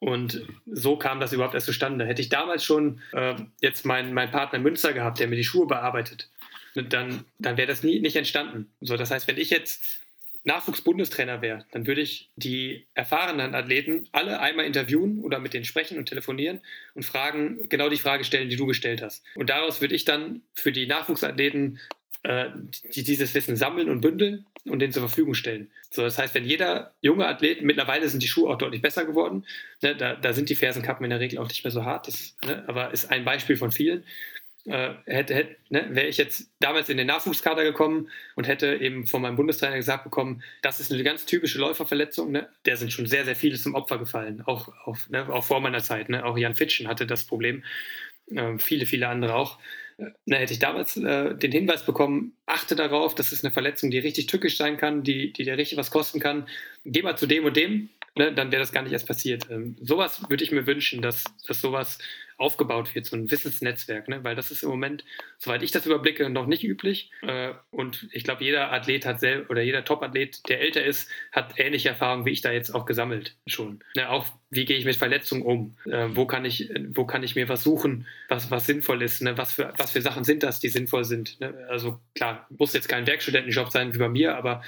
Und 0.00 0.44
so 0.66 0.96
kam 0.96 1.20
das 1.20 1.32
überhaupt 1.32 1.54
erst 1.54 1.66
zustande. 1.66 2.04
Hätte 2.04 2.22
ich 2.22 2.28
damals 2.28 2.64
schon 2.64 3.00
äh, 3.12 3.34
jetzt 3.60 3.84
meinen 3.84 4.12
mein 4.12 4.30
Partner 4.30 4.58
Münster 4.58 4.92
gehabt, 4.92 5.20
der 5.20 5.28
mir 5.28 5.36
die 5.36 5.44
Schuhe 5.44 5.66
bearbeitet, 5.66 6.28
dann, 6.74 7.24
dann 7.38 7.56
wäre 7.56 7.68
das 7.68 7.82
nie 7.82 8.00
nicht 8.00 8.16
entstanden. 8.16 8.68
So, 8.80 8.96
das 8.96 9.10
heißt, 9.10 9.26
wenn 9.28 9.38
ich 9.38 9.50
jetzt 9.50 9.82
Nachwuchsbundestrainer 10.44 11.42
wäre, 11.42 11.66
dann 11.72 11.86
würde 11.86 12.00
ich 12.00 12.30
die 12.36 12.86
erfahrenen 12.94 13.54
Athleten 13.54 14.08
alle 14.12 14.40
einmal 14.40 14.66
interviewen 14.66 15.20
oder 15.20 15.38
mit 15.38 15.54
denen 15.54 15.64
sprechen 15.64 15.98
und 15.98 16.06
telefonieren 16.06 16.60
und 16.94 17.04
fragen, 17.04 17.68
genau 17.68 17.88
die 17.88 17.96
Frage 17.96 18.24
stellen, 18.24 18.48
die 18.48 18.56
du 18.56 18.66
gestellt 18.66 19.02
hast. 19.02 19.24
Und 19.34 19.50
daraus 19.50 19.80
würde 19.80 19.94
ich 19.94 20.04
dann 20.04 20.42
für 20.54 20.72
die 20.72 20.86
Nachwuchsathleten 20.86 21.80
äh, 22.24 22.50
die 22.94 23.04
dieses 23.04 23.32
Wissen 23.34 23.56
sammeln 23.56 23.88
und 23.88 24.00
bündeln 24.00 24.44
und 24.64 24.80
den 24.80 24.92
zur 24.92 25.02
Verfügung 25.02 25.34
stellen. 25.34 25.70
So, 25.90 26.02
das 26.02 26.18
heißt, 26.18 26.34
wenn 26.34 26.44
jeder 26.44 26.92
junge 27.00 27.26
Athlet, 27.26 27.62
mittlerweile 27.62 28.08
sind 28.08 28.22
die 28.22 28.28
Schuhe 28.28 28.50
auch 28.50 28.58
deutlich 28.58 28.82
besser 28.82 29.04
geworden, 29.04 29.44
ne, 29.82 29.94
da, 29.94 30.16
da, 30.16 30.32
sind 30.32 30.48
die 30.48 30.56
Fersenkappen 30.56 31.04
in 31.04 31.10
der 31.10 31.20
Regel 31.20 31.38
auch 31.38 31.48
nicht 31.48 31.62
mehr 31.64 31.70
so 31.70 31.84
hart, 31.84 32.08
das, 32.08 32.36
ne, 32.44 32.64
aber 32.66 32.92
ist 32.92 33.10
ein 33.10 33.24
Beispiel 33.24 33.56
von 33.56 33.70
vielen. 33.70 34.04
Äh, 34.68 34.94
hätte, 35.06 35.34
hätte, 35.34 35.56
ne, 35.70 35.86
wäre 35.90 36.08
ich 36.08 36.18
jetzt 36.18 36.50
damals 36.60 36.88
in 36.90 36.98
den 36.98 37.06
Nachwuchskader 37.06 37.64
gekommen 37.64 38.10
und 38.36 38.46
hätte 38.46 38.76
eben 38.76 39.06
von 39.06 39.22
meinem 39.22 39.36
Bundestrainer 39.36 39.76
gesagt 39.76 40.04
bekommen, 40.04 40.42
das 40.60 40.78
ist 40.78 40.92
eine 40.92 41.02
ganz 41.02 41.24
typische 41.24 41.58
Läuferverletzung, 41.58 42.32
ne? 42.32 42.48
der 42.66 42.76
sind 42.76 42.92
schon 42.92 43.06
sehr, 43.06 43.24
sehr 43.24 43.36
viele 43.36 43.56
zum 43.56 43.74
Opfer 43.74 43.98
gefallen, 43.98 44.42
auch, 44.42 44.68
auch, 44.84 44.98
ne, 45.08 45.26
auch 45.32 45.44
vor 45.44 45.60
meiner 45.60 45.82
Zeit. 45.82 46.10
Ne? 46.10 46.24
Auch 46.24 46.36
Jan 46.36 46.54
Fitschen 46.54 46.86
hatte 46.86 47.06
das 47.06 47.24
Problem, 47.24 47.64
äh, 48.30 48.58
viele, 48.58 48.84
viele 48.84 49.08
andere 49.08 49.34
auch 49.34 49.58
na, 50.26 50.36
hätte 50.36 50.52
ich 50.52 50.60
damals 50.60 50.96
äh, 50.96 51.34
den 51.34 51.50
Hinweis 51.50 51.84
bekommen, 51.84 52.36
achte 52.46 52.76
darauf, 52.76 53.14
das 53.14 53.32
ist 53.32 53.44
eine 53.44 53.52
Verletzung, 53.52 53.90
die 53.90 53.98
richtig 53.98 54.26
tückisch 54.26 54.56
sein 54.56 54.76
kann, 54.76 55.02
die, 55.02 55.32
die 55.32 55.44
dir 55.44 55.58
richtig 55.58 55.76
was 55.76 55.90
kosten 55.90 56.20
kann. 56.20 56.46
Geh 56.84 57.02
mal 57.02 57.16
zu 57.16 57.26
dem 57.26 57.44
und 57.44 57.56
dem, 57.56 57.88
ne, 58.16 58.32
dann 58.32 58.52
wäre 58.52 58.60
das 58.60 58.72
gar 58.72 58.82
nicht 58.82 58.92
erst 58.92 59.08
passiert. 59.08 59.48
Ähm, 59.50 59.76
sowas 59.80 60.22
würde 60.28 60.44
ich 60.44 60.52
mir 60.52 60.66
wünschen, 60.66 61.02
dass, 61.02 61.24
dass 61.46 61.60
sowas 61.60 61.98
aufgebaut 62.38 62.94
wird, 62.94 63.04
so 63.04 63.16
ein 63.16 63.30
Wissensnetzwerk, 63.30 64.08
ne? 64.08 64.22
weil 64.22 64.36
das 64.36 64.50
ist 64.50 64.62
im 64.62 64.70
Moment, 64.70 65.04
soweit 65.38 65.62
ich 65.62 65.72
das 65.72 65.86
überblicke, 65.86 66.30
noch 66.30 66.46
nicht 66.46 66.62
üblich. 66.62 67.10
Äh, 67.22 67.50
und 67.70 68.08
ich 68.12 68.22
glaube, 68.22 68.44
jeder 68.44 68.72
Athlet 68.72 69.04
hat 69.04 69.18
selbst 69.18 69.50
oder 69.50 69.60
jeder 69.60 69.84
Top-Athlet, 69.84 70.48
der 70.48 70.60
älter 70.60 70.84
ist, 70.84 71.10
hat 71.32 71.58
ähnliche 71.58 71.90
Erfahrungen 71.90 72.24
wie 72.24 72.30
ich 72.30 72.40
da 72.40 72.52
jetzt 72.52 72.70
auch 72.70 72.86
gesammelt 72.86 73.36
schon. 73.46 73.80
Ne? 73.96 74.08
Auch 74.08 74.26
wie 74.50 74.64
gehe 74.64 74.78
ich 74.78 74.84
mit 74.84 74.96
Verletzungen 74.96 75.42
um? 75.42 75.76
Äh, 75.84 76.06
wo, 76.10 76.26
kann 76.26 76.44
ich, 76.44 76.70
wo 76.90 77.04
kann 77.04 77.24
ich 77.24 77.34
mir 77.34 77.48
was 77.48 77.64
suchen, 77.64 78.06
was, 78.28 78.50
was 78.52 78.66
sinnvoll 78.66 79.02
ist? 79.02 79.20
Ne? 79.20 79.36
Was, 79.36 79.54
für, 79.54 79.72
was 79.76 79.90
für 79.90 80.00
Sachen 80.00 80.22
sind 80.22 80.44
das, 80.44 80.60
die 80.60 80.68
sinnvoll 80.68 81.04
sind? 81.04 81.40
Ne? 81.40 81.66
Also 81.68 82.00
klar, 82.14 82.46
muss 82.56 82.72
jetzt 82.72 82.88
kein 82.88 83.06
Werkstudentenjob 83.06 83.70
sein 83.70 83.94
wie 83.94 83.98
bei 83.98 84.08
mir, 84.08 84.36
aber 84.36 84.62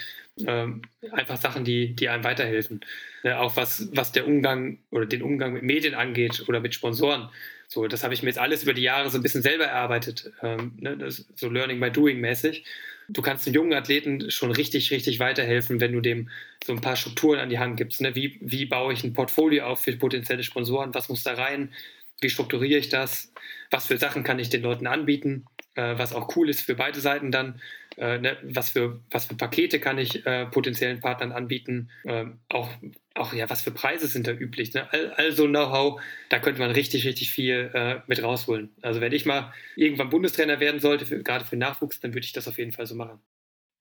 ähm, 0.47 0.83
einfach 1.13 1.37
Sachen, 1.37 1.65
die, 1.65 1.95
die 1.95 2.09
einem 2.09 2.25
weiterhelfen. 2.25 2.81
Ne? 3.23 3.39
Auch 3.39 3.57
was, 3.57 3.89
was 3.93 4.13
der 4.13 4.27
Umgang 4.27 4.79
oder 4.91 5.07
den 5.07 5.23
Umgang 5.23 5.53
mit 5.53 5.63
Medien 5.63 5.95
angeht 5.95 6.45
oder 6.49 6.61
mit 6.61 6.75
Sponsoren. 6.75 7.29
So, 7.73 7.87
das 7.87 8.03
habe 8.03 8.13
ich 8.13 8.23
mir 8.23 8.31
jetzt 8.31 8.39
alles 8.39 8.65
über 8.65 8.75
die 8.75 8.83
Jahre 8.83 9.11
so 9.11 9.19
ein 9.19 9.23
bisschen 9.23 9.43
selber 9.43 9.65
erarbeitet, 9.65 10.33
ähm, 10.43 10.73
ne, 10.79 11.09
so 11.09 11.49
Learning 11.49 11.79
by 11.79 11.91
Doing 11.93 12.19
mäßig. 12.21 12.65
Du 13.09 13.23
kannst 13.23 13.47
einem 13.47 13.55
jungen 13.55 13.75
Athleten 13.75 14.29
schon 14.33 14.51
richtig, 14.51 14.91
richtig 14.91 15.21
weiterhelfen, 15.21 15.81
wenn 15.81 15.93
du 15.93 16.01
dem 16.01 16.31
so 16.65 16.73
ein 16.73 16.81
paar 16.81 16.97
Strukturen 16.97 17.39
an 17.39 17.49
die 17.49 17.61
Hand 17.61 17.77
gibst. 17.77 18.01
Ne? 18.01 18.17
Wie, 18.17 18.39
wie 18.41 18.67
baue 18.67 18.93
ich 18.93 19.05
ein 19.05 19.13
Portfolio 19.13 19.67
auf 19.67 19.83
für 19.83 19.97
potenzielle 19.97 20.43
Sponsoren? 20.43 20.95
Was 20.95 21.09
muss 21.09 21.23
da 21.23 21.35
rein? 21.35 21.73
Wie 22.21 22.29
strukturiere 22.29 22.81
ich 22.81 22.89
das? 22.89 23.33
Was 23.71 23.87
für 23.87 23.99
Sachen 23.99 24.25
kann 24.25 24.41
ich 24.41 24.51
den 24.51 24.63
Leuten 24.63 24.89
anbieten? 24.89 25.47
Äh, 25.77 25.97
was 25.97 26.13
auch 26.13 26.37
cool 26.37 26.51
ist 26.51 26.63
für 26.63 26.75
beide 26.75 27.01
Seiten 27.01 27.31
dann 27.31 27.61
äh, 28.01 28.19
ne, 28.19 28.37
was, 28.43 28.71
für, 28.71 29.01
was 29.11 29.27
für 29.27 29.35
Pakete 29.35 29.79
kann 29.79 29.99
ich 29.99 30.25
äh, 30.25 30.47
potenziellen 30.47 31.01
Partnern 31.01 31.33
anbieten, 31.33 31.91
äh, 32.05 32.25
auch, 32.49 32.71
auch 33.15 33.35
ja, 33.35 33.51
was 33.51 33.61
für 33.61 33.73
Preise 33.73 34.07
sind 34.07 34.27
da 34.27 34.33
üblich. 34.33 34.73
Ne? 34.73 34.91
All, 34.91 35.13
all 35.13 35.33
so 35.33 35.47
Know-how, 35.47 36.01
da 36.31 36.39
könnte 36.39 36.61
man 36.61 36.71
richtig, 36.71 37.07
richtig 37.07 37.31
viel 37.31 37.71
äh, 37.75 38.01
mit 38.07 38.23
rausholen. 38.23 38.71
Also 38.81 39.03
wenn 39.03 39.13
ich 39.13 39.27
mal 39.27 39.53
irgendwann 39.77 40.09
Bundestrainer 40.09 40.61
werden 40.61 40.81
sollte, 40.81 41.05
für, 41.05 41.23
gerade 41.23 41.45
für 41.45 41.57
Nachwuchs, 41.57 42.01
dann 42.01 42.15
würde 42.15 42.25
ich 42.25 42.33
das 42.33 42.49
auf 42.49 42.57
jeden 42.57 42.73
Fall 42.73 42.87
so 42.87 42.95
machen. 42.95 43.21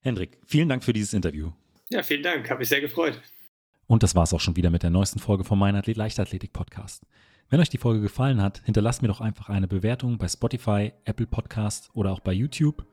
Hendrik, 0.01 0.37
vielen 0.45 0.67
Dank 0.67 0.83
für 0.83 0.93
dieses 0.93 1.13
Interview. 1.13 1.51
Ja, 1.89 2.03
vielen 2.03 2.23
Dank, 2.23 2.49
habe 2.49 2.59
mich 2.59 2.69
sehr 2.69 2.81
gefreut. 2.81 3.21
Und 3.87 4.03
das 4.03 4.15
war 4.15 4.23
es 4.23 4.33
auch 4.33 4.41
schon 4.41 4.57
wieder 4.57 4.69
mit 4.69 4.83
der 4.83 4.89
neuesten 4.89 5.19
Folge 5.19 5.45
vom 5.45 5.57
Mein 5.59 5.75
Athlet 5.75 5.97
Leichtathletik 5.97 6.51
Podcast. 6.51 7.05
Wenn 7.49 7.61
euch 7.61 7.69
die 7.69 7.79
Folge 7.79 8.01
gefallen 8.01 8.41
hat, 8.41 8.61
hinterlasst 8.65 9.01
mir 9.01 9.07
doch 9.07 9.21
einfach 9.21 9.47
eine 9.47 9.67
Bewertung 9.67 10.17
bei 10.17 10.27
Spotify, 10.27 10.91
Apple 11.05 11.25
Podcast 11.25 11.89
oder 11.93 12.11
auch 12.11 12.19
bei 12.19 12.33
YouTube. 12.33 12.85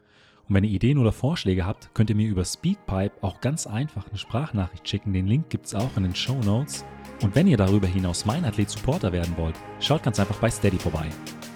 Und 0.49 0.55
wenn 0.55 0.65
ihr 0.65 0.71
Ideen 0.71 0.99
oder 0.99 1.13
Vorschläge 1.13 1.67
habt, 1.67 1.93
könnt 1.95 2.11
ihr 2.11 2.17
mir 2.17 2.29
über 2.29 2.45
Speedpipe 2.45 3.13
auch 3.21 3.41
ganz 3.41 3.67
einfach 3.67 4.09
eine 4.09 4.19
Sprachnachricht 4.19 4.89
schicken. 4.89 5.13
Den 5.13 5.27
Link 5.27 5.51
gibt 5.51 5.67
es 5.67 5.75
auch 5.75 5.97
in 5.97 6.05
den 6.05 6.15
Show 6.15 6.39
Notes. 6.45 6.85
Und 7.23 7.35
wenn 7.35 7.49
ihr 7.49 7.57
darüber 7.57 7.87
hinaus 7.87 8.27
mein 8.27 8.45
Athlet 8.45 8.71
Supporter 8.71 9.13
werden 9.13 9.37
wollt, 9.37 9.57
schaut 9.81 10.03
ganz 10.03 10.21
einfach 10.21 10.39
bei 10.39 10.51
Steady 10.51 10.79
vorbei. 10.79 11.07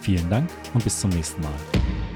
Vielen 0.01 0.29
Dank 0.29 0.51
und 0.75 0.83
bis 0.83 0.99
zum 0.99 1.11
nächsten 1.11 1.41
Mal. 1.43 2.10